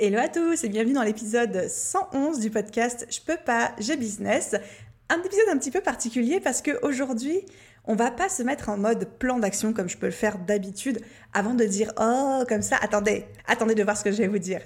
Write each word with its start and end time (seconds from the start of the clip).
Hello 0.00 0.20
à 0.20 0.28
tous 0.28 0.62
et 0.62 0.68
bienvenue 0.68 0.92
dans 0.92 1.02
l'épisode 1.02 1.66
111 1.68 2.38
du 2.38 2.50
podcast 2.50 3.04
Je 3.10 3.18
peux 3.20 3.36
pas, 3.44 3.72
j'ai 3.80 3.96
business. 3.96 4.54
Un 5.08 5.20
épisode 5.24 5.48
un 5.50 5.58
petit 5.58 5.72
peu 5.72 5.80
particulier 5.80 6.38
parce 6.38 6.62
qu'aujourd'hui, 6.62 7.40
on 7.84 7.96
va 7.96 8.12
pas 8.12 8.28
se 8.28 8.44
mettre 8.44 8.68
en 8.68 8.76
mode 8.76 9.08
plan 9.18 9.40
d'action 9.40 9.72
comme 9.72 9.88
je 9.88 9.96
peux 9.96 10.06
le 10.06 10.12
faire 10.12 10.38
d'habitude 10.38 11.00
avant 11.32 11.52
de 11.52 11.64
dire 11.64 11.92
oh 11.98 12.44
comme 12.48 12.62
ça. 12.62 12.76
Attendez, 12.80 13.24
attendez 13.48 13.74
de 13.74 13.82
voir 13.82 13.96
ce 13.96 14.04
que 14.04 14.12
je 14.12 14.18
vais 14.18 14.28
vous 14.28 14.38
dire. 14.38 14.60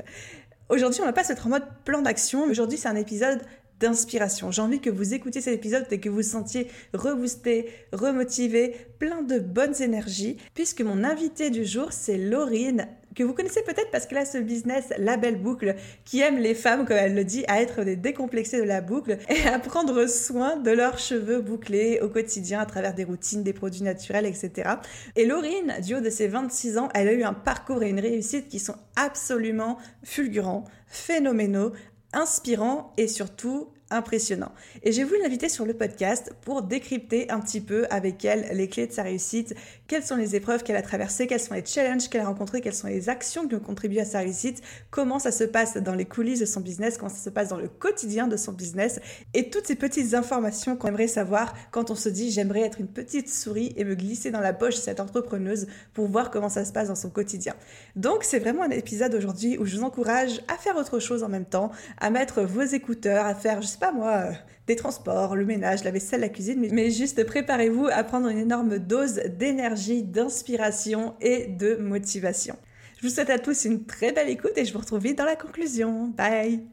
Aujourd'hui, 0.68 1.00
on 1.00 1.06
va 1.06 1.14
pas 1.14 1.24
se 1.24 1.30
mettre 1.30 1.46
en 1.46 1.50
mode 1.50 1.66
plan 1.86 2.02
d'action. 2.02 2.42
Aujourd'hui, 2.42 2.76
c'est 2.76 2.88
un 2.88 2.96
épisode 2.96 3.40
d'inspiration. 3.80 4.50
J'ai 4.50 4.60
envie 4.60 4.80
que 4.80 4.90
vous 4.90 5.14
écoutiez 5.14 5.40
cet 5.40 5.54
épisode 5.54 5.86
et 5.90 5.98
que 5.98 6.10
vous 6.10 6.16
vous 6.16 6.22
sentiez 6.22 6.68
reboosté, 6.92 7.70
remotivé, 7.94 8.76
plein 8.98 9.22
de 9.22 9.38
bonnes 9.38 9.80
énergies, 9.80 10.36
puisque 10.52 10.82
mon 10.82 11.02
invité 11.04 11.48
du 11.48 11.64
jour, 11.64 11.90
c'est 11.90 12.18
Laurine, 12.18 12.86
que 13.14 13.22
vous 13.22 13.34
connaissez 13.34 13.62
peut-être 13.62 13.90
parce 13.90 14.06
qu'elle 14.06 14.18
a 14.18 14.24
ce 14.24 14.38
business 14.38 14.92
La 14.98 15.16
Belle 15.16 15.40
Boucle, 15.40 15.74
qui 16.04 16.20
aime 16.20 16.38
les 16.38 16.54
femmes, 16.54 16.84
comme 16.84 16.96
elle 16.96 17.14
le 17.14 17.24
dit, 17.24 17.44
à 17.48 17.60
être 17.60 17.82
des 17.84 17.96
décomplexées 17.96 18.60
de 18.60 18.66
la 18.66 18.80
boucle 18.80 19.18
et 19.28 19.48
à 19.48 19.58
prendre 19.58 20.06
soin 20.06 20.56
de 20.56 20.70
leurs 20.70 20.98
cheveux 20.98 21.40
bouclés 21.40 22.00
au 22.00 22.08
quotidien 22.08 22.60
à 22.60 22.66
travers 22.66 22.94
des 22.94 23.04
routines, 23.04 23.42
des 23.42 23.52
produits 23.52 23.82
naturels, 23.82 24.26
etc. 24.26 24.70
Et 25.16 25.26
Laurine, 25.26 25.74
du 25.82 25.94
haut 25.94 26.00
de 26.00 26.10
ses 26.10 26.28
26 26.28 26.78
ans, 26.78 26.88
elle 26.94 27.08
a 27.08 27.12
eu 27.12 27.22
un 27.22 27.34
parcours 27.34 27.82
et 27.82 27.90
une 27.90 28.00
réussite 28.00 28.48
qui 28.48 28.58
sont 28.58 28.76
absolument 28.96 29.78
fulgurants, 30.02 30.64
phénoménaux, 30.86 31.72
inspirants 32.12 32.92
et 32.96 33.08
surtout 33.08 33.68
impressionnant. 33.92 34.52
Et 34.82 34.92
j'ai 34.92 35.04
voulu 35.04 35.20
l'inviter 35.22 35.48
sur 35.48 35.64
le 35.64 35.74
podcast 35.74 36.32
pour 36.42 36.62
décrypter 36.62 37.30
un 37.30 37.40
petit 37.40 37.60
peu 37.60 37.86
avec 37.90 38.24
elle 38.24 38.48
les 38.52 38.68
clés 38.68 38.86
de 38.86 38.92
sa 38.92 39.02
réussite, 39.02 39.54
quelles 39.86 40.02
sont 40.02 40.16
les 40.16 40.36
épreuves 40.36 40.62
qu'elle 40.62 40.76
a 40.76 40.82
traversées, 40.82 41.26
quels 41.26 41.40
sont 41.40 41.54
les 41.54 41.64
challenges 41.64 42.08
qu'elle 42.08 42.22
a 42.22 42.26
rencontrés, 42.26 42.60
quelles 42.60 42.74
sont 42.74 42.88
les 42.88 43.08
actions 43.08 43.46
qui 43.46 43.54
ont 43.54 43.60
contribué 43.60 44.00
à 44.00 44.04
sa 44.04 44.18
réussite, 44.18 44.62
comment 44.90 45.18
ça 45.18 45.32
se 45.32 45.44
passe 45.44 45.76
dans 45.76 45.94
les 45.94 46.04
coulisses 46.04 46.40
de 46.40 46.46
son 46.46 46.60
business, 46.60 46.96
comment 46.96 47.10
ça 47.10 47.22
se 47.22 47.30
passe 47.30 47.48
dans 47.48 47.56
le 47.56 47.68
quotidien 47.68 48.26
de 48.26 48.36
son 48.36 48.52
business 48.52 49.00
et 49.34 49.50
toutes 49.50 49.66
ces 49.66 49.76
petites 49.76 50.14
informations 50.14 50.76
qu'on 50.76 50.88
aimerait 50.88 51.08
savoir 51.08 51.54
quand 51.70 51.90
on 51.90 51.94
se 51.94 52.08
dit 52.08 52.30
j'aimerais 52.30 52.62
être 52.62 52.80
une 52.80 52.88
petite 52.88 53.28
souris 53.28 53.72
et 53.76 53.84
me 53.84 53.94
glisser 53.94 54.30
dans 54.30 54.40
la 54.40 54.52
poche 54.52 54.76
de 54.76 54.80
cette 54.80 55.00
entrepreneuse 55.00 55.66
pour 55.94 56.08
voir 56.08 56.30
comment 56.30 56.48
ça 56.48 56.64
se 56.64 56.72
passe 56.72 56.88
dans 56.88 56.94
son 56.94 57.10
quotidien. 57.10 57.54
Donc 57.96 58.24
c'est 58.24 58.38
vraiment 58.38 58.62
un 58.62 58.70
épisode 58.70 59.14
aujourd'hui 59.14 59.58
où 59.58 59.64
je 59.64 59.76
vous 59.76 59.84
encourage 59.84 60.40
à 60.48 60.56
faire 60.56 60.76
autre 60.76 60.98
chose 60.98 61.22
en 61.22 61.28
même 61.28 61.44
temps, 61.44 61.70
à 62.00 62.10
mettre 62.10 62.42
vos 62.42 62.62
écouteurs, 62.62 63.26
à 63.26 63.34
faire, 63.34 63.62
je 63.62 63.68
pas 63.82 63.90
moi, 63.90 64.12
euh, 64.12 64.32
des 64.68 64.76
transports, 64.76 65.34
le 65.34 65.44
ménage, 65.44 65.82
la 65.82 65.90
vaisselle, 65.90 66.20
la 66.20 66.28
cuisine, 66.28 66.68
mais 66.70 66.90
juste 66.92 67.24
préparez-vous 67.26 67.88
à 67.88 68.04
prendre 68.04 68.28
une 68.28 68.38
énorme 68.38 68.78
dose 68.78 69.14
d'énergie, 69.14 70.04
d'inspiration 70.04 71.16
et 71.20 71.48
de 71.48 71.74
motivation. 71.74 72.56
Je 72.96 73.08
vous 73.08 73.12
souhaite 73.12 73.30
à 73.30 73.40
tous 73.40 73.64
une 73.64 73.84
très 73.84 74.12
belle 74.12 74.28
écoute 74.28 74.52
et 74.54 74.64
je 74.64 74.72
vous 74.72 74.78
retrouve 74.78 75.02
vite 75.02 75.18
dans 75.18 75.24
la 75.24 75.34
conclusion. 75.34 76.06
Bye 76.16 76.64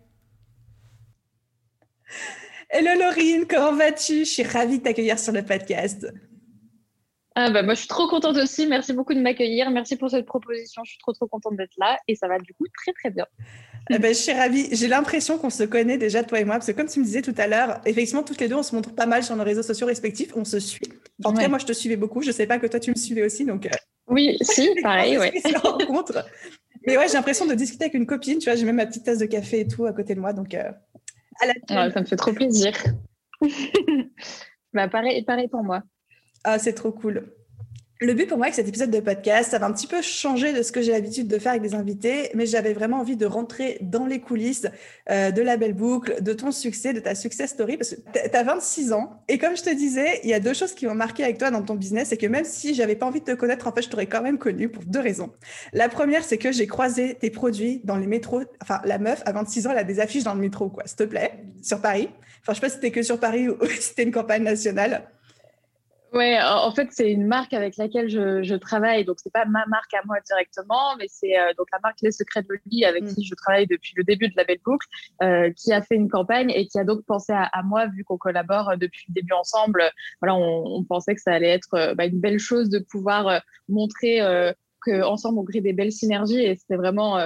Hello 2.69 2.91
Laurine, 2.99 3.47
comment 3.49 3.73
vas-tu? 3.73 4.19
Je 4.19 4.29
suis 4.29 4.43
ravie 4.43 4.77
de 4.77 4.83
t'accueillir 4.83 5.17
sur 5.17 5.33
le 5.33 5.41
podcast. 5.41 6.05
Ah 7.35 7.51
bah 7.51 7.61
moi 7.61 7.73
je 7.73 7.79
suis 7.79 7.87
trop 7.87 8.07
contente 8.07 8.37
aussi. 8.37 8.67
Merci 8.67 8.93
beaucoup 8.93 9.13
de 9.13 9.21
m'accueillir. 9.21 9.69
Merci 9.69 9.95
pour 9.95 10.09
cette 10.09 10.25
proposition. 10.25 10.83
Je 10.83 10.91
suis 10.91 10.99
trop 10.99 11.13
trop 11.13 11.27
contente 11.27 11.55
d'être 11.55 11.75
là 11.77 11.97
et 12.07 12.15
ça 12.15 12.27
va 12.27 12.37
du 12.39 12.53
coup 12.53 12.65
très 12.83 12.91
très 12.93 13.11
bien. 13.11 13.25
Eh 13.91 13.97
ben, 13.97 14.13
je 14.13 14.19
suis 14.19 14.33
ravie. 14.33 14.67
J'ai 14.71 14.87
l'impression 14.87 15.39
qu'on 15.39 15.49
se 15.49 15.63
connaît 15.63 15.97
déjà, 15.97 16.23
toi 16.23 16.39
et 16.39 16.45
moi, 16.45 16.55
parce 16.55 16.67
que 16.67 16.73
comme 16.73 16.87
tu 16.87 16.99
me 16.99 17.05
disais 17.05 17.21
tout 17.21 17.33
à 17.37 17.47
l'heure, 17.47 17.81
effectivement, 17.85 18.23
toutes 18.23 18.39
les 18.39 18.47
deux, 18.47 18.55
on 18.55 18.63
se 18.63 18.75
montre 18.75 18.93
pas 18.93 19.07
mal 19.07 19.23
sur 19.23 19.35
nos 19.35 19.43
réseaux 19.43 19.63
sociaux 19.63 19.87
respectifs. 19.87 20.31
On 20.35 20.45
se 20.45 20.59
suit. 20.59 20.89
En 21.23 21.33
tout 21.33 21.39
cas, 21.39 21.47
moi, 21.47 21.57
je 21.57 21.65
te 21.65 21.73
suivais 21.73 21.95
beaucoup. 21.95 22.21
Je 22.21 22.31
sais 22.31 22.45
pas 22.45 22.59
que 22.59 22.67
toi, 22.67 22.79
tu 22.79 22.91
me 22.91 22.95
suivais 22.95 23.23
aussi. 23.23 23.45
Donc, 23.45 23.65
euh, 23.65 23.69
oui, 24.07 24.37
si, 24.41 24.69
pareil, 24.83 25.17
ouais. 25.17 25.33
rencontre. 25.63 26.23
Mais 26.85 26.97
ouais, 26.97 27.07
j'ai 27.07 27.15
l'impression 27.15 27.47
de 27.47 27.55
discuter 27.55 27.85
avec 27.85 27.95
une 27.95 28.05
copine. 28.05 28.37
Tu 28.37 28.45
vois, 28.45 28.55
j'ai 28.55 28.65
même 28.65 28.75
ma 28.75 28.85
petite 28.85 29.05
tasse 29.05 29.17
de 29.17 29.25
café 29.25 29.61
et 29.61 29.67
tout 29.67 29.85
à 29.85 29.93
côté 29.93 30.13
de 30.13 30.19
moi. 30.19 30.33
Donc, 30.33 30.53
euh, 30.53 30.71
à 31.41 31.91
ça 31.91 32.01
me 32.01 32.05
fait 32.05 32.15
trop 32.15 32.33
plaisir. 32.33 32.73
bah, 34.73 34.87
pareil, 34.87 35.23
pareil 35.23 35.47
pour 35.47 35.63
moi. 35.63 35.81
Ah, 36.43 36.59
c'est 36.59 36.73
trop 36.73 36.91
cool. 36.91 37.33
Le 38.01 38.13
but 38.13 38.27
pour 38.27 38.37
moi 38.37 38.45
avec 38.45 38.55
cet 38.55 38.65
épisode 38.65 38.91
de 38.91 39.01
podcast, 39.01 39.51
ça 39.51 39.59
va 39.59 39.65
un 39.65 39.73
petit 39.73 39.85
peu 39.85 40.01
changer 40.01 40.53
de 40.53 40.63
ce 40.63 40.71
que 40.71 40.81
j'ai 40.81 40.93
l'habitude 40.93 41.27
de 41.27 41.37
faire 41.37 41.51
avec 41.51 41.61
des 41.61 41.75
invités, 41.75 42.29
mais 42.33 42.45
j'avais 42.45 42.71
vraiment 42.71 42.99
envie 43.01 43.17
de 43.17 43.25
rentrer 43.25 43.77
dans 43.81 44.05
les 44.05 44.21
coulisses 44.21 44.67
euh, 45.09 45.31
de 45.31 45.41
la 45.41 45.57
belle 45.57 45.73
boucle, 45.73 46.23
de 46.23 46.31
ton 46.31 46.53
succès, 46.53 46.93
de 46.93 47.01
ta 47.01 47.13
success 47.13 47.49
story, 47.49 47.75
parce 47.75 47.95
que 47.95 47.95
tu 48.13 48.37
as 48.37 48.43
26 48.43 48.93
ans. 48.93 49.21
Et 49.27 49.37
comme 49.37 49.57
je 49.57 49.63
te 49.63 49.75
disais, 49.75 50.21
il 50.23 50.29
y 50.29 50.33
a 50.33 50.39
deux 50.39 50.53
choses 50.53 50.73
qui 50.75 50.87
m'ont 50.87 50.95
marqué 50.95 51.25
avec 51.25 51.39
toi 51.39 51.51
dans 51.51 51.61
ton 51.61 51.75
business, 51.75 52.07
c'est 52.07 52.15
que 52.15 52.25
même 52.25 52.45
si 52.45 52.73
j'avais 52.73 52.95
pas 52.95 53.05
envie 53.05 53.19
de 53.19 53.25
te 53.25 53.35
connaître, 53.35 53.67
en 53.67 53.73
fait, 53.73 53.81
je 53.81 53.89
t'aurais 53.89 54.07
quand 54.07 54.21
même 54.21 54.37
connu 54.37 54.69
pour 54.69 54.85
deux 54.85 55.01
raisons. 55.01 55.33
La 55.73 55.89
première, 55.89 56.23
c'est 56.23 56.37
que 56.37 56.53
j'ai 56.53 56.67
croisé 56.67 57.15
tes 57.15 57.31
produits 57.31 57.81
dans 57.83 57.97
les 57.97 58.07
métros. 58.07 58.43
Enfin, 58.61 58.79
la 58.85 58.97
meuf, 58.97 59.21
à 59.25 59.33
26 59.33 59.67
ans, 59.67 59.71
elle 59.71 59.77
a 59.77 59.83
des 59.83 59.99
affiches 59.99 60.23
dans 60.23 60.35
le 60.35 60.39
métro, 60.39 60.69
quoi, 60.69 60.83
s'il 60.85 60.95
te 60.95 61.03
plaît, 61.03 61.33
sur 61.61 61.81
Paris. 61.81 62.07
Enfin, 62.43 62.53
je 62.53 62.53
sais 62.53 62.61
pas 62.61 62.69
si 62.69 62.75
c'était 62.75 62.91
que 62.91 63.01
sur 63.01 63.19
Paris 63.19 63.49
ou 63.49 63.57
si 63.65 63.81
c'était 63.81 64.03
une 64.03 64.13
campagne 64.13 64.43
nationale. 64.43 65.09
Ouais, 66.13 66.39
en 66.41 66.71
fait, 66.71 66.87
c'est 66.91 67.11
une 67.11 67.27
marque 67.27 67.53
avec 67.53 67.77
laquelle 67.77 68.09
je, 68.09 68.41
je 68.41 68.55
travaille. 68.55 69.05
Donc, 69.05 69.17
c'est 69.21 69.31
pas 69.31 69.45
ma 69.45 69.65
marque 69.67 69.93
à 69.93 70.01
moi 70.05 70.17
directement, 70.25 70.95
mais 70.97 71.05
c'est 71.07 71.37
euh, 71.37 71.53
donc 71.57 71.67
la 71.71 71.79
marque 71.83 71.97
Les 72.01 72.11
Secrets 72.11 72.41
de 72.41 72.55
Lily 72.65 72.85
avec 72.85 73.03
mm. 73.03 73.13
qui 73.13 73.23
je 73.23 73.35
travaille 73.35 73.67
depuis 73.67 73.93
le 73.95 74.03
début 74.03 74.27
de 74.27 74.33
la 74.35 74.43
Belle 74.43 74.59
Boucle, 74.65 74.87
euh, 75.21 75.51
qui 75.55 75.71
a 75.71 75.81
fait 75.81 75.95
une 75.95 76.09
campagne 76.09 76.49
et 76.49 76.67
qui 76.67 76.79
a 76.79 76.83
donc 76.83 77.05
pensé 77.05 77.31
à, 77.31 77.43
à 77.43 77.61
moi, 77.61 77.85
vu 77.87 78.03
qu'on 78.03 78.17
collabore 78.17 78.73
depuis 78.77 79.05
le 79.09 79.13
début 79.13 79.33
ensemble. 79.33 79.83
Voilà, 80.21 80.35
on, 80.35 80.79
on 80.79 80.83
pensait 80.83 81.13
que 81.13 81.21
ça 81.21 81.31
allait 81.31 81.49
être 81.49 81.73
euh, 81.75 81.93
bah, 81.93 82.05
une 82.05 82.19
belle 82.19 82.39
chose 82.39 82.69
de 82.69 82.79
pouvoir 82.79 83.27
euh, 83.27 83.39
montrer 83.67 84.21
euh, 84.21 84.51
qu'ensemble, 84.81 85.39
on 85.39 85.43
crée 85.43 85.61
des 85.61 85.73
belles 85.73 85.91
synergies 85.91 86.41
et 86.41 86.55
c'était 86.55 86.77
vraiment 86.77 87.17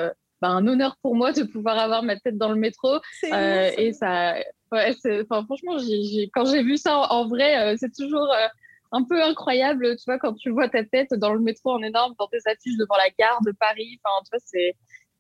bah, 0.42 0.50
un 0.50 0.68
honneur 0.68 0.98
pour 1.02 1.16
moi 1.16 1.32
de 1.32 1.44
pouvoir 1.44 1.78
avoir 1.78 2.04
ma 2.04 2.18
tête 2.18 2.38
dans 2.38 2.50
le 2.50 2.60
métro. 2.60 3.00
et 3.22 3.94
ça, 3.94 4.36
ouais, 4.72 4.94
franchement, 5.28 5.78
j 5.78 6.32
quand 6.34 6.46
j'ai 6.46 6.64
vu 6.64 6.78
ça 6.78 6.98
en, 6.98 7.04
en 7.04 7.28
vrai, 7.28 7.78
c'est 7.78 7.94
toujours 7.94 8.28
un 8.94 9.04
peu 9.04 9.22
incroyable, 9.22 9.98
tu 9.98 10.04
vois, 10.06 10.20
quand 10.20 10.34
tu 10.36 10.52
vois 10.52 10.70
ta 10.70 10.84
tête 10.84 11.14
dans 11.16 11.34
le 11.34 11.40
métro 11.40 11.72
en 11.72 11.82
énorme, 11.82 12.14
dans 12.18 12.28
tes 12.28 12.38
affiches 12.46 12.78
devant 12.78 12.96
la 12.96 13.10
gare 13.18 13.40
de 13.46 13.52
Paris. 13.52 14.00
Enfin, 14.04 14.24
tu 14.24 14.30
vois, 14.32 14.40
c'est, 14.46 14.76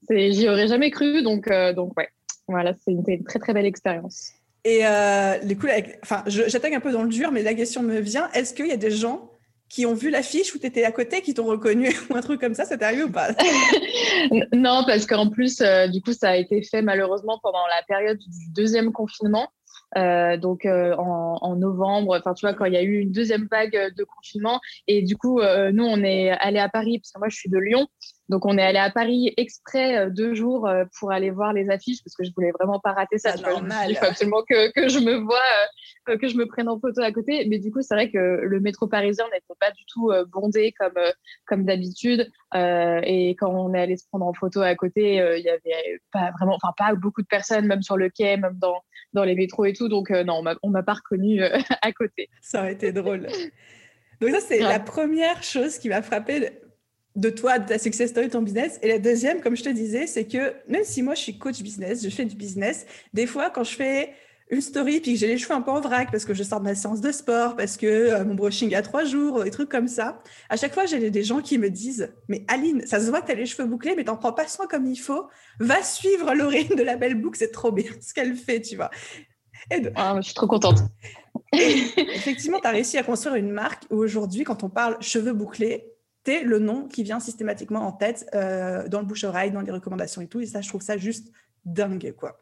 c'est, 0.07 0.31
j'y 0.31 0.47
aurais 0.47 0.67
jamais 0.67 0.91
cru. 0.91 1.23
Donc, 1.23 1.49
euh, 1.49 1.73
donc 1.73 1.97
ouais, 1.97 2.07
voilà, 2.47 2.73
c'est 2.73 2.91
une, 2.91 3.23
très 3.23 3.39
très 3.39 3.53
belle 3.53 3.65
expérience. 3.65 4.31
Et 4.63 4.85
euh, 4.85 5.37
les 5.43 5.55
coups, 5.55 5.73
enfin, 6.03 6.23
j'attaque 6.27 6.73
un 6.73 6.79
peu 6.79 6.91
dans 6.91 7.03
le 7.03 7.09
dur, 7.09 7.31
mais 7.31 7.43
la 7.43 7.55
question 7.55 7.81
me 7.81 7.99
vient 7.99 8.29
est-ce 8.31 8.53
qu'il 8.53 8.67
y 8.67 8.71
a 8.71 8.77
des 8.77 8.91
gens 8.91 9.31
qui 9.67 9.87
ont 9.87 9.95
vu 9.95 10.11
l'affiche 10.11 10.53
où 10.53 10.59
tu 10.59 10.67
étais 10.67 10.83
à 10.83 10.91
côté, 10.91 11.21
qui 11.21 11.33
t'ont 11.33 11.45
reconnu 11.45 11.89
ou 12.09 12.15
un 12.15 12.21
truc 12.21 12.39
comme 12.39 12.53
ça, 12.53 12.63
ça 12.63 12.77
t'est 12.77 12.85
arrivé 12.85 13.03
ou 13.03 13.11
pas? 13.11 13.29
Non, 14.53 14.83
parce 14.85 15.05
qu'en 15.07 15.29
plus, 15.29 15.59
euh, 15.61 15.87
du 15.87 15.99
coup, 16.01 16.13
ça 16.13 16.29
a 16.29 16.35
été 16.35 16.61
fait 16.61 16.81
malheureusement 16.81 17.39
pendant 17.41 17.65
la 17.67 17.81
période 17.87 18.19
du 18.19 18.51
deuxième 18.53 18.93
confinement. 18.93 19.49
Euh, 19.97 20.37
donc 20.37 20.65
euh, 20.65 20.95
en, 20.95 21.37
en, 21.41 21.55
novembre, 21.55 22.17
enfin 22.17 22.33
tu 22.33 22.45
vois 22.45 22.55
quand 22.55 22.65
il 22.65 22.73
y 22.73 22.77
a 22.77 22.81
eu 22.81 22.99
une 22.99 23.11
deuxième 23.11 23.47
vague 23.49 23.93
de 23.95 24.03
confinement 24.03 24.59
et 24.87 25.03
du 25.03 25.15
coup 25.15 25.39
euh, 25.39 25.71
nous 25.71 25.83
on 25.83 26.03
est 26.03 26.31
allé 26.31 26.57
à 26.57 26.67
Paris 26.67 26.97
parce 26.97 27.11
que 27.11 27.19
moi 27.19 27.29
je 27.29 27.35
suis 27.35 27.49
de 27.49 27.59
Lyon 27.59 27.87
donc 28.29 28.45
on 28.45 28.57
est 28.57 28.63
allé 28.63 28.79
à 28.79 28.89
Paris 28.89 29.33
exprès 29.37 30.09
deux 30.09 30.33
jours 30.33 30.67
pour 30.97 31.11
aller 31.11 31.29
voir 31.29 31.53
les 31.53 31.69
affiches 31.69 32.01
parce 32.03 32.15
que 32.15 32.23
je 32.23 32.31
voulais 32.35 32.51
vraiment 32.51 32.79
pas 32.79 32.93
rater 32.93 33.17
ça. 33.17 33.35
Il 33.35 33.97
faut 33.97 34.05
absolument 34.05 34.41
que, 34.49 34.71
que 34.71 34.87
je 34.87 34.99
me 34.99 35.17
vois, 35.17 36.15
que 36.17 36.29
je 36.29 36.37
me 36.37 36.47
prenne 36.47 36.69
en 36.69 36.79
photo 36.79 37.01
à 37.01 37.11
côté. 37.11 37.45
Mais 37.49 37.59
du 37.59 37.69
coup 37.69 37.81
c'est 37.81 37.93
vrai 37.93 38.09
que 38.09 38.17
le 38.17 38.59
métro 38.61 38.87
parisien 38.87 39.25
n'était 39.25 39.53
pas 39.59 39.71
du 39.71 39.83
tout 39.93 40.09
bondé 40.31 40.73
comme 40.79 40.97
comme 41.45 41.65
d'habitude 41.65 42.31
et 42.55 43.35
quand 43.37 43.51
on 43.51 43.73
est 43.73 43.81
allé 43.81 43.97
se 43.97 44.07
prendre 44.07 44.25
en 44.25 44.33
photo 44.33 44.61
à 44.61 44.73
côté, 44.73 45.15
il 45.15 45.43
y 45.43 45.49
avait 45.49 45.99
pas 46.13 46.31
vraiment, 46.39 46.55
enfin 46.55 46.73
pas 46.77 46.95
beaucoup 46.95 47.21
de 47.21 47.27
personnes 47.27 47.67
même 47.67 47.83
sur 47.83 47.97
le 47.97 48.09
quai, 48.09 48.37
même 48.37 48.57
dans 48.57 48.81
dans 49.13 49.23
les 49.23 49.35
métros 49.35 49.65
et 49.65 49.73
tout. 49.73 49.89
Donc, 49.89 50.11
euh, 50.11 50.23
non, 50.23 50.43
on 50.61 50.69
m'a 50.69 50.83
pas 50.83 50.93
reconnu 50.93 51.41
euh, 51.41 51.57
à 51.81 51.91
côté. 51.91 52.29
Ça 52.41 52.61
aurait 52.61 52.73
été 52.73 52.91
drôle. 52.91 53.27
Donc, 54.21 54.31
ça, 54.31 54.39
c'est 54.39 54.59
la 54.59 54.79
première 54.79 55.43
chose 55.43 55.77
qui 55.77 55.89
m'a 55.89 56.01
frappé 56.01 56.51
de 57.15 57.29
toi, 57.29 57.59
de 57.59 57.67
ta 57.67 57.77
success 57.77 58.09
story, 58.09 58.27
de 58.27 58.31
ton 58.31 58.41
business. 58.41 58.79
Et 58.81 58.87
la 58.87 58.99
deuxième, 58.99 59.41
comme 59.41 59.55
je 59.55 59.63
te 59.63 59.69
disais, 59.69 60.07
c'est 60.07 60.25
que 60.25 60.53
même 60.67 60.83
si 60.83 61.03
moi, 61.03 61.13
je 61.15 61.21
suis 61.21 61.37
coach 61.37 61.61
business, 61.61 62.03
je 62.03 62.09
fais 62.09 62.25
du 62.25 62.35
business, 62.35 62.85
des 63.13 63.27
fois, 63.27 63.49
quand 63.49 63.63
je 63.63 63.75
fais 63.75 64.13
une 64.53 64.61
story 64.61 64.99
puis 64.99 65.13
que 65.13 65.19
j'ai 65.19 65.27
les 65.27 65.37
cheveux 65.37 65.53
un 65.53 65.61
peu 65.61 65.71
en 65.71 65.81
vrac 65.81 66.11
parce 66.11 66.25
que 66.25 66.33
je 66.33 66.43
sors 66.43 66.59
de 66.59 66.65
ma 66.65 66.75
séance 66.75 67.01
de 67.01 67.11
sport, 67.11 67.55
parce 67.55 67.77
que 67.77 67.85
euh, 67.85 68.25
mon 68.25 68.35
brushing 68.35 68.73
a 68.75 68.81
trois 68.81 69.03
jours, 69.03 69.43
des 69.43 69.51
trucs 69.51 69.69
comme 69.69 69.87
ça. 69.87 70.21
À 70.49 70.57
chaque 70.57 70.73
fois, 70.73 70.85
j'ai 70.85 71.09
des 71.09 71.23
gens 71.23 71.41
qui 71.41 71.57
me 71.57 71.69
disent 71.69 72.13
Mais 72.27 72.45
Aline, 72.47 72.85
ça 72.85 72.99
se 72.99 73.09
voit 73.09 73.21
que 73.21 73.27
tu 73.27 73.31
as 73.31 73.35
les 73.35 73.45
cheveux 73.45 73.67
bouclés, 73.67 73.95
mais 73.95 74.03
t'en 74.03 74.17
prends 74.17 74.33
pas 74.33 74.47
soin 74.47 74.67
comme 74.67 74.85
il 74.85 74.97
faut. 74.97 75.27
Va 75.59 75.81
suivre 75.83 76.33
Lorraine 76.33 76.75
de 76.75 76.83
la 76.83 76.95
Belle 76.95 77.15
Boucle, 77.15 77.37
c'est 77.37 77.51
trop 77.51 77.71
bien 77.71 77.91
ce 78.01 78.13
qu'elle 78.13 78.35
fait, 78.35 78.61
tu 78.61 78.75
vois. 78.75 78.89
Ah, 79.95 80.15
je 80.17 80.25
suis 80.25 80.33
trop 80.33 80.47
contente. 80.47 80.79
Effectivement, 81.53 82.59
tu 82.59 82.67
as 82.67 82.71
réussi 82.71 82.97
à 82.97 83.03
construire 83.03 83.35
une 83.35 83.51
marque 83.51 83.83
où 83.89 83.97
aujourd'hui, 83.97 84.43
quand 84.43 84.63
on 84.63 84.69
parle 84.69 84.97
cheveux 85.01 85.33
bouclés, 85.33 85.85
tu 86.25 86.31
es 86.31 86.43
le 86.43 86.59
nom 86.59 86.87
qui 86.87 87.03
vient 87.03 87.19
systématiquement 87.19 87.81
en 87.81 87.91
tête 87.91 88.29
euh, 88.33 88.87
dans 88.87 88.99
le 88.99 89.05
bouche-oreille, 89.05 89.51
dans 89.51 89.61
les 89.61 89.71
recommandations 89.71 90.21
et 90.21 90.27
tout. 90.27 90.39
Et 90.39 90.45
ça, 90.45 90.61
je 90.61 90.69
trouve 90.69 90.81
ça 90.81 90.97
juste 90.97 91.31
dingue, 91.65 92.13
quoi. 92.17 92.39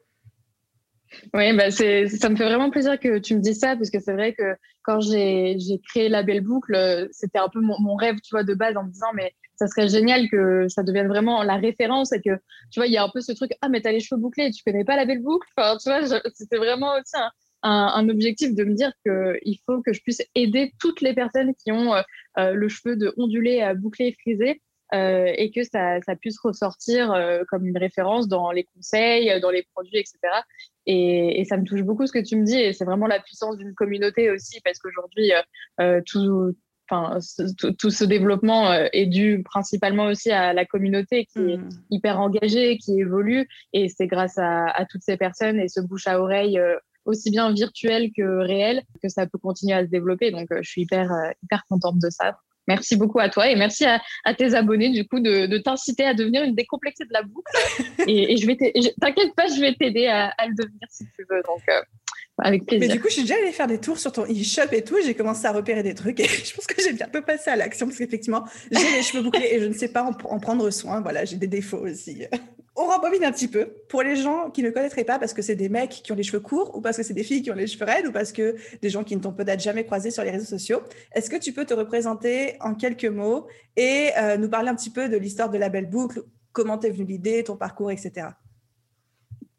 Oui, 1.34 1.56
bah 1.56 1.72
ça 1.72 2.30
me 2.30 2.36
fait 2.36 2.46
vraiment 2.46 2.70
plaisir 2.70 3.00
que 3.00 3.20
tu 3.20 3.36
me 3.36 3.42
dises 3.42 3.60
ça, 3.60 3.76
parce 3.76 3.90
que 3.90 4.00
c'est 4.00 4.14
vrai 4.14 4.34
que 4.34 4.56
quand 4.84 5.00
j'ai, 5.02 5.58
créé 5.90 6.10
la 6.10 6.24
belle 6.24 6.42
boucle, 6.42 7.08
c'était 7.12 7.40
un 7.40 7.50
peu 7.50 7.60
mon, 7.62 7.96
rêve, 7.96 8.16
tu 8.24 8.32
vois, 8.32 8.44
de 8.44 8.54
base, 8.54 8.78
en 8.78 8.84
me 8.84 8.92
disant, 8.92 9.12
mais 9.14 9.34
ça 9.56 9.68
serait 9.68 9.90
génial 9.90 10.30
que 10.30 10.68
ça 10.70 10.84
devienne 10.84 11.08
vraiment 11.08 11.44
la 11.44 11.58
référence 11.58 12.12
et 12.14 12.22
que, 12.22 12.36
tu 12.72 12.80
vois, 12.80 12.88
il 12.88 12.94
y 12.94 12.98
a 12.98 13.04
un 13.04 13.10
peu 13.10 13.22
ce 13.22 13.32
truc, 13.32 13.52
ah, 13.62 13.70
mais 13.70 13.82
t'as 13.82 13.92
les 13.92 14.00
cheveux 14.00 14.20
bouclés, 14.20 14.52
tu 14.52 14.64
connais 14.64 14.86
pas 14.86 14.96
la 14.96 15.06
belle 15.06 15.22
boucle? 15.22 15.48
Enfin, 15.56 15.78
tu 15.78 15.90
vois, 15.90 16.22
c'était 16.34 16.58
vraiment 16.58 16.94
aussi 16.96 17.16
un, 17.16 17.32
un, 17.64 18.10
objectif 18.10 18.56
de 18.56 18.64
me 18.64 18.74
dire 18.74 18.92
qu'il 19.06 19.58
faut 19.66 19.82
que 19.82 19.94
je 19.94 20.02
puisse 20.02 20.22
aider 20.36 20.74
toutes 20.80 21.02
les 21.02 21.14
personnes 21.14 21.54
qui 21.56 21.72
ont 21.72 21.94
euh, 21.94 22.02
euh, 22.38 22.54
le 22.54 22.70
cheveu 22.70 22.96
de 22.96 23.14
ondulé 23.18 23.62
à 23.62 23.74
bouclé 23.74 24.08
et 24.08 24.16
frisé. 24.20 24.62
Euh, 24.94 25.32
et 25.38 25.52
que 25.52 25.64
ça, 25.64 26.02
ça 26.02 26.16
puisse 26.16 26.40
ressortir 26.40 27.16
comme 27.48 27.66
une 27.66 27.78
référence 27.78 28.28
dans 28.28 28.52
les 28.52 28.66
conseils, 28.66 29.40
dans 29.40 29.50
les 29.50 29.66
produits, 29.74 29.98
etc. 29.98 30.18
Et, 30.86 31.40
et, 31.40 31.46
ça 31.46 31.58
me 31.58 31.64
touche 31.64 31.84
beaucoup 31.84 32.06
ce 32.08 32.12
que 32.12 32.20
tu 32.20 32.36
me 32.36 32.44
dis, 32.44 32.60
et 32.60 32.74
c'est 32.74 32.86
vraiment 32.86 33.08
la 33.08 33.20
puissance 33.20 33.58
d'une 33.58 33.74
communauté 33.74 34.30
aussi, 34.32 34.60
parce 34.62 34.80
qu'aujourd'hui, 34.80 35.32
tout, 36.06 36.56
ce 36.90 38.04
développement 38.04 38.74
est 38.74 39.06
dû 39.06 39.44
principalement 39.44 40.08
aussi 40.08 40.32
à 40.32 40.52
la 40.52 40.66
communauté 40.66 41.26
qui 41.26 41.40
est 41.40 41.58
mmh. 41.58 41.70
hyper 41.92 42.20
engagée, 42.20 42.78
qui 42.78 43.00
évolue. 43.00 43.48
Et 43.72 43.88
c'est 43.88 44.08
grâce 44.08 44.38
à, 44.38 44.66
à, 44.66 44.86
toutes 44.86 45.04
ces 45.04 45.16
personnes 45.16 45.60
et 45.60 45.70
ce 45.70 45.80
bouche 45.80 46.08
à 46.08 46.20
oreille 46.20 46.60
aussi 47.06 47.32
bien 47.32 47.52
virtuel 47.52 48.12
que 48.16 48.24
réel, 48.46 48.84
que 49.02 49.10
ça 49.10 49.26
peut 49.28 49.38
continuer 49.38 49.74
à 49.74 49.86
se 49.86 49.90
développer. 49.90 50.32
Donc, 50.32 50.52
euh, 50.52 50.60
je 50.62 50.70
suis 50.70 50.82
hyper, 50.82 51.12
euh, 51.12 51.32
hyper 51.44 51.66
contente 51.68 52.00
de 52.00 52.10
ça. 52.10 52.38
Merci 52.68 52.96
beaucoup 52.96 53.20
à 53.20 53.30
toi 53.30 53.50
et 53.50 53.56
merci 53.56 53.86
à, 53.86 54.00
tes 54.36 54.54
abonnés 54.54 54.90
du 54.90 55.08
coup 55.08 55.20
de, 55.20 55.58
t'inciter 55.58 56.06
à 56.06 56.14
devenir 56.14 56.44
une 56.44 56.56
décomplexée 56.56 57.06
de 57.06 57.14
la 57.14 57.24
boucle. 57.24 57.52
et, 58.08 58.38
je 58.38 58.48
vais 58.48 58.56
t'inquiète 59.00 59.36
pas, 59.36 59.48
je 59.48 59.60
vais 59.60 59.74
t'aider 59.74 60.08
à, 60.08 60.34
le 60.48 60.56
devenir 60.56 60.88
si 60.90 61.06
tu 61.16 61.26
veux. 61.30 61.42
Donc, 61.44 61.62
euh, 61.70 61.82
avec 62.42 62.66
plaisir. 62.66 62.88
Mais 62.88 62.94
du 62.94 63.00
coup, 63.00 63.08
je 63.08 63.14
suis 63.14 63.22
déjà 63.22 63.36
allée 63.36 63.52
faire 63.52 63.68
des 63.68 63.80
tours 63.80 63.98
sur 63.98 64.12
ton 64.12 64.24
e-shop 64.24 64.72
et 64.72 64.84
tout. 64.84 64.98
J'ai 65.04 65.14
commencé 65.14 65.46
à 65.46 65.52
repérer 65.52 65.84
des 65.84 65.94
trucs 65.94 66.20
et 66.20 66.28
je 66.46 66.54
pense 66.54 66.66
que 66.66 66.82
j'ai 66.82 66.94
bientôt 66.94 67.22
passé 67.22 67.50
à 67.50 67.56
l'action 67.56 67.86
parce 67.86 67.98
qu'effectivement, 67.98 68.46
j'ai 68.72 68.92
les 68.92 69.04
cheveux 69.04 69.24
bouclés 69.24 69.50
et 69.52 69.60
je 69.60 69.66
ne 69.66 69.74
sais 69.74 69.88
pas 69.88 70.04
en, 70.04 70.16
en 70.30 70.40
prendre 70.40 70.70
soin. 70.70 71.02
Voilà, 71.02 71.24
j'ai 71.26 71.38
des 71.38 71.48
défauts 71.48 71.86
aussi. 71.86 72.26
On 72.76 72.86
rembobine 72.86 73.26
un 73.26 73.34
petit 73.34 73.50
peu 73.50 73.74
pour 73.90 74.02
les 74.02 74.16
gens 74.16 74.50
qui 74.50 74.64
ne 74.64 74.70
connaîtraient 74.70 75.04
pas 75.04 75.20
parce 75.20 75.34
que 75.34 75.42
c'est 75.42 75.56
des 75.56 75.68
mecs 75.68 75.90
qui 75.90 76.12
ont 76.14 76.16
les 76.16 76.24
cheveux 76.24 76.40
courts 76.40 76.76
ou 76.76 76.80
parce 76.80 76.96
que 76.96 77.04
c'est 77.04 77.14
des 77.14 77.24
filles 77.24 77.42
qui 77.42 77.52
ont 77.52 77.56
les 77.56 77.68
cheveux 77.68 77.86
raides 77.86 78.08
ou 78.08 78.14
parce 78.14 78.32
que 78.32 78.56
des 78.82 78.90
gens 78.90 79.04
qui 79.04 79.16
ne 79.16 79.22
t'ont 79.22 79.34
peut-être 79.34 79.60
jamais 79.60 79.84
croisé 79.84 80.10
sur 80.10 80.24
les 80.24 80.32
réseaux 80.32 80.46
sociaux. 80.46 80.82
Est-ce 81.12 81.30
que 81.30 81.36
tu 81.36 81.52
peux 81.52 81.66
te 81.66 81.74
représenter 81.74 82.56
en 82.62 82.74
quelques 82.74 83.06
mots 83.06 83.46
et 83.76 84.12
euh, 84.18 84.38
nous 84.38 84.50
parler 84.50 84.70
un 84.70 84.76
petit 84.76 84.90
peu 84.90 85.10
de 85.10 85.18
l'histoire 85.18 85.50
de 85.50 85.58
la 85.58 85.68
belle 85.68 85.90
boucle, 85.90 86.24
comment 86.54 86.78
t'es 86.78 86.90
venue 86.92 87.06
l'idée, 87.06 87.44
ton 87.44 87.58
parcours, 87.58 87.92
etc. 87.92 88.28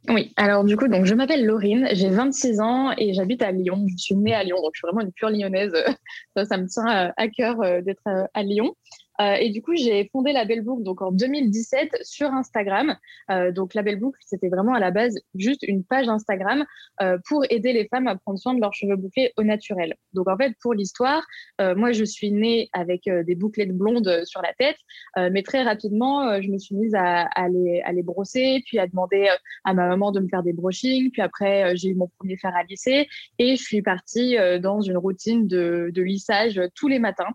Oui, 0.09 0.33
alors 0.37 0.65
du 0.65 0.77
coup, 0.77 0.89
donc 0.89 1.05
je 1.05 1.15
m'appelle 1.15 1.47
Laurine, 1.47 1.89
j'ai 1.93 2.09
26 2.09 2.61
ans 2.61 2.93
et 2.99 3.15
j'habite 3.15 3.41
à 3.41 3.53
Lyon. 3.53 3.87
Je 3.89 3.97
suis 3.97 4.17
née 4.17 4.35
à 4.35 4.43
Lyon, 4.43 4.57
donc 4.57 4.73
je 4.75 4.79
suis 4.81 4.87
vraiment 4.87 5.01
une 5.01 5.13
pure 5.13 5.31
lyonnaise. 5.31 5.73
ça, 6.37 6.45
ça 6.45 6.57
me 6.57 6.67
tient 6.67 6.89
euh, 6.89 7.13
à 7.17 7.29
cœur 7.29 7.63
euh, 7.63 7.81
d'être 7.83 8.03
à 8.35 8.43
Lyon. 8.43 8.75
Euh, 9.21 9.35
et 9.35 9.51
du 9.51 9.63
coup, 9.63 9.75
j'ai 9.75 10.09
fondé 10.11 10.33
La 10.33 10.45
Belle 10.45 10.63
Boucle 10.63 10.83
donc 10.83 11.03
en 11.03 11.13
2017 11.13 11.99
sur 12.03 12.33
Instagram. 12.33 12.97
Euh, 13.31 13.53
donc 13.53 13.75
La 13.75 13.83
Belle 13.83 13.99
Boucle, 13.99 14.19
c'était 14.25 14.49
vraiment 14.49 14.75
à 14.75 14.81
la 14.81 14.91
base 14.91 15.19
juste 15.35 15.63
une 15.63 15.85
page 15.85 16.09
Instagram 16.09 16.65
euh, 17.03 17.19
pour 17.29 17.45
aider 17.51 17.73
les 17.73 17.87
femmes 17.89 18.07
à 18.07 18.17
prendre 18.17 18.39
soin 18.39 18.55
de 18.55 18.61
leurs 18.61 18.75
cheveux 18.75 18.97
bouclés 18.97 19.33
au 19.37 19.43
naturel. 19.43 19.95
Donc 20.13 20.29
en 20.29 20.37
fait, 20.37 20.55
pour 20.61 20.75
l'histoire, 20.75 21.25
moi 21.59 21.93
je 21.93 22.05
suis 22.05 22.33
née 22.33 22.69
avec 22.73 23.03
des 23.05 23.35
bouclettes 23.35 23.77
blondes 23.77 24.23
sur 24.25 24.43
la 24.43 24.53
tête, 24.55 24.77
mais 25.17 25.43
très 25.43 25.63
rapidement, 25.63 26.41
je 26.41 26.49
me 26.49 26.59
suis 26.59 26.75
mise 26.75 26.95
à, 26.95 27.23
à, 27.23 27.49
les, 27.49 27.81
à, 27.85 27.93
les, 27.93 28.03
brosser, 28.03 28.63
puis 28.67 28.79
à 28.79 28.87
demander 28.87 29.29
à 29.65 29.75
ma 29.75 29.89
maman 29.89 30.13
de 30.13 30.21
me 30.21 30.29
faire 30.29 30.43
des 30.43 30.53
brushings. 30.53 31.11
Puis 31.11 31.23
après, 31.23 31.77
j'ai 31.77 31.91
eu 31.91 31.95
mon 31.95 32.09
premier 32.19 32.37
fer 32.37 32.55
à 32.55 32.63
lisser 32.65 33.09
et 33.39 33.57
je 33.57 33.63
suis 33.63 33.83
partie 33.83 34.37
dans 34.61 34.81
une 34.81 34.97
routine 34.97 35.47
de, 35.47 35.91
de 35.93 36.03
lissage 36.03 36.61
tous 36.75 36.89
les 36.89 36.99
matins. 36.99 37.33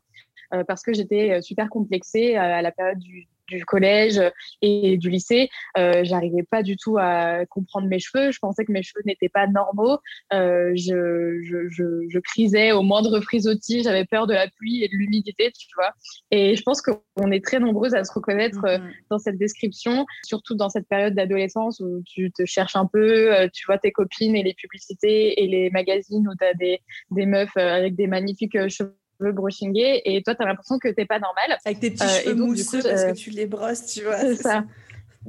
Euh, 0.53 0.63
parce 0.63 0.83
que 0.83 0.93
j'étais 0.93 1.31
euh, 1.31 1.41
super 1.41 1.69
complexée 1.69 2.37
euh, 2.37 2.41
à 2.41 2.61
la 2.61 2.71
période 2.71 2.99
du, 2.99 3.27
du 3.47 3.65
collège 3.65 4.21
et 4.61 4.97
du 4.97 5.09
lycée, 5.09 5.49
euh, 5.77 6.03
j'arrivais 6.03 6.43
pas 6.43 6.63
du 6.63 6.75
tout 6.75 6.97
à 6.99 7.45
comprendre 7.45 7.87
mes 7.87 7.99
cheveux. 7.99 8.31
Je 8.31 8.39
pensais 8.39 8.65
que 8.65 8.71
mes 8.71 8.83
cheveux 8.83 9.01
n'étaient 9.05 9.29
pas 9.29 9.47
normaux. 9.47 9.99
Euh, 10.33 10.71
je, 10.75 11.39
je, 11.43 11.69
je, 11.69 12.07
je, 12.09 12.19
crisais 12.19 12.71
au 12.71 12.81
moindre 12.81 13.19
frisottis. 13.21 13.83
J'avais 13.83 14.05
peur 14.05 14.27
de 14.27 14.33
la 14.33 14.47
pluie 14.47 14.83
et 14.83 14.87
de 14.87 14.93
l'humidité, 14.93 15.51
tu 15.57 15.67
vois. 15.75 15.93
Et 16.31 16.55
je 16.55 16.63
pense 16.63 16.81
qu'on 16.81 17.31
est 17.31 17.43
très 17.43 17.59
nombreuses 17.59 17.93
à 17.93 18.03
se 18.03 18.11
reconnaître 18.11 18.59
mm-hmm. 18.59 18.91
dans 19.09 19.19
cette 19.19 19.37
description, 19.37 20.05
surtout 20.23 20.55
dans 20.55 20.69
cette 20.69 20.87
période 20.87 21.15
d'adolescence 21.15 21.79
où 21.79 22.01
tu 22.05 22.31
te 22.31 22.45
cherches 22.45 22.75
un 22.75 22.85
peu, 22.85 23.31
tu 23.53 23.65
vois 23.65 23.77
tes 23.77 23.91
copines 23.91 24.35
et 24.35 24.43
les 24.43 24.53
publicités 24.53 25.41
et 25.43 25.47
les 25.47 25.69
magazines 25.69 26.27
où 26.27 26.35
tu 26.35 26.45
as 26.45 26.53
des, 26.53 26.81
des 27.11 27.25
meufs 27.25 27.55
avec 27.55 27.95
des 27.95 28.07
magnifiques 28.07 28.57
cheveux 28.67 28.95
veux 29.19 29.31
brushinguer 29.31 30.01
et 30.05 30.21
toi, 30.23 30.35
tu 30.35 30.43
as 30.43 30.45
l'impression 30.45 30.79
que 30.79 30.87
tu 30.87 30.95
n'es 30.97 31.05
pas 31.05 31.19
normal. 31.19 31.57
Avec 31.65 31.79
tes 31.79 31.91
petits 31.91 32.03
euh, 32.03 32.21
cheveux 32.21 32.35
mousseux 32.35 32.81
parce 32.83 33.05
que 33.05 33.13
tu 33.13 33.29
les 33.29 33.45
brosses, 33.45 33.85
tu 33.87 34.03
vois. 34.03 34.17
C'est 34.17 34.35
ça. 34.35 34.63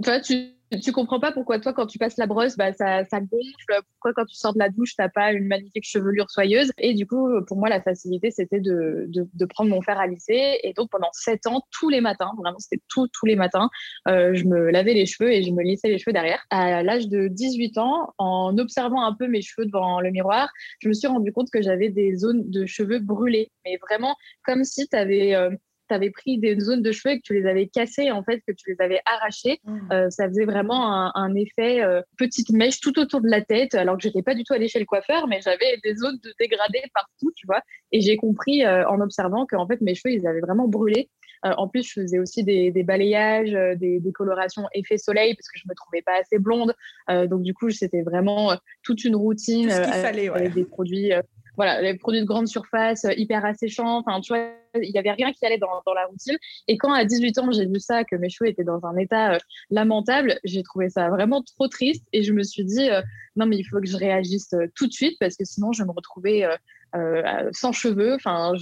Toi, 0.03 0.21
tu 0.21 0.58
tu 0.77 0.93
comprends 0.93 1.21
pas 1.21 1.33
pourquoi 1.33 1.59
toi, 1.59 1.73
quand 1.73 1.87
tu 1.87 1.99
passes 1.99 2.17
la 2.19 2.27
brosse, 2.27 2.57
bah, 2.57 2.73
ça, 2.73 3.05
ça 3.05 3.21
gonfle. 3.21 3.83
Pourquoi 3.93 4.13
quand 4.15 4.27
tu 4.27 4.35
sors 4.35 4.53
de 4.53 4.59
la 4.59 4.69
douche, 4.69 4.95
t'as 4.97 5.09
pas 5.09 5.33
une 5.33 5.47
magnifique 5.47 5.85
chevelure 5.87 6.31
soyeuse? 6.31 6.71
Et 6.79 6.95
du 6.95 7.07
coup, 7.07 7.29
pour 7.47 7.57
moi, 7.57 7.69
la 7.69 7.81
facilité, 7.81 8.31
c'était 8.31 8.61
de, 8.61 9.07
de, 9.09 9.45
prendre 9.47 9.71
mon 9.71 9.81
fer 9.81 9.99
à 9.99 10.07
lisser. 10.07 10.59
Et 10.63 10.73
donc, 10.75 10.91
pendant 10.91 11.09
sept 11.13 11.47
ans, 11.47 11.63
tous 11.71 11.89
les 11.89 12.01
matins, 12.01 12.33
vraiment, 12.39 12.59
c'était 12.59 12.83
tout, 12.89 13.09
tous 13.09 13.27
les 13.27 13.37
matins, 13.37 13.71
euh, 14.09 14.35
je 14.35 14.45
me 14.45 14.71
lavais 14.71 14.95
les 14.95 15.07
cheveux 15.07 15.33
et 15.33 15.43
je 15.43 15.51
me 15.53 15.63
lissais 15.63 15.89
les 15.89 15.99
cheveux 15.99 16.13
derrière. 16.13 16.45
À 16.51 16.83
l'âge 16.83 17.09
de 17.09 17.29
18 17.29 17.79
ans, 17.79 18.13
en 18.19 18.57
observant 18.59 19.03
un 19.03 19.15
peu 19.15 19.27
mes 19.27 19.43
cheveux 19.43 19.67
devant 19.67 20.01
le 20.01 20.11
miroir, 20.11 20.51
je 20.81 20.89
me 20.89 20.93
suis 20.93 21.09
rendu 21.09 21.33
compte 21.33 21.49
que 21.51 21.63
j'avais 21.63 21.89
des 21.89 22.17
zones 22.17 22.51
de 22.51 22.67
cheveux 22.67 22.99
brûlés. 22.99 23.51
Mais 23.65 23.79
vraiment, 23.89 24.17
comme 24.45 24.65
si 24.65 24.89
tu 24.89 24.97
avais 24.97 25.35
euh, 25.35 25.51
tu 25.89 25.95
avais 25.95 26.11
pris 26.11 26.39
des 26.39 26.59
zones 26.61 26.83
de 26.83 26.93
cheveux 26.93 27.15
et 27.15 27.19
que 27.19 27.25
tu 27.25 27.35
les 27.35 27.47
avais 27.47 27.67
cassées, 27.67 28.11
en 28.11 28.23
fait, 28.23 28.41
que 28.47 28.53
tu 28.53 28.71
les 28.71 28.81
avais 28.81 29.01
arrachées. 29.07 29.61
Mmh. 29.65 29.93
Euh, 29.93 30.11
ça 30.11 30.29
faisait 30.29 30.45
vraiment 30.45 31.15
un, 31.15 31.35
effet 31.35 31.83
euh, 31.83 32.03
petite 32.17 32.51
mèche 32.51 32.81
tout 32.81 32.99
autour 32.99 33.21
de 33.21 33.29
la 33.29 33.43
tête, 33.43 33.75
alors 33.75 33.97
que 33.97 34.03
j'étais 34.03 34.23
pas 34.23 34.35
du 34.35 34.45
tout 34.45 34.53
allée 34.53 34.69
chez 34.69 34.79
le 34.79 34.87
coiffeur, 34.87 35.27
mais 35.29 35.41
j'avais 35.43 35.79
des 35.83 35.95
zones 35.97 36.19
de 36.23 36.33
dégradé 36.39 36.81
partout, 36.95 37.33
tu 37.37 37.47
vois. 37.47 37.61
Et 37.93 38.01
j'ai 38.01 38.17
compris 38.17 38.65
euh, 38.65 38.89
en 38.89 39.01
observant 39.01 39.47
que, 39.47 39.57
en 39.57 39.67
fait, 39.67 39.81
mes 39.81 39.95
cheveux, 39.95 40.15
ils 40.15 40.27
avaient 40.27 40.41
vraiment 40.41 40.69
brûlé. 40.69 41.11
en 41.45 41.69
plus, 41.69 41.87
je 41.87 42.01
faisais 42.01 42.19
aussi 42.19 42.43
des, 42.43 42.83
balayages, 42.83 43.53
des, 43.79 44.13
colorations 44.13 44.65
effet 44.75 44.99
soleil 44.99 45.35
parce 45.35 45.49
que 45.49 45.59
je 45.59 45.69
me 45.69 45.75
trouvais 45.75 46.03
pas 46.03 46.19
assez 46.21 46.39
blonde. 46.39 46.75
donc, 47.09 47.43
du 47.43 47.55
coup, 47.55 47.71
c'était 47.71 48.03
vraiment 48.03 48.57
toute 48.83 49.05
une 49.05 49.15
routine 49.15 49.71
fallait, 49.71 50.29
avec 50.29 50.55
des 50.55 50.65
produits 50.65 51.13
voilà, 51.59 51.83
les 51.83 51.95
produits 51.95 52.21
de 52.21 52.25
grande 52.25 52.47
surface, 52.47 53.05
euh, 53.05 53.13
hyper 53.17 53.45
asséchants. 53.45 53.99
Enfin, 53.99 54.21
tu 54.21 54.33
vois, 54.33 54.53
il 54.81 54.93
n'y 54.93 54.99
avait 54.99 55.11
rien 55.11 55.33
qui 55.33 55.45
allait 55.45 55.59
dans, 55.59 55.69
la 55.93 56.07
routine. 56.07 56.39
Et 56.69 56.79
quand 56.79 56.93
à 56.93 57.05
18 57.05 57.37
ans, 57.39 57.51
j'ai 57.51 57.67
vu 57.67 57.81
ça, 57.81 58.05
que 58.05 58.15
mes 58.15 58.29
cheveux 58.29 58.49
étaient 58.49 58.63
dans 58.63 58.87
un 58.87 58.97
état 58.97 59.35
euh, 59.35 59.39
lamentable, 59.69 60.39
j'ai 60.45 60.63
trouvé 60.63 60.89
ça 60.89 61.09
vraiment 61.09 61.43
trop 61.43 61.67
triste. 61.67 62.07
Et 62.13 62.23
je 62.23 62.33
me 62.33 62.45
suis 62.45 62.65
dit, 62.65 62.89
euh, 62.89 63.03
non, 63.35 63.45
mais 63.47 63.57
il 63.57 63.65
faut 63.65 63.81
que 63.81 63.89
je 63.89 63.97
réagisse 63.97 64.55
tout 64.77 64.87
de 64.87 64.93
suite 64.93 65.17
parce 65.19 65.37
que 65.37 65.45
sinon, 65.45 65.73
je 65.73 65.83
vais 65.83 65.89
me 65.89 65.93
retrouver 65.93 66.49
euh, 66.95 67.49
sans 67.53 67.73
cheveux. 67.73 68.15
Enfin, 68.15 68.53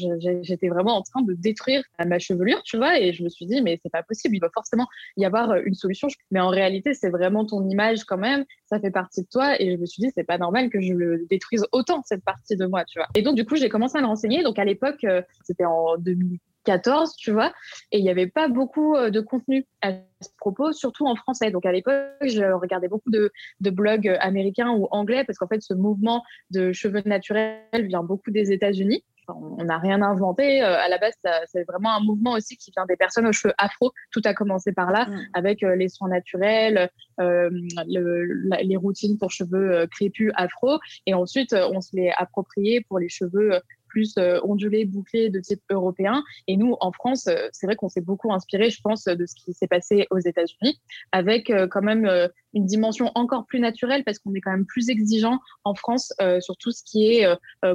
j'étais 0.42 0.68
vraiment 0.68 0.96
en 0.96 1.02
train 1.02 1.22
de 1.22 1.32
détruire 1.34 1.82
ma 2.04 2.18
chevelure, 2.18 2.62
tu 2.62 2.76
vois. 2.76 2.98
Et 2.98 3.12
je 3.12 3.22
me 3.22 3.28
suis 3.28 3.46
dit, 3.46 3.62
mais 3.62 3.78
c'est 3.82 3.92
pas 3.92 4.02
possible. 4.02 4.36
Il 4.36 4.40
va 4.40 4.50
forcément 4.52 4.86
y 5.16 5.24
avoir 5.24 5.50
euh, 5.50 5.62
une 5.64 5.74
solution. 5.74 6.08
Mais 6.30 6.40
en 6.40 6.48
réalité, 6.48 6.94
c'est 6.94 7.10
vraiment 7.10 7.44
ton 7.44 7.68
image 7.68 8.04
quand 8.04 8.18
même. 8.18 8.44
Ça 8.66 8.80
fait 8.80 8.90
partie 8.90 9.22
de 9.22 9.28
toi. 9.30 9.60
Et 9.60 9.72
je 9.72 9.76
me 9.76 9.86
suis 9.86 10.02
dit, 10.02 10.10
c'est 10.14 10.24
pas 10.24 10.38
normal 10.38 10.70
que 10.70 10.80
je 10.80 10.92
le 10.92 11.26
détruise 11.30 11.64
autant 11.72 12.02
cette 12.04 12.24
partie 12.24 12.56
de 12.56 12.66
moi, 12.66 12.84
tu 12.84 12.98
vois. 12.98 13.08
Et 13.14 13.22
donc, 13.22 13.36
du 13.36 13.44
coup, 13.44 13.56
j'ai 13.56 13.68
commencé 13.68 13.98
à 13.98 14.00
me 14.00 14.06
renseigner. 14.06 14.42
Donc, 14.42 14.58
à 14.58 14.64
l'époque, 14.64 15.04
euh, 15.04 15.22
c'était 15.44 15.64
en 15.64 15.96
2000 15.98 16.38
14, 16.66 17.14
tu 17.16 17.30
vois, 17.30 17.52
et 17.92 17.98
il 17.98 18.02
n'y 18.02 18.10
avait 18.10 18.26
pas 18.26 18.48
beaucoup 18.48 18.96
euh, 18.96 19.08
de 19.08 19.20
contenu 19.20 19.64
à 19.82 19.92
ce 20.20 20.28
propos, 20.38 20.72
surtout 20.72 21.06
en 21.06 21.14
français. 21.14 21.50
Donc 21.50 21.64
à 21.64 21.72
l'époque, 21.72 21.94
je 22.22 22.52
regardais 22.52 22.88
beaucoup 22.88 23.10
de, 23.10 23.30
blogs 23.60 24.14
américains 24.20 24.70
ou 24.70 24.88
anglais 24.90 25.24
parce 25.24 25.38
qu'en 25.38 25.46
fait, 25.46 25.62
ce 25.62 25.74
mouvement 25.74 26.22
de 26.50 26.72
cheveux 26.72 27.02
naturels 27.06 27.60
vient 27.72 28.02
beaucoup 28.02 28.30
des 28.30 28.52
États-Unis. 28.52 29.04
on 29.28 29.64
n'a 29.64 29.78
rien 29.78 30.02
inventé. 30.02 30.62
Euh, 30.62 30.76
à 30.78 30.88
la 30.88 30.98
base, 30.98 31.14
c'est 31.46 31.64
vraiment 31.64 31.94
un 31.96 32.00
mouvement 32.00 32.32
aussi 32.32 32.56
qui 32.56 32.72
vient 32.76 32.86
des 32.86 32.96
personnes 32.96 33.26
aux 33.26 33.32
cheveux 33.32 33.54
afro. 33.58 33.92
Tout 34.10 34.22
a 34.24 34.34
commencé 34.34 34.72
par 34.72 34.90
là, 34.90 35.06
mm. 35.06 35.20
avec 35.34 35.62
euh, 35.62 35.76
les 35.76 35.88
soins 35.88 36.08
naturels, 36.08 36.90
les 37.18 38.76
routines 38.76 39.18
pour 39.18 39.30
cheveux 39.30 39.86
crépus 39.92 40.32
afro. 40.34 40.78
Et 41.06 41.14
ensuite, 41.14 41.52
on 41.52 41.80
se 41.80 41.94
les 41.94 42.10
approprié 42.16 42.80
pour 42.88 42.98
les 42.98 43.08
cheveux 43.08 43.60
plus 43.96 44.14
ondulés, 44.42 44.84
bouclés 44.84 45.30
de 45.30 45.40
type 45.40 45.62
européen. 45.70 46.22
Et 46.48 46.58
nous, 46.58 46.76
en 46.80 46.92
France, 46.92 47.30
c'est 47.52 47.66
vrai 47.66 47.76
qu'on 47.76 47.88
s'est 47.88 48.02
beaucoup 48.02 48.30
inspiré, 48.30 48.68
je 48.68 48.82
pense, 48.82 49.04
de 49.04 49.24
ce 49.24 49.34
qui 49.34 49.54
s'est 49.54 49.66
passé 49.66 50.06
aux 50.10 50.18
États-Unis, 50.18 50.78
avec 51.12 51.50
quand 51.70 51.80
même 51.80 52.06
une 52.52 52.66
dimension 52.66 53.10
encore 53.14 53.46
plus 53.46 53.58
naturelle 53.58 54.04
parce 54.04 54.18
qu'on 54.18 54.34
est 54.34 54.42
quand 54.42 54.50
même 54.50 54.66
plus 54.66 54.90
exigeant 54.90 55.38
en 55.64 55.74
France 55.74 56.12
sur 56.40 56.58
tout 56.58 56.72
ce 56.72 56.82
qui 56.84 57.06
est 57.06 57.26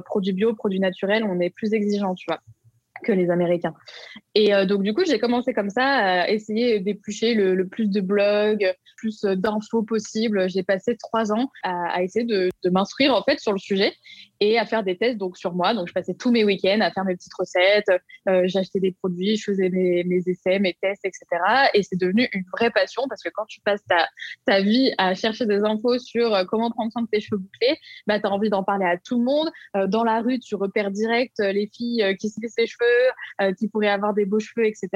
produits 0.06 0.34
bio, 0.34 0.54
produits 0.54 0.80
naturels. 0.80 1.24
On 1.24 1.40
est 1.40 1.50
plus 1.50 1.74
exigeant, 1.74 2.13
tu 2.13 2.25
vois 2.28 2.40
que 3.03 3.12
les 3.12 3.29
Américains. 3.29 3.74
Et 4.36 4.53
euh, 4.53 4.65
donc, 4.65 4.84
du 4.84 4.93
coup, 4.93 5.03
j'ai 5.05 5.20
commencé 5.20 5.53
comme 5.53 5.70
ça 5.70 5.86
à 5.86 6.29
essayer 6.29 6.79
d'éplucher 6.79 7.34
le, 7.34 7.67
plus 7.67 7.89
de 7.89 8.01
blogs, 8.01 8.74
plus 8.98 9.22
d'infos 9.22 9.84
possibles. 9.84 10.50
J'ai 10.50 10.63
passé 10.63 10.96
trois 10.98 11.31
ans 11.31 11.50
à, 11.63 12.03
essayer 12.03 12.25
de, 12.25 12.50
de 12.63 12.70
m'instruire 12.70 13.13
en 13.13 13.24
fait 13.24 13.39
sur 13.39 13.51
le 13.51 13.58
sujet 13.58 13.93
et 14.41 14.58
à 14.58 14.65
faire 14.65 14.84
des 14.84 14.98
tests 14.98 15.17
donc 15.17 15.38
sur 15.38 15.53
moi. 15.53 15.74
Donc, 15.74 15.88
je 15.88 15.93
passais 15.93 16.15
tous 16.15 16.31
mes 16.31 16.43
week-ends 16.43 16.79
à 16.81 16.91
faire 16.91 17.05
mes 17.05 17.15
petites 17.15 17.34
recettes. 17.38 17.91
Euh, 18.27 18.43
J'achetais 18.46 18.79
des 18.79 18.91
produits, 18.91 19.38
je 19.38 19.51
faisais 19.51 19.70
mes, 19.70 20.24
essais, 20.25 20.60
mes 20.60 20.75
tests, 20.81 21.05
etc. 21.05 21.25
Et 21.74 21.84
c'est 21.84 22.00
devenu 22.00 22.27
une 22.34 22.43
vraie 22.51 22.72
passion 22.72 23.03
parce 23.08 23.22
que 23.22 23.29
quand 23.29 23.46
tu 23.46 23.62
passes 23.62 23.84
ta, 24.46 24.62
vie 24.62 24.91
à 24.98 25.13
chercher 25.15 25.46
des 25.46 25.63
infos 25.63 25.98
sur 26.00 26.34
euh, 26.34 26.43
comment 26.46 26.72
prendre 26.72 26.91
soin 26.91 27.03
de 27.03 27.08
tes 27.08 27.20
cheveux 27.20 27.38
bouclés, 27.38 27.77
bah, 28.08 28.20
tu 28.20 28.27
as 28.27 28.31
envie 28.31 28.50
d'en 28.50 28.63
parler 28.63 28.86
à 28.86 28.98
tout 28.98 29.17
le 29.17 29.25
monde. 29.25 29.50
Dans 29.89 30.03
la 30.03 30.22
rue, 30.22 30.39
tu 30.39 30.55
repères 30.55 30.91
direct 30.91 31.39
les 31.39 31.67
filles 31.67 32.15
qui 32.20 32.29
se 32.29 32.41
laissent 32.41 32.55
les 32.58 32.67
cheveux 32.67 32.90
euh, 33.41 33.53
qui 33.53 33.67
pourraient 33.67 33.89
avoir 33.89 34.13
des 34.13 34.25
beaux 34.25 34.39
cheveux, 34.39 34.65
etc. 34.65 34.89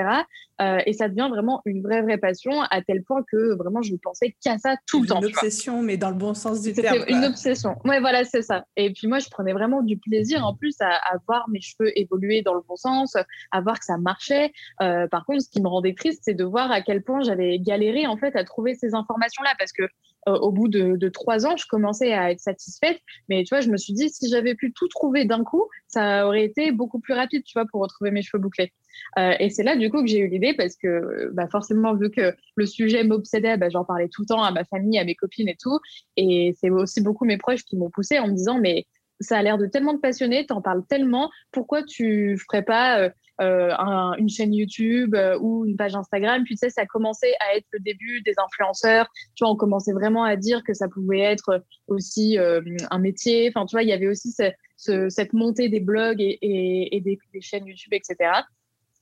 Euh, 0.61 0.79
et 0.85 0.93
ça 0.93 1.09
devient 1.09 1.27
vraiment 1.29 1.61
une 1.65 1.81
vraie, 1.81 2.01
vraie 2.01 2.17
passion 2.17 2.61
à 2.61 2.81
tel 2.81 3.03
point 3.03 3.23
que 3.31 3.55
vraiment 3.55 3.81
je 3.81 3.91
ne 3.91 3.97
pensais 3.97 4.35
qu'à 4.41 4.57
ça 4.57 4.75
tout 4.87 5.01
le 5.01 5.07
temps. 5.07 5.19
Une 5.19 5.27
obsession, 5.27 5.81
mais 5.81 5.97
dans 5.97 6.09
le 6.09 6.15
bon 6.15 6.33
sens 6.33 6.61
du 6.61 6.73
terme. 6.73 7.03
Une 7.07 7.25
obsession. 7.25 7.75
Ouais, 7.83 7.99
voilà, 7.99 8.23
c'est 8.23 8.41
ça. 8.41 8.65
Et 8.75 8.91
puis 8.93 9.07
moi, 9.07 9.19
je 9.19 9.29
prenais 9.29 9.53
vraiment 9.53 9.81
du 9.81 9.97
plaisir 9.97 10.45
en 10.45 10.55
plus 10.55 10.75
à, 10.79 10.99
voir 11.27 11.49
mes 11.49 11.61
cheveux 11.61 11.97
évoluer 11.97 12.41
dans 12.41 12.53
le 12.53 12.61
bon 12.67 12.75
sens, 12.75 13.15
à 13.51 13.61
voir 13.61 13.79
que 13.79 13.85
ça 13.85 13.97
marchait. 13.97 14.51
Euh, 14.81 15.07
par 15.07 15.25
contre, 15.25 15.43
ce 15.43 15.49
qui 15.49 15.61
me 15.61 15.67
rendait 15.67 15.93
triste, 15.93 16.21
c'est 16.23 16.33
de 16.33 16.43
voir 16.43 16.71
à 16.71 16.81
quel 16.81 17.03
point 17.03 17.21
j'avais 17.21 17.59
galéré 17.59 18.07
en 18.07 18.17
fait 18.17 18.35
à 18.35 18.43
trouver 18.43 18.75
ces 18.75 18.93
informations-là 18.93 19.53
parce 19.57 19.71
que 19.71 19.83
au 20.25 20.51
bout 20.51 20.67
de, 20.67 20.96
de, 20.96 21.10
trois 21.10 21.46
ans, 21.46 21.55
je 21.58 21.65
commençais 21.67 22.13
à 22.13 22.32
être 22.32 22.39
satisfaite. 22.39 23.00
Mais 23.29 23.44
tu 23.44 23.50
vois, 23.53 23.62
je 23.62 23.70
me 23.70 23.77
suis 23.77 23.94
dit, 23.94 24.10
si 24.10 24.29
j'avais 24.29 24.55
pu 24.55 24.74
tout 24.74 24.88
trouver 24.88 25.25
d'un 25.25 25.44
coup, 25.44 25.67
ça 25.88 26.27
aurait 26.27 26.44
été 26.44 26.72
beaucoup 26.72 27.00
plus 27.00 27.13
rapide, 27.13 27.44
tu 27.44 27.53
vois, 27.58 27.65
pour 27.72 27.82
retrouver 27.82 28.12
mes 28.12 28.22
cheveux 28.22 28.41
bouclés. 28.41 28.72
Euh, 29.20 29.34
et 29.39 29.50
c'est 29.50 29.63
là, 29.63 29.75
du 29.75 29.89
coup, 29.89 30.01
que 30.01 30.08
j'ai 30.08 30.20
eu 30.20 30.27
l'idée 30.27 30.53
parce 30.53 30.75
que, 30.75 31.29
bah, 31.34 31.48
forcément, 31.48 31.94
vu 31.96 32.10
que 32.10 32.34
le 32.55 32.65
sujet 32.65 33.03
m'obsédait, 33.03 33.58
bah, 33.58 33.70
j'en 33.70 33.86
parlais 33.86 34.10
tout 34.10 34.24
le 34.24 34.27
temps 34.27 34.44
à 34.44 34.51
ma 34.51 34.63
famille, 34.63 34.98
à 34.98 35.03
mes 35.03 35.15
copines 35.15 35.50
et 35.50 35.58
tout. 35.62 35.79
Et 36.17 36.55
c'est 36.60 36.70
aussi 36.70 37.01
beaucoup 37.01 37.25
mes 37.25 37.38
proches 37.38 37.63
qui 37.63 37.75
m'ont 37.77 37.89
poussé 37.89 38.20
en 38.20 38.27
me 38.27 38.34
disant, 38.34 38.60
mais 38.60 38.86
ça 39.20 39.38
a 39.38 39.44
l'air 39.44 39.58
de 39.58 39.65
tellement 39.65 39.96
te 39.96 40.01
passionner, 40.01 40.46
t'en 40.46 40.62
parles 40.62 40.86
tellement, 40.88 41.32
pourquoi 41.51 41.84
tu 41.84 42.38
ferais 42.38 42.63
pas 42.63 43.10
euh, 43.42 43.72
euh, 43.72 44.13
une 44.18 44.30
chaîne 44.30 44.54
YouTube 44.54 45.13
euh, 45.13 45.38
ou 45.39 45.65
une 45.65 45.75
page 45.75 45.94
Instagram. 45.94 46.44
Puis 46.46 46.56
tu 46.56 46.60
sais, 46.60 46.70
ça 46.70 46.82
a 46.82 46.86
commencé 46.86 47.27
à 47.42 47.58
être 47.58 47.65
le 47.74 47.80
début 47.80 48.22
des 48.22 48.34
influenceurs. 48.38 49.08
Tu 49.36 49.44
vois, 49.44 49.51
on 49.51 49.58
commençait 49.58 49.92
vraiment 49.92 50.24
à 50.24 50.38
dire 50.38 50.63
que 50.63 50.74
ça 50.74 50.88
pouvait 50.88 51.20
être 51.20 51.62
aussi 51.88 52.38
euh, 52.38 52.62
un 52.92 53.00
métier. 53.00 53.50
Enfin, 53.50 53.65
tu 53.65 53.75
vois, 53.75 53.84
il 53.84 53.89
y 53.89 53.94
avait 53.94 54.08
aussi 54.08 54.32
cette 54.77 55.34
montée 55.34 55.68
des 55.68 55.82
blogs 55.82 56.22
et, 56.22 57.01
des, 57.04 57.42
chaînes 57.42 57.65
YouTube, 57.65 57.94
etc. 57.94 58.32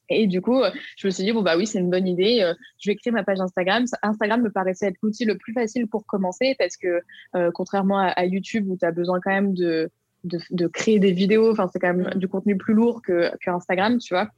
Et 0.10 0.28
du 0.28 0.42
coup, 0.42 0.62
je 0.98 1.08
me 1.08 1.12
suis 1.12 1.24
dit, 1.24 1.32
bon, 1.32 1.44
bah 1.44 1.56
oui, 1.56 1.68
c'est 1.68 1.80
une 1.80 1.90
bonne 1.90 2.08
idée. 2.08 2.52
Je 2.80 2.90
vais 2.90 2.96
créer 2.96 3.12
ma 3.12 3.24
page 3.24 3.40
Instagram. 3.40 3.86
Instagram 4.02 4.42
me 4.42 4.52
paraissait 4.52 4.88
être 4.88 4.98
l'outil 5.02 5.26
le 5.26 5.38
plus 5.38 5.54
facile 5.54 5.88
pour 5.88 6.06
commencer 6.06 6.56
parce 6.58 6.76
que, 6.76 7.02
contrairement 7.54 8.00
à, 8.00 8.26
YouTube 8.26 8.68
où 8.68 8.78
tu 8.78 8.86
as 8.86 8.92
besoin 8.92 9.20
quand 9.24 9.32
même 9.32 9.54
de, 9.54 9.90
de, 10.24 10.68
créer 10.68 11.00
des 11.00 11.12
vidéos. 11.12 11.52
Enfin, 11.52 11.70
c'est 11.72 11.80
quand 11.80 11.94
même 11.94 12.14
du 12.16 12.28
contenu 12.28 12.58
plus 12.58 12.74
lourd 12.74 13.02
que, 13.02 13.32
que 13.44 13.50
Instagram, 13.50 13.98
tu 13.98 14.14
vois. 14.14 14.30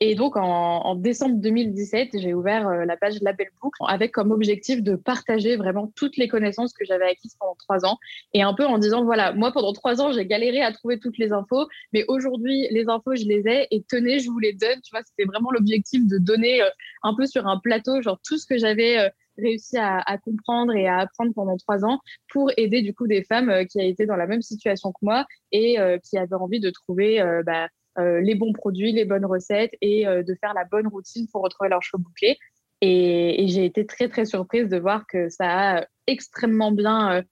Et 0.00 0.14
donc, 0.14 0.36
en, 0.36 0.94
décembre 0.94 1.36
2017, 1.36 2.10
j'ai 2.18 2.34
ouvert 2.34 2.68
euh, 2.68 2.84
la 2.84 2.98
page 2.98 3.14
Label 3.22 3.48
Book 3.62 3.72
avec 3.86 4.12
comme 4.12 4.30
objectif 4.30 4.82
de 4.82 4.94
partager 4.94 5.56
vraiment 5.56 5.90
toutes 5.96 6.18
les 6.18 6.28
connaissances 6.28 6.74
que 6.74 6.84
j'avais 6.84 7.06
acquises 7.06 7.34
pendant 7.40 7.54
trois 7.54 7.86
ans. 7.86 7.98
Et 8.34 8.42
un 8.42 8.52
peu 8.52 8.66
en 8.66 8.76
disant, 8.76 9.04
voilà, 9.04 9.32
moi, 9.32 9.52
pendant 9.52 9.72
trois 9.72 10.02
ans, 10.02 10.12
j'ai 10.12 10.26
galéré 10.26 10.60
à 10.60 10.70
trouver 10.70 10.98
toutes 10.98 11.16
les 11.16 11.32
infos, 11.32 11.66
mais 11.94 12.04
aujourd'hui, 12.08 12.66
les 12.70 12.88
infos, 12.88 13.16
je 13.16 13.24
les 13.24 13.48
ai 13.48 13.68
et 13.70 13.84
tenez, 13.88 14.18
je 14.18 14.28
vous 14.28 14.38
les 14.38 14.52
donne. 14.52 14.80
Tu 14.82 14.90
vois, 14.92 15.00
c'était 15.02 15.24
vraiment 15.24 15.50
l'objectif 15.50 16.06
de 16.06 16.18
donner 16.18 16.60
euh, 16.60 16.68
un 17.02 17.14
peu 17.14 17.24
sur 17.24 17.46
un 17.46 17.58
plateau, 17.58 18.02
genre 18.02 18.20
tout 18.22 18.36
ce 18.36 18.44
que 18.44 18.58
j'avais 18.58 18.98
euh, 18.98 19.08
réussi 19.38 19.76
à, 19.78 20.18
comprendre 20.18 20.74
et 20.74 20.86
à 20.86 20.98
apprendre 20.98 21.32
pendant 21.34 21.56
trois 21.56 21.84
ans 21.84 22.00
pour 22.30 22.50
aider 22.56 22.82
du 22.82 22.94
coup 22.94 23.06
des 23.06 23.22
femmes 23.22 23.50
euh, 23.50 23.64
qui 23.64 23.80
étaient 23.80 24.06
dans 24.06 24.16
la 24.16 24.26
même 24.26 24.42
situation 24.42 24.92
que 24.92 24.98
moi 25.02 25.26
et 25.52 25.78
euh, 25.78 25.98
qui 25.98 26.18
avaient 26.18 26.34
envie 26.34 26.60
de 26.60 26.70
trouver 26.70 27.20
euh, 27.20 27.42
bah, 27.44 27.68
les 27.98 28.34
bons 28.34 28.52
produits, 28.52 28.92
les 28.92 29.06
bonnes 29.06 29.24
recettes 29.24 29.74
et 29.80 30.04
de 30.04 30.34
faire 30.38 30.52
la 30.52 30.66
bonne 30.70 30.86
routine 30.86 31.26
pour 31.32 31.40
retrouver 31.42 31.70
leurs 31.70 31.82
cheveux 31.82 32.02
bouclés. 32.02 32.36
Et, 32.82 33.42
et 33.42 33.48
j'ai 33.48 33.64
été 33.64 33.86
très 33.86 34.10
très 34.10 34.26
surprise 34.26 34.68
de 34.68 34.76
voir 34.76 35.06
que 35.06 35.30
ça 35.30 35.78
a 35.78 35.86
extrêmement 36.06 36.72
bien 36.72 37.24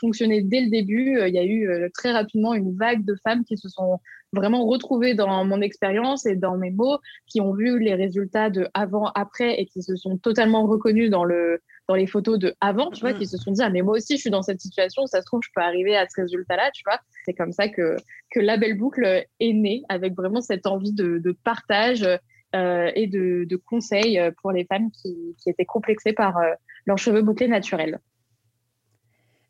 fonctionné 0.00 0.40
dès 0.40 0.62
le 0.62 0.70
début. 0.70 1.20
Il 1.20 1.34
y 1.34 1.38
a 1.38 1.44
eu 1.44 1.90
très 1.92 2.12
rapidement 2.12 2.54
une 2.54 2.74
vague 2.74 3.04
de 3.04 3.14
femmes 3.24 3.44
qui 3.44 3.58
se 3.58 3.68
sont 3.68 4.00
vraiment 4.32 4.66
retrouvées 4.66 5.14
dans 5.14 5.44
mon 5.44 5.60
expérience 5.60 6.26
et 6.26 6.36
dans 6.36 6.56
mes 6.56 6.70
mots, 6.70 6.98
qui 7.26 7.40
ont 7.40 7.54
vu 7.54 7.78
les 7.78 7.94
résultats 7.94 8.50
de 8.50 8.68
avant, 8.74 9.06
après 9.14 9.60
et 9.60 9.66
qui 9.66 9.82
se 9.82 9.96
sont 9.96 10.18
totalement 10.18 10.66
reconnus 10.66 11.10
dans 11.10 11.24
le 11.24 11.60
dans 11.88 11.94
les 11.94 12.08
photos 12.08 12.36
de 12.38 12.52
avant, 12.60 12.90
tu 12.90 13.00
vois, 13.00 13.12
mm. 13.12 13.18
qui 13.18 13.26
se 13.26 13.36
sont 13.36 13.52
dit 13.52 13.62
ah 13.62 13.70
mais 13.70 13.82
moi 13.82 13.96
aussi 13.96 14.16
je 14.16 14.22
suis 14.22 14.30
dans 14.30 14.42
cette 14.42 14.60
situation, 14.60 15.06
ça 15.06 15.20
se 15.20 15.26
trouve 15.26 15.40
je 15.44 15.50
peux 15.54 15.62
arriver 15.62 15.96
à 15.96 16.06
ce 16.08 16.20
résultat-là, 16.20 16.70
tu 16.74 16.82
vois. 16.84 16.98
C'est 17.24 17.34
comme 17.34 17.52
ça 17.52 17.68
que 17.68 17.96
que 18.30 18.40
la 18.40 18.56
belle 18.56 18.76
boucle 18.76 19.04
est 19.04 19.52
née 19.52 19.82
avec 19.88 20.14
vraiment 20.14 20.40
cette 20.40 20.66
envie 20.66 20.92
de, 20.92 21.18
de 21.18 21.32
partage 21.44 22.06
euh, 22.54 22.90
et 22.94 23.06
de, 23.06 23.44
de, 23.44 23.56
conseils 23.56 24.20
pour 24.40 24.52
les 24.52 24.64
femmes 24.64 24.90
qui, 24.90 25.36
qui 25.38 25.50
étaient 25.50 25.64
complexées 25.64 26.12
par 26.12 26.38
euh, 26.38 26.52
leurs 26.86 26.98
cheveux 26.98 27.22
bouclés 27.22 27.48
naturels. 27.48 28.00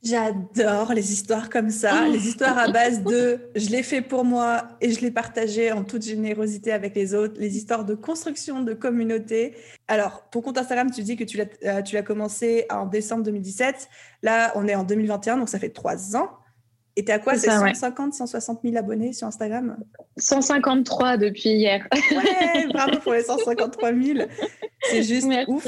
J'adore 0.07 0.93
les 0.93 1.13
histoires 1.13 1.51
comme 1.51 1.71
ça, 1.71 2.07
les 2.07 2.29
histoires 2.29 2.57
à 2.59 2.69
base 2.69 3.03
de 3.03 3.41
je 3.57 3.71
l'ai 3.71 3.83
fait 3.83 4.03
pour 4.03 4.25
moi 4.25 4.69
et 4.81 4.93
je 4.93 5.01
l'ai 5.01 5.11
partagé 5.11 5.73
en 5.73 5.83
toute 5.83 6.05
générosité 6.05 6.71
avec 6.71 6.95
les 6.95 7.13
autres, 7.13 7.35
les 7.41 7.57
histoires 7.57 7.85
de 7.85 7.95
construction 7.97 8.63
de 8.63 8.73
communauté. 8.73 9.57
Alors, 9.89 10.29
ton 10.31 10.43
compte 10.43 10.59
Instagram, 10.59 10.93
tu 10.93 11.03
dis 11.03 11.17
que 11.17 11.25
tu 11.25 11.37
l'as, 11.37 11.47
euh, 11.65 12.03
commencé 12.03 12.67
en 12.71 12.87
décembre 12.87 13.25
2017. 13.25 13.89
Là, 14.23 14.53
on 14.55 14.69
est 14.69 14.77
en 14.77 14.85
2021, 14.85 15.39
donc 15.39 15.49
ça 15.49 15.59
fait 15.59 15.71
trois 15.71 16.15
ans. 16.15 16.31
Et 16.95 17.05
t'es 17.05 17.13
à 17.13 17.19
quoi? 17.19 17.37
C'est 17.37 17.51
150, 17.51 18.15
160 18.15 18.61
000 18.63 18.77
abonnés 18.77 19.13
sur 19.13 19.27
Instagram? 19.27 19.77
153 20.19 21.17
depuis 21.17 21.51
hier. 21.51 21.87
Ouais, 21.93 22.67
bravo 22.73 22.99
pour 23.01 23.13
les 23.13 23.25
153 23.25 23.93
000. 23.93 24.19
C'est 24.83 25.03
juste 25.03 25.29
ouf. 25.49 25.67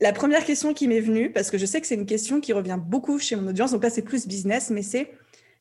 La 0.00 0.12
première 0.12 0.44
question 0.44 0.72
qui 0.72 0.88
m'est 0.88 1.00
venue, 1.00 1.30
parce 1.30 1.50
que 1.50 1.58
je 1.58 1.66
sais 1.66 1.80
que 1.80 1.86
c'est 1.86 1.94
une 1.94 2.06
question 2.06 2.40
qui 2.40 2.52
revient 2.52 2.78
beaucoup 2.82 3.18
chez 3.18 3.36
mon 3.36 3.48
audience, 3.48 3.72
donc 3.72 3.82
là 3.82 3.90
c'est 3.90 4.02
plus 4.02 4.26
business, 4.26 4.70
mais 4.70 4.82
c'est 4.82 5.12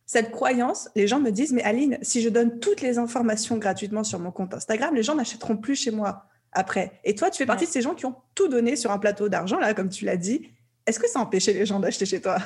cette 0.05 0.31
croyance, 0.31 0.89
les 0.95 1.07
gens 1.07 1.19
me 1.19 1.29
disent, 1.29 1.51
mais 1.51 1.61
Aline, 1.61 1.99
si 2.01 2.21
je 2.21 2.29
donne 2.29 2.59
toutes 2.59 2.81
les 2.81 2.97
informations 2.97 3.57
gratuitement 3.57 4.03
sur 4.03 4.17
mon 4.17 4.31
compte 4.31 4.53
Instagram, 4.53 4.95
les 4.95 5.03
gens 5.03 5.13
n'achèteront 5.13 5.57
plus 5.57 5.75
chez 5.75 5.91
moi 5.91 6.25
après. 6.51 6.99
Et 7.03 7.13
toi, 7.13 7.29
tu 7.29 7.37
fais 7.37 7.45
partie 7.45 7.65
de 7.65 7.69
ces 7.69 7.81
gens 7.81 7.93
qui 7.93 8.07
ont 8.07 8.15
tout 8.33 8.47
donné 8.47 8.75
sur 8.75 8.91
un 8.91 8.97
plateau 8.97 9.29
d'argent, 9.29 9.59
là, 9.59 9.73
comme 9.75 9.89
tu 9.89 10.05
l'as 10.05 10.17
dit. 10.17 10.49
Est-ce 10.87 10.99
que 10.99 11.07
ça 11.07 11.19
empêchait 11.19 11.53
les 11.53 11.65
gens 11.65 11.79
d'acheter 11.79 12.07
chez 12.07 12.21
toi? 12.21 12.39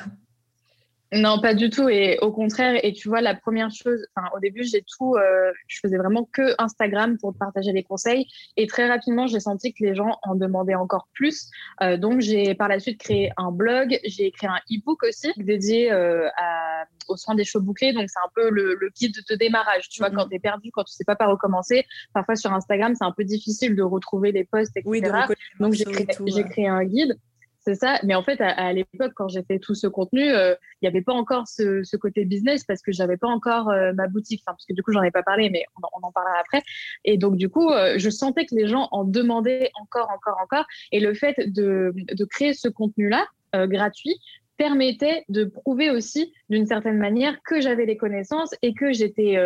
Non, 1.14 1.40
pas 1.40 1.54
du 1.54 1.70
tout. 1.70 1.88
Et 1.88 2.18
au 2.20 2.32
contraire, 2.32 2.78
et 2.82 2.92
tu 2.92 3.08
vois, 3.08 3.20
la 3.20 3.34
première 3.34 3.70
chose, 3.70 4.04
enfin, 4.14 4.28
au 4.36 4.40
début, 4.40 4.64
j'ai 4.64 4.82
tout, 4.82 5.14
euh, 5.14 5.52
je 5.68 5.78
faisais 5.80 5.96
vraiment 5.96 6.28
que 6.32 6.54
Instagram 6.58 7.18
pour 7.18 7.34
partager 7.36 7.72
les 7.72 7.82
conseils. 7.82 8.26
Et 8.56 8.66
très 8.66 8.88
rapidement, 8.88 9.26
j'ai 9.26 9.40
senti 9.40 9.72
que 9.72 9.84
les 9.84 9.94
gens 9.94 10.18
en 10.22 10.34
demandaient 10.34 10.74
encore 10.74 11.08
plus. 11.14 11.50
Euh, 11.82 11.96
donc, 11.96 12.20
j'ai 12.20 12.54
par 12.54 12.68
la 12.68 12.80
suite 12.80 12.98
créé 12.98 13.30
un 13.36 13.52
blog. 13.52 13.98
J'ai 14.04 14.30
créé 14.30 14.48
un 14.48 14.60
e-book 14.70 15.02
aussi 15.04 15.32
dédié 15.36 15.92
euh, 15.92 16.28
à, 16.36 16.84
aux 17.08 17.16
soins 17.16 17.34
des 17.34 17.44
cheveux 17.44 17.62
bouclés. 17.62 17.92
Donc, 17.92 18.08
c'est 18.08 18.20
un 18.20 18.30
peu 18.34 18.50
le, 18.50 18.74
le 18.74 18.90
guide 18.90 19.14
de 19.28 19.34
démarrage. 19.36 19.88
Tu 19.88 20.00
vois, 20.00 20.10
mm-hmm. 20.10 20.14
quand 20.16 20.28
tu 20.28 20.36
es 20.36 20.40
perdu, 20.40 20.70
quand 20.72 20.84
tu 20.84 20.92
sais 20.92 21.04
pas 21.04 21.16
par 21.16 21.32
où 21.32 21.36
commencer, 21.36 21.84
parfois 22.12 22.36
sur 22.36 22.52
Instagram, 22.52 22.94
c'est 22.98 23.04
un 23.04 23.12
peu 23.12 23.24
difficile 23.24 23.76
de 23.76 23.82
retrouver 23.82 24.32
les 24.32 24.44
posts, 24.44 24.76
etc. 24.76 24.90
Oui, 24.90 25.02
donc, 25.60 25.74
j'ai 25.74 25.84
créé, 25.84 26.06
j'ai 26.26 26.44
créé 26.44 26.66
un 26.66 26.84
guide. 26.84 27.16
C'est 27.66 27.76
ça. 27.76 27.98
Mais 28.02 28.14
en 28.14 28.22
fait, 28.22 28.40
à, 28.42 28.72
l'époque, 28.74 29.12
quand 29.14 29.28
j'ai 29.28 29.42
fait 29.42 29.58
tout 29.58 29.74
ce 29.74 29.86
contenu, 29.86 30.30
euh, 30.30 30.54
il 30.82 30.84
n'y 30.84 30.88
avait 30.88 31.00
pas 31.00 31.14
encore 31.14 31.48
ce, 31.48 31.96
côté 31.96 32.26
business 32.26 32.62
parce 32.64 32.82
que 32.82 32.92
j'avais 32.92 33.16
pas 33.16 33.28
encore 33.28 33.70
euh, 33.70 33.94
ma 33.94 34.06
boutique. 34.06 34.42
Enfin, 34.44 34.52
parce 34.52 34.66
que 34.66 34.74
du 34.74 34.82
coup, 34.82 34.92
j'en 34.92 35.02
ai 35.02 35.10
pas 35.10 35.22
parlé, 35.22 35.48
mais 35.48 35.64
on, 35.82 36.06
en 36.06 36.12
parlera 36.12 36.38
après. 36.38 36.62
Et 37.04 37.16
donc, 37.16 37.36
du 37.36 37.48
coup, 37.48 37.70
euh, 37.70 37.94
je 37.96 38.10
sentais 38.10 38.44
que 38.44 38.54
les 38.54 38.66
gens 38.66 38.88
en 38.90 39.04
demandaient 39.04 39.70
encore, 39.80 40.10
encore, 40.10 40.38
encore. 40.42 40.66
Et 40.92 41.00
le 41.00 41.14
fait 41.14 41.36
de, 41.38 41.94
de 41.96 42.24
créer 42.24 42.52
ce 42.52 42.68
contenu-là, 42.68 43.26
gratuit, 43.54 44.18
permettait 44.56 45.22
de 45.28 45.44
prouver 45.44 45.92
aussi 45.92 46.32
d'une 46.50 46.66
certaine 46.66 46.98
manière 46.98 47.40
que 47.44 47.60
j'avais 47.60 47.86
les 47.86 47.96
connaissances 47.96 48.52
et 48.62 48.74
que 48.74 48.92
j'étais 48.92 49.36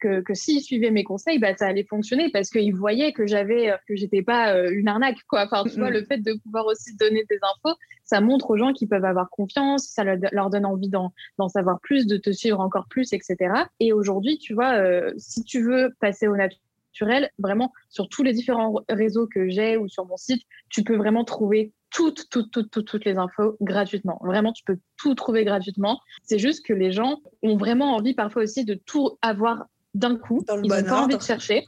que, 0.00 0.20
que 0.20 0.34
s'ils 0.34 0.62
suivaient 0.62 0.90
mes 0.90 1.04
conseils, 1.04 1.38
bah, 1.38 1.54
ça 1.56 1.66
allait 1.66 1.84
fonctionner 1.84 2.30
parce 2.30 2.50
qu'ils 2.50 2.74
voyaient 2.74 3.12
que 3.12 3.26
j'avais, 3.26 3.72
que 3.86 3.96
j'étais 3.96 4.22
pas 4.22 4.56
une 4.68 4.88
arnaque, 4.88 5.18
quoi. 5.28 5.44
Enfin, 5.44 5.64
tu 5.64 5.78
vois, 5.78 5.90
le 5.90 6.04
fait 6.04 6.18
de 6.18 6.32
pouvoir 6.42 6.66
aussi 6.66 6.96
donner 6.96 7.24
des 7.28 7.38
infos, 7.42 7.76
ça 8.04 8.20
montre 8.20 8.50
aux 8.50 8.56
gens 8.56 8.72
qu'ils 8.72 8.88
peuvent 8.88 9.04
avoir 9.04 9.30
confiance, 9.30 9.86
ça 9.86 10.04
leur 10.04 10.50
donne 10.50 10.66
envie 10.66 10.88
d'en, 10.88 11.12
savoir 11.48 11.80
plus, 11.80 12.06
de 12.06 12.16
te 12.16 12.30
suivre 12.30 12.60
encore 12.60 12.86
plus, 12.88 13.12
etc. 13.12 13.36
Et 13.78 13.92
aujourd'hui, 13.92 14.38
tu 14.38 14.54
vois, 14.54 14.82
si 15.16 15.44
tu 15.44 15.62
veux 15.62 15.94
passer 16.00 16.26
au 16.26 16.36
naturel, 16.36 17.30
vraiment 17.38 17.72
sur 17.88 18.08
tous 18.08 18.22
les 18.22 18.32
différents 18.32 18.80
réseaux 18.88 19.26
que 19.26 19.48
j'ai 19.48 19.76
ou 19.76 19.88
sur 19.88 20.06
mon 20.06 20.16
site, 20.16 20.42
tu 20.68 20.82
peux 20.82 20.96
vraiment 20.96 21.24
trouver 21.24 21.72
toutes, 21.90 22.28
toutes, 22.30 22.50
toutes, 22.50 22.84
toutes, 22.84 23.04
les 23.04 23.16
infos 23.16 23.56
gratuitement. 23.60 24.20
Vraiment, 24.22 24.52
tu 24.52 24.62
peux 24.64 24.78
tout 24.96 25.14
trouver 25.14 25.44
gratuitement. 25.44 26.00
C'est 26.22 26.38
juste 26.38 26.64
que 26.64 26.72
les 26.72 26.92
gens 26.92 27.20
ont 27.42 27.56
vraiment 27.56 27.94
envie 27.96 28.14
parfois 28.14 28.42
aussi 28.42 28.64
de 28.64 28.74
tout 28.74 29.18
avoir 29.22 29.66
d'un 29.94 30.16
coup. 30.16 30.44
Ils 30.62 30.70
n'ont 30.70 30.82
pas 30.84 31.02
envie 31.02 31.16
de 31.16 31.22
chercher. 31.22 31.66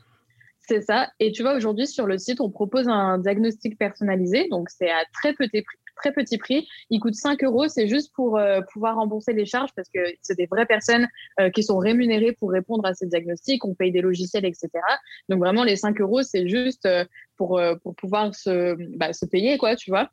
C'est 0.68 0.82
ça. 0.82 1.10
Et 1.18 1.32
tu 1.32 1.42
vois, 1.42 1.54
aujourd'hui, 1.54 1.86
sur 1.86 2.06
le 2.06 2.18
site, 2.18 2.40
on 2.40 2.50
propose 2.50 2.88
un 2.88 3.18
diagnostic 3.18 3.76
personnalisé. 3.78 4.48
Donc, 4.48 4.68
c'est 4.70 4.90
à 4.90 5.04
très 5.12 5.32
petit 5.32 5.62
prix, 5.62 5.78
très 5.96 6.12
petit 6.12 6.38
prix. 6.38 6.68
Il 6.88 7.00
coûte 7.00 7.14
5 7.14 7.42
euros. 7.42 7.66
C'est 7.66 7.88
juste 7.88 8.12
pour 8.14 8.38
euh, 8.38 8.60
pouvoir 8.72 8.96
rembourser 8.96 9.32
les 9.32 9.44
charges 9.44 9.70
parce 9.74 9.88
que 9.92 10.00
c'est 10.20 10.36
des 10.36 10.46
vraies 10.46 10.66
personnes 10.66 11.08
euh, 11.40 11.50
qui 11.50 11.64
sont 11.64 11.78
rémunérées 11.78 12.32
pour 12.32 12.52
répondre 12.52 12.86
à 12.86 12.94
ces 12.94 13.06
diagnostics. 13.06 13.64
On 13.64 13.74
paye 13.74 13.90
des 13.90 14.02
logiciels, 14.02 14.44
etc. 14.44 14.68
Donc 15.28 15.40
vraiment, 15.40 15.64
les 15.64 15.76
5 15.76 16.00
euros, 16.00 16.22
c'est 16.22 16.48
juste 16.48 16.86
euh, 16.86 17.04
pour, 17.36 17.60
pour 17.82 17.96
pouvoir 17.96 18.32
se, 18.34 18.76
bah, 18.96 19.12
se 19.12 19.26
payer, 19.26 19.58
quoi, 19.58 19.74
tu 19.74 19.90
vois. 19.90 20.10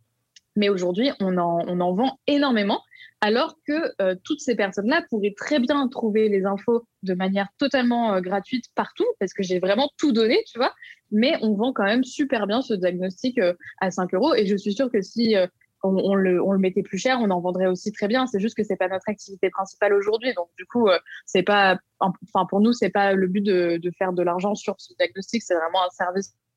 Mais 0.56 0.70
aujourd'hui, 0.70 1.12
on 1.20 1.38
en, 1.38 1.63
on 1.68 1.80
en 1.80 1.94
vend 1.94 2.20
énormément 2.25 2.82
alors 3.21 3.55
que 3.67 4.15
toutes 4.23 4.39
ces 4.39 4.55
personnes-là 4.55 5.03
pourraient 5.09 5.33
très 5.35 5.59
bien 5.59 5.88
trouver 5.88 6.29
les 6.29 6.45
infos 6.45 6.85
de 7.03 7.13
manière 7.13 7.47
totalement 7.57 8.19
gratuite 8.21 8.65
partout, 8.75 9.05
parce 9.19 9.33
que 9.33 9.43
j'ai 9.43 9.59
vraiment 9.59 9.89
tout 9.97 10.11
donné, 10.11 10.43
tu 10.47 10.57
vois, 10.57 10.73
mais 11.11 11.33
on 11.41 11.55
vend 11.55 11.73
quand 11.73 11.83
même 11.83 12.03
super 12.03 12.47
bien 12.47 12.61
ce 12.61 12.73
diagnostic 12.73 13.39
à 13.81 13.91
5 13.91 14.13
euros, 14.13 14.35
et 14.35 14.45
je 14.45 14.55
suis 14.55 14.73
sûre 14.73 14.89
que 14.91 15.01
si 15.01 15.35
on, 15.83 16.15
le, 16.15 16.57
mettait 16.57 16.83
plus 16.83 16.97
cher, 16.97 17.19
on 17.21 17.29
en 17.29 17.39
vendrait 17.39 17.67
aussi 17.67 17.91
très 17.91 18.07
bien. 18.07 18.27
C'est 18.27 18.39
juste 18.39 18.55
que 18.55 18.63
c'est 18.63 18.75
pas 18.75 18.88
notre 18.88 19.07
activité 19.07 19.49
principale 19.49 19.93
aujourd'hui. 19.93 20.33
Donc 20.33 20.49
du 20.57 20.65
coup, 20.65 20.88
euh, 20.88 20.99
c'est 21.25 21.43
pas, 21.43 21.79
enfin 21.99 22.45
pour 22.49 22.59
nous, 22.59 22.73
c'est 22.73 22.89
pas 22.89 23.13
le 23.13 23.27
but 23.27 23.41
de, 23.41 23.79
faire 23.97 24.13
de 24.13 24.23
l'argent 24.23 24.55
sur 24.55 24.75
ce 24.77 24.93
diagnostic. 24.97 25.41
C'est 25.41 25.55
vraiment 25.55 25.83
un 25.85 25.89
service 25.91 26.33
euh, 26.33 26.49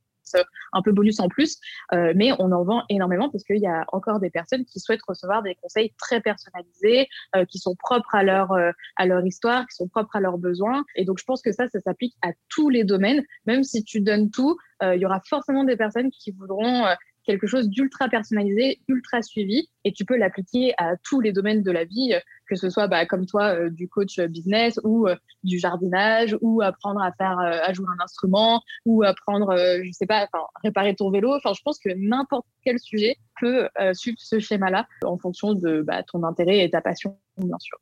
un 0.73 0.83
peu 0.83 0.93
bonus 0.93 1.21
en 1.21 1.29
plus, 1.29 1.59
euh, 1.93 2.13
mais 2.17 2.33
on 2.39 2.53
en 2.53 2.65
vend 2.65 2.85
énormément 2.89 3.31
parce 3.31 3.45
qu'il 3.45 3.59
y 3.59 3.67
a 3.67 3.85
encore 3.93 4.21
des 4.21 4.31
personnes 4.31 4.65
qui 4.65 4.81
souhaitent 4.81 5.03
recevoir 5.07 5.43
des 5.43 5.55
conseils 5.57 5.93
très 5.99 6.21
personnalisés, 6.21 7.09
qui 7.49 7.59
sont 7.59 7.75
propres 7.75 8.15
à 8.15 8.23
leur 8.23 8.53
à 8.97 9.07
leur 9.07 9.25
histoire, 9.25 9.67
qui 9.67 9.77
sont 9.77 9.89
propres 9.89 10.17
à 10.17 10.21
leurs 10.21 10.39
besoins. 10.39 10.85
Et 10.97 11.05
donc 11.05 11.19
je 11.19 11.25
pense 11.25 11.43
que 11.43 11.53
ça, 11.53 11.69
ça 11.69 11.81
s'applique 11.81 12.15
à 12.23 12.33
tous 12.49 12.69
les 12.69 12.85
domaines. 12.85 13.23
Même 13.47 13.65
si 13.65 13.85
tu 13.85 14.01
donnes 14.01 14.31
tout, 14.31 14.57
il 14.83 14.99
y 14.99 15.07
aura 15.07 15.21
forcément 15.29 15.65
des 15.65 15.77
personnes 15.77 16.11
qui 16.11 16.31
voudront 16.33 16.85
quelque 17.25 17.47
chose 17.47 17.69
d'ultra 17.69 18.09
personnalisé, 18.09 18.81
ultra 18.89 19.23
suivi, 19.23 19.69
et 19.85 19.93
tu 19.93 20.05
peux 20.05 20.17
l'appliquer 20.17 20.75
à 20.79 20.97
tous 20.97 21.21
les 21.21 21.33
domaines 21.33 21.63
de 21.63 21.71
la 21.71 21.85
vie, 21.85 22.15
que 22.49 22.57
ce 22.57 22.71
soit 22.71 22.87
bah, 22.87 23.07
comme 23.07 23.27
toi 23.27 23.55
euh, 23.55 23.71
du 23.71 23.89
coach 23.89 24.21
business 24.21 24.79
ou 24.85 25.09
euh, 25.09 25.17
du 25.43 25.59
jardinage 25.59 26.37
ou 26.41 26.61
apprendre 26.63 27.01
à 27.03 27.13
faire 27.13 27.39
euh, 27.39 27.59
à 27.63 27.73
jouer 27.73 27.87
un 27.99 28.05
instrument 28.05 28.63
ou 28.85 29.03
apprendre, 29.03 29.57
je 29.57 29.91
sais 29.93 30.07
pas, 30.07 30.29
réparer 30.63 30.95
ton 30.95 31.11
vélo. 31.11 31.35
Enfin, 31.35 31.53
je 31.55 31.63
pense 31.63 31.79
que 31.79 31.91
n'importe 31.97 32.47
quel 32.65 32.79
sujet 32.79 33.17
peut 33.41 33.69
suivre 33.93 34.19
ce 34.21 34.39
schéma-là 34.39 34.87
en 35.05 35.19
fonction 35.19 35.55
de 35.55 35.83
bah, 35.83 36.03
ton 36.03 36.23
intérêt 36.25 36.65
et 36.65 36.71
ta 36.71 36.81
passion, 36.81 37.19
bien 37.39 37.59
sûr, 37.59 37.79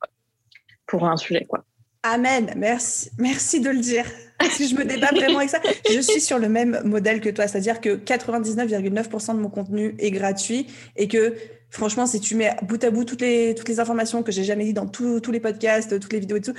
pour 0.87 1.07
un 1.07 1.17
sujet, 1.17 1.45
quoi. 1.47 1.65
Amen. 2.03 2.53
Merci, 2.57 3.11
merci 3.19 3.61
de 3.61 3.71
le 3.71 3.79
dire. 3.79 4.07
Que 4.39 4.67
je 4.67 4.75
me 4.75 4.85
débat 4.85 5.11
vraiment 5.13 5.39
avec 5.39 5.51
ça. 5.51 5.61
Je 5.93 6.01
suis 6.01 6.21
sur 6.21 6.39
le 6.39 6.49
même 6.49 6.81
modèle 6.85 7.21
que 7.21 7.29
toi, 7.29 7.47
c'est-à-dire 7.47 7.81
que 7.81 7.97
99,9% 7.97 9.37
de 9.37 9.41
mon 9.41 9.51
contenu 9.51 9.95
est 9.99 10.11
gratuit 10.11 10.67
et 10.97 11.09
que 11.09 11.35
franchement, 11.69 12.07
si 12.07 12.21
tu 12.21 12.35
mets 12.37 12.57
bout 12.63 12.83
à 12.83 12.91
bout 12.91 13.05
toutes 13.05 13.21
les, 13.21 13.55
toutes 13.55 13.69
les 13.69 13.81
informations 13.81 14.23
que 14.23 14.33
j'ai 14.33 14.45
jamais 14.45 14.65
dit 14.65 14.73
dans 14.73 14.87
tous 14.87 15.31
les 15.31 15.41
podcasts, 15.41 16.01
toutes 16.01 16.13
les 16.13 16.21
vidéos 16.21 16.39
et 16.39 16.41
tout, 16.41 16.55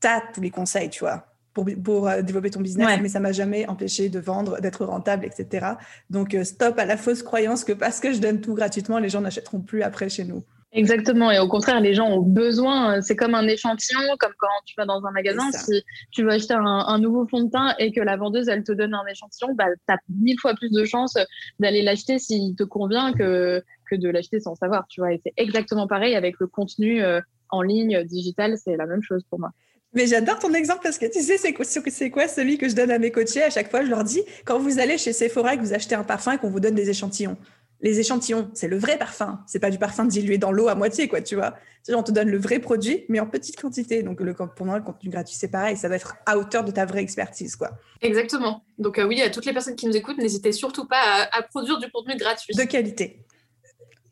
tu 0.00 0.06
as 0.06 0.22
tous 0.32 0.40
les 0.40 0.50
conseils, 0.50 0.88
tu 0.88 1.00
vois, 1.00 1.26
pour, 1.52 1.66
pour 1.82 2.08
euh, 2.08 2.22
développer 2.22 2.50
ton 2.50 2.60
business, 2.60 3.00
mais 3.02 3.08
ça 3.08 3.18
m'a 3.20 3.32
jamais 3.32 3.66
empêché 3.66 4.08
de 4.08 4.20
vendre, 4.20 4.60
d'être 4.60 4.84
rentable, 4.84 5.26
etc. 5.26 5.66
Donc, 6.10 6.34
euh, 6.34 6.44
stop 6.44 6.78
à 6.78 6.84
la 6.84 6.96
fausse 6.96 7.22
croyance 7.22 7.64
que 7.64 7.72
parce 7.72 7.98
que 7.98 8.12
je 8.12 8.18
donne 8.18 8.40
tout 8.40 8.54
gratuitement, 8.54 8.98
les 8.98 9.08
gens 9.08 9.20
n'achèteront 9.20 9.60
plus 9.60 9.82
après 9.82 10.08
chez 10.08 10.24
nous. 10.24 10.44
Exactement, 10.72 11.32
et 11.32 11.40
au 11.40 11.48
contraire, 11.48 11.80
les 11.80 11.94
gens 11.94 12.08
ont 12.08 12.20
besoin, 12.20 13.00
c'est 13.00 13.16
comme 13.16 13.34
un 13.34 13.48
échantillon, 13.48 14.00
comme 14.20 14.32
quand 14.38 14.46
tu 14.64 14.74
vas 14.78 14.86
dans 14.86 15.04
un 15.04 15.10
magasin, 15.10 15.50
si 15.50 15.82
tu 16.12 16.22
veux 16.22 16.30
acheter 16.30 16.54
un, 16.54 16.98
nouveau 17.00 17.26
fond 17.26 17.42
de 17.42 17.50
teint 17.50 17.74
et 17.80 17.90
que 17.90 18.00
la 18.00 18.16
vendeuse, 18.16 18.48
elle 18.48 18.62
te 18.62 18.70
donne 18.70 18.94
un 18.94 19.04
échantillon, 19.10 19.52
bah, 19.54 19.64
tu 19.66 19.92
as 19.92 19.98
mille 20.08 20.38
fois 20.38 20.54
plus 20.54 20.70
de 20.70 20.84
chances 20.84 21.18
d'aller 21.58 21.82
l'acheter 21.82 22.20
s'il 22.20 22.54
te 22.54 22.62
convient 22.62 23.12
que, 23.12 23.64
que 23.90 23.96
de 23.96 24.08
l'acheter 24.08 24.38
sans 24.38 24.54
savoir, 24.54 24.86
tu 24.88 25.00
vois. 25.00 25.12
Et 25.12 25.20
c'est 25.24 25.32
exactement 25.36 25.88
pareil 25.88 26.14
avec 26.14 26.36
le 26.38 26.46
contenu 26.46 27.02
euh, 27.02 27.20
en 27.48 27.62
ligne, 27.62 28.04
digital, 28.04 28.56
c'est 28.56 28.76
la 28.76 28.86
même 28.86 29.02
chose 29.02 29.24
pour 29.28 29.40
moi. 29.40 29.50
Mais 29.92 30.06
j'adore 30.06 30.38
ton 30.38 30.54
exemple 30.54 30.80
parce 30.84 30.98
que 30.98 31.06
tu 31.06 31.20
sais, 31.20 31.36
c'est 31.36 31.52
quoi, 31.52 31.64
c'est 31.64 32.10
quoi 32.10 32.28
celui 32.28 32.58
que 32.58 32.68
je 32.68 32.76
donne 32.76 32.92
à 32.92 32.98
mes 33.00 33.10
coachés 33.10 33.42
à 33.42 33.50
chaque 33.50 33.70
fois? 33.70 33.84
Je 33.84 33.90
leur 33.90 34.04
dis, 34.04 34.22
quand 34.44 34.60
vous 34.60 34.78
allez 34.78 34.98
chez 34.98 35.12
Sephora 35.12 35.54
et 35.54 35.56
que 35.56 35.62
vous 35.62 35.74
achetez 35.74 35.96
un 35.96 36.04
parfum 36.04 36.32
et 36.32 36.38
qu'on 36.38 36.48
vous 36.48 36.60
donne 36.60 36.76
des 36.76 36.90
échantillons, 36.90 37.36
les 37.82 37.98
échantillons, 37.98 38.50
c'est 38.52 38.68
le 38.68 38.78
vrai 38.78 38.98
parfum. 38.98 39.42
C'est 39.46 39.58
pas 39.58 39.70
du 39.70 39.78
parfum 39.78 40.04
dilué 40.04 40.38
dans 40.38 40.52
l'eau 40.52 40.68
à 40.68 40.74
moitié, 40.74 41.08
quoi, 41.08 41.22
tu 41.22 41.34
vois. 41.34 41.54
On 41.88 42.02
te 42.02 42.12
donne 42.12 42.28
le 42.28 42.38
vrai 42.38 42.58
produit, 42.58 43.04
mais 43.08 43.20
en 43.20 43.26
petite 43.26 43.58
quantité. 43.58 44.02
Donc, 44.02 44.20
le, 44.20 44.34
pour 44.34 44.66
moi, 44.66 44.76
le 44.76 44.84
contenu 44.84 45.08
gratuit, 45.08 45.34
c'est 45.34 45.50
pareil. 45.50 45.76
Ça 45.76 45.88
doit 45.88 45.96
être 45.96 46.16
à 46.26 46.36
hauteur 46.36 46.62
de 46.62 46.70
ta 46.70 46.84
vraie 46.84 47.00
expertise, 47.00 47.56
quoi. 47.56 47.70
Exactement. 48.02 48.62
Donc, 48.78 48.98
euh, 48.98 49.06
oui, 49.06 49.22
à 49.22 49.30
toutes 49.30 49.46
les 49.46 49.54
personnes 49.54 49.76
qui 49.76 49.86
nous 49.86 49.96
écoutent, 49.96 50.18
n'hésitez 50.18 50.52
surtout 50.52 50.86
pas 50.86 51.28
à, 51.32 51.42
produire 51.42 51.78
du 51.78 51.90
contenu 51.90 52.16
gratuit. 52.16 52.54
De 52.54 52.64
qualité. 52.64 53.24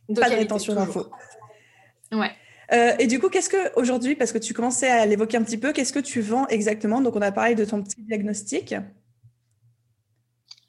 De 0.09 0.19
pas 0.19 0.31
de 0.31 0.37
rétention 0.37 0.75
d'infos. 0.75 1.07
Ouais. 2.11 2.31
Euh, 2.73 2.93
et 2.99 3.07
du 3.07 3.19
coup, 3.19 3.29
qu'est-ce 3.29 3.51
que 3.51 3.79
aujourd'hui, 3.79 4.15
parce 4.15 4.33
que 4.33 4.39
tu 4.39 4.55
commençais 4.55 4.89
à 4.89 5.05
l'évoquer 5.05 5.37
un 5.37 5.43
petit 5.43 5.59
peu, 5.59 5.73
qu'est-ce 5.73 5.93
que 5.93 5.99
tu 5.99 6.23
vends 6.23 6.47
exactement? 6.49 7.03
Donc, 7.03 7.17
on 7.17 7.23
a 7.23 7.33
parlé 7.33 7.55
de 7.55 7.67
ton 7.67 7.83
petit 7.83 8.01
diagnostic. 8.03 8.75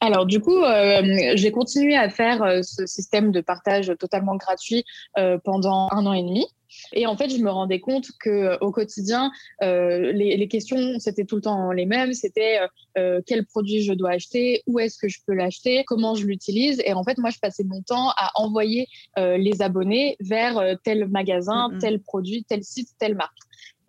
Alors 0.02 0.26
du 0.26 0.40
coup, 0.40 0.64
euh, 0.64 1.34
j'ai 1.36 1.52
continué 1.52 1.96
à 1.98 2.10
faire 2.10 2.42
euh, 2.42 2.62
ce 2.62 2.86
système 2.86 3.32
de 3.32 3.42
partage 3.42 3.92
totalement 4.00 4.38
gratuit 4.38 4.86
euh, 5.18 5.38
pendant 5.44 5.90
un 5.92 6.06
an 6.06 6.14
et 6.14 6.24
demi. 6.24 6.46
Et 6.94 7.06
en 7.06 7.18
fait, 7.18 7.30
je 7.30 7.42
me 7.42 7.50
rendais 7.50 7.80
compte 7.80 8.12
que 8.22 8.58
au 8.64 8.72
quotidien, 8.72 9.32
les, 9.60 10.48
questions 10.48 11.00
c'était 11.00 11.26
tout 11.26 11.38
le 11.38 11.42
temps 11.42 11.72
les 11.72 11.88
mêmes. 11.88 12.14
C'était 12.14 12.60
quel 13.26 13.44
produit 13.48 13.82
je 13.82 13.92
dois 13.94 14.12
acheter, 14.12 14.62
où 14.68 14.78
est-ce 14.78 15.00
que 15.00 15.08
je 15.08 15.18
peux 15.26 15.34
l'acheter, 15.34 15.84
comment 15.88 16.14
je 16.14 16.28
l'utilise? 16.28 16.80
Et 16.86 16.94
en 16.94 17.04
fait, 17.04 17.18
moi, 17.18 17.32
je 17.32 17.40
passais 17.40 17.64
mon 17.64 17.82
temps 17.82 18.12
à 18.12 18.30
envoyer 18.36 18.88
les 19.18 19.64
abonnés 19.64 20.16
vers 20.20 20.62
tel 20.84 21.08
magasin, 21.08 21.72
tel 21.82 22.02
produit, 22.02 22.46
tel 22.48 22.64
site, 22.64 22.90
telle 23.00 23.16
marque. 23.16 23.34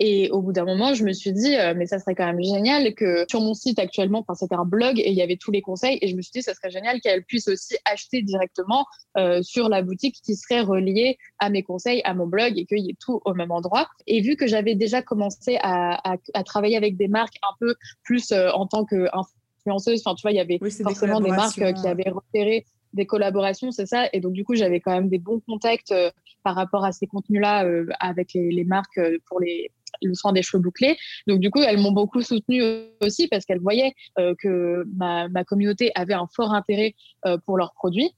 Et 0.02 0.30
au 0.30 0.40
bout 0.40 0.52
d'un 0.52 0.64
moment, 0.64 0.94
je 0.94 1.04
me 1.04 1.12
suis 1.12 1.30
dit, 1.30 1.56
euh, 1.56 1.74
mais 1.76 1.84
ça 1.84 1.98
serait 1.98 2.14
quand 2.14 2.24
même 2.24 2.42
génial 2.42 2.94
que 2.94 3.26
sur 3.28 3.42
mon 3.42 3.52
site 3.52 3.78
actuellement, 3.78 4.20
enfin, 4.20 4.32
c'était 4.32 4.54
un 4.54 4.64
blog 4.64 4.98
et 4.98 5.10
il 5.10 5.14
y 5.14 5.20
avait 5.20 5.36
tous 5.36 5.50
les 5.50 5.60
conseils. 5.60 5.98
Et 6.00 6.08
je 6.08 6.16
me 6.16 6.22
suis 6.22 6.32
dit, 6.32 6.42
ça 6.42 6.54
serait 6.54 6.70
génial 6.70 7.02
qu'elle 7.02 7.22
puisse 7.22 7.48
aussi 7.48 7.76
acheter 7.84 8.22
directement 8.22 8.86
euh, 9.18 9.42
sur 9.42 9.68
la 9.68 9.82
boutique 9.82 10.16
qui 10.24 10.36
serait 10.36 10.62
reliée 10.62 11.18
à 11.38 11.50
mes 11.50 11.62
conseils, 11.62 12.00
à 12.04 12.14
mon 12.14 12.26
blog 12.26 12.56
et 12.56 12.64
qu'il 12.64 12.78
y 12.78 12.88
ait 12.88 12.96
tout 12.98 13.20
au 13.26 13.34
même 13.34 13.50
endroit. 13.50 13.88
Et 14.06 14.22
vu 14.22 14.36
que 14.36 14.46
j'avais 14.46 14.74
déjà 14.74 15.02
commencé 15.02 15.58
à, 15.60 16.00
à, 16.32 16.44
travailler 16.44 16.78
avec 16.78 16.96
des 16.96 17.08
marques 17.08 17.36
un 17.42 17.54
peu 17.60 17.74
plus 18.02 18.32
euh, 18.32 18.50
en 18.52 18.66
tant 18.66 18.86
qu'influenceuse, 18.86 20.02
enfin, 20.02 20.14
tu 20.14 20.22
vois, 20.22 20.32
il 20.32 20.36
y 20.36 20.40
avait 20.40 20.58
forcément 20.82 21.20
des, 21.20 21.30
marques 21.30 21.56
qui 21.74 21.86
avaient 21.86 22.08
repéré 22.08 22.64
des 22.94 23.04
collaborations, 23.04 23.70
c'est 23.70 23.86
ça. 23.86 24.08
Et 24.14 24.20
donc, 24.20 24.32
du 24.32 24.44
coup, 24.44 24.54
j'avais 24.54 24.80
quand 24.80 24.92
même 24.92 25.10
des 25.10 25.18
bons 25.18 25.40
contacts 25.40 25.94
par 26.42 26.54
rapport 26.54 26.86
à 26.86 26.90
ces 26.90 27.06
contenus-là 27.06 27.64
avec 28.00 28.32
les, 28.32 28.50
les 28.50 28.64
marques 28.64 28.98
pour 29.28 29.38
les, 29.38 29.70
le 30.06 30.14
soin 30.14 30.32
des 30.32 30.42
cheveux 30.42 30.62
bouclés. 30.62 30.96
Donc 31.26 31.40
du 31.40 31.50
coup, 31.50 31.60
elles 31.62 31.78
m'ont 31.78 31.92
beaucoup 31.92 32.22
soutenue 32.22 32.62
aussi 33.00 33.28
parce 33.28 33.44
qu'elles 33.44 33.60
voyaient 33.60 33.94
euh, 34.18 34.34
que 34.38 34.84
ma, 34.96 35.28
communauté 35.44 35.90
avait 35.94 36.14
un 36.14 36.26
fort 36.26 36.54
intérêt 36.54 36.94
euh, 37.26 37.38
pour 37.44 37.56
leurs 37.56 37.72
produits. 37.72 38.10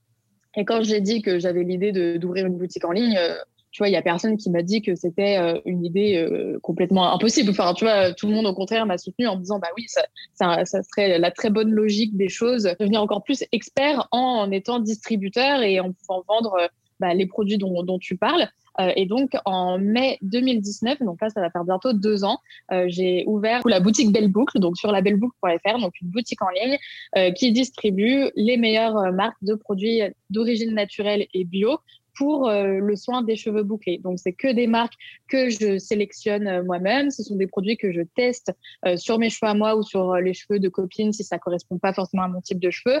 Et 0.55 0.65
quand 0.65 0.83
j'ai 0.83 1.01
dit 1.01 1.21
que 1.21 1.39
j'avais 1.39 1.63
l'idée 1.63 2.17
d'ouvrir 2.19 2.45
une 2.45 2.57
boutique 2.57 2.85
en 2.85 2.91
ligne, 2.91 3.17
euh, 3.17 3.35
tu 3.71 3.79
vois, 3.79 3.89
il 3.89 3.91
y 3.91 3.97
a 3.97 4.03
personne 4.03 4.37
qui 4.37 4.51
m'a 4.51 4.61
dit 4.61 4.83
que 4.83 4.93
c'était 4.93 5.59
une 5.65 5.83
idée 5.83 6.29
complètement 6.61 7.11
impossible. 7.11 7.49
Enfin, 7.49 7.73
tu 7.73 7.85
vois, 7.85 8.13
tout 8.13 8.27
le 8.27 8.35
monde 8.35 8.45
au 8.45 8.53
contraire 8.53 8.85
m'a 8.85 8.99
soutenu 8.99 9.25
en 9.25 9.35
me 9.35 9.41
disant, 9.41 9.57
bah 9.57 9.69
oui, 9.75 9.87
ça, 10.35 10.55
serait 10.65 11.17
la 11.17 11.31
très 11.31 11.49
bonne 11.49 11.71
logique 11.71 12.15
des 12.15 12.29
choses, 12.29 12.69
devenir 12.79 13.01
encore 13.01 13.23
plus 13.23 13.43
expert 13.51 14.07
en, 14.11 14.51
étant 14.51 14.79
distributeur 14.79 15.63
et 15.63 15.79
en 15.79 15.91
pouvant 15.91 16.23
vendre 16.27 16.69
bah, 16.99 17.15
les 17.15 17.25
produits 17.25 17.57
dont 17.57 17.97
tu 17.97 18.15
parles. 18.15 18.47
Euh, 18.79 18.91
et 18.95 19.05
donc, 19.05 19.31
en 19.45 19.77
mai 19.77 20.17
2019, 20.21 21.01
donc 21.01 21.21
là, 21.21 21.29
ça 21.29 21.41
va 21.41 21.49
faire 21.49 21.63
bientôt 21.63 21.93
deux 21.93 22.23
ans, 22.23 22.39
euh, 22.71 22.85
j'ai 22.87 23.23
ouvert 23.27 23.61
la 23.65 23.79
boutique 23.79 24.11
Belle 24.11 24.29
Boucle, 24.29 24.59
donc 24.59 24.77
sur 24.77 24.91
la 24.91 25.01
belleboucle.fr, 25.01 25.79
donc 25.79 25.93
une 26.01 26.09
boutique 26.09 26.41
en 26.41 26.49
ligne 26.49 26.77
euh, 27.17 27.31
qui 27.31 27.51
distribue 27.51 28.29
les 28.35 28.57
meilleures 28.57 29.11
marques 29.13 29.41
de 29.41 29.55
produits 29.55 30.01
d'origine 30.29 30.73
naturelle 30.73 31.27
et 31.33 31.43
bio 31.45 31.77
pour 32.15 32.49
le 32.49 32.95
soin 32.95 33.21
des 33.23 33.35
cheveux 33.35 33.63
bouclés. 33.63 33.99
Donc, 33.99 34.19
c'est 34.19 34.33
que 34.33 34.51
des 34.51 34.67
marques 34.67 34.93
que 35.27 35.49
je 35.49 35.77
sélectionne 35.77 36.63
moi-même. 36.63 37.09
Ce 37.09 37.23
sont 37.23 37.35
des 37.35 37.47
produits 37.47 37.77
que 37.77 37.91
je 37.91 38.01
teste 38.15 38.51
sur 38.95 39.19
mes 39.19 39.29
cheveux 39.29 39.49
à 39.49 39.53
moi 39.53 39.75
ou 39.75 39.83
sur 39.83 40.15
les 40.15 40.33
cheveux 40.33 40.59
de 40.59 40.69
copines 40.69 41.11
si 41.11 41.23
ça 41.23 41.39
correspond 41.39 41.77
pas 41.77 41.93
forcément 41.93 42.23
à 42.23 42.27
mon 42.27 42.41
type 42.41 42.59
de 42.59 42.69
cheveux. 42.69 42.99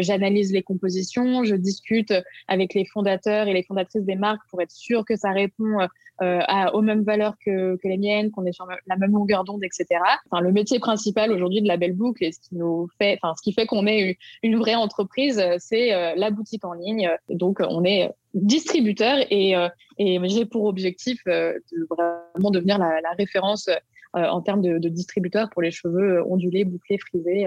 J'analyse 0.00 0.52
les 0.52 0.62
compositions, 0.62 1.44
je 1.44 1.54
discute 1.54 2.12
avec 2.48 2.74
les 2.74 2.84
fondateurs 2.84 3.48
et 3.48 3.52
les 3.52 3.62
fondatrices 3.62 4.04
des 4.04 4.16
marques 4.16 4.42
pour 4.50 4.60
être 4.60 4.70
sûr 4.70 5.04
que 5.04 5.16
ça 5.16 5.30
répond 5.30 5.78
à, 6.18 6.74
aux 6.74 6.82
mêmes 6.82 7.02
valeurs 7.02 7.34
que, 7.44 7.76
que 7.76 7.88
les 7.88 7.98
miennes, 7.98 8.30
qu'on 8.30 8.46
est 8.46 8.52
sur 8.52 8.66
la 8.86 8.96
même 8.96 9.12
longueur 9.12 9.44
d'onde, 9.44 9.64
etc. 9.64 10.00
Enfin, 10.30 10.40
le 10.40 10.52
métier 10.52 10.78
principal 10.78 11.32
aujourd'hui 11.32 11.62
de 11.62 11.68
la 11.68 11.76
Belle 11.76 11.94
Boucle 11.94 12.24
et 12.24 12.32
ce 12.32 12.40
qui 12.40 12.54
nous 12.54 12.88
fait, 12.98 13.18
enfin, 13.20 13.34
ce 13.36 13.42
qui 13.42 13.52
fait 13.52 13.66
qu'on 13.66 13.86
est 13.86 14.18
une 14.42 14.56
vraie 14.56 14.74
entreprise, 14.74 15.42
c'est 15.58 16.14
la 16.16 16.30
boutique 16.30 16.64
en 16.64 16.74
ligne. 16.74 17.10
Donc, 17.28 17.58
on 17.60 17.84
est 17.84 18.10
distributeur 18.34 19.18
et, 19.30 19.56
euh, 19.56 19.68
et 19.98 20.18
j'ai 20.28 20.46
pour 20.46 20.64
objectif 20.64 21.20
euh, 21.26 21.54
de 21.72 21.86
vraiment 21.88 22.50
devenir 22.50 22.78
la, 22.78 23.00
référence 23.18 23.68
euh, 23.68 23.76
en 24.14 24.40
termes 24.40 24.62
de, 24.62 24.78
de, 24.78 24.88
distributeur 24.88 25.50
pour 25.50 25.62
les 25.62 25.70
cheveux 25.70 26.22
ondulés, 26.26 26.64
bouclés, 26.64 26.98
frisés 26.98 27.46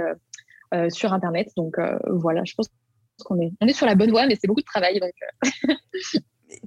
sur 0.90 1.14
Internet. 1.14 1.52
Donc 1.56 1.78
voilà, 2.08 2.44
je 2.44 2.54
pense 2.56 2.70
qu'on 3.24 3.40
est, 3.40 3.52
on 3.62 3.68
est 3.68 3.74
sur 3.74 3.86
la 3.86 3.96
bonne 3.96 4.10
voie, 4.10 4.26
mais 4.28 4.36
c'est 4.40 4.48
beaucoup 4.48 4.62
de 4.62 4.66
travail. 4.66 5.00
Donc, 5.00 5.14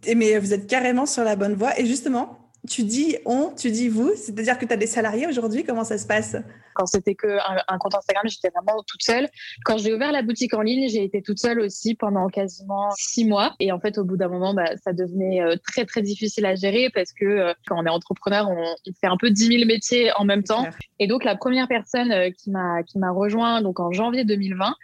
mais 0.17 0.39
vous 0.39 0.55
êtes 0.55 0.67
carrément 0.67 1.05
sur 1.05 1.25
la 1.25 1.37
bonne 1.37 1.55
voie. 1.55 1.79
Et 1.79 1.85
justement, 1.85 2.39
tu 2.69 2.85
dis 2.85 3.17
on, 3.27 3.53
tu 3.57 3.71
dis 3.71 3.89
vous, 3.89 4.13
c'est-à-dire 4.15 4.57
que 4.57 4.67
tu 4.67 4.73
as 4.73 4.77
des 4.77 4.87
salariés 4.87 5.27
aujourd'hui, 5.27 5.65
comment 5.65 5.85
ça 5.85 5.99
se 5.99 6.07
passe? 6.07 6.37
Quand 6.79 6.87
c'était 6.87 7.17
qu'un 7.17 7.41
un 7.67 7.79
compte 7.79 7.97
Instagram, 7.97 8.25
j'étais 8.29 8.51
vraiment 8.51 8.85
toute 8.87 9.03
seule. 9.03 9.29
Quand 9.65 9.79
j'ai 9.79 9.93
ouvert 9.93 10.13
la 10.13 10.23
boutique 10.23 10.55
en 10.55 10.63
ligne, 10.63 10.89
j'ai 10.89 11.03
été 11.03 11.23
toute 11.23 11.41
seule 11.41 11.59
aussi 11.59 11.97
pendant 11.97 12.29
quasiment 12.29 12.91
six 12.97 13.25
mois. 13.25 13.57
Et 13.59 13.73
en 13.73 13.81
fait, 13.81 13.99
au 13.99 14.05
bout 14.05 14.17
d'un 14.17 14.29
moment, 14.29 14.55
bah, 14.55 14.77
ça 14.85 14.93
devenait 14.93 15.43
euh, 15.43 15.57
très 15.67 15.85
très 15.85 16.03
difficile 16.03 16.47
à 16.47 16.55
gérer 16.55 16.89
parce 16.95 17.13
que 17.13 17.25
euh, 17.25 17.55
quand 17.67 17.77
on 17.77 17.85
est 17.85 17.91
entrepreneur, 17.91 18.49
on, 18.49 18.65
fait 19.01 19.09
un 19.09 19.17
peu 19.17 19.31
10 19.31 19.47
000 19.49 19.65
métiers 19.67 20.13
en 20.17 20.25
même 20.25 20.45
temps. 20.45 20.67
Et 21.01 21.09
donc 21.09 21.25
la 21.25 21.37
première 21.37 21.67
personne 21.67 22.13
euh, 22.13 22.31
qui 22.31 22.51
m'a 22.51 22.85
qui 22.85 22.99
m'a 22.99 23.11
rejoint 23.11 23.61
donc 23.61 23.81
en 23.81 23.91
janvier 23.91 24.25
2020, 24.25 24.75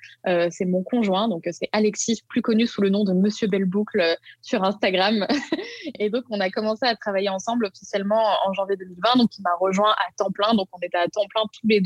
c'est 0.50 0.64
mon 0.64 0.83
conjoint, 0.83 1.28
donc 1.28 1.48
c'est 1.52 1.68
Alexis, 1.72 2.22
plus 2.28 2.42
connu 2.42 2.66
sous 2.66 2.80
le 2.83 2.88
nom 2.88 3.04
de 3.04 3.12
Monsieur 3.12 3.46
Belleboucle 3.46 4.02
sur 4.42 4.64
Instagram. 4.64 5.26
et 5.98 6.11
donc 6.11 6.24
on 6.30 6.40
a 6.40 6.50
commencé 6.50 6.87
à 6.87 6.96
travailler 6.96 7.28
ensemble 7.28 7.66
officiellement 7.66 8.24
en 8.46 8.52
janvier 8.52 8.76
2020. 8.76 9.18
Donc, 9.18 9.30
il 9.38 9.42
m'a 9.42 9.54
rejoint 9.59 9.92
à 9.92 10.12
temps 10.16 10.30
plein. 10.30 10.54
Donc, 10.54 10.68
on 10.72 10.78
était 10.78 10.98
à 10.98 11.09
temps 11.09 11.26
plein 11.28 11.42
tous 11.52 11.66
les 11.66 11.80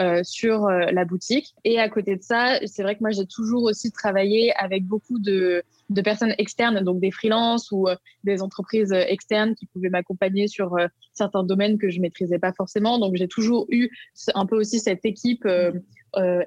euh, 0.00 0.22
sur 0.22 0.66
euh, 0.66 0.86
la 0.92 1.04
boutique. 1.04 1.54
Et 1.64 1.78
à 1.78 1.88
côté 1.88 2.16
de 2.16 2.22
ça, 2.22 2.58
c'est 2.66 2.82
vrai 2.82 2.94
que 2.94 3.00
moi, 3.00 3.10
j'ai 3.10 3.26
toujours 3.26 3.64
aussi 3.64 3.90
travaillé 3.92 4.52
avec 4.56 4.84
beaucoup 4.84 5.18
de, 5.18 5.62
personnes 6.04 6.34
externes, 6.38 6.80
donc 6.80 7.00
des 7.00 7.10
freelances 7.10 7.70
ou 7.70 7.88
euh, 7.88 7.96
des 8.24 8.42
entreprises 8.42 8.92
externes 8.92 9.54
qui 9.54 9.66
pouvaient 9.66 9.88
m'accompagner 9.88 10.48
sur 10.48 10.76
certains 11.12 11.44
domaines 11.44 11.78
que 11.78 11.90
je 11.90 12.00
maîtrisais 12.00 12.38
pas 12.38 12.52
forcément. 12.52 12.98
Donc, 12.98 13.16
j'ai 13.16 13.28
toujours 13.28 13.66
eu 13.70 13.88
un 14.34 14.46
peu 14.46 14.56
aussi 14.56 14.80
cette 14.80 15.04
équipe 15.04 15.46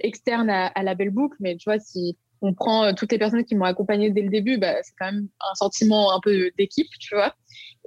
externe 0.01 0.49
à, 0.49 0.83
la 0.83 0.95
Belle 0.95 1.11
Boucle. 1.11 1.37
Mais 1.39 1.55
tu 1.55 1.69
vois, 1.69 1.79
si 1.79 2.17
on 2.41 2.53
prend 2.53 2.93
toutes 2.93 3.11
les 3.11 3.19
personnes 3.19 3.43
qui 3.43 3.55
m'ont 3.55 3.65
accompagnée 3.65 4.11
dès 4.11 4.21
le 4.21 4.29
début, 4.29 4.57
bah, 4.57 4.75
c'est 4.81 4.93
quand 4.97 5.11
même 5.11 5.27
un 5.39 5.55
sentiment 5.55 6.13
un 6.13 6.19
peu 6.21 6.51
d'équipe, 6.57 6.89
tu 6.99 7.15
vois. 7.15 7.35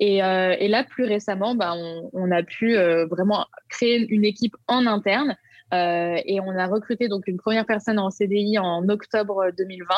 Et, 0.05 0.21
euh, 0.21 0.57
et, 0.59 0.67
là, 0.67 0.83
plus 0.83 1.05
récemment, 1.05 1.55
bah, 1.55 1.75
on, 1.77 2.11
on, 2.13 2.33
a 2.33 2.43
pu 2.43 2.77
euh, 2.77 3.07
vraiment 3.07 3.47
créer 3.69 4.05
une 4.13 4.25
équipe 4.25 4.57
en 4.67 4.85
interne 4.85 5.37
euh, 5.73 6.17
et 6.27 6.41
on 6.41 6.51
a 6.59 6.67
recruté 6.67 7.07
donc 7.07 7.29
une 7.29 7.37
première 7.37 7.65
personne 7.67 8.01
en 8.01 8.11
CDI 8.11 8.59
en 8.59 8.89
octobre 8.89 9.53
2020. 9.57 9.95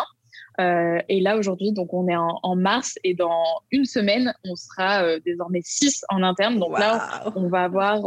Euh, 0.61 1.01
et 1.09 1.23
là, 1.23 1.39
aujourd'hui, 1.39 1.73
donc 1.73 1.95
on 1.95 2.07
est 2.07 2.17
en, 2.17 2.39
en, 2.43 2.55
mars 2.55 2.99
et 3.03 3.15
dans 3.15 3.63
une 3.71 3.87
semaine, 3.87 4.35
on 4.45 4.57
sera 4.57 5.19
désormais 5.21 5.63
six 5.65 6.05
en 6.11 6.23
interne. 6.23 6.59
Donc 6.59 6.79
là, 6.79 7.33
on 7.35 7.49
va 7.49 7.63
avoir 7.63 8.03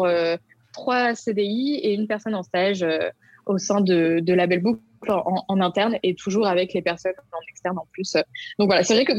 trois 0.73 1.15
CDI 1.15 1.79
et 1.81 1.95
une 1.95 2.05
personne 2.05 2.35
en 2.35 2.43
stage 2.43 2.85
au 3.47 3.57
sein 3.57 3.81
de, 3.81 4.19
de 4.21 4.33
la 4.35 4.45
Belle 4.45 4.61
Book 4.61 4.79
en, 5.09 5.61
interne 5.61 5.97
et 6.03 6.13
toujours 6.13 6.45
avec 6.45 6.75
les 6.75 6.83
personnes 6.83 7.15
en 7.31 7.39
externe 7.49 7.79
en 7.79 7.87
plus. 7.91 8.13
Donc 8.59 8.67
voilà, 8.67 8.83
c'est 8.83 8.93
vrai 8.93 9.05
que 9.05 9.13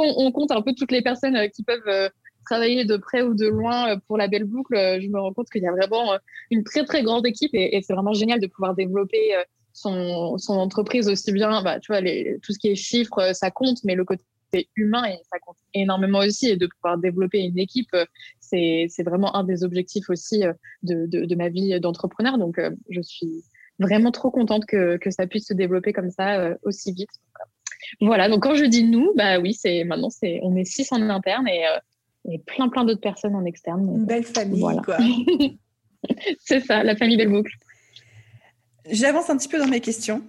on 0.00 0.32
compte 0.32 0.50
un 0.50 0.62
peu 0.62 0.72
toutes 0.74 0.92
les 0.92 1.02
personnes 1.02 1.36
euh, 1.36 1.48
qui 1.48 1.62
peuvent 1.62 1.88
euh, 1.88 2.08
travailler 2.44 2.84
de 2.84 2.96
près 2.96 3.22
ou 3.22 3.34
de 3.34 3.46
loin 3.46 3.90
euh, 3.90 3.96
pour 4.06 4.16
la 4.16 4.28
belle 4.28 4.44
boucle, 4.44 4.74
je 4.74 5.08
me 5.08 5.18
rends 5.18 5.32
compte 5.32 5.48
qu'il 5.50 5.62
y 5.62 5.66
a 5.66 5.72
vraiment 5.72 6.16
une 6.50 6.64
très 6.64 6.84
très 6.84 7.02
grande 7.02 7.26
équipe 7.26 7.50
et, 7.54 7.80
c'est 7.82 7.92
vraiment 7.92 8.12
génial 8.12 8.40
de 8.40 8.46
pouvoir 8.46 8.74
développer 8.74 9.34
son, 9.72 10.36
entreprise 10.48 11.08
aussi 11.08 11.32
bien. 11.32 11.62
Bah, 11.62 11.80
tu 11.80 11.92
vois, 11.92 12.00
tout 12.00 12.52
ce 12.52 12.58
qui 12.58 12.68
est 12.68 12.76
chiffres, 12.76 13.32
ça 13.34 13.50
compte, 13.50 13.78
mais 13.84 13.94
le 13.94 14.04
côté 14.04 14.22
humain 14.76 15.02
ça 15.30 15.38
compte 15.40 15.56
énormément 15.74 16.20
aussi 16.20 16.48
et 16.48 16.56
de 16.56 16.66
pouvoir 16.66 16.98
développer 16.98 17.40
une 17.40 17.58
équipe, 17.58 17.94
c'est 18.40 18.88
vraiment 19.04 19.34
un 19.34 19.44
des 19.44 19.64
objectifs 19.64 20.08
aussi 20.08 20.42
de, 20.82 21.34
ma 21.34 21.48
vie 21.48 21.78
d'entrepreneur. 21.80 22.38
Donc, 22.38 22.60
je 22.90 23.00
suis 23.02 23.42
vraiment 23.78 24.12
trop 24.12 24.30
contente 24.30 24.66
que, 24.66 24.98
ça 25.10 25.26
puisse 25.26 25.48
se 25.48 25.54
développer 25.54 25.92
comme 25.92 26.10
ça 26.10 26.54
aussi 26.62 26.92
vite. 26.92 27.10
Voilà, 28.00 28.28
donc 28.28 28.42
quand 28.42 28.54
je 28.54 28.64
dis 28.64 28.84
nous, 28.84 29.12
bah 29.14 29.38
oui, 29.38 29.54
c'est 29.54 29.84
maintenant 29.84 30.10
c'est 30.10 30.40
on 30.42 30.56
est 30.56 30.64
six 30.64 30.90
en 30.92 31.00
interne 31.08 31.48
et, 31.48 31.66
euh, 31.66 31.78
et 32.30 32.38
plein 32.38 32.68
plein 32.68 32.84
d'autres 32.84 33.00
personnes 33.00 33.34
en 33.34 33.44
externe. 33.44 33.82
Une 33.96 34.06
belle 34.06 34.24
famille, 34.24 34.62
quoi. 34.84 34.98
c'est 36.40 36.60
ça, 36.60 36.82
la 36.82 36.96
famille 36.96 37.16
Belle 37.16 37.30
Boucle. 37.30 37.52
J'avance 38.90 39.30
un 39.30 39.36
petit 39.36 39.48
peu 39.48 39.58
dans 39.58 39.66
mes 39.66 39.80
questions, 39.80 40.22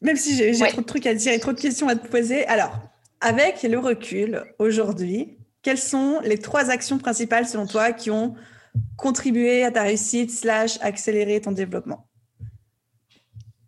même 0.00 0.16
si 0.16 0.36
j'ai 0.36 0.52
trop 0.68 0.80
de 0.80 0.86
trucs 0.86 1.06
à 1.06 1.14
dire 1.14 1.32
et 1.32 1.38
trop 1.38 1.52
de 1.52 1.60
questions 1.60 1.88
à 1.88 1.96
te 1.96 2.06
poser. 2.08 2.46
Alors, 2.46 2.78
avec 3.20 3.62
le 3.62 3.78
recul 3.78 4.42
aujourd'hui, 4.58 5.36
quelles 5.62 5.78
sont 5.78 6.20
les 6.24 6.38
trois 6.38 6.70
actions 6.70 6.98
principales 6.98 7.46
selon 7.46 7.66
toi 7.66 7.92
qui 7.92 8.10
ont 8.10 8.34
contribué 8.96 9.64
à 9.64 9.70
ta 9.70 9.82
réussite 9.82 10.30
slash 10.30 10.78
accélérer 10.80 11.40
ton 11.40 11.52
développement? 11.52 12.06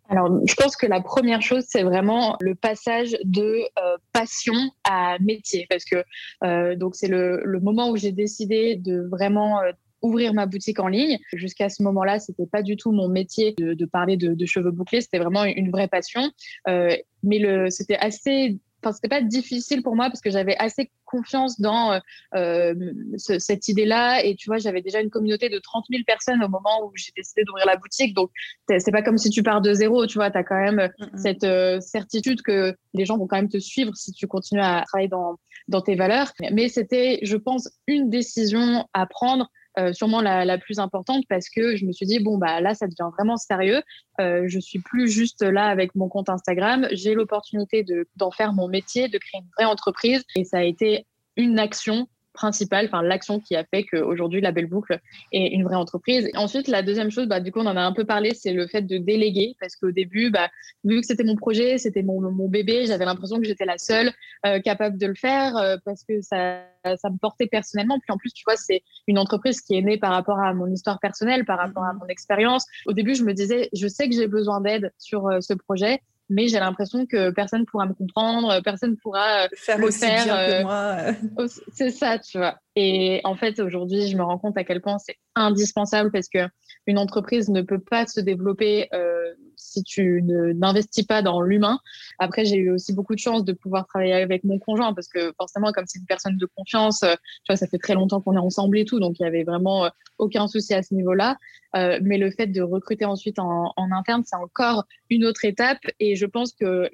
Alors, 0.09 0.39
je 0.43 0.55
pense 0.55 0.75
que 0.75 0.87
la 0.87 1.01
première 1.01 1.41
chose, 1.41 1.63
c'est 1.67 1.83
vraiment 1.83 2.35
le 2.41 2.55
passage 2.55 3.15
de 3.23 3.61
euh, 3.77 3.97
passion 4.11 4.55
à 4.83 5.17
métier, 5.19 5.67
parce 5.69 5.85
que 5.85 6.03
euh, 6.43 6.75
donc 6.75 6.95
c'est 6.95 7.07
le, 7.07 7.41
le, 7.45 7.59
moment 7.59 7.91
où 7.91 7.95
j'ai 7.95 8.11
décidé 8.11 8.75
de 8.75 9.07
vraiment 9.07 9.61
euh, 9.61 9.71
ouvrir 10.01 10.33
ma 10.33 10.47
boutique 10.47 10.79
en 10.79 10.87
ligne. 10.87 11.19
Jusqu'à 11.33 11.69
ce 11.69 11.83
moment-là, 11.83 12.19
c'était 12.19 12.47
pas 12.47 12.63
du 12.63 12.75
tout 12.75 12.91
mon 12.91 13.07
métier 13.07 13.53
de, 13.59 13.75
de 13.75 13.85
parler 13.85 14.17
de, 14.17 14.33
de, 14.33 14.45
cheveux 14.47 14.71
bouclés, 14.71 15.01
c'était 15.01 15.19
vraiment 15.19 15.43
une 15.43 15.69
vraie 15.69 15.87
passion. 15.87 16.31
Euh, 16.67 16.95
mais 17.21 17.69
c'était 17.69 17.97
assez 17.97 18.57
enfin 18.81 18.93
c'était 18.93 19.09
pas 19.09 19.21
difficile 19.21 19.83
pour 19.83 19.95
moi 19.95 20.07
parce 20.07 20.21
que 20.21 20.29
j'avais 20.29 20.55
assez 20.57 20.91
confiance 21.05 21.59
dans 21.59 21.93
euh, 21.93 21.99
euh 22.35 22.75
cette 23.17 23.67
idée-là. 23.67 24.23
Et 24.23 24.35
tu 24.35 24.49
vois 24.49 24.57
j'avais 24.57 24.81
déjà 24.81 25.01
une 25.01 25.09
communauté 25.09 25.49
de 25.49 25.59
30 25.59 25.85
000 25.89 26.03
personnes 26.05 26.43
au 26.43 26.49
moment 26.49 26.85
où 26.85 26.91
j'ai 26.95 27.11
décidé 27.15 27.43
d'ouvrir 27.43 27.65
la 27.65 27.75
boutique. 27.75 28.13
Donc 28.13 28.31
c'est 28.67 28.91
pas 28.91 29.01
comme 29.01 29.17
si 29.17 29.29
tu 29.29 29.43
pars 29.43 29.61
de 29.61 29.73
zéro 29.73 30.05
tu 30.07 30.17
vois. 30.17 30.31
Tu 30.31 30.37
as 30.37 30.43
quand 30.43 30.59
même 30.59 30.89
cette 31.15 31.43
euh, 31.43 31.79
certitude 31.79 32.41
que 32.41 32.75
les 32.93 33.05
gens 33.05 33.17
vont 33.17 33.27
quand 33.27 33.37
même 33.37 33.49
te 33.49 33.59
suivre 33.59 33.95
si 33.95 34.11
tu 34.11 34.27
continues 34.27 34.61
à 34.61 34.83
travailler 34.87 35.09
dans 35.09 35.37
dans 35.67 35.81
tes 35.81 35.95
valeurs. 35.95 36.31
Mais 36.51 36.69
c'était 36.69 37.19
je 37.23 37.37
pense 37.37 37.69
une 37.87 38.09
décision 38.09 38.87
à 38.93 39.05
prendre 39.05 39.49
euh, 39.77 39.93
sûrement 39.93 40.21
la, 40.21 40.45
la, 40.45 40.57
plus 40.57 40.79
importante 40.79 41.23
parce 41.29 41.47
que 41.49 41.75
je 41.75 41.85
me 41.85 41.91
suis 41.91 42.05
dit 42.05 42.19
bon 42.19 42.37
bah 42.37 42.59
là 42.59 42.73
ça 42.73 42.87
devient 42.87 43.09
vraiment 43.17 43.37
sérieux. 43.37 43.81
Euh, 44.19 44.45
je 44.47 44.59
suis 44.59 44.79
plus 44.79 45.07
juste 45.09 45.43
là 45.43 45.65
avec 45.65 45.93
mon 45.95 46.09
compte 46.09 46.29
Instagram. 46.29 46.87
J'ai 46.91 47.13
l'opportunité 47.13 47.83
de 47.83 48.07
d'en 48.15 48.31
faire 48.31 48.53
mon 48.53 48.67
métier, 48.67 49.07
de 49.07 49.17
créer 49.17 49.41
une 49.41 49.49
vraie 49.57 49.69
entreprise 49.69 50.23
et 50.35 50.43
ça 50.43 50.57
a 50.57 50.63
été 50.63 51.05
une 51.37 51.59
action 51.59 52.07
principale, 52.39 52.85
enfin 52.85 53.01
l'action 53.01 53.41
qui 53.41 53.57
a 53.57 53.65
fait 53.65 53.83
qu'aujourd'hui 53.83 54.39
la 54.39 54.53
Belle 54.53 54.67
Boucle 54.67 54.97
est 55.33 55.47
une 55.47 55.65
vraie 55.65 55.75
entreprise. 55.75 56.29
ensuite, 56.35 56.69
la 56.69 56.81
deuxième 56.81 57.11
chose, 57.11 57.27
bah, 57.27 57.41
du 57.41 57.51
coup 57.51 57.59
on 57.59 57.65
en 57.65 57.75
a 57.75 57.81
un 57.81 57.91
peu 57.91 58.05
parlé, 58.05 58.33
c'est 58.33 58.53
le 58.53 58.65
fait 58.65 58.81
de 58.81 58.97
déléguer 58.97 59.55
parce 59.59 59.75
qu'au 59.75 59.91
début, 59.91 60.31
bah, 60.31 60.49
vu 60.85 61.01
que 61.01 61.05
c'était 61.05 61.25
mon 61.25 61.35
projet, 61.35 61.77
c'était 61.77 62.01
mon, 62.01 62.19
bébé, 62.47 62.85
j'avais 62.85 63.03
l'impression 63.03 63.39
que 63.39 63.45
j'étais 63.45 63.65
la 63.65 63.77
seule 63.77 64.11
euh, 64.45 64.59
capable 64.61 64.97
de 64.97 65.07
le 65.07 65.15
faire 65.15 65.57
euh, 65.57 65.75
parce 65.83 66.03
que 66.05 66.21
ça, 66.21 66.63
ça 66.85 67.09
me 67.09 67.17
portait 67.17 67.47
personnellement. 67.47 67.99
Puis 67.99 68.11
en 68.13 68.17
plus, 68.17 68.31
tu 68.31 68.43
vois, 68.45 68.55
c'est 68.55 68.81
une 69.07 69.19
entreprise 69.19 69.59
qui 69.59 69.75
est 69.75 69.81
née 69.81 69.97
par 69.97 70.11
rapport 70.11 70.39
à 70.39 70.53
mon 70.53 70.67
histoire 70.67 70.99
personnelle, 70.99 71.43
par 71.43 71.57
rapport 71.57 71.83
à 71.83 71.93
mon 71.93 72.07
expérience. 72.07 72.65
Au 72.85 72.93
début, 72.93 73.15
je 73.15 73.23
me 73.23 73.33
disais, 73.33 73.69
je 73.73 73.87
sais 73.87 74.07
que 74.07 74.15
j'ai 74.15 74.27
besoin 74.27 74.61
d'aide 74.61 74.93
sur 74.97 75.27
euh, 75.27 75.41
ce 75.41 75.53
projet 75.53 75.99
mais 76.29 76.47
j'ai 76.47 76.59
l'impression 76.59 77.05
que 77.05 77.31
personne 77.31 77.65
pourra 77.65 77.87
me 77.87 77.93
comprendre, 77.93 78.61
personne 78.63 78.97
pourra 78.97 79.49
faire 79.55 79.79
le 79.79 79.91
faire. 79.91 80.25
que 80.25 80.29
euh, 80.29 80.63
moi. 80.63 81.47
c'est 81.73 81.89
ça, 81.89 82.19
tu 82.19 82.37
vois. 82.37 82.57
Et 82.75 83.21
en 83.23 83.35
fait, 83.35 83.59
aujourd'hui, 83.59 84.07
je 84.07 84.15
me 84.15 84.23
rends 84.23 84.37
compte 84.37 84.57
à 84.57 84.63
quel 84.63 84.81
point 84.81 84.97
c'est 84.99 85.17
indispensable 85.35 86.11
parce 86.11 86.29
que 86.29 86.47
une 86.85 86.97
entreprise 86.97 87.49
ne 87.49 87.61
peut 87.61 87.79
pas 87.79 88.05
se 88.05 88.19
développer 88.19 88.87
euh, 88.93 89.33
si 89.69 89.83
tu 89.83 90.21
n'investis 90.23 91.05
pas 91.05 91.21
dans 91.21 91.41
l'humain. 91.41 91.79
Après, 92.17 92.45
j'ai 92.45 92.57
eu 92.57 92.71
aussi 92.71 92.93
beaucoup 92.93 93.15
de 93.15 93.19
chance 93.19 93.43
de 93.45 93.53
pouvoir 93.53 93.87
travailler 93.87 94.13
avec 94.13 94.43
mon 94.43 94.59
conjoint 94.59 94.93
parce 94.93 95.07
que 95.07 95.33
forcément, 95.37 95.71
comme 95.71 95.85
c'est 95.87 95.99
une 95.99 96.05
personne 96.05 96.37
de 96.37 96.45
confiance, 96.45 96.99
tu 96.99 97.17
vois, 97.47 97.55
ça 97.55 97.67
fait 97.67 97.77
très 97.77 97.93
longtemps 97.93 98.21
qu'on 98.21 98.35
est 98.35 98.39
ensemble 98.39 98.77
et 98.77 98.85
tout, 98.85 98.99
donc 98.99 99.19
il 99.19 99.23
y 99.23 99.25
avait 99.25 99.43
vraiment 99.43 99.89
aucun 100.17 100.47
souci 100.47 100.73
à 100.73 100.83
ce 100.83 100.93
niveau-là. 100.93 101.37
mais 101.73 102.17
le 102.17 102.31
fait 102.31 102.47
de 102.47 102.61
recruter 102.61 103.05
ensuite 103.05 103.39
en, 103.39 103.73
en 103.75 103.91
interne, 103.91 104.23
c'est 104.25 104.35
encore 104.35 104.85
une 105.09 105.25
autre 105.25 105.45
étape. 105.45 105.79
Et 105.99 106.15
je 106.15 106.25
pense 106.25 106.53
que 106.53 106.89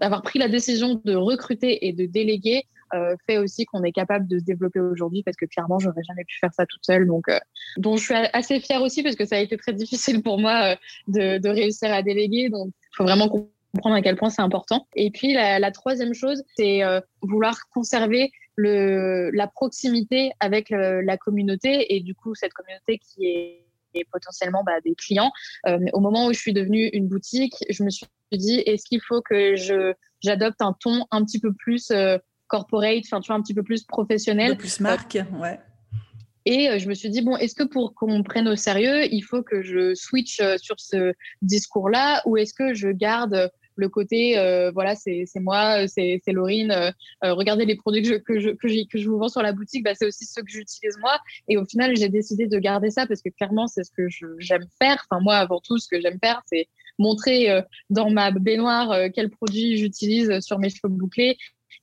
d'avoir 0.00 0.22
pris 0.22 0.38
la 0.38 0.48
décision 0.48 1.00
de 1.04 1.14
recruter 1.14 1.86
et 1.86 1.92
de 1.92 2.06
déléguer, 2.06 2.58
euh, 2.58 2.75
fait 3.26 3.38
aussi 3.38 3.64
qu'on 3.64 3.82
est 3.82 3.92
capable 3.92 4.26
de 4.28 4.38
se 4.38 4.44
développer 4.44 4.80
aujourd'hui 4.80 5.22
parce 5.22 5.36
que 5.36 5.46
clairement, 5.46 5.78
j'aurais 5.78 6.02
jamais 6.06 6.24
pu 6.24 6.38
faire 6.38 6.52
ça 6.52 6.66
toute 6.66 6.84
seule. 6.84 7.06
Donc, 7.06 7.28
euh, 7.28 7.38
dont 7.76 7.96
je 7.96 8.04
suis 8.04 8.14
assez 8.14 8.60
fière 8.60 8.82
aussi 8.82 9.02
parce 9.02 9.16
que 9.16 9.24
ça 9.24 9.36
a 9.36 9.40
été 9.40 9.56
très 9.56 9.72
difficile 9.72 10.22
pour 10.22 10.38
moi 10.38 10.72
euh, 10.72 10.76
de, 11.08 11.38
de, 11.38 11.48
réussir 11.48 11.92
à 11.92 12.02
déléguer. 12.02 12.48
Donc, 12.48 12.70
faut 12.92 13.04
vraiment 13.04 13.28
comprendre 13.28 13.96
à 13.96 14.02
quel 14.02 14.16
point 14.16 14.30
c'est 14.30 14.42
important. 14.42 14.86
Et 14.94 15.10
puis, 15.10 15.32
la, 15.32 15.58
la 15.58 15.70
troisième 15.70 16.14
chose, 16.14 16.42
c'est 16.56 16.80
vouloir 17.22 17.68
conserver 17.68 18.30
le, 18.54 19.30
la 19.32 19.46
proximité 19.46 20.32
avec 20.40 20.70
la 20.70 21.16
communauté 21.18 21.94
et 21.94 22.00
du 22.00 22.14
coup, 22.14 22.34
cette 22.34 22.54
communauté 22.54 22.98
qui 22.98 23.26
est 23.26 24.04
potentiellement 24.10 24.62
bah, 24.64 24.80
des 24.82 24.94
clients. 24.94 25.30
au 25.92 26.00
moment 26.00 26.26
où 26.26 26.32
je 26.32 26.38
suis 26.38 26.54
devenue 26.54 26.88
une 26.94 27.06
boutique, 27.06 27.54
je 27.68 27.82
me 27.82 27.90
suis 27.90 28.06
dit, 28.32 28.62
est-ce 28.64 28.86
qu'il 28.86 29.02
faut 29.02 29.20
que 29.20 29.56
je 29.56 29.92
j'adopte 30.22 30.62
un 30.62 30.74
ton 30.80 31.04
un 31.10 31.22
petit 31.24 31.38
peu 31.38 31.52
plus 31.52 31.92
corporate, 32.48 33.04
enfin, 33.04 33.20
tu 33.20 33.28
vois, 33.28 33.36
un 33.36 33.42
petit 33.42 33.54
peu 33.54 33.62
plus 33.62 33.84
professionnel. 33.84 34.52
Un 34.52 34.56
plus 34.56 34.80
marque, 34.80 35.18
ouais. 35.40 35.58
Et 36.46 36.70
euh, 36.70 36.78
je 36.78 36.88
me 36.88 36.94
suis 36.94 37.10
dit, 37.10 37.22
bon, 37.22 37.36
est-ce 37.36 37.56
que 37.56 37.64
pour 37.64 37.92
qu'on 37.94 38.18
me 38.18 38.22
prenne 38.22 38.46
au 38.48 38.54
sérieux, 38.54 39.12
il 39.12 39.22
faut 39.22 39.42
que 39.42 39.62
je 39.62 39.94
switch 39.94 40.40
euh, 40.40 40.56
sur 40.58 40.76
ce 40.78 41.12
discours-là 41.42 42.22
ou 42.24 42.36
est-ce 42.36 42.54
que 42.54 42.72
je 42.72 42.88
garde 42.88 43.50
le 43.78 43.88
côté, 43.90 44.38
euh, 44.38 44.70
voilà, 44.70 44.94
c'est 44.94 45.26
moi, 45.34 45.86
c'est 45.86 46.22
Laurine, 46.28 46.94
regardez 47.22 47.66
les 47.66 47.76
produits 47.76 48.00
que 48.00 48.08
je, 48.08 48.14
que, 48.14 48.38
je, 48.38 48.48
que, 48.50 48.88
que, 48.88 48.98
je 48.98 49.06
vous 49.06 49.18
vends 49.18 49.28
sur 49.28 49.42
la 49.42 49.52
boutique, 49.52 49.84
bah, 49.84 49.92
c'est 49.94 50.06
aussi 50.06 50.24
ceux 50.24 50.40
que 50.40 50.50
j'utilise 50.50 50.96
moi. 50.98 51.18
Et 51.46 51.58
au 51.58 51.66
final, 51.66 51.94
j'ai 51.94 52.08
décidé 52.08 52.46
de 52.46 52.58
garder 52.58 52.88
ça 52.88 53.06
parce 53.06 53.20
que 53.20 53.28
clairement, 53.28 53.66
c'est 53.66 53.84
ce 53.84 53.90
que 53.90 54.08
j'aime 54.38 54.64
faire. 54.80 55.04
Enfin, 55.10 55.20
moi, 55.22 55.34
avant 55.34 55.60
tout, 55.60 55.76
ce 55.76 55.88
que 55.88 56.00
j'aime 56.00 56.18
faire, 56.24 56.40
c'est 56.46 56.68
montrer 56.98 57.50
dans 57.90 58.08
ma 58.08 58.30
baignoire 58.30 59.10
quels 59.12 59.28
produits 59.28 59.76
j'utilise 59.76 60.40
sur 60.40 60.58
mes 60.58 60.70
cheveux 60.70 60.88
bouclés 60.88 61.36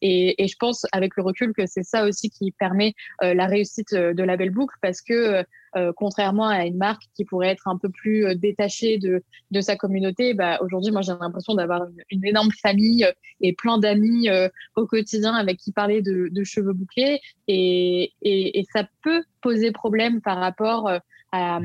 et, 0.05 0.43
et, 0.43 0.47
je 0.49 0.57
pense 0.57 0.85
avec 0.91 1.15
le 1.15 1.23
recul 1.23 1.53
que 1.53 1.65
c'est 1.65 1.83
ça 1.83 2.05
aussi 2.05 2.29
qui 2.29 2.51
permet 2.51 2.93
euh, 3.23 3.33
la 3.33 3.45
réussite 3.45 3.93
euh, 3.93 4.13
de 4.13 4.21
la 4.21 4.35
belle 4.35 4.49
boucle 4.49 4.75
parce 4.81 5.01
que 5.01 5.45
euh, 5.77 5.93
contrairement 5.95 6.49
à 6.49 6.65
une 6.65 6.75
marque 6.75 7.03
qui 7.15 7.23
pourrait 7.23 7.47
être 7.47 7.69
un 7.69 7.77
peu 7.77 7.87
plus 7.89 8.35
détachée 8.35 8.97
de, 8.97 9.23
de 9.51 9.61
sa 9.61 9.77
communauté, 9.77 10.33
bah, 10.33 10.59
aujourd'hui, 10.61 10.91
moi, 10.91 11.01
j'ai 11.01 11.13
l'impression 11.19 11.55
d'avoir 11.55 11.87
une, 12.11 12.25
énorme 12.25 12.51
famille 12.61 13.07
et 13.39 13.53
plein 13.53 13.77
d'amis 13.79 14.29
au 14.75 14.85
quotidien 14.85 15.33
avec 15.33 15.57
qui 15.57 15.71
parler 15.71 16.01
de, 16.03 16.27
de 16.29 16.43
cheveux 16.43 16.73
bouclés. 16.73 17.21
Et, 17.47 18.11
et, 18.21 18.59
et, 18.59 18.65
ça 18.71 18.87
peut 19.01 19.23
poser 19.41 19.71
problème 19.71 20.21
par 20.21 20.37
rapport 20.37 20.91
à, 21.31 21.59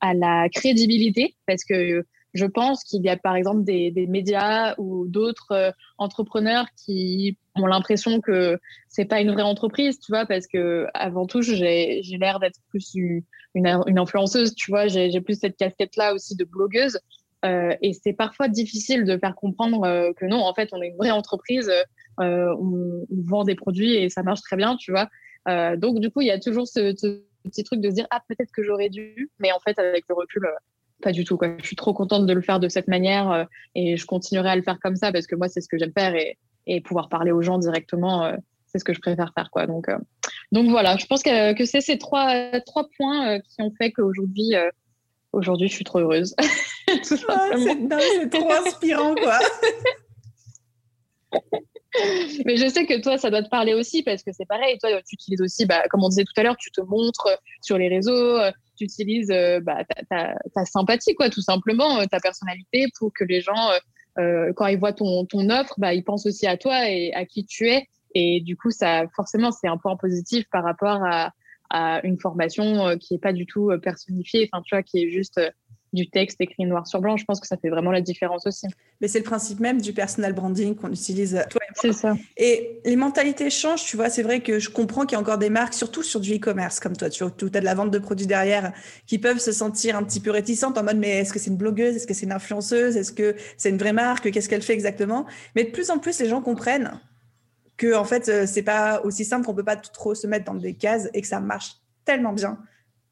à 0.00 0.14
la 0.14 0.48
crédibilité 0.50 1.34
parce 1.46 1.64
que 1.64 2.04
je 2.36 2.46
pense 2.46 2.84
qu'il 2.84 3.02
y 3.02 3.08
a 3.08 3.16
par 3.16 3.34
exemple 3.36 3.64
des, 3.64 3.92
médias 4.08 4.74
ou 4.78 5.06
d'autres 5.08 5.72
entrepreneurs 5.98 6.66
qui 6.76 7.38
ont 7.54 7.66
l'impression 7.66 8.20
que 8.20 8.58
c'est 8.88 9.06
pas 9.06 9.20
une 9.20 9.32
vraie 9.32 9.42
entreprise, 9.42 9.98
tu 9.98 10.12
vois, 10.12 10.26
parce 10.26 10.46
que 10.46 10.86
avant 10.94 11.26
tout, 11.26 11.42
j'ai 11.42 12.02
l'air 12.20 12.38
d'être 12.38 12.60
plus 12.68 12.94
une, 12.94 13.22
influenceuse, 13.66 14.54
tu 14.54 14.70
vois, 14.70 14.86
j'ai 14.86 15.20
plus 15.20 15.38
cette 15.38 15.56
casquette-là 15.56 16.14
aussi 16.14 16.36
de 16.36 16.44
blogueuse. 16.44 16.98
Euh, 17.44 17.74
et 17.82 17.92
c'est 17.92 18.14
parfois 18.14 18.48
difficile 18.48 19.04
de 19.04 19.18
faire 19.18 19.34
comprendre 19.34 19.84
euh, 19.84 20.12
que 20.14 20.24
non, 20.24 20.38
en 20.38 20.54
fait, 20.54 20.70
on 20.72 20.82
est 20.82 20.88
une 20.88 20.96
vraie 20.96 21.10
entreprise, 21.10 21.70
euh, 22.20 22.54
on, 22.58 23.06
vend 23.10 23.44
des 23.44 23.54
produits 23.54 23.94
et 23.94 24.08
ça 24.08 24.22
marche 24.22 24.40
très 24.42 24.56
bien, 24.56 24.76
tu 24.76 24.90
vois. 24.90 25.08
Euh, 25.48 25.76
donc, 25.76 26.00
du 26.00 26.10
coup, 26.10 26.22
il 26.22 26.26
y 26.26 26.30
a 26.30 26.40
toujours 26.40 26.66
ce, 26.66 26.94
ce, 26.96 27.22
petit 27.44 27.62
truc 27.62 27.80
de 27.80 27.90
se 27.90 27.94
dire, 27.94 28.06
ah, 28.10 28.22
peut-être 28.28 28.50
que 28.52 28.62
j'aurais 28.62 28.88
dû, 28.88 29.30
mais 29.38 29.52
en 29.52 29.60
fait, 29.60 29.78
avec 29.78 30.04
le 30.08 30.14
recul, 30.14 30.44
euh, 30.44 30.50
pas 31.02 31.12
du 31.12 31.24
tout. 31.24 31.36
Quoi. 31.36 31.56
Je 31.60 31.66
suis 31.66 31.76
trop 31.76 31.92
contente 31.92 32.26
de 32.26 32.32
le 32.32 32.40
faire 32.40 32.60
de 32.60 32.68
cette 32.68 32.88
manière 32.88 33.30
euh, 33.30 33.44
et 33.74 33.96
je 33.96 34.06
continuerai 34.06 34.50
à 34.50 34.56
le 34.56 34.62
faire 34.62 34.78
comme 34.80 34.96
ça 34.96 35.12
parce 35.12 35.26
que 35.26 35.36
moi, 35.36 35.48
c'est 35.48 35.60
ce 35.60 35.68
que 35.68 35.78
j'aime 35.78 35.92
faire 35.92 36.14
et, 36.14 36.38
et 36.66 36.80
pouvoir 36.80 37.08
parler 37.08 37.32
aux 37.32 37.42
gens 37.42 37.58
directement, 37.58 38.24
euh, 38.24 38.36
c'est 38.66 38.78
ce 38.78 38.84
que 38.84 38.94
je 38.94 39.00
préfère 39.00 39.32
faire. 39.34 39.50
Quoi. 39.50 39.66
Donc, 39.66 39.88
euh, 39.88 39.98
donc 40.52 40.68
voilà, 40.70 40.96
je 40.96 41.06
pense 41.06 41.22
que, 41.22 41.52
que 41.54 41.64
c'est 41.64 41.80
ces 41.80 41.98
trois, 41.98 42.60
trois 42.60 42.88
points 42.96 43.40
qui 43.40 43.62
ont 43.62 43.72
fait 43.76 43.92
qu'aujourd'hui, 43.92 44.54
aujourd'hui, 45.32 45.68
je 45.68 45.74
suis 45.74 45.84
trop 45.84 46.00
heureuse. 46.00 46.34
c'est 47.02 48.30
trop 48.30 48.50
inspirant, 48.52 49.14
quoi. 49.14 49.38
Mais 52.44 52.58
je 52.58 52.68
sais 52.68 52.84
que 52.84 53.00
toi, 53.00 53.16
ça 53.16 53.30
doit 53.30 53.42
te 53.42 53.48
parler 53.48 53.72
aussi 53.72 54.02
parce 54.02 54.22
que 54.22 54.30
c'est 54.32 54.44
pareil. 54.44 54.76
Toi, 54.78 54.90
tu 55.08 55.14
utilises 55.14 55.40
aussi, 55.40 55.64
bah, 55.64 55.82
comme 55.88 56.04
on 56.04 56.10
disait 56.10 56.24
tout 56.24 56.34
à 56.36 56.42
l'heure, 56.42 56.56
tu 56.58 56.70
te 56.70 56.82
montres 56.82 57.28
sur 57.62 57.78
les 57.78 57.88
réseaux, 57.88 58.38
tu 58.76 58.84
utilises 58.84 59.32
bah, 59.62 59.84
ta, 60.10 60.64
sympathie, 60.64 61.14
quoi, 61.14 61.30
tout 61.30 61.42
simplement, 61.42 62.04
ta 62.06 62.20
personnalité 62.20 62.86
pour 62.98 63.12
que 63.12 63.24
les 63.24 63.40
gens 63.40 63.70
euh, 64.18 64.52
quand 64.54 64.66
ils 64.66 64.78
voient 64.78 64.92
ton, 64.92 65.26
ton 65.26 65.50
offre, 65.50 65.74
bah, 65.78 65.94
ils 65.94 66.04
pensent 66.04 66.26
aussi 66.26 66.46
à 66.46 66.56
toi 66.56 66.88
et 66.88 67.12
à 67.12 67.24
qui 67.26 67.44
tu 67.44 67.68
es. 67.68 67.86
Et 68.14 68.40
du 68.40 68.56
coup, 68.56 68.70
ça, 68.70 69.04
forcément, 69.14 69.50
c'est 69.52 69.68
un 69.68 69.76
point 69.76 69.96
positif 69.96 70.46
par 70.50 70.64
rapport 70.64 71.04
à, 71.04 71.32
à 71.68 72.00
une 72.04 72.18
formation 72.18 72.86
euh, 72.86 72.96
qui 72.96 73.14
est 73.14 73.18
pas 73.18 73.32
du 73.32 73.44
tout 73.46 73.70
euh, 73.70 73.78
personnifiée, 73.78 74.48
enfin, 74.50 74.62
tu 74.64 74.74
vois, 74.74 74.82
qui 74.82 75.02
est 75.02 75.10
juste 75.10 75.40
du 75.96 76.08
texte 76.08 76.40
écrit 76.40 76.64
noir 76.64 76.86
sur 76.86 77.00
blanc. 77.00 77.16
Je 77.16 77.24
pense 77.24 77.40
que 77.40 77.46
ça 77.46 77.56
fait 77.56 77.70
vraiment 77.70 77.90
la 77.90 78.00
différence 78.00 78.46
aussi. 78.46 78.68
Mais 79.00 79.08
c'est 79.08 79.18
le 79.18 79.24
principe 79.24 79.58
même 79.58 79.80
du 79.80 79.92
personal 79.92 80.32
branding 80.32 80.76
qu'on 80.76 80.92
utilise. 80.92 81.44
C'est 81.74 81.92
ça. 81.92 82.14
Et 82.36 82.80
les 82.84 82.94
mentalités 82.94 83.50
changent, 83.50 83.84
tu 83.84 83.96
vois. 83.96 84.08
C'est 84.08 84.22
vrai 84.22 84.40
que 84.40 84.60
je 84.60 84.70
comprends 84.70 85.06
qu'il 85.06 85.12
y 85.12 85.16
a 85.16 85.20
encore 85.20 85.38
des 85.38 85.50
marques, 85.50 85.74
surtout 85.74 86.04
sur 86.04 86.20
du 86.20 86.36
e-commerce 86.36 86.78
comme 86.78 86.96
toi, 86.96 87.10
tu 87.10 87.24
vois, 87.24 87.32
où 87.32 87.48
tu 87.48 87.56
as 87.56 87.60
de 87.60 87.64
la 87.64 87.74
vente 87.74 87.90
de 87.90 87.98
produits 87.98 88.26
derrière, 88.26 88.72
qui 89.06 89.18
peuvent 89.18 89.40
se 89.40 89.50
sentir 89.50 89.96
un 89.96 90.04
petit 90.04 90.20
peu 90.20 90.30
réticentes 90.30 90.78
en 90.78 90.84
mode, 90.84 90.98
mais 90.98 91.18
est-ce 91.18 91.32
que 91.32 91.38
c'est 91.38 91.50
une 91.50 91.56
blogueuse 91.56 91.96
Est-ce 91.96 92.06
que 92.06 92.14
c'est 92.14 92.26
une 92.26 92.32
influenceuse 92.32 92.96
Est-ce 92.96 93.12
que 93.12 93.34
c'est 93.56 93.70
une 93.70 93.78
vraie 93.78 93.92
marque 93.92 94.30
Qu'est-ce 94.30 94.48
qu'elle 94.48 94.62
fait 94.62 94.74
exactement? 94.74 95.26
Mais 95.56 95.64
de 95.64 95.70
plus 95.70 95.90
en 95.90 95.98
plus, 95.98 96.20
les 96.20 96.28
gens 96.28 96.42
comprennent 96.42 97.00
que, 97.76 97.94
en 97.94 98.04
fait, 98.04 98.28
euh, 98.28 98.46
c'est 98.46 98.62
pas 98.62 99.00
aussi 99.02 99.24
simple 99.24 99.46
qu'on 99.46 99.54
peut 99.54 99.64
pas 99.64 99.76
trop 99.76 100.14
se 100.14 100.26
mettre 100.26 100.44
dans 100.44 100.54
des 100.54 100.74
cases 100.74 101.08
et 101.14 101.20
que 101.20 101.28
ça 101.28 101.40
marche 101.40 101.76
tellement 102.04 102.32
bien 102.32 102.58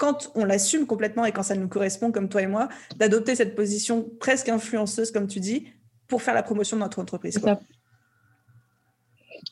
quand 0.05 0.31
on 0.35 0.45
l'assume 0.45 0.87
complètement 0.87 1.25
et 1.25 1.33
quand 1.33 1.43
ça 1.43 1.55
nous 1.55 1.69
correspond, 1.69 2.13
comme 2.13 2.29
toi 2.29 2.43
et 2.43 2.47
moi, 2.47 2.69
d'adopter 2.97 3.35
cette 3.35 3.55
position 3.55 4.07
presque 4.21 4.51
influenceuse, 4.51 5.11
comme 5.11 5.27
tu 5.27 5.41
dis, 5.41 5.67
pour 6.09 6.21
faire 6.21 6.35
la 6.35 6.43
promotion 6.43 6.77
de 6.77 6.83
notre 6.83 6.99
entreprise. 6.99 7.41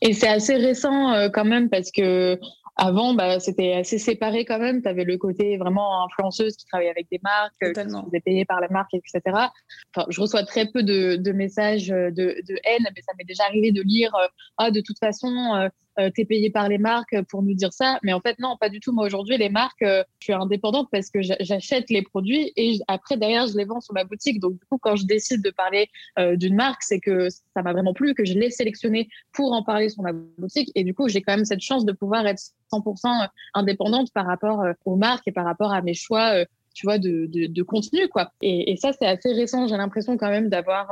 Et 0.02 0.12
c'est 0.12 0.28
assez 0.28 0.56
récent 0.56 1.12
euh, 1.14 1.30
quand 1.30 1.46
même 1.46 1.70
parce 1.70 1.90
que 1.90 2.38
avant, 2.76 3.14
bah, 3.14 3.40
c'était 3.40 3.74
assez 3.74 3.98
séparé 3.98 4.44
quand 4.44 4.58
même. 4.58 4.82
Tu 4.82 4.88
avais 4.88 5.04
le 5.04 5.16
côté 5.16 5.56
vraiment 5.56 6.04
influenceuse 6.04 6.56
qui 6.56 6.66
travaillait 6.66 6.90
avec 6.90 7.06
des 7.10 7.20
marques, 7.22 7.54
euh, 7.62 7.72
qui 7.72 7.80
se 7.80 8.02
faisait 8.04 8.20
payer 8.20 8.44
par 8.44 8.60
la 8.60 8.68
marque, 8.68 8.92
etc. 8.92 9.20
Enfin, 9.94 10.06
je 10.10 10.20
reçois 10.20 10.42
très 10.44 10.66
peu 10.66 10.82
de, 10.82 11.16
de 11.16 11.32
messages 11.32 11.88
de, 11.88 12.10
de, 12.10 12.60
haine, 12.64 12.86
mais 12.94 13.02
ça 13.02 13.12
m'est 13.16 13.24
déjà 13.24 13.44
arrivé 13.44 13.72
de 13.72 13.82
lire 13.82 14.14
euh, 14.16 14.26
Ah, 14.58 14.70
de 14.70 14.82
toute 14.82 14.98
façon, 14.98 15.70
euh, 15.98 16.10
t'es 16.14 16.24
payé 16.24 16.50
par 16.50 16.68
les 16.68 16.78
marques 16.78 17.20
pour 17.28 17.42
nous 17.42 17.54
dire 17.54 17.72
ça. 17.72 17.98
Mais 18.02 18.12
en 18.12 18.20
fait, 18.20 18.38
non, 18.38 18.56
pas 18.58 18.68
du 18.68 18.80
tout. 18.80 18.92
Moi, 18.92 19.04
aujourd'hui, 19.04 19.36
les 19.36 19.48
marques, 19.48 19.82
euh, 19.82 20.02
je 20.18 20.24
suis 20.24 20.32
indépendante 20.32 20.88
parce 20.90 21.10
que 21.10 21.20
j'achète 21.22 21.90
les 21.90 22.02
produits 22.02 22.52
et 22.56 22.78
après, 22.88 23.16
derrière, 23.16 23.46
je 23.46 23.56
les 23.56 23.64
vends 23.64 23.80
sur 23.80 23.94
ma 23.94 24.04
boutique. 24.04 24.40
Donc, 24.40 24.52
du 24.54 24.64
coup, 24.66 24.78
quand 24.78 24.96
je 24.96 25.04
décide 25.04 25.42
de 25.42 25.50
parler 25.50 25.88
euh, 26.18 26.36
d'une 26.36 26.54
marque, 26.54 26.82
c'est 26.82 27.00
que 27.00 27.28
ça 27.30 27.62
m'a 27.62 27.72
vraiment 27.72 27.92
plu, 27.92 28.14
que 28.14 28.24
je 28.24 28.34
l'ai 28.34 28.50
sélectionné 28.50 29.08
pour 29.32 29.52
en 29.52 29.62
parler 29.62 29.88
sur 29.88 30.02
ma 30.02 30.12
boutique. 30.12 30.70
Et 30.74 30.84
du 30.84 30.94
coup, 30.94 31.08
j'ai 31.08 31.20
quand 31.22 31.36
même 31.36 31.44
cette 31.44 31.60
chance 31.60 31.84
de 31.84 31.92
pouvoir 31.92 32.26
être 32.26 32.42
100% 32.72 33.28
indépendante 33.54 34.12
par 34.12 34.26
rapport 34.26 34.64
aux 34.84 34.96
marques 34.96 35.28
et 35.28 35.32
par 35.32 35.44
rapport 35.44 35.72
à 35.72 35.82
mes 35.82 35.94
choix 35.94 36.44
tu 36.74 36.86
vois, 36.86 36.96
de, 36.96 37.26
de, 37.26 37.48
de 37.48 37.62
contenu, 37.62 38.08
quoi. 38.08 38.32
Et, 38.40 38.72
et 38.72 38.76
ça, 38.78 38.92
c'est 38.94 39.04
assez 39.04 39.30
récent. 39.34 39.66
J'ai 39.66 39.76
l'impression 39.76 40.16
quand 40.16 40.30
même 40.30 40.48
d'avoir 40.48 40.90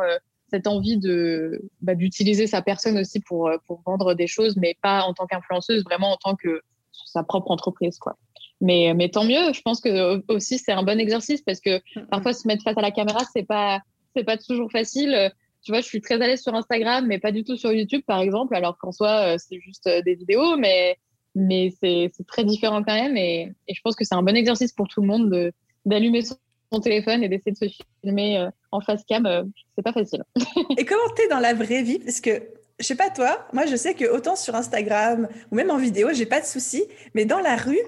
cette 0.51 0.67
envie 0.67 0.99
de 0.99 1.63
bah, 1.81 1.95
d'utiliser 1.95 2.47
sa 2.47 2.63
personne 2.63 2.99
aussi 2.99 3.21
pour 3.21 3.49
euh, 3.49 3.57
pour 3.67 3.83
vendre 3.87 4.15
des 4.15 4.27
choses, 4.27 4.57
mais 4.57 4.77
pas 4.83 5.03
en 5.03 5.15
tant 5.15 5.27
qu'influenceuse, 5.27 5.85
vraiment 5.85 6.13
en 6.13 6.17
tant 6.17 6.37
que 6.37 6.61
sa 7.07 7.23
propre 7.23 7.51
entreprise, 7.51 7.99
quoi. 7.99 8.17
Mais 8.61 8.93
mais 8.95 9.09
tant 9.09 9.25
mieux. 9.25 9.53
Je 9.53 9.63
pense 9.63 9.81
que 9.81 10.23
aussi 10.33 10.59
c'est 10.59 10.73
un 10.73 10.83
bon 10.83 10.99
exercice 10.99 11.43
parce 11.43 11.61
que 11.61 11.81
parfois 12.11 12.33
se 12.33 12.47
mettre 12.47 12.63
face 12.63 12.77
à 12.77 12.83
la 12.83 12.91
caméra 12.91 13.21
c'est 13.33 13.45
pas 13.45 13.81
c'est 14.15 14.25
pas 14.25 14.37
toujours 14.37 14.71
facile. 14.71 15.33
Tu 15.63 15.73
vois, 15.73 15.81
je 15.81 15.87
suis 15.87 16.01
très 16.01 16.15
à 16.15 16.27
l'aise 16.27 16.43
sur 16.43 16.55
Instagram, 16.55 17.07
mais 17.07 17.19
pas 17.19 17.33
du 17.33 17.45
tout 17.45 17.57
sur 17.57 17.71
YouTube, 17.73 18.01
par 18.07 18.21
exemple, 18.21 18.55
alors 18.55 18.79
qu'en 18.79 18.93
soi, 18.93 19.35
euh, 19.35 19.37
c'est 19.39 19.61
juste 19.61 19.87
euh, 19.87 20.01
des 20.03 20.15
vidéos, 20.15 20.57
mais, 20.57 20.97
mais 21.35 21.71
c'est 21.81 22.11
très 22.27 22.45
différent 22.45 22.83
quand 22.83 22.95
même. 22.95 23.17
Et, 23.17 23.53
et 23.69 23.75
je 23.75 23.81
pense 23.83 23.95
que 23.95 24.05
c'est 24.05 24.15
un 24.15 24.23
bon 24.23 24.35
exercice 24.35 24.73
pour 24.73 24.89
tout 24.89 25.03
le 25.03 25.07
monde 25.07 25.53
d'allumer 25.85 26.23
son 26.23 26.81
téléphone 26.81 27.23
et 27.23 27.29
d'essayer 27.29 27.53
de 27.53 27.57
se 27.57 27.83
filmer 28.03 28.39
euh, 28.39 28.51
en 28.72 28.80
face 28.80 29.02
cam, 29.09 29.26
euh, 29.26 29.44
c'est 29.76 29.83
pas 29.83 29.92
facile. 29.92 30.22
et 30.78 30.85
comment 30.85 31.09
t'es 31.16 31.28
dans 31.28 31.38
la 31.38 31.54
vraie 31.54 31.83
vie? 31.83 31.98
Parce 31.98 32.20
que 32.20 32.42
je 32.78 32.87
sais 32.87 32.96
pas 32.96 33.11
toi, 33.11 33.46
moi 33.52 33.66
je 33.66 33.76
sais 33.76 33.94
que 33.94 34.06
autant 34.06 34.37
sur 34.37 34.54
Instagram 34.54 35.28
ou 35.50 35.54
même 35.54 35.70
en 35.70 35.76
vidéo, 35.76 36.09
j'ai 36.12 36.26
pas 36.26 36.40
de 36.40 36.46
soucis, 36.46 36.85
mais 37.14 37.24
dans 37.24 37.40
la 37.40 37.56
rue, 37.56 37.80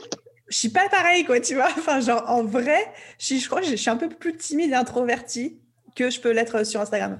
je 0.48 0.56
suis 0.56 0.68
pas 0.68 0.88
pareil 0.90 1.24
quoi, 1.24 1.40
tu 1.40 1.54
vois. 1.54 1.68
Enfin 1.78 2.00
genre 2.00 2.24
en 2.28 2.42
vrai, 2.42 2.92
je, 3.18 3.36
je 3.36 3.46
crois 3.46 3.60
que 3.60 3.66
je 3.66 3.76
suis 3.76 3.90
un 3.90 3.96
peu 3.96 4.08
plus 4.08 4.36
timide 4.36 4.70
et 4.70 4.74
introvertie 4.74 5.58
que 5.94 6.10
je 6.10 6.20
peux 6.20 6.30
l'être 6.30 6.64
sur 6.64 6.80
Instagram 6.80 7.18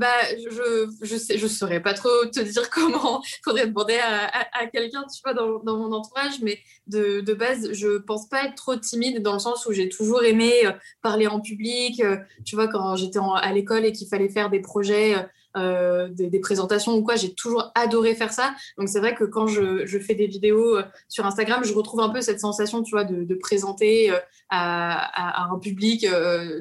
bah, 0.00 0.06
je 0.50 0.90
je 1.02 1.16
sais 1.16 1.36
je 1.36 1.46
saurais 1.46 1.80
pas 1.80 1.92
trop 1.92 2.08
te 2.32 2.40
dire 2.40 2.70
comment. 2.74 3.22
Faudrait 3.44 3.66
demander 3.66 3.98
à, 3.98 4.30
à, 4.58 4.66
quelqu'un, 4.66 5.04
tu 5.04 5.20
vois, 5.22 5.34
dans, 5.34 5.76
mon 5.76 5.92
entourage. 5.92 6.40
Mais 6.42 6.58
de, 6.86 7.34
base, 7.34 7.72
je 7.72 7.98
pense 7.98 8.28
pas 8.28 8.44
être 8.44 8.54
trop 8.54 8.76
timide 8.76 9.22
dans 9.22 9.34
le 9.34 9.38
sens 9.38 9.66
où 9.66 9.72
j'ai 9.72 9.88
toujours 9.90 10.24
aimé 10.24 10.52
euh, 10.64 10.72
parler 11.02 11.26
en 11.26 11.40
public. 11.40 12.00
Euh, 12.00 12.16
tu 12.46 12.56
vois, 12.56 12.68
quand 12.68 12.96
j'étais 12.96 13.18
à 13.20 13.52
l'école 13.52 13.84
et 13.84 13.92
qu'il 13.92 14.08
fallait 14.08 14.30
faire 14.30 14.48
des 14.48 14.60
projets 14.60 15.14
euh, 15.56 16.08
des, 16.10 16.38
présentations 16.38 16.94
ou 16.94 17.02
quoi. 17.02 17.16
J'ai 17.16 17.34
toujours 17.34 17.72
adoré 17.74 18.14
faire 18.14 18.32
ça. 18.32 18.54
Donc 18.78 18.88
c'est 18.88 19.00
vrai 19.00 19.16
que 19.16 19.24
quand 19.24 19.48
je, 19.48 19.98
fais 19.98 20.14
des 20.14 20.28
vidéos 20.28 20.76
euh, 20.76 20.84
sur 21.08 21.26
Instagram, 21.26 21.64
je 21.64 21.72
retrouve 21.72 22.00
un 22.00 22.10
peu 22.10 22.20
cette 22.20 22.38
sensation, 22.38 22.82
tu 22.84 22.92
vois, 22.92 23.02
de, 23.04 23.34
présenter 23.34 24.12
euh, 24.12 24.18
à, 24.48 25.50
un 25.50 25.58
public 25.58 26.06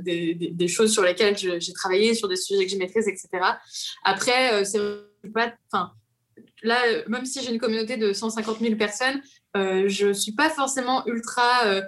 des, 0.02 0.68
choses 0.68 0.92
sur 0.92 1.04
lesquelles 1.04 1.38
j'ai 1.38 1.74
travaillé, 1.74 2.16
sur 2.16 2.28
des 2.28 2.36
sujets 2.36 2.66
que 2.66 2.72
je 2.72 2.78
maîtrise, 2.78 3.08
etc. 3.08 3.28
Après, 4.04 4.66
c'est 4.66 4.80
pas, 5.34 5.54
enfin, 5.72 5.92
là, 6.64 6.78
même 7.08 7.26
si 7.26 7.44
j'ai 7.44 7.52
une 7.52 7.60
communauté 7.60 7.98
de 7.98 8.12
150 8.12 8.60
000 8.60 8.76
personnes, 8.76 9.22
euh, 9.56 9.88
je 9.88 10.14
suis 10.14 10.32
pas 10.32 10.50
forcément 10.50 11.06
ultra 11.06 11.82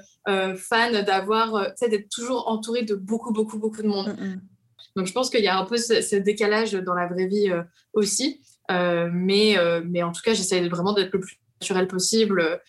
fan 0.56 1.04
d'avoir, 1.04 1.74
d'être 1.82 2.10
toujours 2.10 2.48
entourée 2.48 2.84
de 2.84 2.94
beaucoup, 2.94 3.34
beaucoup, 3.34 3.58
beaucoup 3.58 3.82
de 3.82 3.88
monde. 3.88 4.16
Mm, 4.20 4.24
mm. 4.24 4.42
Donc 4.96 5.08
je 5.08 5.14
pense 5.14 5.30
qu'il 5.30 5.44
y 5.44 5.48
a 5.48 5.58
un 5.58 5.66
peu 5.66 5.78
ce, 5.78 6.16
décalage 6.16 6.74
dans 6.74 6.94
la 6.94 7.08
vraie 7.08 7.28
vie 7.28 7.50
euh, 7.50 7.64
aussi. 7.94 8.42
Euh, 8.70 9.10
mais, 9.12 9.58
euh, 9.58 9.82
mais 9.86 10.04
en 10.04 10.12
tout 10.12 10.22
cas, 10.22 10.34
j'essaie 10.34 10.68
vraiment 10.68 10.94
d'être 10.94 11.14
le 11.14 11.20
plus 11.20 11.40
naturel 11.62 11.88
possible. 11.88 12.62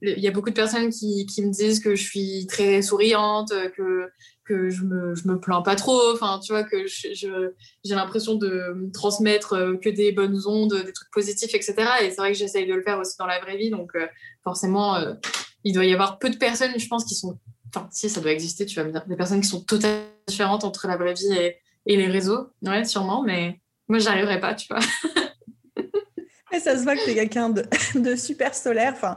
Il 0.00 0.18
y 0.18 0.28
a 0.28 0.30
beaucoup 0.30 0.48
de 0.48 0.54
personnes 0.54 0.90
qui, 0.90 1.26
qui, 1.26 1.42
me 1.42 1.52
disent 1.52 1.80
que 1.80 1.94
je 1.94 2.02
suis 2.02 2.46
très 2.46 2.80
souriante, 2.80 3.52
que, 3.76 4.08
que 4.44 4.70
je 4.70 4.84
me, 4.84 5.14
je 5.14 5.28
me 5.28 5.38
plains 5.38 5.60
pas 5.60 5.76
trop. 5.76 6.12
Enfin, 6.14 6.40
tu 6.42 6.52
vois, 6.52 6.64
que 6.64 6.86
j'ai 6.86 7.94
l'impression 7.94 8.36
de 8.36 8.90
transmettre 8.94 9.78
que 9.82 9.90
des 9.90 10.12
bonnes 10.12 10.40
ondes, 10.46 10.74
des 10.86 10.92
trucs 10.92 11.10
positifs, 11.10 11.54
etc. 11.54 11.74
Et 12.02 12.10
c'est 12.10 12.16
vrai 12.16 12.32
que 12.32 12.38
j'essaye 12.38 12.66
de 12.66 12.74
le 12.74 12.82
faire 12.82 12.98
aussi 12.98 13.16
dans 13.18 13.26
la 13.26 13.40
vraie 13.40 13.58
vie. 13.58 13.68
Donc, 13.68 13.92
forcément, 14.42 14.96
il 15.64 15.74
doit 15.74 15.84
y 15.84 15.92
avoir 15.92 16.18
peu 16.18 16.30
de 16.30 16.38
personnes, 16.38 16.78
je 16.78 16.88
pense, 16.88 17.04
qui 17.04 17.14
sont 17.14 17.38
Enfin, 17.74 17.88
si, 17.92 18.08
ça 18.08 18.20
doit 18.20 18.32
exister, 18.32 18.66
tu 18.66 18.76
vas 18.76 18.84
me 18.84 18.92
dire. 18.92 19.04
Des 19.06 19.16
personnes 19.16 19.40
qui 19.40 19.48
sont 19.48 19.60
totalement 19.60 20.09
différentes 20.30 20.64
entre 20.64 20.86
la 20.86 20.96
vraie 20.96 21.14
vie 21.14 21.32
et, 21.32 21.58
et 21.86 21.96
les 21.96 22.06
réseaux. 22.06 22.50
Ouais, 22.62 22.84
sûrement, 22.84 23.22
mais 23.22 23.60
moi, 23.88 23.98
j'arriverai 23.98 24.38
pas, 24.40 24.54
tu 24.54 24.68
vois. 24.68 24.78
mais 26.52 26.60
ça 26.60 26.78
se 26.78 26.84
voit 26.84 26.94
que 26.94 27.04
tu 27.04 27.10
es 27.10 27.14
quelqu'un 27.14 27.50
de, 27.50 27.64
de, 27.96 28.16
super 28.16 28.54
solaire. 28.54 28.92
Enfin, 28.94 29.16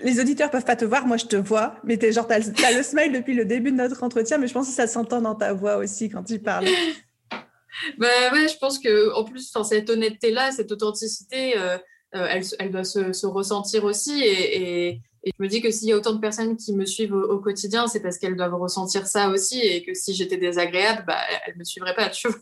les 0.00 0.20
auditeurs 0.20 0.50
peuvent 0.50 0.64
pas 0.64 0.76
te 0.76 0.84
voir, 0.84 1.06
moi, 1.06 1.16
je 1.16 1.26
te 1.26 1.36
vois. 1.36 1.76
Mais 1.84 1.96
tu 1.96 2.12
genre, 2.12 2.26
as, 2.30 2.38
le 2.40 2.82
smile 2.82 3.12
depuis 3.12 3.34
le 3.34 3.44
début 3.44 3.70
de 3.70 3.76
notre 3.76 4.02
entretien, 4.02 4.38
mais 4.38 4.48
je 4.48 4.52
pense 4.52 4.68
que 4.68 4.74
ça 4.74 4.86
s'entend 4.86 5.20
dans 5.22 5.34
ta 5.34 5.52
voix 5.52 5.76
aussi 5.76 6.08
quand 6.08 6.24
tu 6.24 6.38
parles. 6.40 6.66
bah 7.98 8.06
ouais, 8.32 8.48
je 8.48 8.58
pense 8.58 8.78
que 8.78 9.14
en 9.14 9.24
plus, 9.24 9.52
cette 9.64 9.90
honnêteté-là, 9.90 10.50
cette 10.50 10.72
authenticité, 10.72 11.56
euh, 11.56 11.78
euh, 12.14 12.26
elle, 12.30 12.42
elle, 12.58 12.70
doit 12.72 12.84
se, 12.84 13.12
se 13.12 13.26
ressentir 13.26 13.84
aussi. 13.84 14.20
et, 14.22 14.88
et 14.88 15.02
et 15.24 15.32
je 15.36 15.42
me 15.42 15.48
dis 15.48 15.60
que 15.60 15.70
s'il 15.70 15.88
y 15.88 15.92
a 15.92 15.96
autant 15.96 16.14
de 16.14 16.20
personnes 16.20 16.56
qui 16.56 16.74
me 16.74 16.86
suivent 16.86 17.14
au, 17.14 17.38
quotidien, 17.38 17.86
c'est 17.88 18.00
parce 18.00 18.18
qu'elles 18.18 18.36
doivent 18.36 18.54
ressentir 18.54 19.06
ça 19.06 19.28
aussi 19.28 19.60
et 19.60 19.82
que 19.82 19.94
si 19.94 20.14
j'étais 20.14 20.36
désagréable, 20.36 21.04
bah, 21.06 21.18
elles 21.46 21.54
ne 21.54 21.58
me 21.58 21.64
suivraient 21.64 21.94
pas, 21.94 22.08
tu 22.10 22.28
vois. 22.28 22.38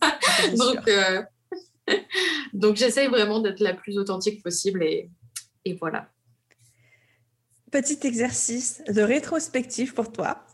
donc, 0.56 0.88
euh... 0.88 1.22
donc 2.52 2.76
j'essaye 2.76 3.08
vraiment 3.08 3.40
d'être 3.40 3.60
la 3.60 3.74
plus 3.74 3.98
authentique 3.98 4.42
possible 4.42 4.82
et, 4.82 5.10
et 5.64 5.74
voilà. 5.74 6.10
Petit 7.70 7.98
exercice 8.06 8.82
de 8.88 9.02
rétrospective 9.02 9.94
pour 9.94 10.12
toi. 10.12 10.44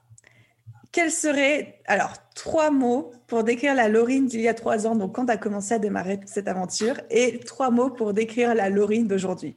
Quels 0.93 1.11
seraient, 1.11 1.81
alors, 1.87 2.13
trois 2.35 2.71
mots 2.71 3.13
pour 3.27 3.45
décrire 3.45 3.75
la 3.75 3.89
Laurine 3.89 4.27
d'il 4.27 4.43
y 4.43 4.49
a 4.49 4.55
trois 4.55 4.87
ans, 4.87 4.95
donc 4.95 5.15
quand 5.15 5.27
tu 5.27 5.33
as 5.33 5.39
commencé 5.39 5.73
à 5.73 5.79
démarrer 5.79 6.21
cette 6.27 6.49
aventure, 6.49 7.01
et 7.11 7.41
trois 7.41 7.71
mots 7.71 7.89
pour 7.89 8.13
décrire 8.13 8.55
la 8.55 8.69
Laurine 8.69 9.09
d'aujourd'hui? 9.09 9.57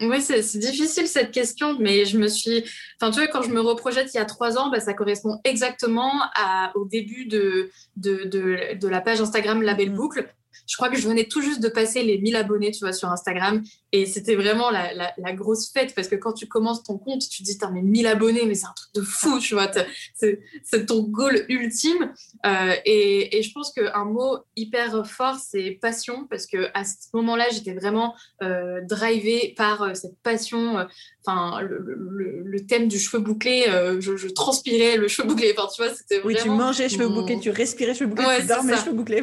Oui, 0.00 0.20
c'est 0.20 0.58
difficile 0.58 1.06
cette 1.06 1.30
question, 1.30 1.78
mais 1.78 2.04
je 2.04 2.18
me 2.18 2.28
suis. 2.28 2.64
Enfin, 3.00 3.10
tu 3.10 3.18
vois, 3.18 3.28
quand 3.28 3.42
je 3.42 3.50
me 3.50 3.60
reprojette 3.60 4.12
il 4.12 4.18
y 4.18 4.20
a 4.20 4.24
trois 4.24 4.58
ans, 4.58 4.70
bah, 4.70 4.80
ça 4.80 4.92
correspond 4.92 5.40
exactement 5.44 6.12
à, 6.34 6.72
au 6.74 6.84
début 6.84 7.26
de, 7.26 7.70
de, 7.96 8.24
de, 8.24 8.78
de 8.78 8.88
la 8.88 9.00
page 9.00 9.20
Instagram 9.20 9.62
Label 9.62 9.90
mmh. 9.90 9.96
Boucle 9.96 10.28
je 10.66 10.76
crois 10.76 10.88
que 10.88 10.96
je 10.96 11.08
venais 11.08 11.24
tout 11.24 11.42
juste 11.42 11.60
de 11.60 11.68
passer 11.68 12.02
les 12.02 12.18
1000 12.18 12.36
abonnés, 12.36 12.70
tu 12.70 12.80
vois, 12.80 12.92
sur 12.92 13.10
Instagram. 13.10 13.62
Et 13.92 14.04
c'était 14.04 14.34
vraiment 14.34 14.70
la, 14.70 14.92
la, 14.94 15.32
grosse 15.32 15.70
fête 15.72 15.94
parce 15.94 16.08
que 16.08 16.16
quand 16.16 16.32
tu 16.32 16.46
commences 16.46 16.82
ton 16.82 16.98
compte, 16.98 17.26
tu 17.28 17.38
te 17.38 17.44
dis, 17.44 17.56
t'as 17.56 17.70
mais 17.70 17.82
1000 17.82 18.06
abonnés, 18.06 18.44
mais 18.44 18.54
c'est 18.54 18.66
un 18.66 18.74
truc 18.76 18.92
de 18.94 19.00
fou, 19.00 19.38
tu 19.38 19.54
vois. 19.54 19.70
C'est 20.14 20.86
ton 20.86 21.02
goal 21.02 21.46
ultime. 21.48 22.12
Euh, 22.44 22.74
et, 22.84 23.38
et, 23.38 23.42
je 23.42 23.52
pense 23.52 23.72
qu'un 23.72 24.04
mot 24.04 24.38
hyper 24.56 25.06
fort, 25.06 25.36
c'est 25.36 25.78
passion 25.80 26.26
parce 26.28 26.46
que 26.46 26.68
à 26.74 26.84
ce 26.84 27.08
moment-là, 27.14 27.46
j'étais 27.50 27.74
vraiment 27.74 28.14
euh, 28.42 28.80
drivée 28.82 29.54
par 29.56 29.82
euh, 29.82 29.94
cette 29.94 30.18
passion. 30.22 30.86
Enfin, 31.24 31.62
le, 31.62 32.42
le, 32.44 32.66
thème 32.66 32.88
du 32.88 32.98
cheveu 32.98 33.22
bouclé, 33.22 33.64
je, 34.00 34.16
je, 34.16 34.28
transpirais 34.28 34.96
le 34.96 35.08
cheveu 35.08 35.28
bouclé. 35.28 35.54
Enfin, 35.56 35.68
tu 35.74 35.82
vois, 35.82 35.94
c'était 35.94 36.20
Oui, 36.24 36.36
tu 36.40 36.48
mangeais 36.50 36.88
cheveux 36.88 37.08
bouclés, 37.08 37.38
tu 37.40 37.50
respirais 37.50 37.94
cheveux 37.94 38.10
bouclés, 38.10 38.40
tu 38.40 38.46
dormais 38.46 38.76
cheveux 38.76 38.92
bouclés. 38.92 39.22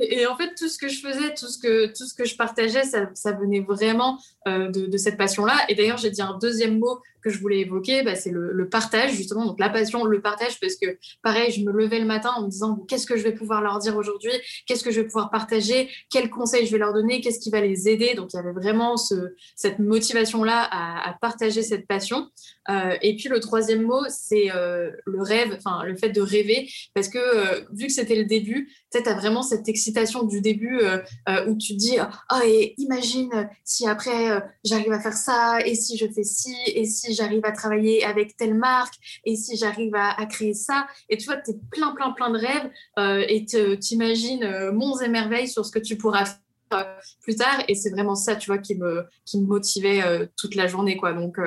Et, 0.00 0.26
en 0.26 0.36
fait, 0.36 0.54
tout 0.54 0.68
ce 0.68 0.78
que 0.78 0.88
je 0.88 1.00
faisais, 1.00 1.34
tout 1.34 1.48
ce 1.48 1.58
que, 1.58 1.86
tout 1.86 2.06
ce 2.06 2.14
que 2.14 2.24
je 2.24 2.36
partageais, 2.36 2.84
ça, 2.84 3.32
venait 3.32 3.60
vraiment 3.60 4.18
euh, 4.46 4.70
de, 4.70 4.86
de, 4.86 4.96
cette 4.96 5.16
passion-là. 5.16 5.54
Et 5.68 5.74
d'ailleurs, 5.74 5.98
j'ai 5.98 6.10
dit 6.10 6.22
un 6.22 6.38
deuxième 6.38 6.78
mot 6.78 7.00
que 7.26 7.32
je 7.32 7.40
voulais 7.40 7.58
évoquer, 7.58 8.04
bah, 8.04 8.14
c'est 8.14 8.30
le, 8.30 8.68
partage, 8.68 9.12
justement. 9.12 9.46
Donc, 9.46 9.58
la 9.58 9.68
passion, 9.68 10.04
le 10.04 10.20
partage, 10.20 10.60
parce 10.60 10.76
que, 10.76 10.96
pareil, 11.22 11.50
je 11.50 11.64
me 11.64 11.72
levais 11.72 11.98
le 11.98 12.04
matin 12.04 12.30
en 12.36 12.42
me 12.42 12.48
disant 12.48 12.76
qu'est-ce 12.88 13.06
que 13.06 13.16
je 13.16 13.22
vais 13.22 13.32
pouvoir 13.32 13.62
leur 13.62 13.78
dire 13.80 13.96
aujourd'hui? 13.96 14.30
Qu'est-ce 14.66 14.84
que 14.84 14.92
je 14.92 15.00
vais 15.00 15.06
pouvoir 15.06 15.30
partager? 15.30 15.88
Quels 16.08 16.30
conseils 16.30 16.66
je 16.66 16.72
vais 16.72 16.78
leur 16.78 16.92
donner? 16.92 17.20
Qu'est-ce 17.20 17.40
qui 17.40 17.50
va 17.50 17.60
les 17.60 17.88
aider? 17.88 18.14
Donc, 18.14 18.32
il 18.32 18.36
y 18.36 18.38
avait 18.38 18.52
vraiment 18.52 18.96
ce, 18.96 19.34
cette 19.56 19.80
motivation-là 19.80 20.68
à, 20.70 21.10
à, 21.10 21.14
partager 21.14 21.62
cette 21.62 21.86
passion. 21.88 22.28
Euh, 22.68 22.96
et 23.02 23.16
puis, 23.16 23.28
le 23.28 23.40
troisième 23.40 23.82
mot, 23.82 24.02
c'est 24.08 24.52
euh, 24.54 24.90
le 25.04 25.22
rêve, 25.22 25.56
enfin, 25.58 25.84
le 25.84 25.96
fait 25.96 26.10
de 26.10 26.20
rêver, 26.20 26.70
parce 26.94 27.08
que, 27.08 27.18
euh, 27.18 27.60
vu 27.72 27.86
que 27.88 27.92
c'était 27.92 28.16
le 28.16 28.24
début, 28.24 28.70
tu 28.92 28.98
as 28.98 29.14
vraiment 29.14 29.42
cette 29.42 29.68
excitation 29.68 30.22
du 30.22 30.40
début 30.40 30.80
où 31.46 31.56
tu 31.56 31.74
te 31.74 31.78
dis 31.78 31.96
oh, 32.00 32.40
et 32.44 32.74
imagine 32.78 33.48
si 33.62 33.86
après 33.86 34.42
j'arrive 34.64 34.92
à 34.92 35.00
faire 35.00 35.12
ça 35.12 35.58
et 35.64 35.74
si 35.74 35.98
je 35.98 36.06
fais 36.06 36.24
ci 36.24 36.54
et 36.66 36.86
si 36.86 37.12
j'arrive 37.16 37.44
à 37.44 37.52
travailler 37.52 38.04
avec 38.04 38.36
telle 38.36 38.54
marque 38.54 38.94
et 39.24 39.36
si 39.36 39.56
j'arrive 39.56 39.94
à, 39.94 40.10
à, 40.10 40.26
créer 40.26 40.54
ça. 40.54 40.86
Et 41.08 41.16
tu 41.16 41.26
vois 41.26 41.36
tu 41.36 41.52
es 41.52 41.54
plein 41.70 41.94
plein 41.94 42.12
plein 42.12 42.30
de 42.30 42.38
rêves 42.38 42.70
et 43.28 43.44
tu 43.46 43.94
imagines 43.94 44.70
monts 44.72 44.98
et 44.98 45.08
merveilles 45.08 45.48
sur 45.48 45.64
ce 45.64 45.70
que 45.70 45.78
tu 45.78 45.96
pourras 45.96 46.24
faire 46.24 46.36
plus 47.22 47.36
tard. 47.36 47.62
Et 47.68 47.74
c'est 47.74 47.90
vraiment 47.90 48.14
ça 48.14 48.36
tu 48.36 48.50
vois 48.50 48.58
qui 48.58 48.76
me 48.76 49.04
qui 49.24 49.40
me 49.40 49.46
motivait 49.46 50.02
toute 50.36 50.54
la 50.54 50.66
journée 50.66 50.96
quoi. 50.96 51.12
Donc 51.12 51.38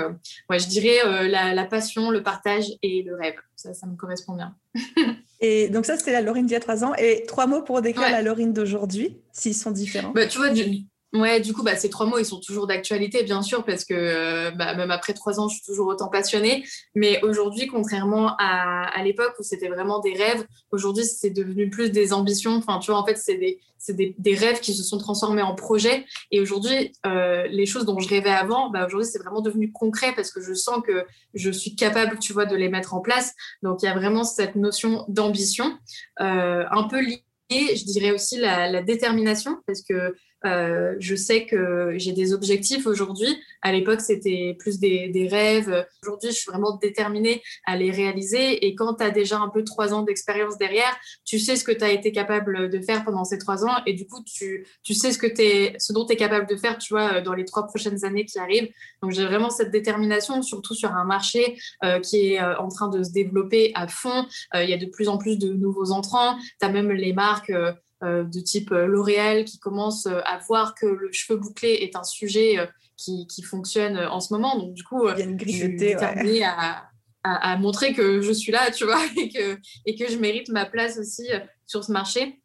ouais 0.49 0.59
je 0.59 0.67
dirais 0.67 1.27
la, 1.27 1.53
la, 1.53 1.65
passion 1.65 2.11
le 2.11 2.23
partage 2.23 2.65
et 2.81 3.03
le 3.03 3.15
rêve. 3.15 3.35
Ça 3.55 3.73
ça 3.73 3.87
me 3.87 3.95
correspond 3.95 4.35
bien. 4.35 4.55
Et 5.41 5.69
donc 5.69 5.85
ça, 5.85 5.97
c'était 5.97 6.11
la 6.11 6.21
Laurine 6.21 6.45
d'il 6.45 6.53
y 6.53 6.57
a 6.57 6.59
trois 6.59 6.83
ans. 6.83 6.93
Et 6.95 7.23
trois 7.27 7.47
mots 7.47 7.61
pour 7.61 7.81
décrire 7.81 8.11
la 8.11 8.21
Laurine 8.21 8.53
d'aujourd'hui, 8.53 9.17
s'ils 9.31 9.55
sont 9.55 9.71
différents. 9.71 10.11
Bah, 10.11 10.27
tu 10.27 10.37
vois, 10.37 10.49
du, 10.49 10.85
ouais, 11.13 11.39
du 11.39 11.53
coup, 11.53 11.63
bah, 11.63 11.75
ces 11.75 11.89
trois 11.89 12.05
mots, 12.05 12.17
ils 12.17 12.25
sont 12.25 12.39
toujours 12.39 12.67
d'actualité, 12.67 13.23
bien 13.23 13.41
sûr, 13.41 13.63
parce 13.63 13.85
que 13.85 13.93
euh, 13.93 14.51
bah, 14.51 14.75
même 14.75 14.91
après 14.91 15.13
trois 15.13 15.39
ans, 15.39 15.47
je 15.47 15.55
suis 15.55 15.65
toujours 15.65 15.87
autant 15.87 16.07
passionnée. 16.07 16.65
Mais 16.95 17.21
aujourd'hui, 17.23 17.67
contrairement 17.67 18.35
à, 18.37 18.89
à 18.93 19.03
l'époque 19.03 19.33
où 19.39 19.43
c'était 19.43 19.69
vraiment 19.69 19.99
des 19.99 20.13
rêves, 20.13 20.45
aujourd'hui, 20.71 21.05
c'est 21.05 21.29
devenu 21.29 21.69
plus 21.69 21.91
des 21.91 22.13
ambitions. 22.13 22.55
Enfin, 22.55 22.79
tu 22.79 22.91
vois, 22.91 22.99
en 22.99 23.05
fait, 23.05 23.17
c'est 23.17 23.37
des, 23.37 23.59
des, 23.89 24.15
des, 24.17 24.35
rêves 24.35 24.59
qui 24.59 24.73
se 24.73 24.83
sont 24.83 24.97
transformés 24.97 25.41
en 25.41 25.55
projets. 25.55 26.05
Et 26.31 26.39
aujourd'hui, 26.39 26.91
euh, 27.05 27.47
les 27.47 27.65
choses 27.65 27.85
dont 27.85 27.99
je 27.99 28.09
rêvais 28.09 28.29
avant, 28.29 28.69
bah 28.69 28.85
aujourd'hui, 28.85 29.09
c'est 29.09 29.19
vraiment 29.19 29.41
devenu 29.41 29.71
concret 29.71 30.13
parce 30.15 30.31
que 30.31 30.41
je 30.41 30.53
sens 30.53 30.81
que 30.85 31.05
je 31.33 31.49
suis 31.49 31.75
capable, 31.75 32.19
tu 32.19 32.33
vois, 32.33 32.45
de 32.45 32.55
les 32.55 32.69
mettre 32.69 32.93
en 32.93 32.99
place. 32.99 33.33
Donc, 33.63 33.81
il 33.81 33.85
y 33.85 33.89
a 33.89 33.95
vraiment 33.95 34.23
cette 34.23 34.55
notion 34.55 35.05
d'ambition, 35.07 35.77
euh, 36.21 36.65
un 36.69 36.83
peu 36.83 37.01
liée, 37.01 37.23
je 37.51 37.85
dirais 37.85 38.11
aussi 38.11 38.37
la, 38.37 38.69
la 38.69 38.83
détermination, 38.83 39.57
parce 39.65 39.81
que 39.81 40.13
euh, 40.45 40.95
je 40.99 41.15
sais 41.15 41.45
que 41.45 41.93
j'ai 41.97 42.13
des 42.13 42.33
objectifs 42.33 42.87
aujourd'hui. 42.87 43.27
À 43.61 43.71
l'époque, 43.71 44.01
c'était 44.01 44.55
plus 44.59 44.79
des, 44.79 45.09
des 45.09 45.27
rêves. 45.27 45.85
Aujourd'hui, 46.03 46.29
je 46.29 46.35
suis 46.35 46.49
vraiment 46.51 46.77
déterminée 46.77 47.41
à 47.65 47.75
les 47.75 47.91
réaliser. 47.91 48.65
Et 48.65 48.75
quand 48.75 48.95
tu 48.95 49.03
as 49.03 49.11
déjà 49.11 49.37
un 49.39 49.49
peu 49.49 49.63
trois 49.63 49.93
ans 49.93 50.03
d'expérience 50.03 50.57
derrière, 50.57 50.97
tu 51.25 51.39
sais 51.39 51.55
ce 51.55 51.63
que 51.63 51.71
tu 51.71 51.83
as 51.83 51.91
été 51.91 52.11
capable 52.11 52.69
de 52.69 52.79
faire 52.81 53.03
pendant 53.03 53.25
ces 53.25 53.37
trois 53.37 53.65
ans. 53.65 53.81
Et 53.85 53.93
du 53.93 54.05
coup, 54.07 54.23
tu, 54.23 54.65
tu 54.83 54.93
sais 54.93 55.11
ce, 55.11 55.17
que 55.17 55.27
es, 55.41 55.75
ce 55.77 55.93
dont 55.93 56.05
tu 56.05 56.13
es 56.13 56.15
capable 56.15 56.47
de 56.47 56.55
faire, 56.55 56.77
tu 56.77 56.93
vois, 56.93 57.21
dans 57.21 57.33
les 57.33 57.45
trois 57.45 57.67
prochaines 57.67 58.05
années 58.05 58.25
qui 58.25 58.39
arrivent. 58.39 58.69
Donc, 59.01 59.11
j'ai 59.11 59.25
vraiment 59.25 59.49
cette 59.49 59.71
détermination, 59.71 60.41
surtout 60.41 60.73
sur 60.73 60.93
un 60.93 61.03
marché 61.05 61.57
euh, 61.83 61.99
qui 61.99 62.33
est 62.33 62.41
euh, 62.41 62.57
en 62.59 62.69
train 62.69 62.87
de 62.87 63.03
se 63.03 63.11
développer 63.11 63.71
à 63.75 63.87
fond. 63.87 64.25
Euh, 64.55 64.63
il 64.63 64.69
y 64.69 64.73
a 64.73 64.77
de 64.77 64.85
plus 64.85 65.09
en 65.09 65.17
plus 65.17 65.37
de 65.37 65.53
nouveaux 65.53 65.91
entrants. 65.91 66.37
Tu 66.59 66.65
as 66.65 66.69
même 66.69 66.91
les 66.91 67.13
marques 67.13 67.49
euh, 67.49 67.59
euh, 67.59 67.73
de 68.01 68.39
type 68.39 68.71
euh, 68.71 68.85
L'Oréal 68.85 69.45
qui 69.45 69.59
commence 69.59 70.05
euh, 70.05 70.19
à 70.25 70.37
voir 70.37 70.75
que 70.75 70.85
le 70.85 71.09
cheveu 71.11 71.37
bouclé 71.37 71.69
est 71.81 71.95
un 71.95 72.03
sujet 72.03 72.57
qui, 72.97 73.27
qui, 73.27 73.43
fonctionne 73.43 73.97
en 73.97 74.19
ce 74.19 74.33
moment. 74.33 74.57
Donc, 74.57 74.73
du 74.73 74.83
coup, 74.83 75.07
Il 75.09 75.19
y 75.19 75.21
a 75.21 75.25
une 75.25 75.37
grille 75.37 76.43
à, 76.43 76.89
à, 77.23 77.57
montrer 77.57 77.93
que 77.93 78.21
je 78.21 78.31
suis 78.31 78.51
là, 78.51 78.71
tu 78.71 78.85
vois, 78.85 79.01
et 79.17 79.29
que, 79.29 79.57
et 79.85 79.95
que 79.95 80.09
je 80.09 80.17
mérite 80.17 80.49
ma 80.49 80.65
place 80.65 80.97
aussi 80.97 81.27
sur 81.65 81.83
ce 81.83 81.91
marché. 81.91 82.39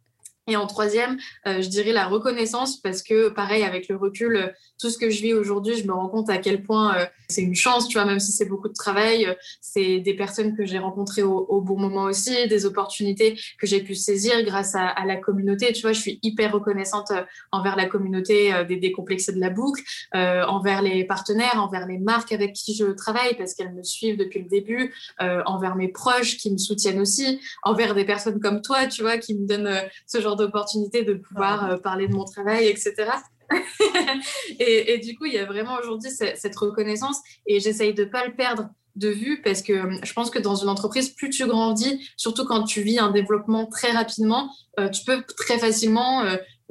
Et 0.47 0.57
en 0.57 0.67
troisième, 0.67 1.17
euh, 1.47 1.63
je 1.63 1.69
dirais 1.69 1.93
la 1.93 2.07
reconnaissance 2.07 2.77
parce 2.77 3.03
que, 3.03 3.31
pareil, 3.31 3.63
avec 3.63 3.89
le 3.89 3.97
recul, 3.97 4.37
euh, 4.37 4.49
tout 4.79 4.91
ce 4.91 4.99
que 4.99 5.09
je 5.09 5.23
vis 5.23 5.33
aujourd'hui, 5.33 5.75
je 5.75 5.87
me 5.87 5.93
rends 5.93 6.11
compte 6.11 6.29
à 6.29 6.37
quel 6.37 6.63
point 6.63 6.99
euh, 6.99 7.07
c'est 7.31 7.41
une 7.41 7.55
chance, 7.55 7.89
tu 7.89 7.97
vois, 7.97 8.05
même 8.05 8.21
si 8.21 8.31
c'est 8.31 8.45
beaucoup 8.45 8.69
de 8.69 8.75
travail, 8.75 9.35
c'est 9.63 10.01
des 10.01 10.13
personnes 10.13 10.55
que 10.55 10.67
j'ai 10.67 10.79
rencontrées 10.79 11.23
au, 11.23 11.63
bon 11.63 11.79
moment 11.79 12.03
aussi, 12.03 12.47
des 12.49 12.67
opportunités 12.67 13.41
que 13.59 13.67
j'ai 13.67 13.83
pu 13.83 13.95
saisir 13.95 14.43
grâce 14.45 14.75
à, 14.75 14.95
la 15.07 15.17
communauté. 15.17 15.73
Tu 15.73 15.81
vois, 15.81 15.93
je 15.93 16.01
suis 16.01 16.19
hyper 16.23 16.53
reconnaissante 16.53 17.11
envers 17.51 17.77
la 17.77 17.87
communauté 17.87 18.53
des 18.69 18.77
décomplexés 18.77 19.33
de 19.33 19.41
la 19.41 19.49
boucle, 19.49 19.83
envers 20.13 20.83
les 20.83 21.05
partenaires, 21.05 21.63
envers 21.63 21.87
les 21.87 21.99
marques 21.99 22.33
avec 22.33 22.53
qui 22.53 22.75
je 22.75 22.85
travaille 22.85 23.35
parce 23.39 23.55
qu'elles 23.55 23.73
me 23.73 23.83
suivent 23.83 24.19
depuis 24.19 24.43
le 24.43 24.49
début, 24.49 24.95
envers 25.19 25.77
mes 25.77 25.89
proches 25.89 26.37
qui 26.37 26.51
me 26.51 26.59
soutiennent 26.59 27.01
aussi, 27.01 27.41
envers 27.63 27.95
des 27.95 28.05
personnes 28.05 28.41
comme 28.41 28.61
toi, 28.61 28.87
tu 28.87 29.01
vois, 29.01 29.17
qui 29.17 29.35
me 29.35 29.47
donnent 29.47 29.81
ce 30.07 30.21
genre 30.21 30.34
d'opportunité 30.37 31.03
de 31.03 31.15
pouvoir 31.15 31.71
euh, 31.71 31.77
parler 31.77 32.09
de 32.09 32.15
mon 32.15 32.25
travail, 32.25 32.67
etc. 32.67 33.11
et, 34.59 34.99
du 34.99 35.17
coup, 35.17 35.27
il 35.27 35.35
y 35.35 35.39
a 35.39 35.45
vraiment 35.45 35.77
aujourd'hui 35.79 36.11
cette, 36.11 36.57
reconnaissance 36.57 37.19
et 37.47 37.61
j'essaye 37.61 37.95
de 37.95 38.05
ne 38.05 38.11
pas 38.11 38.27
le 38.27 38.35
perdre 38.35 38.71
de 38.97 39.09
vue 39.09 39.43
parce 39.43 39.61
que 39.61 39.73
euh, 39.73 39.97
je 40.03 40.13
pense 40.13 40.31
que 40.31 40.39
dans 40.39 40.55
une 40.55 40.69
entreprise, 40.69 41.11
plus 41.11 41.31
tu 41.31 41.47
grandis, 41.47 42.09
surtout 42.17 42.45
quand 42.45 42.63
tu 42.65 42.83
vis 42.83 42.99
un 42.99 43.11
développement 43.11 43.67
très 43.67 43.91
rapidement, 43.91 44.51
euh, 44.79 44.89
tu 44.89 45.05
peux 45.05 45.23
très 45.37 45.59
facilement 45.59 46.23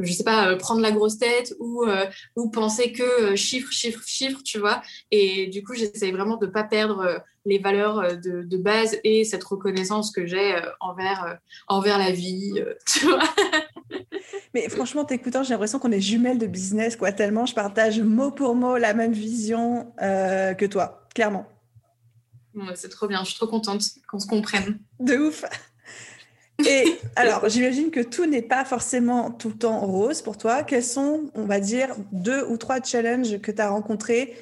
je 0.03 0.13
sais 0.13 0.23
pas, 0.23 0.55
prendre 0.55 0.81
la 0.81 0.91
grosse 0.91 1.17
tête 1.17 1.53
ou, 1.59 1.85
ou 2.35 2.49
penser 2.49 2.91
que 2.91 3.35
chiffre, 3.35 3.71
chiffre, 3.71 4.01
chiffre, 4.05 4.41
tu 4.43 4.59
vois. 4.59 4.81
Et 5.11 5.47
du 5.47 5.63
coup, 5.63 5.73
j'essaye 5.73 6.11
vraiment 6.11 6.37
de 6.37 6.45
ne 6.45 6.51
pas 6.51 6.63
perdre 6.63 7.23
les 7.45 7.59
valeurs 7.59 8.17
de, 8.17 8.43
de, 8.43 8.57
base 8.57 8.97
et 9.03 9.25
cette 9.25 9.43
reconnaissance 9.43 10.11
que 10.11 10.25
j'ai 10.25 10.55
envers, 10.79 11.37
envers 11.67 11.97
la 11.97 12.11
vie, 12.11 12.53
tu 12.85 13.05
vois. 13.05 13.23
Mais 14.53 14.69
franchement, 14.69 15.03
t'écoutant, 15.03 15.43
j'ai 15.43 15.51
l'impression 15.51 15.79
qu'on 15.79 15.91
est 15.91 15.99
jumelles 16.01 16.37
de 16.37 16.47
business, 16.47 16.95
quoi. 16.95 17.11
Tellement 17.11 17.45
je 17.45 17.55
partage 17.55 17.99
mot 18.01 18.31
pour 18.31 18.55
mot 18.55 18.77
la 18.77 18.93
même 18.93 19.13
vision 19.13 19.93
euh, 20.01 20.53
que 20.53 20.65
toi, 20.65 21.07
clairement. 21.13 21.47
c'est 22.75 22.89
trop 22.89 23.07
bien. 23.07 23.23
Je 23.23 23.29
suis 23.29 23.35
trop 23.35 23.47
contente 23.47 23.83
qu'on 24.07 24.19
se 24.19 24.27
comprenne. 24.27 24.79
De 24.99 25.17
ouf. 25.17 25.43
Et 26.59 26.85
alors, 27.15 27.49
j'imagine 27.49 27.89
que 27.91 27.99
tout 27.99 28.25
n'est 28.25 28.41
pas 28.41 28.63
forcément 28.63 29.31
tout 29.31 29.49
le 29.49 29.55
temps 29.55 29.79
rose 29.81 30.21
pour 30.21 30.37
toi. 30.37 30.63
Quels 30.63 30.83
sont, 30.83 31.31
on 31.33 31.45
va 31.45 31.59
dire, 31.59 31.95
deux 32.11 32.45
ou 32.45 32.57
trois 32.57 32.81
challenges 32.81 33.39
que 33.39 33.51
tu 33.51 33.61
as 33.61 33.69
rencontrés 33.69 34.33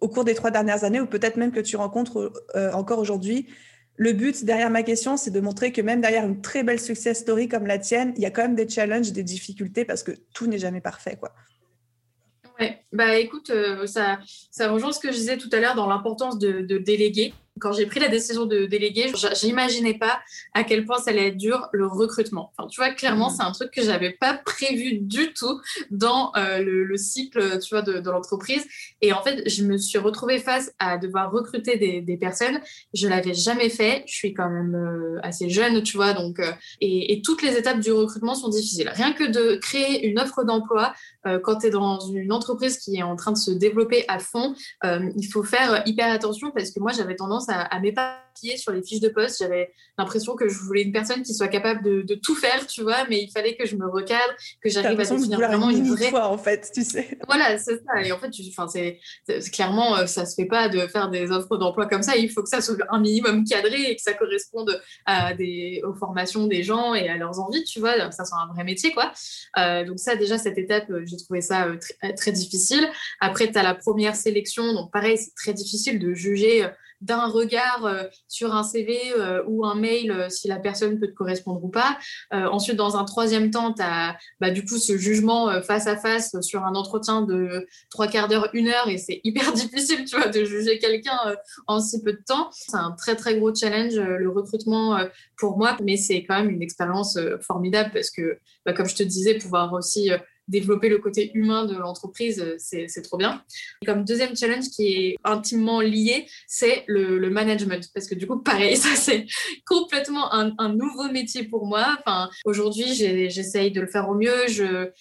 au 0.00 0.08
cours 0.08 0.24
des 0.24 0.34
trois 0.34 0.50
dernières 0.50 0.84
années, 0.84 1.00
ou 1.00 1.06
peut-être 1.06 1.36
même 1.36 1.52
que 1.52 1.60
tu 1.60 1.76
rencontres 1.76 2.32
euh, 2.54 2.72
encore 2.72 2.98
aujourd'hui? 2.98 3.48
Le 3.96 4.12
but 4.12 4.44
derrière 4.44 4.70
ma 4.70 4.82
question, 4.82 5.16
c'est 5.16 5.30
de 5.30 5.40
montrer 5.40 5.72
que 5.72 5.80
même 5.80 6.00
derrière 6.00 6.26
une 6.26 6.40
très 6.42 6.62
belle 6.64 6.80
success 6.80 7.20
story 7.20 7.48
comme 7.48 7.66
la 7.66 7.78
tienne, 7.78 8.12
il 8.16 8.22
y 8.22 8.26
a 8.26 8.30
quand 8.30 8.42
même 8.42 8.56
des 8.56 8.68
challenges, 8.68 9.12
des 9.12 9.22
difficultés 9.22 9.84
parce 9.84 10.02
que 10.02 10.12
tout 10.32 10.46
n'est 10.46 10.58
jamais 10.58 10.80
parfait, 10.80 11.16
quoi. 11.16 11.32
Ouais, 12.60 12.84
bah 12.92 13.16
écoute, 13.16 13.50
euh, 13.50 13.86
ça, 13.86 14.20
ça 14.50 14.70
rejoint 14.70 14.92
ce 14.92 15.00
que 15.00 15.10
je 15.10 15.16
disais 15.16 15.38
tout 15.38 15.48
à 15.52 15.58
l'heure 15.58 15.74
dans 15.74 15.88
l'importance 15.88 16.38
de, 16.38 16.60
de 16.60 16.78
déléguer 16.78 17.34
quand 17.60 17.72
j'ai 17.72 17.86
pris 17.86 18.00
la 18.00 18.08
décision 18.08 18.46
de 18.46 18.66
déléguer, 18.66 19.12
j'imaginais 19.34 19.94
pas 19.94 20.20
à 20.54 20.64
quel 20.64 20.84
point 20.84 20.98
ça 20.98 21.10
allait 21.10 21.28
être 21.28 21.36
dur 21.36 21.68
le 21.72 21.86
recrutement. 21.86 22.52
Enfin, 22.56 22.68
tu 22.68 22.80
vois, 22.80 22.90
clairement, 22.90 23.30
mmh. 23.30 23.34
c'est 23.36 23.42
un 23.42 23.52
truc 23.52 23.70
que 23.70 23.82
j'avais 23.82 24.10
pas 24.10 24.34
prévu 24.34 24.98
du 24.98 25.32
tout 25.32 25.60
dans 25.90 26.32
euh, 26.36 26.58
le, 26.58 26.96
cycle, 26.96 27.60
tu 27.60 27.74
vois, 27.74 27.82
de, 27.82 28.10
l'entreprise. 28.10 28.66
Et 29.00 29.12
en 29.12 29.22
fait, 29.22 29.48
je 29.48 29.64
me 29.64 29.76
suis 29.76 29.98
retrouvée 29.98 30.38
face 30.38 30.72
à 30.78 30.98
devoir 30.98 31.30
recruter 31.30 31.76
des, 31.76 32.16
personnes. 32.16 32.60
Je 32.92 33.08
l'avais 33.08 33.34
jamais 33.34 33.68
fait. 33.68 34.04
Je 34.06 34.14
suis 34.14 34.34
quand 34.34 34.48
même 34.48 34.74
euh, 34.74 35.20
assez 35.22 35.50
jeune, 35.50 35.82
tu 35.82 35.96
vois, 35.96 36.12
donc 36.12 36.38
euh, 36.38 36.52
et, 36.80 37.12
et, 37.12 37.22
toutes 37.22 37.42
les 37.42 37.56
étapes 37.56 37.80
du 37.80 37.92
recrutement 37.92 38.34
sont 38.34 38.48
difficiles. 38.48 38.90
Rien 38.94 39.12
que 39.12 39.24
de 39.24 39.56
créer 39.56 40.06
une 40.06 40.18
offre 40.18 40.44
d'emploi 40.44 40.92
quand 41.42 41.56
tu 41.56 41.68
es 41.68 41.70
dans 41.70 42.00
une 42.00 42.32
entreprise 42.32 42.76
qui 42.76 42.96
est 42.96 43.02
en 43.02 43.16
train 43.16 43.32
de 43.32 43.38
se 43.38 43.50
développer 43.50 44.04
à 44.08 44.18
fond, 44.18 44.54
il 44.82 45.26
faut 45.32 45.42
faire 45.42 45.82
hyper 45.86 46.12
attention 46.12 46.50
parce 46.50 46.70
que 46.70 46.80
moi, 46.80 46.92
j'avais 46.92 47.16
tendance 47.16 47.43
à, 47.48 47.62
à 47.62 47.80
m'éparpiller 47.80 48.24
sur 48.56 48.72
les 48.72 48.82
fiches 48.82 49.00
de 49.00 49.08
poste. 49.08 49.38
J'avais 49.40 49.72
l'impression 49.98 50.34
que 50.34 50.48
je 50.48 50.58
voulais 50.58 50.82
une 50.82 50.92
personne 50.92 51.22
qui 51.22 51.34
soit 51.34 51.48
capable 51.48 51.82
de, 51.82 52.14
tout 52.14 52.34
faire, 52.34 52.66
tu 52.66 52.82
vois, 52.82 53.04
mais 53.08 53.22
il 53.22 53.30
fallait 53.30 53.56
que 53.56 53.66
je 53.66 53.76
me 53.76 53.86
recadre, 53.88 54.34
que 54.62 54.70
j'arrive 54.70 54.98
à 54.98 55.04
devenir 55.04 55.38
vraiment 55.38 55.70
une 55.70 55.88
vraie. 55.94 56.10
Fois, 56.10 56.28
en 56.28 56.38
fait, 56.38 56.70
tu 56.72 56.82
sais. 56.82 57.18
Voilà, 57.26 57.58
c'est 57.58 57.76
ça. 57.84 58.02
Et 58.02 58.12
en 58.12 58.18
fait, 58.18 58.30
c'est, 58.68 59.50
clairement, 59.50 59.96
euh, 59.96 60.06
ça 60.06 60.26
se 60.26 60.34
fait 60.34 60.46
pas 60.46 60.68
de 60.68 60.86
faire 60.86 61.10
des 61.10 61.30
offres 61.30 61.56
d'emploi 61.56 61.86
comme 61.86 62.02
ça. 62.02 62.16
Il 62.16 62.30
faut 62.30 62.42
que 62.42 62.48
ça 62.48 62.60
soit 62.60 62.76
un 62.90 63.00
minimum 63.00 63.44
cadré 63.44 63.82
et 63.82 63.96
que 63.96 64.02
ça 64.02 64.14
corresponde 64.14 64.80
à 65.06 65.34
des, 65.34 65.82
aux 65.84 65.94
formations 65.94 66.46
des 66.46 66.62
gens 66.62 66.94
et 66.94 67.08
à 67.08 67.16
leurs 67.16 67.40
envies, 67.40 67.64
tu 67.64 67.80
vois, 67.80 67.94
que 68.08 68.14
ça 68.14 68.24
soit 68.24 68.38
un 68.38 68.52
vrai 68.52 68.64
métier, 68.64 68.92
quoi. 68.92 69.12
Euh, 69.58 69.84
donc 69.84 69.98
ça, 69.98 70.16
déjà, 70.16 70.38
cette 70.38 70.58
étape, 70.58 70.90
euh, 70.90 71.02
j'ai 71.04 71.16
trouvé 71.16 71.40
ça 71.40 71.68
très, 72.00 72.14
très 72.14 72.32
difficile. 72.32 72.88
Après, 73.20 73.50
tu 73.50 73.58
as 73.58 73.62
la 73.62 73.74
première 73.74 74.16
sélection. 74.16 74.72
Donc 74.72 74.92
pareil, 74.92 75.18
c'est 75.18 75.34
très 75.34 75.52
difficile 75.52 75.98
de 75.98 76.14
juger 76.14 76.68
d'un 77.04 77.26
regard 77.26 77.84
euh, 77.84 78.04
sur 78.28 78.54
un 78.54 78.62
CV 78.62 78.98
euh, 79.18 79.42
ou 79.46 79.66
un 79.66 79.74
mail 79.74 80.10
euh, 80.10 80.28
si 80.30 80.48
la 80.48 80.58
personne 80.58 80.98
peut 80.98 81.06
te 81.06 81.12
correspondre 81.12 81.62
ou 81.62 81.68
pas. 81.68 81.98
ensuite, 82.32 82.76
dans 82.76 82.96
un 82.96 83.04
troisième 83.04 83.50
temps, 83.50 83.72
tu 83.72 83.82
as 83.82 84.16
bah, 84.40 84.50
du 84.50 84.64
coup 84.64 84.78
ce 84.78 84.96
jugement 84.96 85.60
face 85.62 85.86
à 85.86 85.96
face 85.96 86.40
sur 86.40 86.64
un 86.64 86.74
entretien 86.74 87.22
de 87.22 87.66
trois 87.90 88.08
quarts 88.08 88.28
d'heure, 88.28 88.48
une 88.54 88.68
heure, 88.68 88.88
et 88.88 88.98
c'est 88.98 89.20
hyper 89.24 89.52
difficile, 89.52 90.04
tu 90.04 90.16
vois, 90.16 90.28
de 90.28 90.44
juger 90.44 90.78
quelqu'un 90.78 91.18
en 91.66 91.80
si 91.80 92.02
peu 92.02 92.12
de 92.12 92.22
temps. 92.26 92.48
C'est 92.52 92.76
un 92.76 92.92
très 92.92 93.16
très 93.16 93.36
gros 93.38 93.54
challenge 93.54 93.94
le 93.94 94.28
recrutement 94.30 94.98
pour 95.36 95.58
moi, 95.58 95.76
mais 95.82 95.96
c'est 95.96 96.24
quand 96.24 96.36
même 96.36 96.50
une 96.50 96.62
expérience 96.62 97.18
formidable 97.40 97.90
parce 97.92 98.10
que, 98.10 98.38
bah, 98.64 98.72
comme 98.72 98.86
je 98.86 98.96
te 98.96 99.02
disais, 99.02 99.34
pouvoir 99.34 99.72
aussi 99.72 100.10
développer 100.48 100.88
le 100.88 100.98
côté 100.98 101.30
humain 101.34 101.64
de 101.64 101.74
l'entreprise, 101.76 102.40
euh, 102.40 102.56
c'est 102.58 103.02
trop 103.02 103.16
bien. 103.16 103.42
Et 103.82 103.86
comme 103.86 104.04
deuxième 104.04 104.36
challenge 104.36 104.68
qui 104.68 104.88
est 104.88 105.16
intimement 105.24 105.80
lié, 105.80 106.26
c'est 106.46 106.84
le, 106.86 107.18
le, 107.18 107.30
management. 107.30 107.90
Parce 107.94 108.06
que 108.06 108.14
du 108.14 108.26
coup, 108.26 108.38
pareil, 108.38 108.76
ça 108.76 108.94
c'est 108.94 109.26
complètement 109.66 110.32
un, 110.34 110.52
un, 110.58 110.68
nouveau 110.74 111.10
métier 111.10 111.44
pour 111.44 111.66
moi. 111.66 111.96
Enfin, 112.00 112.28
aujourd'hui, 112.44 112.94
j'essaye 112.94 113.70
de 113.70 113.80
le 113.80 113.86
faire 113.86 114.08
au 114.08 114.14
mieux. 114.14 114.46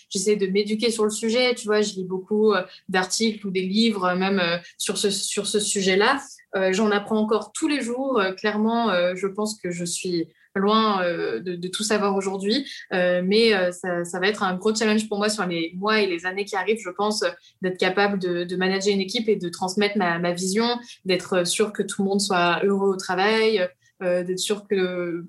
J'essaie 0.10 0.36
de 0.36 0.48
m'éduquer 0.48 0.92
sur 0.92 1.04
le 1.04 1.12
sujet. 1.12 1.54
Tu 1.56 1.66
vois, 1.66 1.82
je 1.82 1.94
lis 1.94 2.06
beaucoup 2.06 2.54
euh, 2.54 2.64
d'articles 2.90 3.46
ou 3.46 3.52
des 3.52 3.64
livres 3.64 4.14
même 4.14 4.40
euh, 4.40 4.58
sur 4.78 4.98
ce, 4.98 5.10
sur 5.10 5.48
ce 5.48 5.60
sujet-là. 5.60 6.22
J'en 6.70 6.92
apprends 6.92 7.18
encore 7.18 7.52
tous 7.52 7.68
les 7.68 7.82
jours. 7.82 8.22
clairement, 8.38 9.16
je 9.16 9.26
pense 9.26 9.60
que 9.60 9.72
je 9.72 9.84
suis 9.84 10.28
loin 10.60 11.04
euh, 11.04 11.40
de, 11.40 11.68
tout 11.68 11.84
savoir 11.84 12.16
aujourd'hui. 12.16 12.68
Euh, 12.94 13.22
mais 13.26 13.54
euh, 13.54 13.72
ça, 13.72 14.20
va 14.20 14.28
être 14.28 14.44
un 14.44 14.56
gros 14.56 14.74
challenge 14.74 15.08
pour 15.08 15.18
moi 15.18 15.30
sur 15.30 15.46
les 15.46 15.74
mois 15.76 16.02
et 16.02 16.08
les 16.08 16.26
années 16.26 16.46
qui 16.46 16.56
arrivent, 16.56 16.82
je 16.82 16.90
pense, 16.90 17.24
d'être 17.62 17.78
capable 17.78 18.20
de, 18.20 18.56
manager 18.56 18.94
une 18.94 19.02
équipe 19.02 19.28
et 19.30 19.36
de 19.36 19.50
transmettre 19.50 19.98
ma, 19.98 20.32
vision, 20.32 20.80
d'être 21.06 21.46
sûr 21.46 21.74
que 21.74 21.84
tout 21.84 22.04
le 22.04 22.10
monde 22.10 22.22
soit 22.22 22.64
heureux 22.64 22.90
au 22.90 22.98
travail, 22.98 23.68
d'être 24.02 24.40
sûr 24.40 24.68
que, 24.68 25.26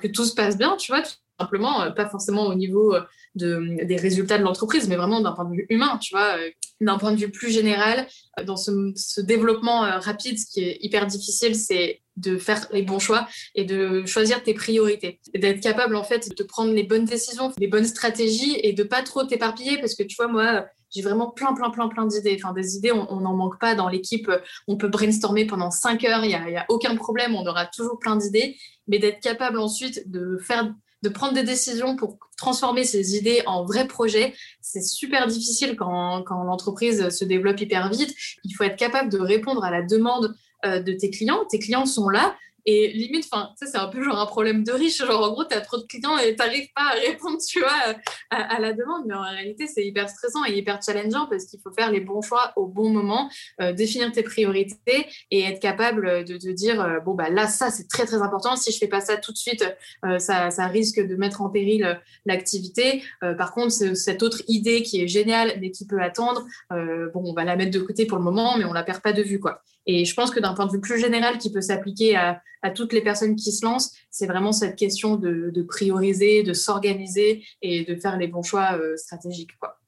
que 0.00 0.08
tout 0.08 0.24
se 0.24 0.34
passe 0.34 0.58
bien, 0.58 0.76
tu 0.76 0.92
vois, 0.92 1.02
simplement, 1.42 1.90
pas 1.92 2.08
forcément 2.08 2.46
au 2.46 2.54
niveau 2.54 2.96
de, 3.34 3.84
des 3.84 3.96
résultats 3.96 4.38
de 4.38 4.42
l'entreprise, 4.42 4.88
mais 4.88 4.96
vraiment 4.96 5.20
d'un 5.20 5.32
point 5.32 5.44
de 5.44 5.54
vue 5.54 5.66
humain, 5.70 5.98
tu 5.98 6.14
vois, 6.14 6.36
d'un 6.80 6.98
point 6.98 7.12
de 7.12 7.16
vue 7.16 7.30
plus 7.30 7.50
général, 7.50 8.06
dans 8.44 8.56
ce, 8.56 9.20
développement 9.20 9.80
rapide, 10.00 10.38
ce 10.38 10.46
qui 10.46 10.60
est 10.64 10.78
hyper 10.80 11.06
difficile, 11.06 11.54
c'est 11.54 12.00
de 12.16 12.36
faire 12.36 12.66
les 12.72 12.82
bons 12.82 12.98
choix 12.98 13.26
et 13.54 13.64
de 13.64 14.04
choisir 14.04 14.42
tes 14.42 14.54
priorités. 14.54 15.20
D'être 15.34 15.60
capable, 15.60 15.96
en 15.96 16.04
fait, 16.04 16.36
de 16.36 16.42
prendre 16.42 16.72
les 16.72 16.82
bonnes 16.82 17.04
décisions, 17.04 17.52
les 17.58 17.68
bonnes 17.68 17.86
stratégies 17.86 18.58
et 18.62 18.72
de 18.72 18.82
pas 18.82 19.02
trop 19.02 19.24
t'éparpiller 19.24 19.78
parce 19.78 19.94
que 19.94 20.02
tu 20.02 20.16
vois, 20.16 20.28
moi, 20.28 20.66
j'ai 20.94 21.00
vraiment 21.00 21.30
plein, 21.30 21.54
plein, 21.54 21.70
plein, 21.70 21.88
plein 21.88 22.06
d'idées. 22.06 22.38
Enfin, 22.42 22.52
des 22.52 22.76
idées, 22.76 22.92
on 22.92 23.20
n'en 23.20 23.34
manque 23.34 23.58
pas 23.58 23.74
dans 23.74 23.88
l'équipe. 23.88 24.30
On 24.68 24.76
peut 24.76 24.88
brainstormer 24.88 25.46
pendant 25.46 25.70
cinq 25.70 26.04
heures, 26.04 26.24
il 26.24 26.28
n'y 26.28 26.56
a 26.56 26.66
aucun 26.68 26.94
problème, 26.96 27.34
on 27.34 27.46
aura 27.46 27.66
toujours 27.66 27.98
plein 27.98 28.16
d'idées. 28.16 28.56
Mais 28.88 28.98
d'être 28.98 29.20
capable 29.20 29.58
ensuite 29.58 30.10
de 30.10 30.36
faire 30.38 30.70
de 31.02 31.08
prendre 31.08 31.34
des 31.34 31.42
décisions 31.42 31.96
pour 31.96 32.18
transformer 32.36 32.84
ces 32.84 33.16
idées 33.16 33.42
en 33.46 33.64
vrais 33.64 33.86
projets, 33.86 34.34
c'est 34.60 34.82
super 34.82 35.26
difficile 35.26 35.76
quand, 35.76 36.22
quand 36.24 36.42
l'entreprise 36.44 37.08
se 37.08 37.24
développe 37.24 37.60
hyper 37.60 37.90
vite. 37.90 38.14
Il 38.44 38.52
faut 38.52 38.64
être 38.64 38.76
capable 38.76 39.10
de 39.10 39.18
répondre 39.18 39.64
à 39.64 39.70
la 39.70 39.82
demande 39.82 40.34
euh, 40.64 40.80
de 40.80 40.92
tes 40.92 41.10
clients. 41.10 41.44
Tes 41.50 41.58
clients 41.58 41.86
sont 41.86 42.08
là, 42.08 42.36
Et 42.64 42.92
limite, 42.92 43.26
enfin, 43.30 43.50
c'est 43.56 43.76
un 43.76 43.88
peu 43.88 44.02
genre 44.02 44.18
un 44.18 44.26
problème 44.26 44.62
de 44.62 44.72
riche. 44.72 44.98
Genre, 44.98 45.22
en 45.22 45.32
gros, 45.32 45.44
tu 45.44 45.54
as 45.54 45.60
trop 45.60 45.78
de 45.78 45.84
clients 45.84 46.16
et 46.18 46.36
tu 46.36 46.38
n'arrives 46.38 46.68
pas 46.74 46.92
à 46.92 46.94
répondre, 46.94 47.38
tu 47.46 47.58
vois, 47.60 47.96
à, 48.30 48.60
la 48.60 48.72
demande. 48.72 49.04
Mais 49.06 49.14
en 49.14 49.22
réalité, 49.22 49.66
c'est 49.66 49.84
hyper 49.84 50.08
stressant 50.08 50.44
et 50.44 50.52
hyper 50.56 50.80
challengeant 50.82 51.26
parce 51.26 51.46
qu'il 51.46 51.60
faut 51.60 51.72
faire 51.72 51.90
les 51.90 52.00
bons 52.00 52.22
choix 52.22 52.52
au 52.56 52.66
bon 52.66 52.90
moment, 52.90 53.28
euh, 53.60 53.72
définir 53.72 54.12
tes 54.12 54.22
priorités 54.22 55.06
et 55.30 55.42
être 55.42 55.60
capable 55.60 56.24
de 56.24 56.36
te 56.36 56.48
dire, 56.48 56.80
euh, 56.80 57.00
bon, 57.00 57.14
bah 57.14 57.30
là, 57.30 57.48
ça, 57.48 57.70
c'est 57.70 57.88
très, 57.88 58.04
très 58.04 58.22
important. 58.22 58.54
Si 58.56 58.70
je 58.72 58.78
fais 58.78 58.88
pas 58.88 59.00
ça 59.00 59.16
tout 59.16 59.32
de 59.32 59.38
suite, 59.38 59.64
euh, 60.04 60.18
ça, 60.18 60.50
ça, 60.50 60.66
risque 60.66 61.00
de 61.00 61.16
mettre 61.16 61.42
en 61.42 61.50
péril 61.50 62.00
l'activité. 62.24 63.02
par 63.20 63.52
contre, 63.52 63.72
cette 63.72 64.22
autre 64.22 64.42
idée 64.48 64.82
qui 64.82 65.02
est 65.02 65.08
géniale, 65.08 65.58
mais 65.60 65.70
qui 65.70 65.86
peut 65.86 66.00
attendre, 66.00 66.46
bon, 66.70 67.22
on 67.24 67.34
va 67.34 67.44
la 67.44 67.56
mettre 67.56 67.72
de 67.72 67.80
côté 67.80 68.06
pour 68.06 68.16
le 68.16 68.24
moment, 68.24 68.56
mais 68.56 68.64
on 68.64 68.72
la 68.72 68.84
perd 68.84 69.02
pas 69.02 69.12
de 69.12 69.22
vue, 69.22 69.40
quoi. 69.40 69.62
Et 69.86 70.04
je 70.04 70.14
pense 70.14 70.30
que 70.30 70.40
d'un 70.40 70.54
point 70.54 70.66
de 70.66 70.72
vue 70.72 70.80
plus 70.80 70.98
général 70.98 71.38
qui 71.38 71.50
peut 71.50 71.60
s'appliquer 71.60 72.16
à, 72.16 72.40
toutes 72.74 72.92
les 72.92 73.00
personnes 73.00 73.34
qui 73.34 73.50
se 73.50 73.64
lancent, 73.64 73.92
c'est 74.10 74.26
vraiment 74.26 74.52
cette 74.52 74.76
question 74.76 75.16
de, 75.16 75.62
prioriser, 75.68 76.44
de 76.44 76.52
s'organiser 76.52 77.44
et 77.60 77.84
de 77.84 77.96
faire 77.96 78.16
les 78.16 78.28
bons 78.28 78.44
choix 78.44 78.78
euh, 78.78 78.96
stratégiques. 78.96 79.58
Quoi. 79.58 79.80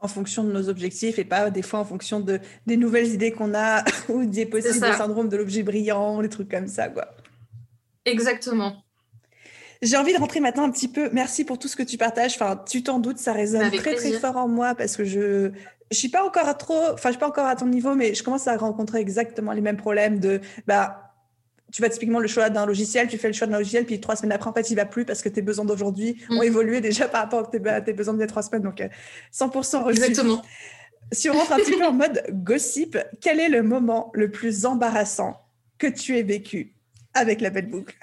En 0.00 0.08
fonction 0.08 0.42
de 0.42 0.50
nos 0.50 0.68
objectifs 0.68 1.18
et 1.20 1.24
pas 1.24 1.50
des 1.50 1.62
fois 1.62 1.78
en 1.78 1.84
fonction 1.84 2.18
de, 2.20 2.40
des 2.66 2.76
nouvelles 2.76 3.12
idées 3.12 3.30
qu'on 3.30 3.54
a 3.54 3.84
ou 4.08 4.26
des 4.26 4.46
possibles 4.46 4.92
syndromes 4.94 5.28
de 5.28 5.36
l'objet 5.36 5.62
brillant, 5.62 6.20
des 6.20 6.28
trucs 6.28 6.50
comme 6.50 6.66
ça. 6.66 6.88
Quoi. 6.88 7.14
Exactement. 8.04 8.85
J'ai 9.82 9.96
envie 9.96 10.12
de 10.12 10.18
rentrer 10.18 10.40
maintenant 10.40 10.64
un 10.64 10.70
petit 10.70 10.88
peu. 10.88 11.10
Merci 11.12 11.44
pour 11.44 11.58
tout 11.58 11.68
ce 11.68 11.76
que 11.76 11.82
tu 11.82 11.98
partages. 11.98 12.34
Enfin, 12.34 12.62
tu 12.68 12.82
t'en 12.82 12.98
doutes, 12.98 13.18
ça 13.18 13.32
résonne 13.32 13.70
très 13.70 13.94
très 13.94 14.12
fort 14.12 14.36
en 14.36 14.48
moi 14.48 14.74
parce 14.74 14.96
que 14.96 15.04
je 15.04 15.52
je 15.90 15.96
suis 15.96 16.08
pas 16.08 16.24
encore 16.24 16.48
à 16.48 16.54
trop, 16.54 16.82
enfin, 16.92 17.10
je 17.10 17.12
suis 17.12 17.20
pas 17.20 17.28
encore 17.28 17.46
à 17.46 17.56
ton 17.56 17.66
niveau, 17.66 17.94
mais 17.94 18.14
je 18.14 18.22
commence 18.22 18.48
à 18.48 18.56
rencontrer 18.56 18.98
exactement 18.98 19.52
les 19.52 19.60
mêmes 19.60 19.76
problèmes 19.76 20.18
de, 20.18 20.40
bah, 20.66 21.06
tu 21.72 21.82
vas 21.82 21.88
typiquement 21.88 22.18
le 22.18 22.28
choix 22.28 22.50
d'un 22.50 22.66
logiciel, 22.66 23.08
tu 23.08 23.18
fais 23.18 23.28
le 23.28 23.34
choix 23.34 23.46
d'un 23.46 23.58
logiciel, 23.58 23.84
puis 23.84 24.00
trois 24.00 24.16
semaines 24.16 24.32
après, 24.32 24.50
en 24.50 24.52
fait, 24.52 24.70
il 24.70 24.76
va 24.76 24.84
plus 24.84 25.04
parce 25.04 25.22
que 25.22 25.28
tes 25.28 25.42
besoins 25.42 25.64
d'aujourd'hui 25.64 26.22
ont 26.30 26.40
mm. 26.40 26.44
évolué 26.44 26.80
déjà 26.80 27.08
par 27.08 27.22
rapport 27.22 27.40
à 27.40 27.46
tes, 27.46 27.84
tes 27.84 27.92
besoins 27.92 28.14
de 28.14 28.26
trois 28.26 28.42
semaines. 28.42 28.62
Donc, 28.62 28.82
100% 29.32 29.76
euh, 29.76 29.78
reçu. 29.80 29.98
Exactement. 29.98 30.42
Si 31.12 31.30
on 31.30 31.34
rentre 31.34 31.52
un 31.52 31.58
petit 31.58 31.76
peu 31.76 31.84
en 31.84 31.92
mode 31.92 32.24
gossip, 32.30 32.98
quel 33.20 33.38
est 33.38 33.48
le 33.48 33.62
moment 33.62 34.10
le 34.14 34.30
plus 34.30 34.66
embarrassant 34.66 35.40
que 35.78 35.86
tu 35.86 36.18
aies 36.18 36.24
vécu 36.24 36.74
avec 37.14 37.40
la 37.40 37.50
belle 37.50 37.70
boucle? 37.70 37.94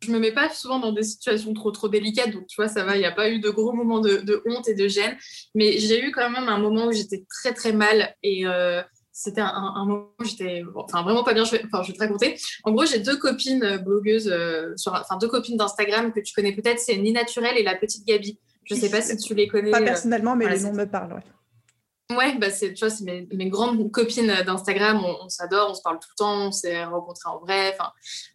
Je 0.00 0.10
me 0.10 0.18
mets 0.18 0.32
pas 0.32 0.48
souvent 0.50 0.78
dans 0.78 0.92
des 0.92 1.02
situations 1.02 1.52
trop 1.54 1.70
trop 1.70 1.88
délicates, 1.88 2.30
donc 2.30 2.46
tu 2.46 2.60
vois, 2.60 2.68
ça 2.68 2.84
va, 2.84 2.96
il 2.96 3.00
n'y 3.00 3.06
a 3.06 3.12
pas 3.12 3.30
eu 3.30 3.40
de 3.40 3.50
gros 3.50 3.72
moments 3.72 4.00
de, 4.00 4.42
honte 4.46 4.68
et 4.68 4.74
de 4.74 4.88
gêne, 4.88 5.16
mais 5.54 5.78
j'ai 5.78 6.02
eu 6.02 6.12
quand 6.12 6.30
même 6.30 6.48
un 6.48 6.58
moment 6.58 6.86
où 6.86 6.92
j'étais 6.92 7.24
très 7.28 7.52
très 7.52 7.72
mal 7.72 8.14
et 8.22 8.46
euh, 8.46 8.82
c'était 9.12 9.40
un, 9.40 9.84
moment 9.84 10.10
où 10.20 10.24
j'étais 10.24 10.62
enfin, 10.76 11.02
vraiment 11.02 11.24
pas 11.24 11.34
bien, 11.34 11.44
je 11.44 11.52
vais, 11.52 11.62
enfin, 11.64 11.82
je 11.82 11.88
vais 11.88 11.98
te 11.98 12.02
raconter. 12.02 12.36
En 12.62 12.70
gros, 12.70 12.86
j'ai 12.86 13.00
deux 13.00 13.16
copines 13.16 13.64
euh, 13.64 13.78
blogueuses, 13.78 14.28
euh, 14.28 14.72
sur, 14.76 14.94
enfin 14.94 15.16
deux 15.16 15.26
copines 15.26 15.56
d'Instagram 15.56 16.12
que 16.12 16.20
tu 16.20 16.32
connais 16.32 16.52
peut-être, 16.52 16.78
c'est 16.78 16.96
Ni 16.96 17.12
Naturel 17.12 17.58
et 17.58 17.64
la 17.64 17.74
petite 17.74 18.06
Gabi. 18.06 18.38
Je 18.64 18.74
sais 18.74 18.90
pas 18.90 19.00
si 19.00 19.16
tu 19.16 19.34
les 19.34 19.48
connais. 19.48 19.70
Pas 19.70 19.80
personnellement, 19.80 20.36
mais 20.36 20.48
les 20.48 20.60
noms 20.60 20.74
me 20.74 20.84
parlent. 20.84 21.14
Ouais. 21.14 21.22
Ouais, 22.16 22.38
bah 22.38 22.50
c'est, 22.50 22.72
tu 22.72 22.86
vois, 22.86 22.88
c'est 22.88 23.04
mes, 23.04 23.50
grandes 23.50 23.92
copines 23.92 24.34
d'Instagram, 24.46 25.04
on, 25.04 25.28
s'adore, 25.28 25.70
on 25.70 25.74
se 25.74 25.82
parle 25.82 25.98
tout 25.98 26.08
le 26.12 26.16
temps, 26.16 26.46
on 26.46 26.52
s'est 26.52 26.82
rencontrés 26.84 27.28
en 27.28 27.38
vrai, 27.38 27.76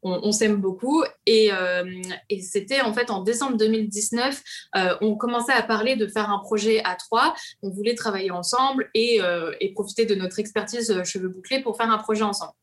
on, 0.03 0.31
s'aime 0.31 0.57
beaucoup. 0.57 1.03
Et, 1.25 1.51
euh, 1.51 1.83
et, 2.29 2.39
c'était 2.41 2.81
en 2.81 2.93
fait 2.93 3.09
en 3.09 3.21
décembre 3.23 3.57
2019, 3.57 4.43
euh, 4.75 4.95
on 5.01 5.15
commençait 5.15 5.53
à 5.53 5.63
parler 5.63 5.95
de 5.95 6.05
faire 6.05 6.29
un 6.29 6.37
projet 6.37 6.83
à 6.83 6.93
trois, 6.93 7.33
on 7.63 7.71
voulait 7.71 7.95
travailler 7.95 8.29
ensemble 8.29 8.91
et, 8.93 9.23
euh, 9.23 9.51
et 9.59 9.73
profiter 9.73 10.05
de 10.05 10.13
notre 10.13 10.37
expertise 10.37 11.01
cheveux 11.03 11.29
bouclés 11.29 11.59
pour 11.63 11.75
faire 11.75 11.89
un 11.89 11.97
projet 11.97 12.23
ensemble. 12.23 12.53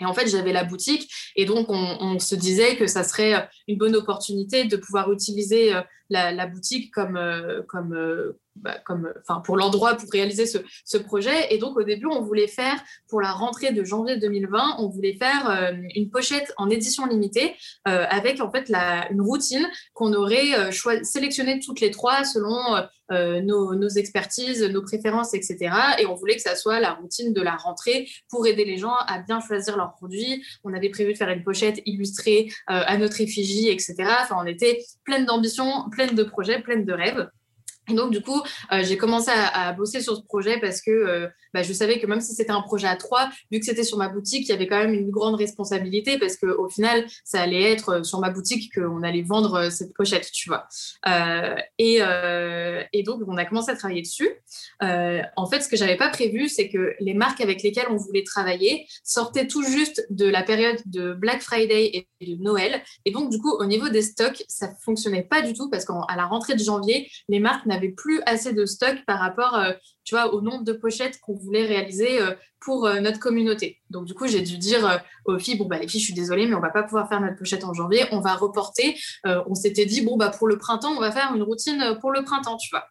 Et 0.00 0.06
en 0.06 0.14
fait, 0.14 0.28
j'avais 0.28 0.52
la 0.54 0.64
boutique 0.64 1.12
et 1.36 1.44
donc 1.44 1.66
on, 1.68 2.18
se 2.20 2.34
disait 2.34 2.76
que 2.76 2.86
ça 2.86 3.04
serait 3.04 3.48
une 3.66 3.76
bonne 3.76 3.96
opportunité 3.96 4.64
de 4.64 4.76
pouvoir 4.76 5.12
utiliser 5.12 5.74
la, 6.10 6.46
boutique 6.46 6.92
comme, 6.92 7.18
comme, 7.68 8.34
bah, 8.62 8.76
comme, 8.84 9.12
enfin, 9.20 9.40
pour 9.40 9.56
l'endroit 9.56 9.94
pour 9.94 10.10
réaliser 10.10 10.46
ce, 10.46 10.98
projet. 10.98 11.54
Et 11.54 11.58
donc, 11.58 11.76
au 11.76 11.84
début, 11.84 12.06
on 12.06 12.22
voulait 12.22 12.48
faire, 12.48 12.74
pour 13.08 13.20
la 13.20 13.32
rentrée 13.32 13.72
de 13.72 13.84
janvier 13.84 14.16
2020, 14.16 14.76
on 14.78 14.88
voulait 14.88 15.14
faire 15.14 15.48
euh, 15.48 15.72
une 15.94 16.10
pochette 16.10 16.52
en 16.56 16.68
édition 16.68 17.06
limitée 17.06 17.54
euh, 17.86 18.04
avec 18.10 18.40
en 18.40 18.50
fait 18.50 18.68
la, 18.68 19.10
une 19.12 19.20
routine 19.20 19.66
qu'on 19.94 20.12
aurait 20.12 20.54
euh, 20.54 21.02
sélectionnée 21.02 21.60
toutes 21.60 21.80
les 21.80 21.90
trois 21.90 22.24
selon 22.24 22.58
nos, 23.10 23.74
nos, 23.74 23.88
expertises, 23.88 24.62
nos 24.62 24.82
préférences, 24.82 25.32
etc. 25.32 25.70
Et 25.98 26.04
on 26.04 26.14
voulait 26.14 26.36
que 26.36 26.42
ça 26.42 26.54
soit 26.54 26.78
la 26.78 26.92
routine 26.92 27.32
de 27.32 27.40
la 27.40 27.56
rentrée 27.56 28.06
pour 28.28 28.46
aider 28.46 28.66
les 28.66 28.76
gens 28.76 28.94
à 29.06 29.20
bien 29.20 29.40
choisir 29.40 29.78
leurs 29.78 29.94
produits. 29.94 30.44
On 30.62 30.74
avait 30.74 30.90
prévu 30.90 31.14
de 31.14 31.16
faire 31.16 31.30
une 31.30 31.42
pochette 31.42 31.80
illustrée 31.86 32.52
à 32.66 32.98
notre 32.98 33.22
effigie, 33.22 33.70
etc. 33.70 33.94
Enfin, 34.20 34.36
on 34.38 34.46
était 34.46 34.84
pleine 35.04 35.24
d'ambition, 35.24 35.88
pleine 35.98 36.14
de 36.14 36.22
projets, 36.22 36.60
pleine 36.60 36.84
de 36.84 36.92
rêves. 36.92 37.28
Et 37.90 37.94
donc, 37.94 38.12
du 38.12 38.22
coup, 38.22 38.40
euh, 38.72 38.84
j'ai 38.84 38.96
commencé 38.96 39.32
à, 39.32 39.72
bosser 39.72 40.00
sur 40.00 40.16
ce 40.16 40.22
projet 40.22 40.60
parce 40.60 40.80
que 40.80 40.90
euh, 40.90 41.26
bah, 41.54 41.62
je 41.62 41.72
savais 41.72 41.98
que 41.98 42.06
même 42.06 42.20
si 42.20 42.34
c'était 42.34 42.52
un 42.52 42.62
projet 42.62 42.86
à 42.86 42.96
trois, 42.96 43.28
vu 43.50 43.60
que 43.60 43.66
c'était 43.66 43.84
sur 43.84 43.98
ma 43.98 44.08
boutique, 44.08 44.48
il 44.48 44.50
y 44.50 44.52
avait 44.52 44.66
quand 44.66 44.78
même 44.78 44.94
une 44.94 45.10
grande 45.10 45.36
responsabilité 45.36 46.18
parce 46.18 46.36
qu'au 46.36 46.68
final, 46.68 47.06
ça 47.24 47.40
allait 47.40 47.72
être 47.72 47.88
euh, 47.90 48.02
sur 48.02 48.20
ma 48.20 48.30
boutique 48.30 48.74
qu'on 48.74 49.02
allait 49.02 49.22
vendre 49.22 49.70
cette 49.70 49.94
pochette, 49.94 50.30
tu 50.32 50.48
vois. 50.48 50.66
Et, 51.78 52.00
et, 52.92 53.02
donc, 53.02 53.22
on 53.26 53.36
a 53.36 53.44
commencé 53.44 53.70
à 53.70 53.76
travailler 53.76 54.02
dessus. 54.02 54.28
en 54.80 55.46
fait, 55.50 55.60
ce 55.60 55.68
que 55.68 55.76
j'avais 55.76 55.96
pas 55.96 56.08
prévu, 56.08 56.48
c'est 56.48 56.68
que 56.68 56.94
les 57.00 57.14
marques 57.14 57.40
avec 57.40 57.62
lesquelles 57.62 57.88
on 57.90 57.96
voulait 57.96 58.24
travailler 58.24 58.86
sortaient 59.04 59.46
tout 59.46 59.62
juste 59.62 60.06
de 60.10 60.26
la 60.26 60.42
période 60.42 60.78
de 60.86 61.14
Black 61.14 61.42
Friday 61.42 62.06
et 62.20 62.26
de 62.26 62.42
Noël. 62.42 62.82
Et 63.04 63.10
donc, 63.10 63.30
du 63.30 63.38
coup, 63.38 63.52
au 63.52 63.64
niveau 63.64 63.88
des 63.88 64.02
stocks, 64.02 64.44
ça 64.48 64.70
fonctionnait 64.84 65.22
pas 65.22 65.42
du 65.42 65.52
tout 65.52 65.70
parce 65.70 65.84
qu'à 65.84 66.16
la 66.16 66.26
rentrée 66.26 66.54
de 66.54 66.62
janvier, 66.62 67.10
les 67.28 67.40
marques 67.40 67.66
n'avaient 67.66 67.90
plus 67.90 68.20
assez 68.26 68.52
de 68.52 68.66
stock 68.66 68.96
par 69.06 69.18
rapport, 69.18 69.54
euh, 69.54 69.72
tu 70.04 70.14
vois, 70.14 70.32
au 70.34 70.40
nombre 70.40 70.64
de 70.64 70.72
pochettes 70.72 71.18
qu'on 71.20 71.34
voulait 71.34 71.47
réaliser 71.56 72.20
euh, 72.20 72.34
pour 72.60 72.86
euh, 72.86 73.00
notre 73.00 73.18
communauté. 73.18 73.80
Donc 73.90 74.04
du 74.04 74.14
coup, 74.14 74.26
j'ai 74.26 74.42
dû 74.42 74.58
dire 74.58 75.02
aux 75.24 75.38
filles, 75.38 75.56
bon 75.56 75.66
bah 75.66 75.78
les 75.78 75.88
filles, 75.88 76.00
je 76.00 76.06
suis 76.06 76.14
désolée, 76.14 76.46
mais 76.46 76.54
on 76.54 76.60
va 76.60 76.70
pas 76.70 76.82
pouvoir 76.82 77.08
faire 77.08 77.20
notre 77.20 77.36
pochette 77.36 77.64
en 77.64 77.72
janvier, 77.72 78.04
on 78.12 78.20
va 78.20 78.34
reporter. 78.34 78.98
on 79.24 79.54
s'était 79.54 79.86
dit, 79.86 80.02
bon 80.02 80.16
bah 80.16 80.30
pour 80.30 80.48
le 80.48 80.58
printemps, 80.58 80.92
on 80.96 81.00
va 81.00 81.12
faire 81.12 81.34
une 81.34 81.42
routine 81.42 81.96
pour 82.00 82.10
le 82.10 82.22
printemps, 82.24 82.56
tu 82.56 82.70
vois. 82.70 82.86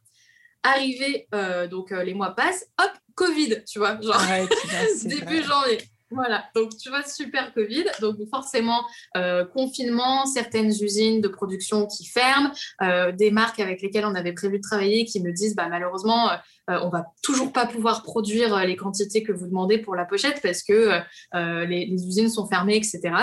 Arrivé, 0.63 1.27
donc 1.69 1.91
les 1.91 2.13
mois 2.13 2.31
passent, 2.31 2.65
hop, 2.81 2.91
Covid, 3.15 3.63
tu 3.65 3.79
vois, 3.79 3.99
genre 4.01 4.21
début 5.05 5.43
janvier. 5.43 5.79
Voilà, 6.09 6.45
donc 6.55 6.77
tu 6.77 6.89
vois, 6.89 7.03
super 7.03 7.53
Covid. 7.53 7.85
Donc 7.99 8.15
forcément, 8.29 8.85
euh, 9.17 9.43
confinement, 9.45 10.25
certaines 10.25 10.69
usines 10.69 11.19
de 11.19 11.27
production 11.27 11.85
qui 11.85 12.05
ferment, 12.05 12.51
euh, 12.81 13.11
des 13.11 13.29
marques 13.29 13.59
avec 13.59 13.81
lesquelles 13.81 14.05
on 14.05 14.15
avait 14.15 14.31
prévu 14.31 14.57
de 14.57 14.63
travailler 14.63 15.03
qui 15.03 15.21
me 15.21 15.31
disent, 15.33 15.55
bah, 15.55 15.67
malheureusement, 15.69 16.29
euh, 16.69 16.79
on 16.83 16.89
va 16.89 17.05
toujours 17.23 17.53
pas 17.53 17.65
pouvoir 17.65 18.03
produire 18.03 18.53
euh, 18.53 18.65
les 18.65 18.75
quantités 18.75 19.23
que 19.23 19.31
vous 19.31 19.47
demandez 19.47 19.77
pour 19.77 19.95
la 19.95 20.05
pochette 20.05 20.41
parce 20.41 20.63
que 20.63 20.99
euh, 21.33 21.65
les, 21.65 21.87
usines 21.87 22.29
sont 22.29 22.47
fermées, 22.47 22.75
etc. 22.75 23.13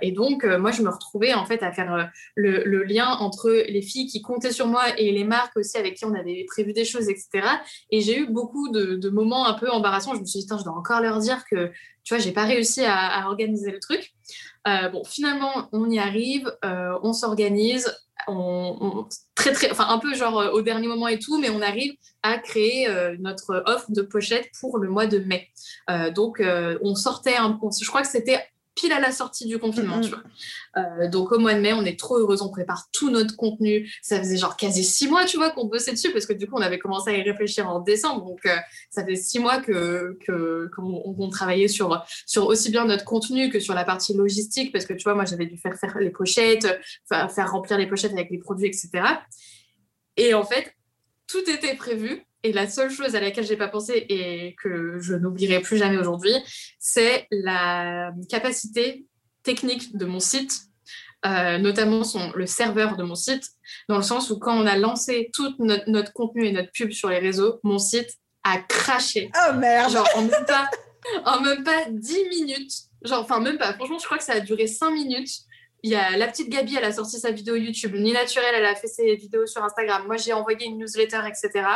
et 0.00 0.12
donc, 0.12 0.44
moi, 0.44 0.70
je 0.70 0.82
me 0.82 0.88
retrouvais 0.88 1.34
en 1.34 1.44
fait 1.44 1.62
à 1.62 1.72
faire 1.72 2.10
le, 2.34 2.82
lien 2.84 3.08
entre 3.20 3.50
les 3.50 3.82
filles 3.82 4.06
qui 4.06 4.22
comptaient 4.22 4.52
sur 4.52 4.66
moi 4.66 4.82
et 4.98 5.12
les 5.12 5.24
marques 5.24 5.56
aussi 5.56 5.76
avec 5.76 5.94
qui 5.94 6.04
on 6.04 6.14
avait 6.14 6.44
prévu 6.48 6.72
des 6.72 6.84
choses, 6.84 7.08
etc. 7.08 7.46
Et 7.90 8.00
j'ai 8.00 8.18
eu 8.18 8.26
beaucoup 8.26 8.68
de, 8.70 9.08
moments 9.08 9.46
un 9.46 9.54
peu 9.54 9.70
embarrassants. 9.70 10.14
Je 10.14 10.20
me 10.20 10.24
suis 10.24 10.40
dit, 10.40 10.46
je 10.48 10.64
dois 10.64 10.72
encore 10.72 11.00
leur 11.00 11.18
dire 11.18 11.44
que, 11.50 11.70
tu 12.04 12.14
vois, 12.14 12.18
j'ai 12.18 12.32
pas 12.32 12.44
réussi 12.44 12.82
à, 12.84 13.24
organiser 13.26 13.70
le 13.70 13.78
truc. 13.78 14.12
bon, 14.64 15.04
finalement, 15.04 15.68
on 15.72 15.88
y 15.90 15.98
arrive, 15.98 16.52
on 16.62 17.12
s'organise, 17.12 17.92
très 19.34 19.52
très, 19.52 19.70
enfin 19.70 19.86
un 19.88 19.98
peu 19.98 20.14
genre 20.14 20.38
euh, 20.38 20.50
au 20.50 20.62
dernier 20.62 20.86
moment 20.86 21.08
et 21.08 21.18
tout, 21.18 21.38
mais 21.38 21.50
on 21.50 21.60
arrive 21.60 21.92
à 22.22 22.38
créer 22.38 22.88
euh, 22.88 23.16
notre 23.20 23.62
offre 23.66 23.90
de 23.90 24.02
pochette 24.02 24.48
pour 24.60 24.78
le 24.78 24.88
mois 24.88 25.06
de 25.06 25.18
mai. 25.18 25.48
Euh, 25.90 26.10
donc 26.10 26.42
on 26.82 26.94
sortait, 26.94 27.36
je 27.36 27.88
crois 27.88 28.02
que 28.02 28.08
c'était 28.08 28.44
pile 28.74 28.92
à 28.92 29.00
la 29.00 29.12
sortie 29.12 29.46
du 29.46 29.58
confinement, 29.58 30.00
tu 30.00 30.10
vois. 30.10 30.22
Euh, 30.76 31.08
donc 31.08 31.32
au 31.32 31.38
mois 31.38 31.54
de 31.54 31.60
mai, 31.60 31.72
on 31.72 31.84
est 31.84 31.98
trop 31.98 32.18
heureuse, 32.18 32.42
on 32.42 32.50
prépare 32.50 32.88
tout 32.92 33.10
notre 33.10 33.36
contenu. 33.36 33.92
Ça 34.02 34.18
faisait 34.18 34.36
genre 34.36 34.56
quasi 34.56 34.84
six 34.84 35.08
mois, 35.08 35.24
tu 35.24 35.36
vois, 35.36 35.50
qu'on 35.50 35.66
bossait 35.66 35.92
dessus 35.92 36.12
parce 36.12 36.26
que 36.26 36.32
du 36.32 36.46
coup, 36.46 36.56
on 36.56 36.62
avait 36.62 36.78
commencé 36.78 37.10
à 37.10 37.16
y 37.16 37.22
réfléchir 37.22 37.68
en 37.68 37.80
décembre. 37.80 38.24
Donc 38.24 38.40
euh, 38.46 38.56
ça 38.90 39.04
fait 39.04 39.16
six 39.16 39.38
mois 39.38 39.60
que 39.60 40.18
qu'on 40.74 41.28
travaillait 41.30 41.68
sur 41.68 42.02
sur 42.26 42.46
aussi 42.46 42.70
bien 42.70 42.84
notre 42.84 43.04
contenu 43.04 43.50
que 43.50 43.60
sur 43.60 43.74
la 43.74 43.84
partie 43.84 44.14
logistique 44.14 44.72
parce 44.72 44.86
que 44.86 44.94
tu 44.94 45.04
vois, 45.04 45.14
moi 45.14 45.24
j'avais 45.24 45.46
dû 45.46 45.56
faire 45.56 45.76
faire 45.76 45.96
les 45.98 46.10
pochettes, 46.10 46.66
faire 47.08 47.50
remplir 47.50 47.78
les 47.78 47.86
pochettes 47.86 48.12
avec 48.12 48.30
les 48.30 48.38
produits, 48.38 48.66
etc. 48.66 48.90
Et 50.16 50.34
en 50.34 50.44
fait, 50.44 50.74
tout 51.26 51.48
était 51.48 51.74
prévu 51.74 52.24
et 52.42 52.52
la 52.52 52.68
seule 52.68 52.90
chose 52.90 53.14
à 53.14 53.20
laquelle 53.20 53.46
j'ai 53.46 53.56
pas 53.56 53.68
pensé 53.68 54.06
et 54.08 54.54
que 54.62 54.98
je 55.00 55.14
n'oublierai 55.14 55.60
plus 55.60 55.76
jamais 55.76 55.96
aujourd'hui, 55.96 56.34
c'est 56.78 57.26
la 57.30 58.12
capacité 58.28 59.06
technique 59.42 59.96
de 59.96 60.04
mon 60.04 60.20
site, 60.20 60.52
euh, 61.24 61.58
notamment 61.58 62.04
son, 62.04 62.32
le 62.34 62.46
serveur 62.46 62.96
de 62.96 63.02
mon 63.02 63.14
site, 63.14 63.44
dans 63.88 63.96
le 63.96 64.02
sens 64.02 64.30
où 64.30 64.38
quand 64.38 64.56
on 64.56 64.66
a 64.66 64.76
lancé 64.76 65.30
tout 65.32 65.54
notre, 65.58 66.12
contenu 66.12 66.46
et 66.46 66.52
notre 66.52 66.70
pub 66.72 66.92
sur 66.92 67.10
les 67.10 67.18
réseaux, 67.18 67.60
mon 67.62 67.78
site 67.78 68.10
a 68.44 68.58
craché. 68.58 69.30
Oh 69.36 69.54
merde 69.54 69.92
Genre 69.92 70.08
en 70.16 70.22
même 70.22 70.44
pas, 70.46 70.68
en 71.24 71.40
même 71.40 71.62
pas 71.62 71.84
10 71.88 72.28
minutes, 72.28 72.72
Genre, 73.04 73.20
enfin, 73.20 73.40
même 73.40 73.58
pas. 73.58 73.72
Franchement, 73.74 73.98
je 73.98 74.04
crois 74.04 74.18
que 74.18 74.24
ça 74.24 74.34
a 74.34 74.40
duré 74.40 74.66
cinq 74.66 74.90
minutes. 74.90 75.30
Il 75.82 75.90
y 75.90 75.96
a 75.96 76.16
la 76.16 76.28
petite 76.28 76.48
Gabi, 76.48 76.76
elle 76.76 76.84
a 76.84 76.92
sorti 76.92 77.18
sa 77.18 77.32
vidéo 77.32 77.56
YouTube. 77.56 77.94
Ni 77.96 78.12
Naturel, 78.12 78.54
elle 78.54 78.66
a 78.66 78.76
fait 78.76 78.86
ses 78.86 79.16
vidéos 79.16 79.46
sur 79.46 79.64
Instagram. 79.64 80.06
Moi, 80.06 80.16
j'ai 80.16 80.32
envoyé 80.32 80.66
une 80.66 80.78
newsletter, 80.78 81.20
etc. 81.26 81.66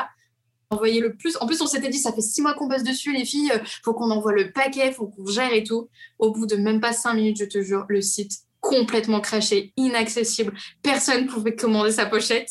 Envoyé 0.71 1.01
le 1.01 1.15
plus. 1.15 1.37
En 1.41 1.47
plus, 1.47 1.61
on 1.61 1.67
s'était 1.67 1.89
dit, 1.89 1.99
ça 1.99 2.13
fait 2.13 2.21
six 2.21 2.43
mois 2.43 2.55
qu'on 2.55 2.67
bosse 2.67 2.83
dessus, 2.83 3.13
les 3.13 3.25
filles. 3.25 3.53
Faut 3.85 3.95
qu'on 3.95 4.11
envoie 4.11 4.33
le 4.33 4.53
paquet, 4.53 4.93
faut 4.93 5.07
qu'on 5.07 5.27
gère 5.27 5.53
et 5.53 5.63
tout. 5.63 5.89
Au 6.19 6.33
bout 6.33 6.47
de 6.47 6.57
même 6.57 6.81
pas 6.81 6.93
cinq 6.93 7.15
minutes, 7.15 7.39
je 7.39 7.45
te 7.45 7.63
jure, 7.63 7.87
le 7.89 8.03
site 8.03 8.33
complètement 8.61 9.21
craché, 9.21 9.73
inaccessible. 9.77 10.53
Personne 10.83 11.27
pouvait 11.27 11.55
commander 11.55 11.93
sa 11.93 12.07
pochette. 12.07 12.51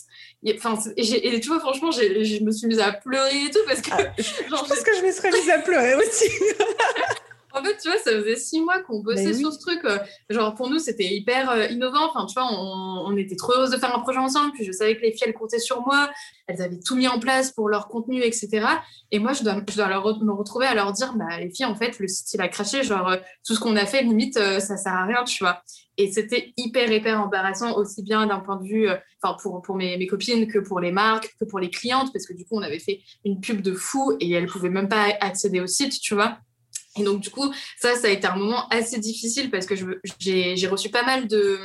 Enfin, 0.56 0.78
et, 0.96 1.40
tu 1.40 1.48
vois, 1.48 1.60
franchement, 1.60 1.92
je 1.92 2.44
me 2.44 2.52
suis 2.52 2.68
mise 2.68 2.80
à 2.80 2.94
pleurer 2.94 3.46
et 3.46 3.50
tout 3.50 3.60
parce 3.66 3.82
que. 3.82 3.90
Ah, 3.92 4.14
je 4.18 4.50
pense 4.50 4.82
que 4.82 4.96
je 4.98 5.06
me 5.06 5.12
serais 5.12 5.32
mise 5.32 5.50
à 5.50 5.60
pleurer 5.60 5.96
aussi. 5.96 6.30
En 7.56 7.64
fait, 7.64 7.78
tu 7.82 7.90
vois, 7.90 7.98
ça 8.00 8.12
faisait 8.12 8.36
six 8.36 8.60
mois 8.60 8.82
qu'on 8.82 9.00
bossait 9.00 9.34
sur 9.34 9.54
ce 9.54 9.60
truc. 9.60 9.80
Euh, 9.86 9.98
genre, 10.30 10.54
pour 10.56 10.70
nous, 10.70 10.78
c'était 10.78 11.06
hyper 11.06 11.50
euh, 11.50 11.68
innovant. 11.68 12.10
Enfin, 12.10 12.26
tu 12.26 12.34
vois, 12.34 12.50
on, 12.52 13.16
était 13.16 13.38
trop 13.38 13.54
heureuses 13.54 13.72
de 13.72 13.78
faire 13.78 13.96
un 13.96 14.02
projet 14.02 14.20
ensemble. 14.20 14.52
Puis 14.52 14.66
je 14.66 14.74
savais 14.74 14.98
que 14.98 15.02
les 15.02 15.14
filles, 15.14 15.28
elles 15.28 15.34
comptaient 15.34 15.60
sur 15.60 15.82
moi. 15.86 16.10
Elles 16.48 16.62
avaient 16.62 16.80
tout 16.80 16.98
mis 16.98 17.08
en 17.08 17.18
place 17.18 17.54
pour 17.54 17.70
leur 17.70 17.88
contenu, 17.88 18.22
etc. 18.22 18.68
Et 19.12 19.20
moi, 19.20 19.32
je 19.32 19.44
dois, 19.44 19.62
je 19.70 19.76
dois 19.76 19.88
leur, 19.88 20.22
me 20.22 20.34
retrouver 20.34 20.66
à 20.66 20.76
leur 20.76 20.92
dire, 20.92 21.14
bah, 21.14 21.40
les 21.40 21.50
filles, 21.50 21.66
en 21.66 21.76
fait, 21.76 21.98
le 21.98 22.10
site, 22.10 22.34
il 22.34 22.42
a 22.42 22.50
craché. 22.50 22.84
Genre, 22.84 23.08
euh, 23.08 23.18
tout 23.46 23.56
ce 23.56 23.60
qu'on 23.62 23.78
a 23.78 23.86
fait, 23.86 24.02
limite, 24.02 24.34
ça 24.34 24.76
sert 24.76 24.94
à 24.94 25.06
rien, 25.06 25.24
tu 25.24 25.42
vois. 25.42 25.62
Et 25.98 26.12
c'était 26.12 26.52
hyper, 26.58 26.92
hyper 26.92 27.22
embarrassant, 27.22 27.78
aussi 27.78 28.04
bien 28.04 28.28
d'un 28.28 28.42
point 28.42 28.58
de 28.58 28.68
vue, 28.68 28.90
enfin, 29.24 29.38
pour, 29.42 29.62
pour 29.62 29.78
mes, 29.78 29.98
mes, 29.98 30.08
copines 30.08 30.46
que 30.48 30.60
pour 30.60 30.82
les 30.82 30.92
marques, 30.92 31.34
que 31.40 31.46
pour 31.46 31.60
les 31.60 31.70
clientes, 31.70 32.12
parce 32.12 32.26
que 32.26 32.34
du 32.34 32.44
coup, 32.44 32.58
on 32.58 32.62
avait 32.62 32.80
fait 32.80 33.00
une 33.24 33.40
pub 33.40 33.62
de 33.62 33.74
fou 33.74 34.18
et 34.20 34.30
elles 34.30 34.48
pouvaient 34.48 34.68
même 34.68 34.90
pas 34.90 35.06
accéder 35.22 35.62
au 35.62 35.68
site, 35.68 35.98
tu 36.02 36.16
vois. 36.16 36.38
Et 36.98 37.04
donc, 37.04 37.20
du 37.20 37.30
coup, 37.30 37.54
ça, 37.80 37.96
ça 37.96 38.08
a 38.08 38.10
été 38.10 38.26
un 38.28 38.36
moment 38.36 38.68
assez 38.70 39.00
difficile 39.00 39.50
parce 39.50 39.66
que 39.66 39.76
j'ai 40.20 40.68
reçu 40.68 40.90
pas 40.90 41.04
mal 41.04 41.28
de, 41.28 41.60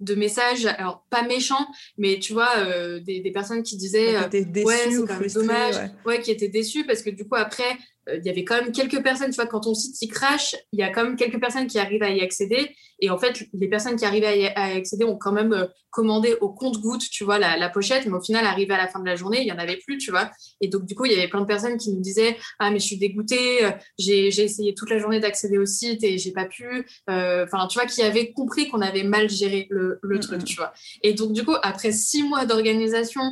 de 0.00 0.14
messages, 0.14 0.66
alors 0.66 1.04
pas 1.08 1.22
méchants, 1.22 1.66
mais 1.96 2.18
tu 2.18 2.34
vois, 2.34 2.50
euh, 2.58 3.00
des, 3.00 3.20
des, 3.20 3.30
personnes 3.30 3.62
qui 3.62 3.76
disaient 3.76 4.16
euh, 4.16 4.28
ouais, 4.64 4.90
c'est 4.90 5.06
quand 5.06 5.20
même 5.20 5.30
dommage, 5.30 5.76
ouais. 6.04 6.20
qui 6.20 6.30
étaient 6.30 6.48
déçues 6.48 6.84
parce 6.84 7.02
que 7.02 7.10
du 7.10 7.26
coup, 7.26 7.36
après, 7.36 7.78
euh, 8.08 8.16
il 8.18 8.26
y 8.26 8.28
avait 8.28 8.44
quand 8.44 8.60
même 8.60 8.72
quelques 8.72 9.02
personnes, 9.02 9.30
tu 9.30 9.36
vois, 9.36 9.46
quand 9.46 9.60
ton 9.60 9.74
site 9.74 10.00
il 10.02 10.08
crash, 10.08 10.54
il 10.72 10.80
y 10.80 10.82
a 10.82 10.90
quand 10.90 11.02
même 11.02 11.16
quelques 11.16 11.40
personnes 11.40 11.66
qui 11.66 11.78
arrivent 11.78 12.02
à 12.02 12.10
y 12.10 12.20
accéder. 12.20 12.74
Et 13.00 13.10
en 13.10 13.18
fait, 13.18 13.46
les 13.52 13.68
personnes 13.68 13.96
qui 13.96 14.04
arrivent 14.04 14.24
à 14.24 14.36
y 14.36 14.46
accéder 14.46 15.04
ont 15.04 15.16
quand 15.16 15.32
même 15.32 15.52
euh, 15.52 15.66
commandé 15.90 16.34
au 16.40 16.48
compte-goutte, 16.50 17.08
tu 17.10 17.24
vois, 17.24 17.38
la, 17.38 17.68
pochette. 17.68 18.06
Mais 18.06 18.14
au 18.14 18.20
final, 18.20 18.44
arrivé 18.44 18.74
à 18.74 18.78
la 18.78 18.88
fin 18.88 19.00
de 19.00 19.06
la 19.06 19.16
journée, 19.16 19.40
il 19.40 19.44
n'y 19.44 19.52
en 19.52 19.58
avait 19.58 19.76
plus, 19.76 19.98
tu 19.98 20.10
vois. 20.10 20.30
Et 20.60 20.68
donc, 20.68 20.84
du 20.84 20.94
coup, 20.94 21.04
il 21.04 21.12
y 21.12 21.14
avait 21.14 21.28
plein 21.28 21.40
de 21.40 21.46
personnes 21.46 21.76
qui 21.76 21.92
nous 21.92 22.00
disaient 22.00 22.36
Ah, 22.58 22.70
mais 22.70 22.78
je 22.78 22.84
suis 22.84 22.98
dégoûtée, 22.98 23.64
euh, 23.64 23.70
j'ai 23.98 24.28
essayé 24.28 24.74
toute 24.74 24.90
la 24.90 24.98
journée 24.98 25.20
d'accéder 25.20 25.58
au 25.58 25.66
site 25.66 26.02
et 26.04 26.18
j'ai 26.18 26.32
pas 26.32 26.46
pu. 26.46 26.86
Enfin, 27.08 27.66
tu 27.68 27.78
vois, 27.78 27.86
qui 27.86 28.02
avaient 28.02 28.32
compris 28.32 28.68
qu'on 28.68 28.80
avait 28.80 29.04
mal 29.04 29.28
géré 29.28 29.66
le, 29.70 29.98
le 30.02 30.20
truc, 30.20 30.44
tu 30.44 30.56
vois. 30.56 30.72
Et 31.02 31.14
donc, 31.14 31.32
du 31.32 31.44
coup, 31.44 31.54
après 31.62 31.92
six 31.92 32.22
mois 32.22 32.46
d'organisation, 32.46 33.22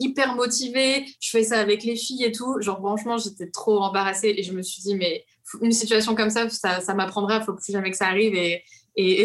hyper 0.00 0.34
motivée, 0.34 1.04
je 1.20 1.30
fais 1.30 1.44
ça 1.44 1.60
avec 1.60 1.84
les 1.84 1.96
filles 1.96 2.24
et 2.24 2.32
tout. 2.32 2.60
Genre, 2.60 2.78
franchement, 2.78 3.18
j'étais 3.18 3.50
trop 3.50 3.78
embarrassée 3.78 4.34
et 4.36 4.42
je 4.42 4.52
me 4.52 4.62
suis 4.62 4.82
dit, 4.82 4.94
mais 4.94 5.24
une 5.62 5.72
situation 5.72 6.14
comme 6.14 6.30
ça, 6.30 6.48
ça, 6.48 6.80
ça 6.80 6.94
m'apprendra, 6.94 7.38
il 7.38 7.44
faut 7.44 7.54
plus 7.54 7.72
jamais 7.72 7.90
que 7.90 7.96
ça 7.96 8.06
arrive. 8.06 8.34
Et, 8.34 8.62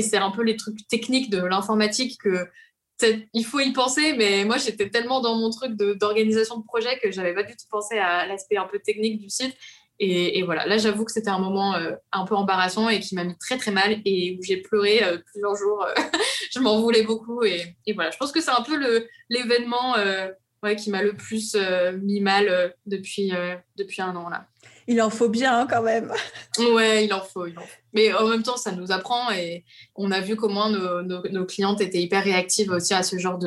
c'est 0.01 0.17
un 0.17 0.31
peu 0.31 0.41
les 0.43 0.55
trucs 0.55 0.87
techniques 0.87 1.29
de 1.29 1.41
l'informatique 1.41 2.19
que 2.23 2.47
il 3.33 3.45
faut 3.45 3.59
y 3.59 3.71
penser, 3.71 4.13
mais 4.17 4.43
moi 4.43 4.57
j'étais 4.57 4.89
tellement 4.89 5.21
dans 5.21 5.35
mon 5.35 5.49
truc 5.49 5.73
d'organisation 5.73 6.57
de, 6.57 6.63
projet 6.65 6.99
que 7.01 7.11
j'avais 7.11 7.33
pas 7.33 7.43
du 7.43 7.53
tout 7.53 7.65
pensé 7.69 7.97
à 7.97 8.25
l'aspect 8.25 8.57
un 8.57 8.65
peu 8.65 8.79
technique 8.79 9.21
du 9.21 9.29
site. 9.29 9.55
Et, 10.01 10.43
voilà, 10.43 10.65
là 10.65 10.77
j'avoue 10.77 11.03
que 11.03 11.11
c'était 11.11 11.29
un 11.29 11.39
moment 11.39 11.75
euh, 11.75 11.91
un 12.13 12.25
peu 12.25 12.33
embarrassant 12.33 12.87
et 12.87 13.01
qui 13.01 13.15
m'a 13.15 13.25
mis 13.25 13.37
très 13.37 13.57
très 13.57 13.71
mal 13.71 14.01
et 14.05 14.37
où 14.39 14.43
j'ai 14.43 14.57
pleuré 14.57 15.03
euh, 15.03 15.17
plusieurs 15.31 15.55
jours. 15.55 15.85
je 16.51 16.59
m'en 16.59 16.79
voulais 16.79 17.03
beaucoup 17.03 17.43
et, 17.43 17.75
voilà, 17.93 18.09
je 18.09 18.17
pense 18.17 18.31
que 18.31 18.39
c'est 18.39 18.51
un 18.51 18.63
peu 18.63 19.05
l'événement 19.29 19.97
euh, 19.97 20.29
qui 20.77 20.89
m'a 20.89 21.03
le 21.03 21.13
plus 21.13 21.55
mis 22.01 22.21
mal 22.21 22.73
depuis, 22.85 23.31
depuis 23.75 24.01
un 24.01 24.15
an 24.15 24.29
là. 24.29 24.47
Il 24.89 24.99
en 25.03 25.11
faut 25.11 25.29
bien 25.29 25.55
hein, 25.55 25.67
quand 25.69 25.83
même. 25.83 26.11
Ouais, 26.57 27.05
il 27.05 27.13
en 27.13 27.21
faut, 27.21 27.45
il 27.45 27.55
en 27.59 27.61
faut. 27.61 27.67
Mais 27.93 28.11
en 28.11 28.27
même 28.27 28.41
temps, 28.41 28.57
ça 28.57 28.71
nous 28.71 28.91
apprend 28.91 29.29
et 29.31 29.63
on 29.95 30.11
a 30.11 30.19
vu 30.19 30.35
comment 30.35 30.67
nos, 30.67 31.03
nos, 31.03 31.45
clientes 31.45 31.79
étaient 31.79 32.01
hyper 32.01 32.23
réactives 32.23 32.71
aussi 32.71 32.95
à 32.95 33.03
ce 33.03 33.19
genre 33.19 33.37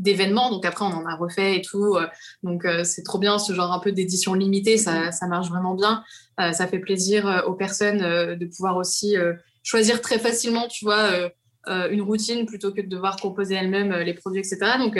d'événements. 0.00 0.50
Donc 0.50 0.66
après, 0.66 0.84
on 0.84 0.88
en 0.88 1.06
a 1.06 1.14
refait 1.14 1.58
et 1.58 1.62
tout. 1.62 1.96
Donc 2.42 2.64
euh, 2.64 2.82
c'est 2.82 3.04
trop 3.04 3.18
bien 3.18 3.38
ce 3.38 3.52
genre 3.52 3.72
un 3.72 3.78
peu 3.78 3.92
d'édition 3.92 4.34
limitée. 4.34 4.78
Ça, 4.78 5.12
ça, 5.12 5.28
marche 5.28 5.48
vraiment 5.48 5.74
bien. 5.74 6.02
Euh, 6.40 6.50
ça 6.50 6.66
fait 6.66 6.80
plaisir 6.80 7.24
euh, 7.28 7.42
aux 7.42 7.54
personnes 7.54 8.00
de 8.00 8.46
pouvoir 8.46 8.76
aussi 8.76 9.14
choisir 9.62 10.00
très 10.00 10.18
facilement, 10.18 10.66
tu 10.66 10.84
vois, 10.84 11.30
une 11.68 12.02
routine 12.02 12.46
plutôt 12.46 12.72
que 12.72 12.80
de 12.80 12.88
devoir 12.88 13.14
composer 13.14 13.54
elles-mêmes 13.54 13.92
les 13.92 14.14
produits, 14.14 14.40
etc. 14.40 14.58
Donc, 14.78 14.98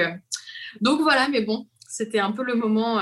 donc 0.81 1.01
voilà, 1.01 1.29
mais 1.29 1.43
bon, 1.43 1.67
c'était 1.89 2.21
un 2.21 2.31
peu 2.31 2.45
le 2.45 2.55
moment 2.55 3.01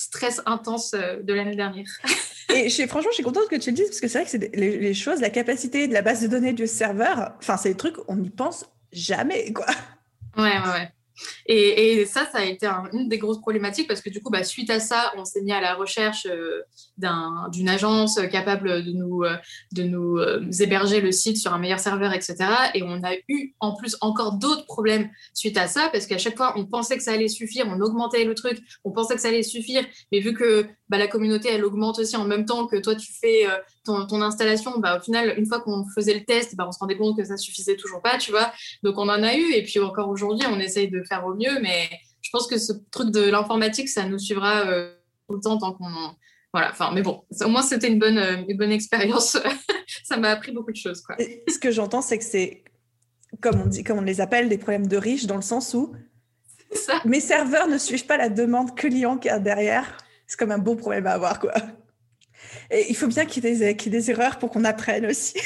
stress 0.00 0.40
intense 0.46 0.92
de 0.92 1.34
l'année 1.34 1.56
dernière. 1.56 1.86
Et 2.54 2.68
je 2.68 2.74
suis, 2.74 2.88
franchement, 2.88 3.10
je 3.10 3.16
suis 3.16 3.22
contente 3.22 3.48
que 3.48 3.56
tu 3.56 3.70
le 3.70 3.76
dises 3.76 3.86
parce 3.86 4.00
que 4.00 4.08
c'est 4.08 4.18
vrai 4.18 4.24
que 4.24 4.30
c'est 4.30 4.56
les, 4.56 4.94
choses, 4.94 5.20
la 5.20 5.30
capacité 5.30 5.86
de 5.86 5.92
la 5.92 6.02
base 6.02 6.22
de 6.22 6.26
données 6.26 6.52
du 6.52 6.66
serveur, 6.66 7.34
enfin, 7.38 7.56
c'est 7.56 7.70
des 7.70 7.76
trucs, 7.76 7.96
on 8.08 8.16
n'y 8.16 8.30
pense 8.30 8.64
jamais, 8.92 9.52
quoi. 9.52 9.66
Ouais, 10.36 10.44
ouais, 10.44 10.72
ouais. 10.72 10.88
Et, 11.46 12.04
ça, 12.06 12.28
ça 12.30 12.38
a 12.38 12.44
été 12.44 12.66
une 12.92 13.08
des 13.08 13.18
grosses 13.18 13.40
problématiques 13.40 13.88
parce 13.88 14.00
que 14.00 14.10
du 14.10 14.20
coup, 14.20 14.30
bah, 14.30 14.44
suite 14.44 14.70
à 14.70 14.80
ça, 14.80 15.12
on 15.16 15.24
s'est 15.24 15.42
mis 15.42 15.52
à 15.52 15.60
la 15.60 15.74
recherche 15.74 16.26
euh, 16.26 16.62
d'une 17.50 17.68
agence 17.68 18.18
capable 18.30 18.84
de 18.84 18.92
nous, 18.92 19.22
euh, 19.24 19.36
de 19.72 19.82
nous 19.82 20.18
euh, 20.18 20.40
héberger 20.58 21.00
le 21.00 21.12
site 21.12 21.36
sur 21.36 21.52
un 21.52 21.58
meilleur 21.58 21.80
serveur, 21.80 22.12
etc. 22.12 22.36
Et 22.74 22.82
on 22.82 23.02
a 23.02 23.14
eu 23.28 23.54
en 23.60 23.74
plus 23.74 23.96
encore 24.00 24.34
d'autres 24.34 24.66
problèmes 24.66 25.10
suite 25.34 25.56
à 25.56 25.66
ça 25.66 25.88
parce 25.92 26.06
qu'à 26.06 26.18
chaque 26.18 26.36
fois, 26.36 26.54
on 26.56 26.66
pensait 26.66 26.96
que 26.96 27.02
ça 27.02 27.12
allait 27.12 27.28
suffire, 27.28 27.66
on 27.68 27.80
augmentait 27.80 28.24
le 28.24 28.34
truc, 28.34 28.58
on 28.84 28.92
pensait 28.92 29.14
que 29.14 29.20
ça 29.20 29.28
allait 29.28 29.42
suffire, 29.42 29.84
mais 30.12 30.20
vu 30.20 30.34
que 30.34 30.66
bah, 30.90 30.98
la 30.98 31.06
communauté, 31.06 31.48
elle 31.50 31.64
augmente 31.64 31.98
aussi 32.00 32.16
en 32.16 32.24
même 32.24 32.44
temps 32.44 32.66
que 32.66 32.76
toi, 32.76 32.94
tu 32.94 33.12
fais 33.12 33.46
ton, 33.84 34.22
installation, 34.22 34.78
bah, 34.78 34.98
au 34.98 35.00
final, 35.00 35.34
une 35.38 35.46
fois 35.46 35.60
qu'on 35.60 35.86
faisait 35.94 36.14
le 36.14 36.24
test, 36.24 36.56
bah, 36.56 36.66
on 36.68 36.72
se 36.72 36.78
rendait 36.80 36.96
compte 36.96 37.16
que 37.16 37.24
ça 37.24 37.36
suffisait 37.36 37.76
toujours 37.76 38.02
pas, 38.02 38.18
tu 38.18 38.32
vois. 38.32 38.52
Donc, 38.82 38.98
on 38.98 39.08
en 39.08 39.22
a 39.22 39.34
eu. 39.34 39.52
Et 39.52 39.62
puis, 39.62 39.78
encore 39.78 40.08
aujourd'hui, 40.08 40.46
on 40.50 40.58
essaye 40.58 40.90
de 40.90 41.02
faire 41.04 41.24
au 41.24 41.34
mieux. 41.34 41.60
Mais 41.62 41.88
je 42.22 42.30
pense 42.32 42.46
que 42.46 42.58
ce 42.58 42.72
truc 42.90 43.10
de 43.10 43.30
l'informatique, 43.30 43.88
ça 43.88 44.04
nous 44.04 44.18
suivra 44.18 44.66
euh, 44.66 44.92
tout 45.28 45.36
le 45.36 45.40
temps 45.40 45.58
tant 45.58 45.72
qu'on. 45.72 45.90
Voilà, 46.52 46.70
enfin, 46.72 46.90
mais 46.92 47.02
bon, 47.02 47.22
au 47.40 47.48
moins, 47.48 47.62
c'était 47.62 47.88
une 47.88 48.00
bonne, 48.00 48.18
euh, 48.18 48.42
une 48.48 48.56
bonne 48.56 48.72
expérience. 48.72 49.38
ça 50.04 50.16
m'a 50.16 50.30
appris 50.30 50.50
beaucoup 50.50 50.72
de 50.72 50.76
choses. 50.76 51.00
Quoi. 51.02 51.16
ce 51.18 51.58
que 51.58 51.70
j'entends, 51.70 52.02
c'est 52.02 52.18
que 52.18 52.24
c'est, 52.24 52.64
comme 53.40 53.60
on, 53.60 53.66
dit, 53.66 53.84
comme 53.84 53.98
on 53.98 54.02
les 54.02 54.20
appelle, 54.20 54.48
des 54.48 54.58
problèmes 54.58 54.88
de 54.88 54.96
riches, 54.96 55.26
dans 55.26 55.36
le 55.36 55.42
sens 55.42 55.74
où 55.74 55.94
ça. 56.72 57.00
mes 57.04 57.20
serveurs 57.20 57.68
ne 57.68 57.78
suivent 57.78 58.06
pas 58.06 58.16
la 58.16 58.28
demande 58.28 58.76
client 58.76 59.16
qu'il 59.16 59.30
y 59.30 59.34
a 59.34 59.38
derrière. 59.38 59.96
C'est 60.30 60.38
comme 60.38 60.52
un 60.52 60.58
bon 60.58 60.76
problème 60.76 61.08
à 61.08 61.14
avoir, 61.14 61.40
quoi. 61.40 61.52
Et 62.70 62.86
il 62.88 62.94
faut 62.94 63.08
bien 63.08 63.26
qu'il 63.26 63.44
y, 63.44 63.48
ait 63.48 63.74
des 63.74 64.10
erreurs 64.12 64.38
pour 64.38 64.50
qu'on 64.50 64.64
apprenne 64.64 65.06
aussi. 65.06 65.36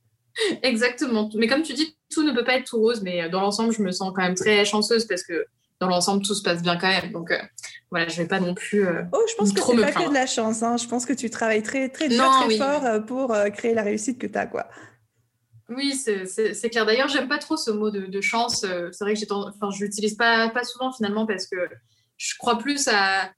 Exactement. 0.62 1.28
Mais 1.34 1.46
comme 1.48 1.62
tu 1.62 1.74
dis, 1.74 1.98
tout 2.10 2.22
ne 2.22 2.32
peut 2.32 2.42
pas 2.42 2.54
être 2.54 2.64
tout 2.64 2.78
rose, 2.78 3.02
mais 3.02 3.28
dans 3.28 3.42
l'ensemble, 3.42 3.74
je 3.74 3.82
me 3.82 3.92
sens 3.92 4.10
quand 4.16 4.22
même 4.22 4.34
très 4.34 4.64
chanceuse 4.64 5.04
parce 5.04 5.22
que 5.22 5.44
dans 5.80 5.88
l'ensemble, 5.88 6.24
tout 6.24 6.34
se 6.34 6.42
passe 6.42 6.62
bien 6.62 6.78
quand 6.78 6.88
même. 6.88 7.12
Donc 7.12 7.30
euh, 7.30 7.36
voilà, 7.90 8.08
je 8.08 8.16
vais 8.16 8.26
pas 8.26 8.40
non 8.40 8.54
plus. 8.54 8.86
Euh, 8.86 9.02
oh, 9.12 9.20
je 9.28 9.34
pense 9.34 9.52
que 9.52 9.60
c'est 9.60 9.76
pas 9.76 9.92
que 9.92 10.08
de 10.08 10.14
la 10.14 10.26
chance. 10.26 10.62
Hein. 10.62 10.78
Je 10.78 10.88
pense 10.88 11.04
que 11.04 11.12
tu 11.12 11.28
travailles 11.28 11.62
très, 11.62 11.90
très 11.90 12.08
très 12.08 12.56
fort 12.56 12.86
euh, 12.86 13.00
pour 13.00 13.36
créer 13.52 13.74
la 13.74 13.82
réussite 13.82 14.18
que 14.18 14.26
tu 14.26 14.38
as, 14.38 14.46
quoi. 14.46 14.66
Oui, 15.68 15.92
c'est 15.94 16.70
clair. 16.70 16.86
D'ailleurs, 16.86 17.08
j'aime 17.08 17.28
pas 17.28 17.38
trop 17.38 17.58
ce 17.58 17.70
mot 17.70 17.90
de, 17.90 18.20
chance. 18.22 18.60
C'est 18.92 19.04
vrai 19.04 19.12
que 19.12 19.20
je 19.20 19.84
l'utilise 19.84 20.14
pas, 20.14 20.48
pas 20.48 20.64
souvent 20.64 20.90
finalement 20.90 21.26
parce 21.26 21.46
que 21.46 21.68
je 22.16 22.34
crois 22.38 22.56
plus 22.56 22.88
à 22.88 23.30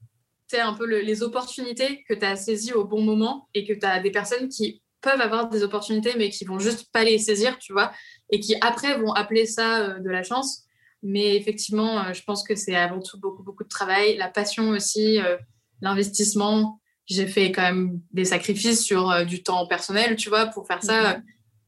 un 0.60 0.74
peu 0.74 0.84
les 0.86 1.22
opportunités 1.22 2.04
que 2.08 2.14
tu 2.14 2.24
as 2.24 2.36
saisies 2.36 2.72
au 2.72 2.84
bon 2.84 3.02
moment 3.02 3.48
et 3.54 3.64
que 3.64 3.72
tu 3.72 3.84
as 3.84 4.00
des 4.00 4.10
personnes 4.10 4.48
qui 4.48 4.82
peuvent 5.04 5.20
avoir 5.20 5.50
des 5.50 5.62
opportunités 5.62 6.14
mais 6.16 6.30
qui 6.30 6.44
vont 6.44 6.58
juste 6.58 6.90
pas 6.90 7.04
les 7.04 7.18
saisir, 7.18 7.58
tu 7.58 7.72
vois, 7.72 7.92
et 8.30 8.40
qui 8.40 8.56
après 8.60 8.98
vont 8.98 9.12
appeler 9.12 9.46
ça 9.46 9.80
euh, 9.80 9.98
de 10.00 10.10
la 10.10 10.22
chance. 10.22 10.64
Mais 11.02 11.36
effectivement, 11.36 12.00
euh, 12.00 12.12
je 12.14 12.22
pense 12.24 12.42
que 12.42 12.54
c'est 12.54 12.74
avant 12.74 13.00
tout 13.00 13.20
beaucoup, 13.20 13.42
beaucoup 13.42 13.64
de 13.64 13.68
travail, 13.68 14.16
la 14.16 14.28
passion 14.28 14.70
aussi, 14.70 15.20
euh, 15.20 15.36
l'investissement. 15.82 16.80
J'ai 17.06 17.26
fait 17.26 17.52
quand 17.52 17.62
même 17.62 18.00
des 18.12 18.24
sacrifices 18.24 18.82
sur 18.82 19.26
du 19.26 19.42
temps 19.42 19.66
personnel, 19.66 20.16
tu 20.16 20.30
vois, 20.30 20.46
pour 20.46 20.66
faire 20.66 20.82
ça 20.82 21.02
mm-hmm. 21.02 21.22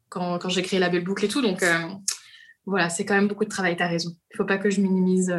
quand, 0.08 0.38
quand 0.38 0.48
j'ai 0.48 0.62
créé 0.62 0.80
la 0.80 0.88
belle 0.88 1.04
boucle 1.04 1.26
et 1.26 1.28
tout. 1.28 1.42
Donc 1.42 1.62
voilà, 2.64 2.88
c'est 2.88 3.04
quand 3.04 3.14
même 3.14 3.28
beaucoup 3.28 3.44
de 3.44 3.50
travail, 3.50 3.76
tu 3.76 3.82
as 3.82 3.88
raison. 3.88 4.16
Il 4.32 4.36
faut 4.38 4.46
pas 4.46 4.56
que 4.56 4.70
je 4.70 4.80
minimise 4.80 5.30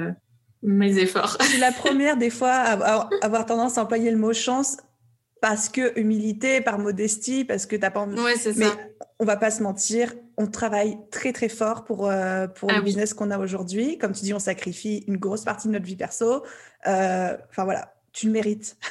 mes 0.67 0.97
efforts. 0.99 1.37
Je 1.41 1.45
suis 1.45 1.59
la 1.59 1.71
première 1.83 2.17
des 2.17 2.29
fois 2.29 2.51
à 2.51 3.09
avoir 3.21 3.45
tendance 3.45 3.77
à 3.77 3.83
employer 3.83 4.11
le 4.11 4.17
mot 4.17 4.33
chance 4.33 4.77
parce 5.41 5.69
que 5.69 5.97
humilité, 5.99 6.61
par 6.61 6.79
modestie, 6.79 7.45
parce 7.45 7.65
que 7.65 7.75
t'as 7.75 7.91
pas 7.91 8.01
envie. 8.01 8.19
Ouais, 8.19 8.35
c'est 8.35 8.55
Mais 8.57 8.67
on 9.19 9.25
va 9.25 9.37
pas 9.37 9.51
se 9.51 9.63
mentir, 9.63 10.13
on 10.37 10.47
travaille 10.47 10.97
très 11.11 11.31
très 11.31 11.49
fort 11.49 11.83
pour 11.83 12.09
euh, 12.09 12.47
pour 12.47 12.69
ah 12.71 12.77
le 12.77 12.81
business 12.81 13.13
qu'on 13.13 13.31
a 13.31 13.39
aujourd'hui. 13.39 13.97
Comme 13.97 14.13
tu 14.13 14.21
dis, 14.21 14.33
on 14.33 14.39
sacrifie 14.39 15.03
une 15.07 15.17
grosse 15.17 15.43
partie 15.43 15.67
de 15.67 15.73
notre 15.73 15.85
vie 15.85 15.95
perso. 15.95 16.43
Euh, 16.87 17.37
enfin 17.49 17.63
voilà, 17.63 17.93
tu 18.13 18.27
le 18.27 18.31
mérites. 18.33 18.77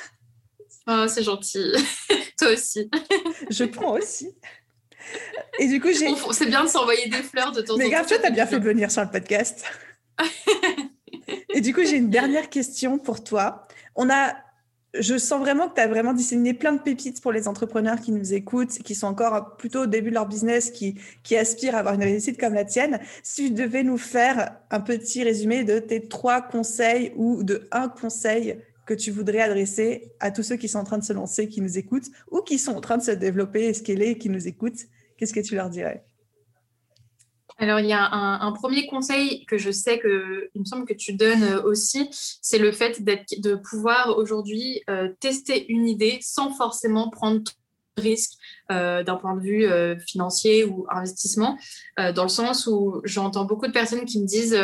Oh, 0.88 1.06
c'est 1.08 1.24
gentil. 1.24 1.72
Toi 2.38 2.52
aussi. 2.52 2.88
Je 3.50 3.64
prends 3.64 3.98
aussi. 3.98 4.36
Et 5.58 5.66
du 5.66 5.80
coup, 5.80 5.88
j'ai. 5.88 6.14
C'est 6.30 6.46
bien 6.46 6.62
de 6.62 6.68
s'envoyer 6.68 7.08
des 7.08 7.24
fleurs 7.24 7.50
de 7.50 7.60
temps 7.60 7.74
en 7.74 7.76
temps. 7.76 7.82
Mais 7.82 7.90
grave, 7.90 8.06
toi, 8.06 8.18
t'as 8.22 8.30
bien 8.30 8.46
fait 8.46 8.60
de 8.60 8.64
venir 8.64 8.88
sur 8.88 9.02
le 9.02 9.10
podcast. 9.10 9.64
Et 11.54 11.60
du 11.60 11.74
coup, 11.74 11.82
j'ai 11.84 11.96
une 11.96 12.10
dernière 12.10 12.50
question 12.50 12.98
pour 12.98 13.24
toi. 13.24 13.66
On 13.94 14.10
a 14.10 14.34
je 15.00 15.18
sens 15.18 15.40
vraiment 15.40 15.68
que 15.68 15.74
tu 15.74 15.80
as 15.80 15.88
vraiment 15.88 16.12
disséminé 16.12 16.54
plein 16.54 16.72
de 16.72 16.80
pépites 16.80 17.20
pour 17.20 17.32
les 17.32 17.48
entrepreneurs 17.48 18.00
qui 18.00 18.12
nous 18.12 18.34
écoutent, 18.34 18.78
qui 18.78 18.94
sont 18.94 19.06
encore 19.06 19.56
plutôt 19.56 19.82
au 19.82 19.86
début 19.86 20.10
de 20.10 20.14
leur 20.14 20.26
business, 20.26 20.70
qui, 20.70 20.96
aspirent 21.36 21.74
à 21.74 21.80
avoir 21.80 21.94
une 21.94 22.02
réussite 22.02 22.38
comme 22.38 22.54
la 22.54 22.64
tienne. 22.64 23.00
Si 23.22 23.48
tu 23.48 23.50
devais 23.50 23.82
nous 23.82 23.98
faire 23.98 24.56
un 24.70 24.80
petit 24.80 25.22
résumé 25.22 25.64
de 25.64 25.78
tes 25.78 26.08
trois 26.08 26.40
conseils 26.40 27.12
ou 27.16 27.42
de 27.42 27.68
un 27.72 27.88
conseil 27.88 28.58
que 28.86 28.94
tu 28.94 29.10
voudrais 29.10 29.40
adresser 29.40 30.12
à 30.20 30.30
tous 30.30 30.44
ceux 30.44 30.56
qui 30.56 30.68
sont 30.68 30.78
en 30.78 30.84
train 30.84 30.98
de 30.98 31.04
se 31.04 31.12
lancer, 31.12 31.48
qui 31.48 31.60
nous 31.60 31.76
écoutent, 31.76 32.08
ou 32.30 32.40
qui 32.40 32.58
sont 32.58 32.76
en 32.76 32.80
train 32.80 32.96
de 32.96 33.02
se 33.02 33.10
développer, 33.10 33.74
scaler, 33.74 34.16
qui 34.16 34.30
nous 34.30 34.46
écoutent, 34.46 34.86
qu'est-ce 35.18 35.34
que 35.34 35.40
tu 35.40 35.56
leur 35.56 35.68
dirais? 35.68 36.05
Alors, 37.58 37.80
il 37.80 37.86
y 37.86 37.92
a 37.92 38.12
un, 38.12 38.52
premier 38.52 38.86
conseil 38.86 39.46
que 39.46 39.56
je 39.56 39.70
sais 39.70 39.98
que, 39.98 40.50
il 40.54 40.60
me 40.60 40.66
semble 40.66 40.84
que 40.84 40.92
tu 40.92 41.14
donnes 41.14 41.42
euh, 41.42 41.62
aussi, 41.62 42.08
c'est 42.42 42.58
le 42.58 42.70
fait 42.70 43.02
de 43.02 43.54
pouvoir 43.54 44.18
aujourd'hui 44.18 44.82
euh, 44.90 45.08
tester 45.20 45.66
une 45.72 45.88
idée 45.88 46.18
sans 46.20 46.52
forcément 46.52 47.08
prendre 47.08 47.40
de 47.40 48.02
risques 48.02 48.34
euh, 48.70 49.02
d'un 49.02 49.16
point 49.16 49.34
de 49.36 49.40
vue 49.40 49.66
financier 50.06 50.64
ou 50.64 50.86
investissement, 50.90 51.56
dans 51.96 52.24
le 52.24 52.28
sens 52.28 52.66
où 52.66 53.00
j'entends 53.04 53.46
beaucoup 53.46 53.66
de 53.66 53.72
personnes 53.72 54.04
qui 54.04 54.20
me 54.20 54.26
disent, 54.26 54.58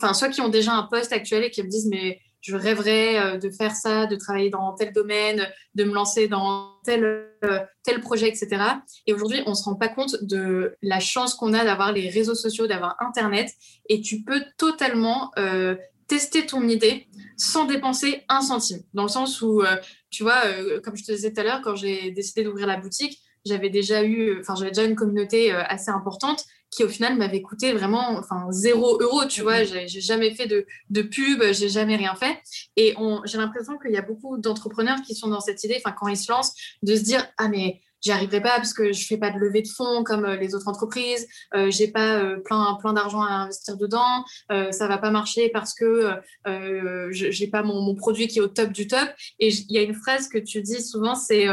enfin, 0.00 0.14
soit 0.14 0.30
qui 0.30 0.40
ont 0.40 0.48
déjà 0.48 0.72
un 0.72 0.84
poste 0.84 1.12
actuel 1.12 1.44
et 1.44 1.50
qui 1.50 1.62
me 1.62 1.68
disent, 1.68 1.88
mais 1.90 2.18
je 2.40 2.56
rêverais 2.56 3.18
euh, 3.18 3.38
de 3.38 3.50
faire 3.50 3.74
ça, 3.74 4.06
de 4.06 4.16
travailler 4.16 4.50
dans 4.50 4.74
tel 4.74 4.92
domaine, 4.92 5.46
de 5.74 5.84
me 5.84 5.92
lancer 5.92 6.28
dans 6.28 6.76
tel, 6.84 7.04
euh, 7.44 7.60
tel 7.82 8.00
projet, 8.00 8.28
etc. 8.28 8.62
Et 9.06 9.12
aujourd'hui, 9.12 9.42
on 9.46 9.50
ne 9.50 9.54
se 9.54 9.64
rend 9.64 9.74
pas 9.74 9.88
compte 9.88 10.16
de 10.22 10.76
la 10.82 11.00
chance 11.00 11.34
qu'on 11.34 11.52
a 11.54 11.64
d'avoir 11.64 11.92
les 11.92 12.08
réseaux 12.08 12.34
sociaux, 12.34 12.66
d'avoir 12.66 12.96
Internet. 13.00 13.50
Et 13.88 14.00
tu 14.00 14.22
peux 14.22 14.42
totalement 14.56 15.30
euh, 15.38 15.74
tester 16.06 16.46
ton 16.46 16.66
idée 16.68 17.06
sans 17.36 17.64
dépenser 17.64 18.24
un 18.28 18.40
centime. 18.40 18.82
Dans 18.94 19.04
le 19.04 19.08
sens 19.08 19.42
où, 19.42 19.62
tu 20.10 20.22
vois, 20.22 20.42
comme 20.82 20.96
je 20.96 21.04
te 21.04 21.12
disais 21.12 21.32
tout 21.32 21.40
à 21.40 21.44
l'heure, 21.44 21.60
quand 21.62 21.76
j'ai 21.76 22.10
décidé 22.10 22.42
d'ouvrir 22.42 22.66
la 22.66 22.78
boutique, 22.78 23.20
j'avais 23.44 23.68
déjà 23.68 24.02
eu, 24.02 24.40
enfin, 24.40 24.54
j'avais 24.56 24.70
déjà 24.70 24.84
une 24.84 24.96
communauté 24.96 25.52
assez 25.52 25.90
importante 25.90 26.46
qui 26.70 26.84
au 26.84 26.88
final 26.88 27.16
m'avait 27.16 27.42
coûté 27.42 27.72
vraiment 27.72 28.18
enfin 28.18 28.46
zéro 28.50 29.00
euro 29.00 29.24
tu 29.24 29.42
vois 29.42 29.62
mm-hmm. 29.62 29.88
j'ai 29.88 30.00
jamais 30.00 30.34
fait 30.34 30.46
de, 30.46 30.66
de 30.90 31.02
pub 31.02 31.42
j'ai 31.52 31.68
jamais 31.68 31.96
rien 31.96 32.14
fait 32.14 32.38
et 32.76 32.94
j'ai 33.24 33.38
l'impression 33.38 33.78
qu'il 33.78 33.92
y 33.92 33.96
a 33.96 34.02
beaucoup 34.02 34.38
d'entrepreneurs 34.38 35.00
qui 35.02 35.14
sont 35.14 35.28
dans 35.28 35.40
cette 35.40 35.62
idée 35.64 35.80
enfin 35.82 35.94
quand 35.98 36.08
ils 36.08 36.16
se 36.16 36.30
lancent 36.30 36.54
de 36.82 36.94
se 36.94 37.02
dire 37.02 37.26
ah 37.38 37.48
mais 37.48 37.80
j'y 38.00 38.10
arriverai 38.10 38.40
pas 38.40 38.56
parce 38.56 38.72
que 38.72 38.92
je 38.92 39.06
fais 39.06 39.16
pas 39.16 39.30
de 39.30 39.38
levée 39.38 39.62
de 39.62 39.68
fonds 39.68 40.04
comme 40.04 40.24
euh, 40.24 40.36
les 40.36 40.54
autres 40.54 40.68
entreprises, 40.68 41.26
euh, 41.54 41.70
j'ai 41.70 41.88
pas 41.88 42.18
euh, 42.22 42.36
plein 42.38 42.76
plein 42.80 42.92
d'argent 42.92 43.22
à 43.22 43.32
investir 43.32 43.76
dedans, 43.76 44.24
euh, 44.52 44.70
ça 44.72 44.88
va 44.88 44.98
pas 44.98 45.10
marcher 45.10 45.48
parce 45.50 45.74
que 45.74 46.12
euh, 46.46 47.08
j'ai 47.10 47.48
pas 47.48 47.62
mon, 47.62 47.80
mon, 47.82 47.94
produit 47.94 48.28
qui 48.28 48.38
est 48.38 48.42
au 48.42 48.48
top 48.48 48.70
du 48.70 48.86
top. 48.86 49.08
Et 49.38 49.48
il 49.48 49.72
y 49.72 49.78
a 49.78 49.82
une 49.82 49.94
phrase 49.94 50.28
que 50.28 50.38
tu 50.38 50.62
dis 50.62 50.82
souvent, 50.82 51.14
c'est 51.14 51.46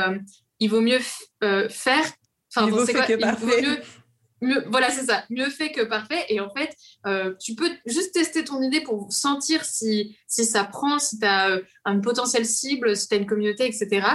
il 0.59 0.69
vaut 0.69 0.81
mieux 0.81 0.99
faire. 0.99 2.05
Enfin, 2.55 2.67
il 2.67 2.71
vaut, 2.71 2.85
quoi, 2.85 3.05
il 3.09 3.17
vaut 3.17 3.61
mieux 3.61 3.77
voilà, 4.41 4.89
c'est 4.89 5.05
ça. 5.05 5.23
Mieux 5.29 5.49
fait 5.49 5.71
que 5.71 5.81
parfait. 5.81 6.25
Et 6.29 6.39
en 6.39 6.49
fait, 6.53 6.75
euh, 7.05 7.33
tu 7.39 7.55
peux 7.55 7.69
juste 7.85 8.13
tester 8.13 8.43
ton 8.43 8.61
idée 8.61 8.81
pour 8.81 9.11
sentir 9.11 9.63
si, 9.63 10.17
si 10.27 10.45
ça 10.45 10.65
prend, 10.65 10.99
si 10.99 11.19
tu 11.19 11.25
as 11.25 11.51
euh, 11.51 11.61
une 11.85 12.01
potentielle 12.01 12.45
cible, 12.45 12.95
si 12.95 13.07
tu 13.07 13.15
as 13.15 13.17
une 13.17 13.25
communauté, 13.25 13.65
etc. 13.65 14.05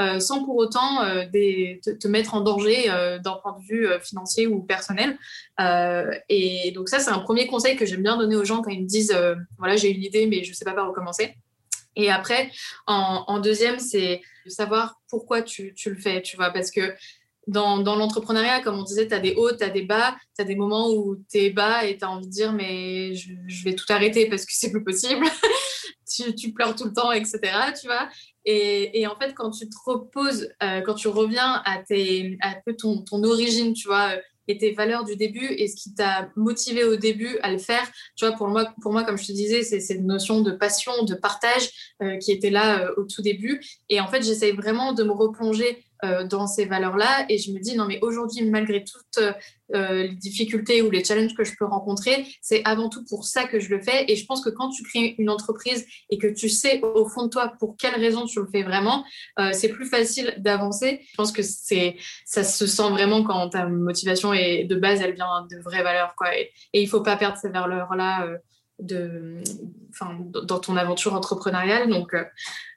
Euh, 0.00 0.20
sans 0.20 0.44
pour 0.44 0.56
autant 0.56 1.00
des, 1.32 1.80
te, 1.82 2.08
mettre 2.08 2.34
en 2.34 2.40
danger 2.40 2.88
d'un 3.22 3.34
point 3.42 3.56
de 3.58 3.64
vue 3.64 3.88
financier 4.02 4.46
ou 4.46 4.62
personnel. 4.62 5.18
et 6.28 6.72
donc 6.74 6.88
ça, 6.88 6.98
c'est 6.98 7.10
un 7.10 7.20
premier 7.20 7.46
conseil 7.46 7.76
que 7.76 7.86
j'aime 7.86 8.02
bien 8.02 8.16
donner 8.16 8.36
aux 8.36 8.44
gens 8.44 8.62
quand 8.62 8.70
ils 8.70 8.82
me 8.82 8.88
disent, 8.88 9.16
voilà, 9.58 9.76
j'ai 9.76 9.90
une 9.90 10.02
idée, 10.02 10.26
mais 10.26 10.44
je 10.44 10.50
ne 10.50 10.54
sais 10.54 10.64
pas 10.64 10.72
par 10.72 10.88
où 10.90 10.92
commencer. 10.92 11.34
Et 11.96 12.10
après, 12.10 12.50
en, 12.86 13.24
en 13.26 13.40
deuxième, 13.40 13.78
c'est 13.78 14.22
de 14.44 14.50
savoir 14.50 15.00
pourquoi 15.08 15.42
tu, 15.42 15.74
tu, 15.74 15.90
le 15.90 15.96
fais, 15.96 16.22
tu 16.22 16.36
vois, 16.36 16.50
parce 16.50 16.70
que 16.70 16.94
dans, 17.46 17.82
l'entrepreneuriat, 17.82 18.60
comme 18.60 18.78
on 18.78 18.82
disait, 18.82 19.08
tu 19.08 19.14
as 19.14 19.18
des 19.18 19.34
hauts, 19.34 19.52
tu 19.52 19.64
as 19.64 19.70
des 19.70 19.82
bas, 19.82 20.16
tu 20.36 20.42
as 20.42 20.44
des 20.44 20.56
moments 20.56 20.90
où 20.90 21.16
tu 21.30 21.38
es 21.38 21.50
bas 21.50 21.84
et 21.84 21.96
tu 21.96 22.04
as 22.04 22.10
envie 22.10 22.26
de 22.26 22.32
dire 22.32 22.52
mais 22.52 23.14
je, 23.14 23.64
vais 23.64 23.74
tout 23.74 23.86
arrêter 23.88 24.28
parce 24.28 24.44
que 24.44 24.52
c'est 24.54 24.70
plus 24.70 24.84
possible. 24.84 25.26
tu, 26.36 26.52
pleures 26.52 26.74
tout 26.74 26.84
le 26.84 26.92
temps, 26.92 27.12
etc. 27.12 27.38
Tu 27.80 27.86
vois 27.86 28.08
et, 28.44 29.06
en 29.06 29.16
fait, 29.16 29.32
quand 29.34 29.50
tu 29.50 29.68
te 29.68 29.76
reposes, 29.86 30.48
euh, 30.62 30.80
quand 30.80 30.94
tu 30.94 31.08
reviens 31.08 31.62
à, 31.64 31.78
tes, 31.78 32.36
à 32.40 32.56
ton, 32.72 33.02
ton 33.02 33.22
origine, 33.22 33.74
tu 33.74 33.86
vois, 33.86 34.16
et 34.50 34.58
tes 34.58 34.72
valeurs 34.72 35.04
du 35.04 35.16
début 35.16 35.46
et 35.46 35.68
ce 35.68 35.76
qui 35.76 35.94
t'a 35.94 36.30
motivé 36.36 36.84
au 36.84 36.96
début 36.96 37.38
à 37.42 37.52
le 37.52 37.58
faire. 37.58 37.88
Tu 38.16 38.26
vois, 38.26 38.36
pour 38.36 38.48
moi, 38.48 38.72
pour 38.82 38.92
moi 38.92 39.04
comme 39.04 39.16
je 39.16 39.26
te 39.26 39.32
disais, 39.32 39.62
c'est 39.62 39.80
cette 39.80 40.02
notion 40.02 40.40
de 40.40 40.50
passion, 40.50 41.04
de 41.04 41.14
partage 41.14 41.70
euh, 42.02 42.16
qui 42.18 42.32
était 42.32 42.50
là 42.50 42.82
euh, 42.82 42.94
au 42.96 43.04
tout 43.04 43.22
début. 43.22 43.60
Et 43.88 44.00
en 44.00 44.08
fait, 44.08 44.22
j'essaye 44.22 44.52
vraiment 44.52 44.92
de 44.92 45.04
me 45.04 45.12
replonger 45.12 45.84
euh, 46.04 46.26
dans 46.26 46.46
ces 46.46 46.64
valeurs-là. 46.64 47.26
Et 47.28 47.38
je 47.38 47.52
me 47.52 47.58
dis, 47.58 47.76
non, 47.76 47.86
mais 47.86 47.98
aujourd'hui, 48.02 48.44
malgré 48.44 48.84
toutes 48.84 49.18
euh, 49.74 50.02
les 50.02 50.14
difficultés 50.14 50.82
ou 50.82 50.90
les 50.90 51.04
challenges 51.04 51.34
que 51.34 51.44
je 51.44 51.52
peux 51.58 51.64
rencontrer, 51.64 52.26
c'est 52.40 52.62
avant 52.64 52.88
tout 52.88 53.04
pour 53.04 53.24
ça 53.24 53.44
que 53.44 53.60
je 53.60 53.68
le 53.68 53.80
fais. 53.80 54.04
Et 54.08 54.16
je 54.16 54.24
pense 54.26 54.42
que 54.42 54.50
quand 54.50 54.70
tu 54.70 54.82
crées 54.82 55.14
une 55.18 55.30
entreprise 55.30 55.86
et 56.08 56.18
que 56.18 56.26
tu 56.26 56.48
sais 56.48 56.80
au 56.82 57.08
fond 57.08 57.24
de 57.24 57.28
toi 57.28 57.52
pour 57.58 57.76
quelle 57.76 57.94
raison 57.94 58.24
tu 58.24 58.40
le 58.40 58.46
fais 58.50 58.62
vraiment, 58.62 59.04
euh, 59.38 59.50
c'est 59.52 59.68
plus 59.68 59.86
facile 59.86 60.34
d'avancer. 60.38 61.00
Je 61.10 61.16
pense 61.16 61.32
que 61.32 61.42
c'est 61.42 61.96
ça 62.24 62.44
se 62.44 62.66
sent 62.66 62.90
vraiment 62.90 63.22
quand 63.22 63.50
ta 63.50 63.66
motivation 63.66 64.32
est 64.32 64.64
de 64.64 64.76
base, 64.76 65.00
elle 65.00 65.14
vient 65.14 65.46
de 65.50 65.58
vraies 65.58 65.82
valeurs. 65.82 66.14
Quoi. 66.16 66.36
Et, 66.36 66.50
et 66.72 66.82
il 66.82 66.88
faut 66.88 67.02
pas 67.02 67.16
perdre 67.16 67.36
ces 67.36 67.50
valeurs-là 67.50 68.26
dans 68.82 70.58
ton 70.58 70.76
aventure 70.76 71.14
entrepreneuriale. 71.14 71.88
Donc 71.88 72.14
euh, 72.14 72.24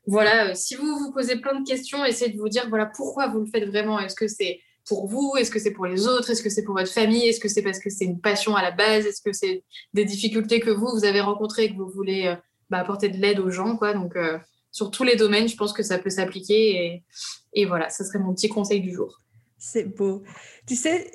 voilà, 0.05 0.49
euh, 0.49 0.51
si 0.55 0.75
vous 0.75 0.97
vous 0.97 1.11
posez 1.11 1.37
plein 1.37 1.59
de 1.59 1.65
questions, 1.65 2.03
essayez 2.05 2.31
de 2.31 2.37
vous 2.37 2.49
dire 2.49 2.67
voilà 2.69 2.85
pourquoi 2.85 3.27
vous 3.27 3.39
le 3.39 3.45
faites 3.45 3.67
vraiment? 3.67 3.99
Est-ce 3.99 4.15
que 4.15 4.27
c'est 4.27 4.59
pour 4.87 5.07
vous? 5.07 5.33
Est-ce 5.37 5.51
que 5.51 5.59
c'est 5.59 5.71
pour 5.71 5.85
les 5.85 6.07
autres? 6.07 6.29
Est-ce 6.29 6.43
que 6.43 6.49
c'est 6.49 6.63
pour 6.63 6.75
votre 6.75 6.91
famille? 6.91 7.27
Est-ce 7.27 7.39
que 7.39 7.47
c'est 7.47 7.61
parce 7.61 7.79
que 7.79 7.89
c'est 7.89 8.05
une 8.05 8.19
passion 8.19 8.55
à 8.55 8.61
la 8.61 8.71
base? 8.71 9.05
Est-ce 9.05 9.21
que 9.21 9.33
c'est 9.33 9.63
des 9.93 10.05
difficultés 10.05 10.59
que 10.59 10.69
vous, 10.69 10.89
vous 10.93 11.05
avez 11.05 11.21
rencontrées 11.21 11.65
et 11.65 11.69
que 11.71 11.77
vous 11.77 11.89
voulez 11.89 12.27
euh, 12.27 12.35
bah, 12.69 12.79
apporter 12.79 13.09
de 13.09 13.17
l'aide 13.17 13.39
aux 13.39 13.49
gens 13.49 13.77
quoi? 13.77 13.93
Donc, 13.93 14.15
sur 14.71 14.89
tous 14.89 15.03
les 15.03 15.15
domaines, 15.15 15.47
je 15.47 15.55
pense 15.55 15.71
que 15.71 15.83
ça 15.83 15.99
peut 15.99 16.09
s'appliquer. 16.09 16.85
Et, 16.85 17.03
et 17.53 17.65
voilà, 17.65 17.89
ce 17.89 18.03
serait 18.03 18.19
mon 18.19 18.33
petit 18.33 18.49
conseil 18.49 18.81
du 18.81 18.91
jour. 18.91 19.22
C'est 19.65 19.85
beau. 19.85 20.23
Tu 20.65 20.75
sais, 20.75 21.11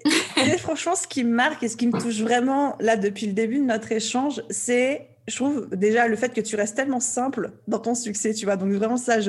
franchement, 0.58 0.94
ce 0.94 1.06
qui 1.06 1.24
me 1.24 1.34
marque 1.34 1.62
et 1.62 1.68
ce 1.68 1.76
qui 1.76 1.86
me 1.86 1.98
touche 1.98 2.20
vraiment 2.20 2.76
là 2.80 2.96
depuis 2.96 3.26
le 3.26 3.32
début 3.32 3.58
de 3.58 3.64
notre 3.64 3.92
échange, 3.92 4.42
c'est, 4.50 5.08
je 5.26 5.36
trouve 5.36 5.68
déjà 5.70 6.06
le 6.06 6.16
fait 6.16 6.34
que 6.34 6.42
tu 6.42 6.54
restes 6.54 6.76
tellement 6.76 7.00
simple 7.00 7.52
dans 7.66 7.78
ton 7.78 7.94
succès, 7.94 8.34
tu 8.34 8.44
vois. 8.44 8.56
Donc 8.56 8.70
vraiment 8.72 8.98
ça, 8.98 9.20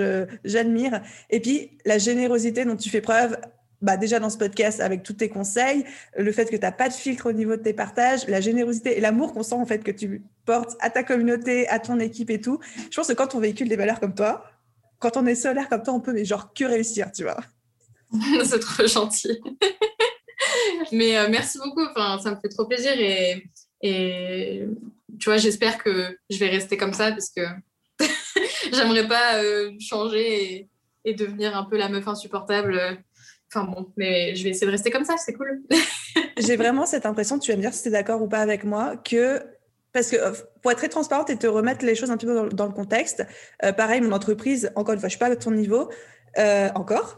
j'admire. 0.44 1.02
Et 1.30 1.40
puis 1.40 1.78
la 1.86 1.98
générosité 1.98 2.66
dont 2.66 2.76
tu 2.76 2.90
fais 2.90 3.02
preuve. 3.02 3.38
Bah 3.82 3.96
déjà 3.96 4.20
dans 4.20 4.30
ce 4.30 4.38
podcast 4.38 4.82
avec 4.82 5.04
tous 5.04 5.14
tes 5.14 5.30
conseils, 5.30 5.86
le 6.18 6.34
fait 6.34 6.50
que 6.50 6.58
tu 6.58 6.62
n'as 6.62 6.74
pas 6.74 6.90
de 6.90 6.94
filtre 6.94 7.30
au 7.30 7.32
niveau 7.32 7.56
de 7.56 7.62
tes 7.62 7.72
partages, 7.72 8.28
la 8.28 8.42
générosité 8.42 8.98
et 8.98 9.00
l'amour 9.00 9.32
qu'on 9.32 9.42
sent 9.42 9.56
en 9.56 9.66
fait 9.66 9.86
que 9.86 9.92
tu 9.92 10.22
portes 10.44 10.76
à 10.82 10.90
ta 10.90 11.02
communauté, 11.02 11.66
à 11.70 11.80
ton 11.80 11.98
équipe 11.98 12.30
et 12.30 12.42
tout. 12.42 12.60
Je 12.92 12.98
pense 12.98 13.08
que 13.08 13.14
quand 13.14 13.36
on 13.36 13.40
véhicule 13.40 13.70
des 13.70 13.78
valeurs 13.78 14.02
comme 14.02 14.16
toi, 14.16 14.44
quand 15.00 15.16
on 15.16 15.26
est 15.26 15.36
solaire 15.36 15.70
comme 15.70 15.82
toi, 15.82 15.94
on 15.94 16.02
peut 16.02 16.12
mais 16.12 16.26
genre 16.26 16.54
que 16.54 16.66
réussir, 16.66 17.10
tu 17.14 17.24
vois. 17.24 17.38
c'est 18.44 18.60
trop 18.60 18.88
gentil. 18.88 19.40
Mais 20.92 21.18
euh, 21.18 21.28
merci 21.30 21.58
beaucoup. 21.60 21.84
Enfin, 21.84 22.20
ça 22.20 22.32
me 22.32 22.38
fait 22.40 22.50
trop 22.50 22.66
plaisir 22.66 22.94
et, 22.98 23.46
et 23.82 24.66
tu 25.20 25.30
vois, 25.30 25.38
j'espère 25.38 25.78
que 25.78 26.18
je 26.30 26.38
vais 26.38 26.50
rester 26.50 26.78
comme 26.78 26.94
ça 26.94 27.12
parce 27.12 27.30
que 27.30 27.42
j'aimerais 28.74 29.08
pas 29.08 29.42
euh, 29.42 29.72
changer 29.80 30.70
et, 31.06 31.14
devenir 31.14 31.58
un 31.58 31.64
peu 31.64 31.76
la 31.76 31.90
meuf 31.90 32.08
insupportable. 32.08 32.80
Enfin 33.52 33.66
bon, 33.66 33.92
mais 33.98 34.36
je 34.36 34.44
vais 34.44 34.52
essayer 34.52 34.68
de 34.68 34.72
rester 34.72 34.92
comme 34.92 35.06
ça, 35.06 35.18
c'est 35.18 35.34
cool. 35.34 35.64
J'ai 36.38 36.56
vraiment 36.56 36.86
cette 36.86 37.08
impression, 37.08 37.40
tu 37.40 37.50
vas 37.50 37.58
me 37.58 37.62
dire 37.62 37.74
si 37.74 37.82
tu 37.82 37.88
es 37.88 37.92
d'accord 37.92 38.22
ou 38.22 38.28
pas 38.28 38.42
avec 38.42 38.64
moi, 38.64 38.96
que 38.96 39.42
parce 39.92 40.12
que 40.12 40.18
euh, 40.18 40.34
pour 40.62 40.72
être 40.72 40.78
très 40.78 40.88
transparente 40.88 41.32
et 41.32 41.36
te 41.36 41.48
remettre 41.48 41.84
les 41.84 41.96
choses 41.96 42.12
un 42.12 42.18
petit 42.18 42.28
peu 42.28 42.48
dans, 42.50 42.66
le 42.68 42.72
contexte, 42.72 43.26
pareil, 43.76 44.02
mon 44.02 44.12
entreprise, 44.12 44.72
encore 44.76 44.94
une 44.94 45.00
fois, 45.00 45.10
je 45.10 45.14
suis 45.14 45.20
pas 45.20 45.32
à 45.32 45.36
ton 45.36 45.50
niveau 45.50 45.90
encore, 46.76 47.18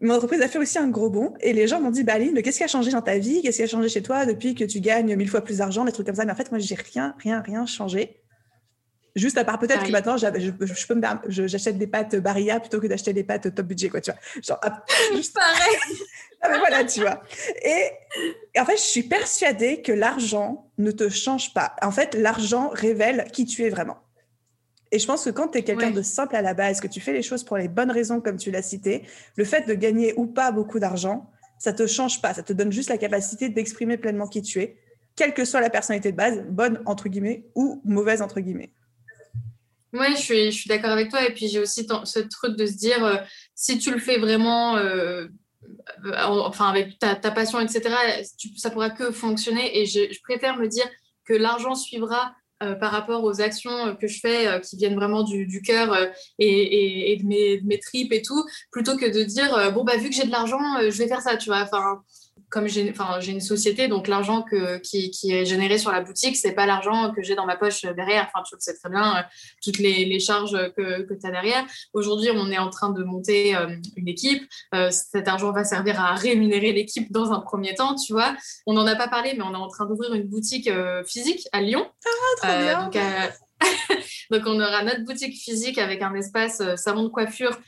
mon 0.00 0.14
entreprise 0.14 0.42
a 0.42 0.48
fait 0.48 0.58
aussi 0.58 0.78
un 0.78 0.88
gros 0.88 1.08
bond 1.08 1.34
et 1.40 1.52
les 1.52 1.66
gens 1.66 1.80
m'ont 1.80 1.90
dit 1.90 2.04
bah 2.04 2.14
Aline, 2.14 2.42
qu'est-ce 2.42 2.58
qui 2.58 2.64
a 2.64 2.68
changé 2.68 2.90
dans 2.90 3.02
ta 3.02 3.18
vie? 3.18 3.40
Qu'est-ce 3.42 3.56
qui 3.56 3.62
a 3.62 3.66
changé 3.66 3.88
chez 3.88 4.02
toi 4.02 4.26
depuis 4.26 4.54
que 4.54 4.64
tu 4.64 4.80
gagnes 4.80 5.16
mille 5.16 5.28
fois 5.28 5.40
plus 5.40 5.58
d'argent, 5.58 5.84
des 5.84 5.92
trucs 5.92 6.06
comme 6.06 6.16
ça 6.16 6.24
Mais 6.24 6.32
en 6.32 6.36
fait, 6.36 6.50
moi, 6.50 6.60
j'ai 6.60 6.74
rien, 6.74 7.14
rien, 7.18 7.40
rien 7.40 7.64
changé. 7.64 8.20
Juste 9.14 9.38
à 9.38 9.44
part 9.44 9.58
peut-être 9.58 9.82
que 9.86 9.90
maintenant, 9.90 10.18
je, 10.18 10.26
je, 10.36 10.86
peux 10.86 11.00
j'achète 11.28 11.78
des 11.78 11.86
pâtes 11.86 12.16
Barilla 12.16 12.60
plutôt 12.60 12.80
que 12.80 12.86
d'acheter 12.86 13.14
des 13.14 13.24
pâtes 13.24 13.54
top 13.54 13.66
budget, 13.66 13.88
quoi, 13.88 14.02
tu 14.02 14.10
vois. 14.10 14.20
Genre, 14.42 14.60
juste 15.14 15.34
pareil. 15.34 15.76
ah, 16.42 16.50
mais 16.50 16.58
voilà, 16.58 16.84
tu 16.84 17.00
vois. 17.00 17.22
Et, 17.64 17.88
en 18.60 18.66
fait, 18.66 18.76
je 18.76 18.82
suis 18.82 19.04
persuadée 19.04 19.80
que 19.80 19.92
l'argent 19.92 20.70
ne 20.76 20.90
te 20.90 21.08
change 21.08 21.54
pas. 21.54 21.74
En 21.80 21.90
fait, 21.90 22.14
l'argent 22.14 22.68
révèle 22.68 23.24
qui 23.32 23.46
tu 23.46 23.64
es 23.64 23.70
vraiment. 23.70 23.96
Et 24.92 24.98
je 24.98 25.06
pense 25.06 25.24
que 25.24 25.30
quand 25.30 25.48
tu 25.48 25.58
es 25.58 25.62
quelqu'un 25.64 25.90
de 25.90 26.02
simple 26.02 26.36
à 26.36 26.42
la 26.42 26.54
base, 26.54 26.80
que 26.80 26.86
tu 26.86 27.00
fais 27.00 27.12
les 27.12 27.22
choses 27.22 27.42
pour 27.42 27.56
les 27.56 27.68
bonnes 27.68 27.90
raisons, 27.90 28.20
comme 28.20 28.36
tu 28.36 28.50
l'as 28.50 28.62
cité, 28.62 29.02
le 29.36 29.44
fait 29.44 29.66
de 29.66 29.74
gagner 29.74 30.14
ou 30.16 30.26
pas 30.26 30.52
beaucoup 30.52 30.78
d'argent, 30.78 31.30
ça 31.58 31.72
te 31.72 31.86
change 31.86 32.20
pas. 32.22 32.34
Ça 32.34 32.42
te 32.42 32.52
donne 32.52 32.72
juste 32.72 32.90
la 32.90 32.98
capacité 32.98 33.48
d'exprimer 33.48 33.96
pleinement 33.96 34.28
qui 34.28 34.42
tu 34.42 34.60
es, 34.60 34.76
quelle 35.16 35.34
que 35.34 35.44
soit 35.44 35.60
la 35.60 35.70
personnalité 35.70 36.12
de 36.12 36.16
base, 36.16 36.44
bonne 36.48 36.80
entre 36.86 37.08
guillemets 37.08 37.46
ou 37.54 37.80
mauvaise 37.84 38.22
entre 38.22 38.40
guillemets. 38.40 38.70
Ouais, 39.92 40.10
je 40.10 40.20
suis, 40.20 40.52
je 40.52 40.56
suis 40.56 40.68
d'accord 40.68 40.90
avec 40.90 41.10
toi. 41.10 41.26
Et 41.26 41.32
puis 41.32 41.48
j'ai 41.48 41.58
aussi 41.58 41.86
ce 42.04 42.18
truc 42.20 42.56
de 42.56 42.66
se 42.66 42.74
dire, 42.74 43.04
euh, 43.04 43.16
si 43.54 43.78
tu 43.78 43.90
le 43.90 43.98
fais 43.98 44.18
vraiment, 44.18 44.76
euh, 44.76 45.26
enfin 46.14 46.68
avec 46.68 46.98
ta, 46.98 47.16
passion, 47.30 47.60
etc., 47.60 47.94
ça 48.56 48.70
pourra 48.70 48.90
que 48.90 49.10
fonctionner. 49.10 49.78
Et 49.78 49.86
je, 49.86 50.20
préfère 50.22 50.56
me 50.58 50.68
dire 50.68 50.88
que 51.24 51.34
l'argent 51.34 51.74
suivra 51.74 52.34
euh, 52.62 52.74
par 52.74 52.92
rapport 52.92 53.24
aux 53.24 53.40
actions 53.40 53.96
que 53.96 54.06
je 54.06 54.20
fais 54.20 54.60
qui 54.62 54.76
viennent 54.76 54.94
vraiment 54.94 55.22
du, 55.22 55.62
cœur 55.62 55.94
et, 56.38 57.18
de, 57.20 57.26
mes, 57.26 57.60
mes, 57.62 57.78
tripes 57.78 58.12
et 58.12 58.22
tout, 58.22 58.44
plutôt 58.70 58.96
que 58.96 59.06
de 59.06 59.24
dire 59.24 59.72
bon 59.72 59.84
bah 59.84 59.96
vu 59.96 60.08
que 60.08 60.14
j'ai 60.14 60.24
de 60.24 60.30
l'argent, 60.30 60.58
je 60.80 60.96
vais 60.98 61.08
faire 61.08 61.20
ça, 61.20 61.36
tu 61.36 61.50
vois. 61.50 61.62
Enfin, 61.62 62.02
comme 62.48 62.68
j'ai 62.68 62.92
une 63.26 63.40
société, 63.40 63.88
donc 63.88 64.06
l'argent 64.06 64.44
qui, 64.82 65.10
qui, 65.10 65.32
est 65.32 65.44
généré 65.44 65.78
sur 65.78 65.90
la 65.90 66.00
boutique, 66.00 66.36
c'est 66.36 66.52
pas 66.52 66.66
l'argent 66.66 67.12
que 67.12 67.22
j'ai 67.22 67.34
dans 67.34 67.46
ma 67.46 67.56
poche 67.56 67.82
derrière. 67.82 68.30
Enfin, 68.32 68.44
tu 68.48 68.54
le 68.54 68.60
sais 68.60 68.74
très 68.74 68.88
bien, 68.88 69.16
euh, 69.16 69.22
toutes 69.62 69.78
les, 69.78 70.04
les 70.04 70.20
charges 70.20 70.56
que, 70.76 71.02
que 71.02 71.14
tu 71.14 71.26
as 71.26 71.30
derrière. 71.30 71.64
Aujourd'hui, 71.92 72.30
on 72.32 72.50
est 72.50 72.58
en 72.58 72.70
train 72.70 72.90
de 72.90 73.02
monter 73.02 73.56
euh, 73.56 73.76
une 73.96 74.08
équipe. 74.08 74.48
Euh, 74.74 74.90
cet 74.90 75.26
argent 75.26 75.50
va 75.52 75.64
servir 75.64 76.00
à 76.00 76.14
rémunérer 76.14 76.72
l'équipe 76.72 77.10
dans 77.10 77.32
un 77.32 77.40
premier 77.40 77.74
temps, 77.74 77.96
tu 77.96 78.12
vois. 78.12 78.36
On 78.66 78.74
n'en 78.74 78.86
a 78.86 78.94
pas 78.94 79.08
parlé, 79.08 79.34
mais 79.36 79.42
on 79.42 79.52
est 79.52 79.56
en 79.56 79.68
train 79.68 79.86
d'ouvrir 79.86 80.14
une 80.14 80.28
boutique 80.28 80.70
physique 81.04 81.48
à 81.52 81.60
Lyon. 81.60 81.86
Ah, 82.04 82.36
trop 82.36 82.62
bien. 82.62 82.82
Donc, 82.84 82.96
donc, 84.30 84.42
on 84.46 84.60
aura 84.60 84.84
notre 84.84 85.04
boutique 85.04 85.34
physique 85.34 85.78
avec 85.78 86.02
un 86.02 86.14
espace 86.14 86.62
salon 86.76 87.04
de 87.04 87.08
coiffure 87.08 87.58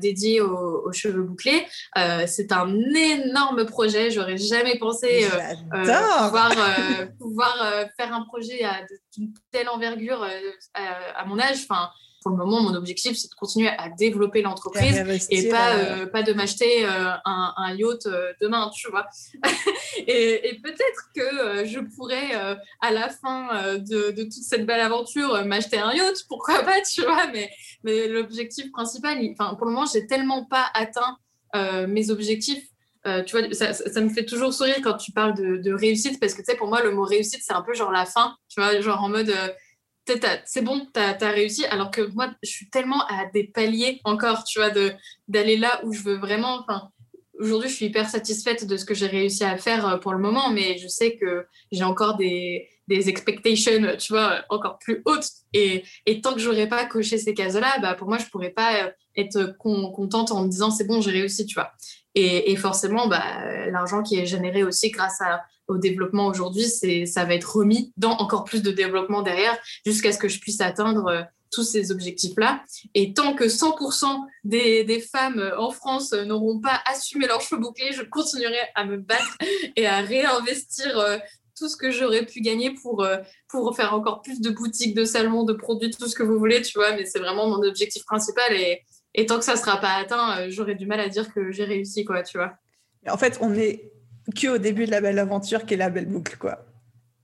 dédié 0.00 0.40
aux, 0.40 0.92
cheveux 0.92 1.22
bouclés. 1.22 1.66
Euh, 1.98 2.24
c'est 2.26 2.52
un 2.52 2.72
énorme 2.94 3.66
projet. 3.66 4.10
J'aurais 4.10 4.36
jamais 4.36 4.78
pensé 4.78 5.26
euh, 5.26 5.84
pouvoir, 6.24 6.52
pouvoir 7.18 7.84
faire 7.96 8.14
un 8.14 8.22
projet 8.22 8.64
d'une 9.16 9.32
telle 9.50 9.68
envergure 9.68 10.26
à, 10.74 11.24
mon 11.24 11.38
âge. 11.38 11.66
Enfin, 11.68 11.90
pour 12.26 12.36
le 12.36 12.44
moment, 12.44 12.60
mon 12.60 12.74
objectif, 12.74 13.16
c'est 13.16 13.30
de 13.30 13.36
continuer 13.36 13.68
à 13.68 13.88
développer 13.88 14.42
l'entreprise 14.42 15.00
et 15.30 15.48
pas, 15.48 16.06
pas 16.06 16.24
de 16.24 16.32
m'acheter 16.32 16.84
un, 16.84 17.20
un, 17.24 17.74
yacht 17.76 18.08
demain, 18.40 18.68
tu 18.74 18.90
vois. 18.90 19.06
et, 20.08 20.58
peut-être 20.60 21.10
que 21.14 21.64
je 21.64 21.78
pourrais, 21.94 22.32
à 22.80 22.90
la 22.90 23.10
fin 23.10 23.76
de, 23.78 24.10
de, 24.10 24.22
toute 24.24 24.32
cette 24.32 24.66
belle 24.66 24.80
aventure, 24.80 25.44
m'acheter 25.44 25.78
un 25.78 25.92
yacht, 25.92 26.24
pourquoi 26.28 26.64
pas, 26.64 26.80
tu 26.80 27.02
vois. 27.02 27.28
Mais, 27.32 27.48
mais 27.84 28.08
l'objectif 28.08 28.72
principal, 28.72 29.18
enfin, 29.30 29.54
pour 29.54 29.66
le 29.66 29.72
moment, 29.72 29.86
j'ai 29.86 30.08
tellement 30.08 30.44
pas 30.44 30.66
atteint 30.74 31.16
euh, 31.54 31.86
mes 31.86 32.10
objectifs. 32.10 32.64
Euh, 33.06 33.22
tu 33.22 33.38
vois, 33.38 33.48
ça, 33.54 34.00
me 34.00 34.08
fait 34.08 34.24
toujours 34.24 34.52
sourire 34.52 34.78
quand 34.82 34.96
tu 34.96 35.12
parles 35.12 35.34
de, 35.34 35.72
réussite 35.72 36.18
parce 36.18 36.34
que 36.34 36.40
tu 36.40 36.46
sais, 36.46 36.56
pour 36.56 36.66
moi, 36.66 36.82
le 36.82 36.90
mot 36.90 37.04
réussite, 37.04 37.40
c'est 37.40 37.52
un 37.52 37.62
peu 37.62 37.72
genre 37.72 37.92
la 37.92 38.04
fin, 38.04 38.36
tu 38.48 38.60
vois, 38.60 38.80
genre 38.80 39.00
en 39.00 39.08
mode 39.08 39.30
euh, 39.30 39.48
c'est 40.44 40.62
bon, 40.62 40.86
tu 40.92 41.00
as, 41.00 41.30
réussi, 41.30 41.64
alors 41.66 41.90
que 41.90 42.02
moi, 42.14 42.30
je 42.42 42.50
suis 42.50 42.68
tellement 42.70 43.04
à 43.06 43.26
des 43.32 43.44
paliers 43.44 44.00
encore, 44.04 44.44
tu 44.44 44.58
vois, 44.58 44.70
d'aller 45.28 45.56
là 45.56 45.80
où 45.84 45.92
je 45.92 46.02
veux 46.02 46.16
vraiment. 46.16 46.60
Enfin, 46.60 46.90
aujourd'hui, 47.38 47.68
je 47.68 47.74
suis 47.74 47.86
hyper 47.86 48.08
satisfaite 48.08 48.66
de 48.66 48.76
ce 48.76 48.84
que 48.84 48.94
j'ai 48.94 49.06
réussi 49.06 49.44
à 49.44 49.56
faire 49.56 49.98
pour 50.00 50.12
le 50.12 50.18
moment, 50.18 50.50
mais 50.50 50.78
je 50.78 50.88
sais 50.88 51.16
que 51.16 51.46
j'ai 51.72 51.84
encore 51.84 52.16
des, 52.16 52.68
des 52.88 53.08
expectations, 53.08 53.96
tu 53.98 54.12
vois, 54.12 54.44
encore 54.48 54.78
plus 54.78 55.02
hautes. 55.04 55.28
Et, 55.52 55.84
et 56.06 56.20
tant 56.20 56.34
que 56.34 56.40
j'aurais 56.40 56.68
pas 56.68 56.84
coché 56.86 57.18
ces 57.18 57.34
cases-là, 57.34 57.78
bah, 57.80 57.94
pour 57.94 58.08
moi, 58.08 58.18
je 58.18 58.26
pourrais 58.26 58.50
pas 58.50 58.84
euh, 58.84 58.90
être 59.16 59.56
contente 59.58 60.30
en 60.30 60.44
me 60.44 60.48
disant 60.48 60.70
c'est 60.70 60.86
bon, 60.86 61.00
j'ai 61.00 61.10
réussi, 61.10 61.46
tu 61.46 61.54
vois. 61.54 61.72
Et, 62.14 62.52
et 62.52 62.56
forcément, 62.56 63.08
bah, 63.08 63.66
l'argent 63.70 64.02
qui 64.02 64.18
est 64.18 64.26
généré 64.26 64.62
aussi 64.62 64.90
grâce 64.90 65.20
à, 65.20 65.42
au 65.68 65.78
développement 65.78 66.26
aujourd'hui, 66.26 66.64
c'est, 66.64 67.06
ça 67.06 67.24
va 67.24 67.34
être 67.34 67.56
remis 67.56 67.92
dans 67.96 68.12
encore 68.12 68.44
plus 68.44 68.62
de 68.62 68.70
développement 68.70 69.22
derrière 69.22 69.56
jusqu'à 69.84 70.12
ce 70.12 70.18
que 70.18 70.28
je 70.28 70.40
puisse 70.40 70.60
atteindre 70.60 71.06
euh, 71.06 71.22
tous 71.50 71.64
ces 71.64 71.90
objectifs-là. 71.90 72.62
Et 72.94 73.14
tant 73.14 73.34
que 73.34 73.44
100% 73.44 74.06
des, 74.44 74.84
des, 74.84 75.00
femmes 75.00 75.52
en 75.56 75.70
France 75.70 76.12
n'auront 76.12 76.60
pas 76.60 76.80
assumé 76.86 77.26
leurs 77.26 77.40
cheveux 77.40 77.60
bouclés, 77.60 77.92
je 77.92 78.02
continuerai 78.02 78.58
à 78.74 78.84
me 78.84 78.96
battre 78.96 79.36
et 79.76 79.86
à 79.86 80.00
réinvestir 80.00 80.98
euh, 80.98 81.18
tout 81.56 81.68
ce 81.68 81.76
que 81.76 81.90
j'aurais 81.90 82.26
pu 82.26 82.40
gagner 82.40 82.74
pour, 82.74 83.02
euh, 83.02 83.16
pour 83.48 83.74
faire 83.74 83.94
encore 83.94 84.22
plus 84.22 84.40
de 84.40 84.50
boutiques, 84.50 84.94
de 84.94 85.04
salons, 85.04 85.44
de 85.44 85.54
produits, 85.54 85.90
tout 85.90 86.06
ce 86.06 86.14
que 86.14 86.22
vous 86.22 86.38
voulez, 86.38 86.62
tu 86.62 86.78
vois. 86.78 86.92
Mais 86.92 87.06
c'est 87.06 87.18
vraiment 87.18 87.48
mon 87.48 87.62
objectif 87.62 88.04
principal. 88.04 88.52
Et, 88.52 88.82
et 89.14 89.26
tant 89.26 89.38
que 89.38 89.44
ça 89.44 89.54
ne 89.54 89.58
sera 89.58 89.80
pas 89.80 89.94
atteint, 89.94 90.40
euh, 90.40 90.46
j'aurais 90.50 90.74
du 90.74 90.86
mal 90.86 91.00
à 91.00 91.08
dire 91.08 91.32
que 91.32 91.50
j'ai 91.50 91.64
réussi, 91.64 92.04
quoi, 92.04 92.22
tu 92.22 92.36
vois. 92.36 92.52
En 93.08 93.16
fait, 93.16 93.38
on 93.40 93.54
est 93.54 93.92
que 94.34 94.48
au 94.48 94.58
début 94.58 94.86
de 94.86 94.90
la 94.90 95.00
belle 95.00 95.18
aventure 95.18 95.64
qui 95.66 95.74
est 95.74 95.76
la 95.78 95.90
belle 95.90 96.06
boucle, 96.06 96.36
quoi. 96.36 96.64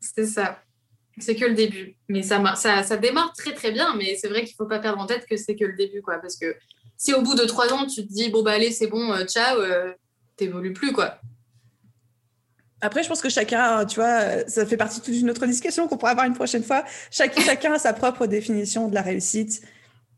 C'est 0.00 0.26
ça. 0.26 0.60
C'est 1.18 1.36
que 1.36 1.44
le 1.44 1.54
début. 1.54 1.96
Mais 2.08 2.22
ça, 2.22 2.54
ça, 2.56 2.82
ça 2.82 2.96
démarre 2.96 3.32
très, 3.34 3.52
très 3.54 3.70
bien. 3.72 3.94
Mais 3.96 4.16
c'est 4.16 4.28
vrai 4.28 4.40
qu'il 4.40 4.52
ne 4.52 4.56
faut 4.56 4.66
pas 4.66 4.78
perdre 4.78 5.00
en 5.00 5.06
tête 5.06 5.26
que 5.26 5.36
c'est 5.36 5.56
que 5.56 5.64
le 5.64 5.76
début, 5.76 6.02
quoi. 6.02 6.18
Parce 6.18 6.36
que 6.36 6.56
si 6.96 7.12
au 7.12 7.22
bout 7.22 7.34
de 7.34 7.44
trois 7.44 7.72
ans, 7.72 7.86
tu 7.86 8.06
te 8.06 8.12
dis, 8.12 8.30
bon, 8.30 8.42
bah 8.42 8.52
allez, 8.52 8.70
c'est 8.70 8.86
bon, 8.86 9.12
euh, 9.12 9.24
ciao, 9.24 9.60
tu 9.62 9.94
t'évolues 10.36 10.72
plus, 10.72 10.92
quoi. 10.92 11.18
Après, 12.80 13.04
je 13.04 13.08
pense 13.08 13.22
que 13.22 13.28
chacun, 13.28 13.86
tu 13.86 14.00
vois, 14.00 14.46
ça 14.48 14.66
fait 14.66 14.76
partie 14.76 15.00
d'une 15.00 15.30
autre 15.30 15.46
discussion 15.46 15.86
qu'on 15.86 15.96
pourra 15.96 16.10
avoir 16.10 16.26
une 16.26 16.34
prochaine 16.34 16.64
fois. 16.64 16.84
Chacun, 17.12 17.40
chacun 17.44 17.72
a 17.74 17.78
sa 17.78 17.92
propre 17.92 18.26
définition 18.26 18.88
de 18.88 18.94
la 18.94 19.02
réussite. 19.02 19.62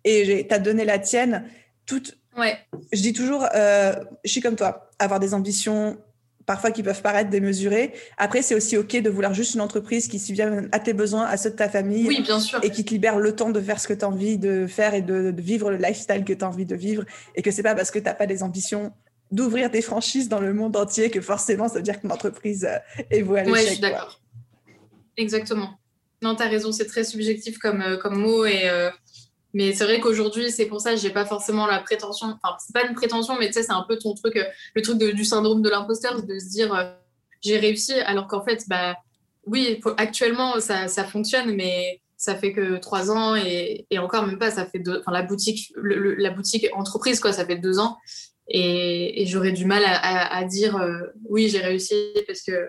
Et 0.05 0.47
tu 0.49 0.55
as 0.55 0.59
donné 0.59 0.85
la 0.85 0.99
tienne. 0.99 1.45
Toute... 1.87 2.17
Ouais. 2.39 2.59
Je 2.93 3.03
dis 3.03 3.13
toujours, 3.13 3.47
euh, 3.55 3.95
je 4.25 4.31
suis 4.31 4.41
comme 4.41 4.57
toi, 4.57 4.91
avoir 4.99 5.21
des 5.21 5.35
ambitions 5.35 5.99
parfois 6.47 6.71
qui 6.71 6.83
peuvent 6.83 7.03
paraître 7.03 7.31
démesurées. 7.31 7.93
Après, 8.19 8.43
c'est 8.43 8.55
aussi 8.55 8.77
OK 8.77 8.97
de 8.97 9.11
vouloir 9.11 9.35
juste 9.35 9.55
une 9.55 9.61
entreprise 9.61 10.09
qui 10.09 10.19
subvienne 10.19 10.69
à 10.73 10.79
tes 10.79 10.93
besoins, 10.93 11.25
à 11.25 11.37
ceux 11.37 11.51
de 11.51 11.57
ta 11.57 11.69
famille. 11.69 12.07
Oui, 12.07 12.23
bien 12.23 12.41
sûr. 12.41 12.61
Et 12.63 12.71
qui 12.71 12.85
te 12.85 12.91
libère 12.91 13.19
le 13.19 13.35
temps 13.35 13.51
de 13.51 13.61
faire 13.61 13.81
ce 13.81 13.89
que 13.89 13.95
tu 13.95 14.05
as 14.05 14.09
envie 14.09 14.39
de 14.39 14.67
faire 14.67 14.95
et 14.95 15.03
de, 15.03 15.31
de, 15.31 15.43
vivre 15.43 15.71
le 15.71 15.77
lifestyle 15.77 16.25
que 16.25 16.33
tu 16.33 16.45
as 16.45 16.49
envie 16.49 16.67
de 16.67 16.77
vivre. 16.77 17.05
Et 17.35 17.43
que 17.43 17.51
c'est 17.51 17.63
pas 17.63 17.75
parce 17.75 17.91
que 17.91 17.99
tu 17.99 18.05
n'as 18.05 18.15
pas 18.15 18.27
des 18.27 18.43
ambitions 18.43 18.93
d'ouvrir 19.31 19.71
des 19.71 19.83
franchises 19.83 20.29
dans 20.29 20.41
le 20.41 20.55
monde 20.55 20.77
entier 20.77 21.11
que 21.11 21.21
forcément 21.21 21.69
ça 21.69 21.77
veut 21.77 21.83
dire 21.83 22.01
qu'une 22.01 22.13
entreprise 22.13 22.65
euh, 22.65 23.05
est 23.11 23.23
vouée 23.23 23.41
à 23.41 23.45
l'échec. 23.45 23.57
Oui, 23.57 23.67
je 23.67 23.73
suis 23.73 23.81
d'accord. 23.81 24.21
Exactement. 25.17 25.79
Non, 26.23 26.35
tu 26.35 26.43
as 26.43 26.49
raison, 26.49 26.73
c'est 26.73 26.87
très 26.87 27.05
subjectif 27.05 27.59
comme, 27.59 27.83
euh, 27.83 27.97
comme 27.97 28.17
mot. 28.17 28.45
Et, 28.45 28.69
euh, 28.69 28.91
mais 29.55 29.73
c'est 29.73 29.85
vrai 29.85 30.01
qu'aujourd'hui, 30.01 30.51
c'est 30.51 30.67
pour 30.67 30.81
ça 30.81 30.93
que 30.93 31.01
j'ai 31.01 31.11
pas 31.11 31.25
forcément 31.25 31.67
la 31.67 31.79
prétention. 31.79 32.37
Enfin, 32.43 32.57
c'est 32.59 32.75
pas 32.75 32.87
une 32.87 32.95
prétention, 32.95 33.37
mais 33.39 33.47
tu 33.47 33.55
sais, 33.55 33.63
c'est 33.63 33.73
un 33.73 33.85
peu 33.89 33.97
ton 33.97 34.15
truc, 34.15 34.39
le 34.75 34.83
truc 34.83 34.99
du 34.99 35.25
syndrome 35.25 35.63
de 35.63 35.71
l'imposteur, 35.71 36.23
de 36.23 36.39
se 36.39 36.51
dire 36.51 36.97
j'ai 37.41 37.59
réussi, 37.59 37.93
alors 37.93 38.27
qu'en 38.27 38.43
fait, 38.43 38.65
bah 38.69 38.97
oui, 39.47 39.81
actuellement 39.97 40.61
ça, 40.61 40.89
ça, 40.89 41.05
fonctionne, 41.05 41.55
mais 41.55 42.01
ça 42.17 42.35
fait 42.35 42.53
que 42.53 42.79
trois 42.79 43.11
ans 43.11 43.37
et, 43.37 43.87
et 43.91 43.99
encore 43.99 44.27
même 44.27 44.39
pas, 44.39 44.51
ça 44.51 44.67
fait 44.67 44.79
deux. 44.79 45.03
La 45.07 45.23
boutique, 45.23 45.73
la 45.77 46.31
boutique 46.31 46.67
entreprise, 46.73 47.21
quoi, 47.21 47.33
ça 47.33 47.45
fait 47.45 47.57
deux 47.57 47.79
ans. 47.79 47.99
Et, 48.49 49.25
j'aurais 49.27 49.53
du 49.53 49.65
mal 49.65 49.83
à, 49.87 50.45
dire 50.45 50.77
euh, 50.77 51.07
oui, 51.29 51.49
j'ai 51.49 51.61
réussi 51.61 51.95
parce 52.27 52.43
que, 52.43 52.69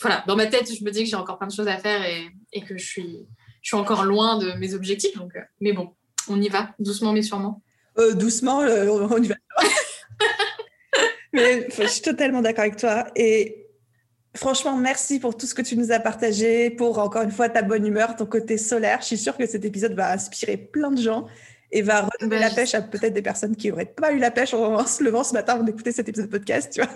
voilà, 0.00 0.24
dans 0.26 0.36
ma 0.36 0.46
tête, 0.46 0.72
je 0.72 0.84
me 0.84 0.90
dis 0.90 1.04
que 1.04 1.10
j'ai 1.10 1.16
encore 1.16 1.38
plein 1.38 1.48
de 1.48 1.52
choses 1.52 1.68
à 1.68 1.76
faire 1.76 2.04
et, 2.04 2.62
que 2.62 2.76
je 2.76 2.84
suis, 2.84 3.26
je 3.62 3.68
suis 3.68 3.76
encore 3.76 4.04
loin 4.04 4.38
de 4.38 4.52
mes 4.52 4.74
objectifs. 4.74 5.16
Donc, 5.16 5.34
euh, 5.36 5.40
mais 5.60 5.72
bon, 5.72 5.94
on 6.30 6.40
y 6.40 6.48
va, 6.48 6.70
doucement 6.78 7.12
mais 7.12 7.22
sûrement. 7.22 7.62
Euh, 7.98 8.14
doucement, 8.14 8.58
on 8.58 9.22
y 9.22 9.28
va. 9.28 9.34
mais 11.32 11.68
je 11.76 11.86
suis 11.86 12.02
totalement 12.02 12.42
d'accord 12.42 12.62
avec 12.62 12.76
toi. 12.76 13.06
Et 13.16 13.66
franchement, 14.34 14.76
merci 14.76 15.18
pour 15.18 15.36
tout 15.36 15.46
ce 15.46 15.54
que 15.54 15.62
tu 15.62 15.76
nous 15.76 15.92
as 15.92 15.98
partagé, 15.98 16.70
pour 16.70 16.98
encore 16.98 17.22
une 17.22 17.30
fois 17.30 17.48
ta 17.48 17.62
bonne 17.62 17.86
humeur, 17.86 18.16
ton 18.16 18.26
côté 18.26 18.56
solaire. 18.58 18.98
Je 19.00 19.06
suis 19.06 19.18
sûre 19.18 19.36
que 19.36 19.46
cet 19.46 19.64
épisode 19.64 19.94
va 19.94 20.12
inspirer 20.12 20.56
plein 20.56 20.90
de 20.90 21.00
gens 21.00 21.26
et 21.70 21.82
va 21.82 22.02
redonner 22.02 22.38
la 22.38 22.50
pêche 22.50 22.74
à 22.74 22.82
peut-être 22.82 23.12
des 23.12 23.22
personnes 23.22 23.56
qui 23.56 23.68
n'auraient 23.68 23.84
pas 23.84 24.12
eu 24.12 24.18
la 24.18 24.30
pêche 24.30 24.54
en, 24.54 24.86
se 24.86 25.02
levant 25.02 25.24
ce 25.24 25.34
matin 25.34 25.54
avant 25.54 25.64
d'écouter 25.64 25.92
cet 25.92 26.08
épisode 26.08 26.26
de 26.26 26.30
podcast, 26.30 26.72
tu 26.72 26.80
vois. 26.80 26.90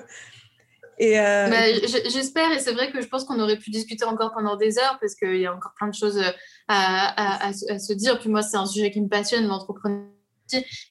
Et 0.98 1.18
euh, 1.18 1.48
bah, 1.48 1.72
J'espère, 2.08 2.52
et 2.52 2.58
c'est 2.58 2.72
vrai 2.72 2.90
que 2.90 3.00
je 3.00 3.08
pense 3.08 3.24
qu'on 3.24 3.40
aurait 3.40 3.58
pu 3.58 3.70
discuter 3.70 4.04
encore 4.04 4.32
pendant 4.32 4.56
des 4.56 4.78
heures 4.78 4.98
parce 5.00 5.14
qu'il 5.14 5.38
y 5.38 5.46
a 5.46 5.54
encore 5.54 5.72
plein 5.76 5.88
de 5.88 5.94
choses 5.94 6.20
à, 6.68 7.46
à, 7.48 7.52
se 7.52 7.92
dire. 7.92 8.18
Puis 8.18 8.28
moi, 8.28 8.42
c'est 8.42 8.56
un 8.56 8.66
sujet 8.66 8.90
qui 8.90 9.00
me 9.00 9.08
passionne, 9.08 9.46
l'entrepreneuriat. 9.46 10.08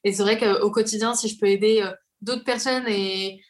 Et 0.03 0.13
c'est 0.13 0.23
vrai 0.23 0.39
qu'au 0.39 0.71
quotidien, 0.71 1.13
si 1.13 1.27
je 1.27 1.37
peux 1.37 1.47
aider 1.47 1.81
euh, 1.83 1.91
d'autres 2.21 2.43
personnes 2.43 2.87
et 2.87 3.41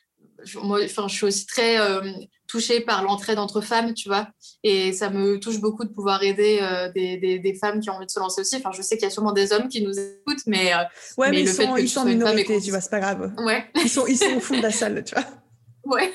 moi, 0.62 0.80
enfin, 0.84 1.08
je 1.08 1.16
suis 1.16 1.26
aussi 1.26 1.46
très 1.46 1.80
euh, 1.80 2.02
touchée 2.48 2.82
par 2.82 3.04
l'entraide 3.04 3.40
entre 3.40 3.62
femmes, 3.62 3.94
tu 3.94 4.10
vois. 4.10 4.28
Et 4.64 4.94
ça 4.94 5.10
me 5.10 5.40
touche 5.40 5.60
beaucoup 5.60 5.84
de 5.84 5.90
pouvoir 5.90 6.24
aider 6.24 6.60
euh, 6.62 6.92
des, 6.92 7.18
des, 7.18 7.40
des, 7.40 7.54
femmes 7.56 7.80
qui 7.80 7.90
ont 7.90 7.94
envie 7.94 8.06
de 8.06 8.12
se 8.12 8.20
lancer 8.20 8.42
aussi. 8.42 8.56
Enfin, 8.58 8.72
je 8.74 8.82
sais 8.82 8.98
qu'il 8.98 9.04
y 9.04 9.08
a 9.08 9.12
sûrement 9.12 9.34
des 9.34 9.54
hommes 9.54 9.68
qui 9.68 9.84
nous 9.84 9.98
écoutent, 9.98 10.46
mais, 10.48 10.74
euh, 10.74 10.78
ouais, 11.18 11.32
mais, 11.32 11.42
ils 11.42 11.48
fait 11.48 11.66
sont, 11.66 11.74
que 11.74 11.82
ils 11.82 11.90
sont 11.90 12.02
en 12.02 12.06
minorité, 12.06 12.60
tu 12.62 12.72
vois, 12.72 12.82
c'est 12.82 12.90
pas 12.90 13.00
grave. 13.00 13.34
Ouais. 13.38 13.66
Ils 13.76 13.90
sont, 13.90 14.08
ils 14.08 14.18
sont 14.18 14.36
au 14.36 14.40
fond 14.40 14.58
de 14.58 14.64
la 14.64 14.72
salle, 14.72 15.04
tu 15.04 15.16
vois. 15.16 15.26
Ouais. 15.84 16.14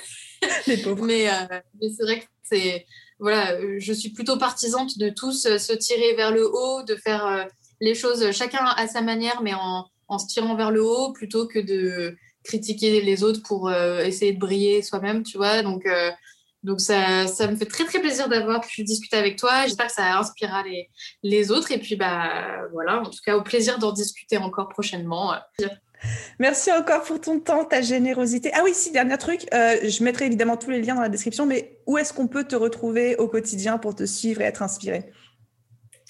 Les 0.67 0.79
pauvres. 0.79 1.05
Mais, 1.05 1.27
mais 1.81 1.89
c'est 1.97 2.03
vrai 2.03 2.21
que 2.21 2.27
c'est. 2.43 2.87
Voilà, 3.19 3.57
je 3.79 3.93
suis 3.93 4.11
plutôt 4.11 4.37
partisante 4.37 4.99
de 4.99 5.09
tous 5.09 5.43
se 5.43 5.73
tirer 5.73 6.15
vers 6.15 6.33
le 6.33 6.47
haut, 6.47 6.83
de 6.83 6.97
faire 6.97 7.49
les 7.81 7.95
choses 7.95 8.31
chacun 8.33 8.65
à 8.65 8.87
sa 8.89 9.01
manière, 9.01 9.41
mais 9.43 9.55
en, 9.55 9.87
en 10.09 10.19
se 10.19 10.27
tirant 10.27 10.55
vers 10.55 10.71
le 10.71 10.83
haut 10.83 11.13
plutôt 11.13 11.47
que 11.47 11.59
de 11.59 12.15
critiquer 12.45 13.01
les 13.01 13.25
autres 13.25 13.43
pour 13.43 13.73
essayer 13.73 14.33
de 14.33 14.39
briller 14.39 14.83
soi-même, 14.83 15.23
tu 15.23 15.39
vois. 15.39 15.63
Donc, 15.63 15.87
donc 16.67 16.81
ça, 16.81 17.29
ça, 17.29 17.47
me 17.47 17.55
fait 17.55 17.67
très 17.67 17.85
très 17.85 18.01
plaisir 18.01 18.29
d'avoir 18.29 18.61
pu 18.61 18.83
discuter 18.83 19.17
avec 19.17 19.39
toi. 19.39 19.63
J'espère 19.63 19.87
que 19.87 19.93
ça 19.93 20.19
inspirera 20.19 20.65
les, 20.65 20.91
les 21.23 21.53
autres. 21.53 21.71
Et 21.71 21.79
puis 21.79 21.95
bah 21.95 22.59
voilà, 22.73 23.01
en 23.01 23.05
tout 23.05 23.21
cas 23.25 23.37
au 23.37 23.43
plaisir 23.43 23.79
d'en 23.79 23.93
discuter 23.93 24.37
encore 24.37 24.69
prochainement. 24.69 25.35
Merci 26.39 26.71
encore 26.73 27.03
pour 27.03 27.21
ton 27.21 27.41
temps, 27.41 27.65
ta 27.65 27.81
générosité. 27.81 28.51
Ah 28.55 28.61
oui, 28.65 28.73
si, 28.75 28.93
dernier 28.93 29.17
truc, 29.19 29.47
euh, 29.55 29.77
je 29.83 30.05
mettrai 30.05 30.27
évidemment 30.27 30.57
tous 30.57 30.71
les 30.71 30.83
liens 30.83 30.95
dans 30.95 31.03
la 31.03 31.09
description, 31.09 31.47
mais 31.47 31.79
où 31.87 31.99
est-ce 31.99 32.13
qu'on 32.13 32.29
peut 32.29 32.45
te 32.45 32.57
retrouver 32.57 33.17
au 33.17 33.29
quotidien 33.29 33.79
pour 33.79 33.95
te 33.95 34.05
suivre 34.05 34.41
et 34.41 34.45
être 34.45 34.63
inspiré? 34.63 35.11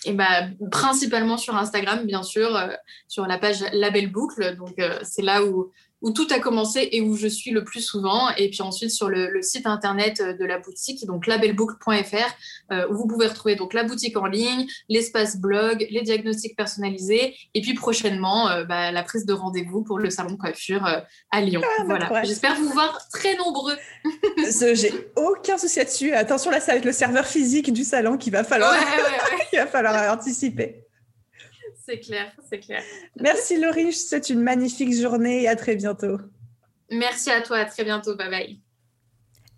Et 0.04 0.12
bah, 0.12 0.48
principalement 0.70 1.36
sur 1.36 1.56
Instagram, 1.56 2.04
bien 2.06 2.22
sûr, 2.22 2.54
euh, 2.56 2.68
sur 3.08 3.26
la 3.26 3.38
page 3.38 3.64
Label 3.72 4.10
Boucle. 4.10 4.56
Donc, 4.56 4.78
euh, 4.78 4.98
c'est 5.02 5.22
là 5.22 5.44
où, 5.44 5.72
où 6.02 6.12
tout 6.12 6.26
a 6.30 6.38
commencé 6.38 6.88
et 6.92 7.00
où 7.00 7.16
je 7.16 7.26
suis 7.26 7.50
le 7.50 7.64
plus 7.64 7.80
souvent. 7.80 8.28
Et 8.36 8.50
puis 8.50 8.62
ensuite 8.62 8.90
sur 8.90 9.08
le, 9.08 9.40
site 9.42 9.66
internet 9.66 10.20
de 10.22 10.44
la 10.44 10.58
boutique, 10.58 11.04
donc 11.06 11.26
labelbook.fr, 11.26 12.16
euh, 12.72 12.86
où 12.90 12.96
vous 12.96 13.06
pouvez 13.06 13.26
retrouver 13.26 13.56
donc 13.56 13.74
la 13.74 13.84
boutique 13.84 14.16
en 14.16 14.26
ligne, 14.26 14.66
l'espace 14.88 15.36
blog, 15.36 15.86
les 15.90 16.02
diagnostics 16.02 16.56
personnalisés, 16.56 17.36
et 17.54 17.60
puis 17.60 17.74
prochainement 17.74 18.48
euh, 18.48 18.64
bah, 18.64 18.92
la 18.92 19.02
prise 19.02 19.26
de 19.26 19.32
rendez-vous 19.32 19.82
pour 19.82 19.98
le 19.98 20.10
salon 20.10 20.32
de 20.32 20.36
coiffure 20.36 20.84
euh, 20.86 21.00
à 21.30 21.40
Lyon. 21.40 21.62
Ah, 21.78 21.84
voilà. 21.84 22.22
J'espère 22.24 22.56
vous 22.56 22.70
voir 22.70 22.98
très 23.12 23.36
nombreux. 23.36 23.76
J'ai 24.74 24.92
aucun 25.16 25.58
souci 25.58 25.78
là-dessus. 25.78 26.12
Attention 26.12 26.50
là, 26.50 26.60
ça 26.60 26.72
va 26.72 26.78
être 26.78 26.84
le 26.84 26.92
serveur 26.92 27.26
physique 27.26 27.72
du 27.72 27.84
salon 27.84 28.16
qu'il 28.16 28.32
va 28.32 28.44
falloir, 28.44 28.74
qu'il 29.50 29.58
va 29.58 29.66
falloir 29.66 30.12
anticiper. 30.12 30.85
C'est 31.86 32.00
clair, 32.00 32.32
c'est 32.50 32.58
clair. 32.58 32.82
Merci 33.20 33.60
Laurie, 33.60 33.92
je 33.92 33.98
te 33.98 34.08
souhaite 34.08 34.30
une 34.30 34.42
magnifique 34.42 34.92
journée 34.92 35.42
et 35.42 35.48
à 35.48 35.54
très 35.54 35.76
bientôt. 35.76 36.18
Merci 36.90 37.30
à 37.30 37.40
toi, 37.42 37.58
à 37.58 37.64
très 37.64 37.84
bientôt, 37.84 38.16
bye 38.16 38.28
bye. 38.28 38.60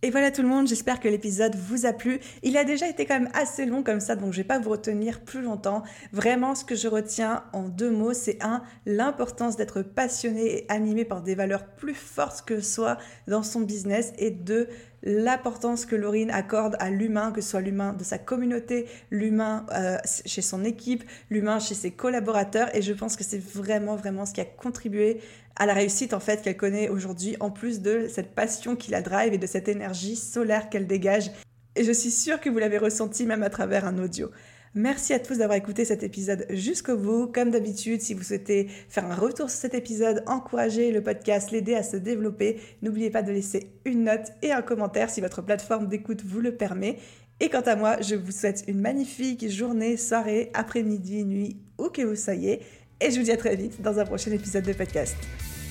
Et 0.02 0.10
voilà 0.10 0.30
tout 0.30 0.42
le 0.42 0.48
monde, 0.48 0.68
j'espère 0.68 1.00
que 1.00 1.08
l'épisode 1.08 1.56
vous 1.56 1.86
a 1.86 1.92
plu. 1.94 2.20
Il 2.42 2.56
a 2.58 2.64
déjà 2.64 2.86
été 2.86 3.06
quand 3.06 3.18
même 3.18 3.30
assez 3.32 3.64
long 3.64 3.82
comme 3.82 3.98
ça, 3.98 4.14
donc 4.14 4.32
je 4.32 4.36
vais 4.36 4.46
pas 4.46 4.60
vous 4.60 4.70
retenir 4.70 5.22
plus 5.22 5.40
longtemps. 5.40 5.82
Vraiment, 6.12 6.54
ce 6.54 6.64
que 6.64 6.76
je 6.76 6.86
retiens 6.86 7.44
en 7.52 7.68
deux 7.68 7.90
mots, 7.90 8.12
c'est 8.12 8.40
un, 8.40 8.62
l'importance 8.84 9.56
d'être 9.56 9.80
passionné 9.82 10.58
et 10.58 10.70
animé 10.70 11.04
par 11.06 11.22
des 11.22 11.34
valeurs 11.34 11.66
plus 11.66 11.94
fortes 11.94 12.46
que 12.46 12.60
soi 12.60 12.98
dans 13.26 13.42
son 13.42 13.62
business, 13.62 14.12
et 14.18 14.30
deux, 14.30 14.68
l'importance 15.08 15.86
que 15.86 15.96
Laurine 15.96 16.30
accorde 16.30 16.76
à 16.80 16.90
l'humain, 16.90 17.32
que 17.32 17.40
ce 17.40 17.50
soit 17.50 17.62
l'humain 17.62 17.94
de 17.94 18.04
sa 18.04 18.18
communauté, 18.18 18.86
l'humain 19.10 19.64
euh, 19.72 19.96
chez 20.04 20.42
son 20.42 20.64
équipe, 20.64 21.02
l'humain 21.30 21.58
chez 21.58 21.74
ses 21.74 21.90
collaborateurs. 21.90 22.68
Et 22.76 22.82
je 22.82 22.92
pense 22.92 23.16
que 23.16 23.24
c'est 23.24 23.42
vraiment, 23.42 23.96
vraiment 23.96 24.26
ce 24.26 24.34
qui 24.34 24.42
a 24.42 24.44
contribué 24.44 25.20
à 25.56 25.64
la 25.64 25.72
réussite 25.72 26.12
en 26.12 26.20
fait 26.20 26.42
qu'elle 26.42 26.58
connaît 26.58 26.90
aujourd'hui, 26.90 27.36
en 27.40 27.50
plus 27.50 27.80
de 27.80 28.06
cette 28.06 28.34
passion 28.34 28.76
qui 28.76 28.90
la 28.90 29.00
drive 29.00 29.32
et 29.32 29.38
de 29.38 29.46
cette 29.46 29.68
énergie 29.68 30.14
solaire 30.14 30.68
qu'elle 30.68 30.86
dégage. 30.86 31.30
Et 31.74 31.84
je 31.84 31.92
suis 31.92 32.10
sûre 32.10 32.38
que 32.38 32.50
vous 32.50 32.58
l'avez 32.58 32.78
ressenti 32.78 33.24
même 33.24 33.42
à 33.42 33.50
travers 33.50 33.86
un 33.86 33.98
audio. 33.98 34.30
Merci 34.74 35.14
à 35.14 35.18
tous 35.18 35.38
d'avoir 35.38 35.56
écouté 35.56 35.84
cet 35.84 36.02
épisode 36.02 36.46
jusqu'au 36.50 36.96
bout. 36.96 37.26
Comme 37.26 37.50
d'habitude, 37.50 38.00
si 38.00 38.14
vous 38.14 38.22
souhaitez 38.22 38.68
faire 38.88 39.06
un 39.06 39.14
retour 39.14 39.50
sur 39.50 39.58
cet 39.58 39.74
épisode, 39.74 40.22
encourager 40.26 40.92
le 40.92 41.02
podcast, 41.02 41.50
l'aider 41.50 41.74
à 41.74 41.82
se 41.82 41.96
développer, 41.96 42.60
n'oubliez 42.82 43.10
pas 43.10 43.22
de 43.22 43.32
laisser 43.32 43.72
une 43.84 44.04
note 44.04 44.32
et 44.42 44.52
un 44.52 44.62
commentaire 44.62 45.10
si 45.10 45.20
votre 45.20 45.42
plateforme 45.42 45.88
d'écoute 45.88 46.22
vous 46.24 46.40
le 46.40 46.54
permet. 46.54 46.98
Et 47.40 47.48
quant 47.48 47.60
à 47.60 47.76
moi, 47.76 48.00
je 48.00 48.16
vous 48.16 48.32
souhaite 48.32 48.64
une 48.66 48.80
magnifique 48.80 49.48
journée, 49.48 49.96
soirée, 49.96 50.50
après-midi, 50.54 51.24
nuit, 51.24 51.56
où 51.78 51.88
que 51.88 52.02
vous 52.02 52.16
soyez. 52.16 52.60
Et 53.00 53.10
je 53.10 53.18
vous 53.18 53.24
dis 53.24 53.32
à 53.32 53.36
très 53.36 53.54
vite 53.54 53.80
dans 53.80 53.98
un 53.98 54.04
prochain 54.04 54.32
épisode 54.32 54.64
de 54.64 54.72
podcast. 54.72 55.16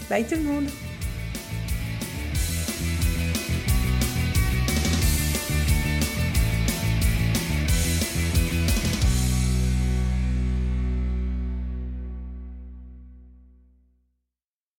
Bye 0.10 0.24
tout 0.24 0.36
le 0.36 0.44
monde 0.44 0.97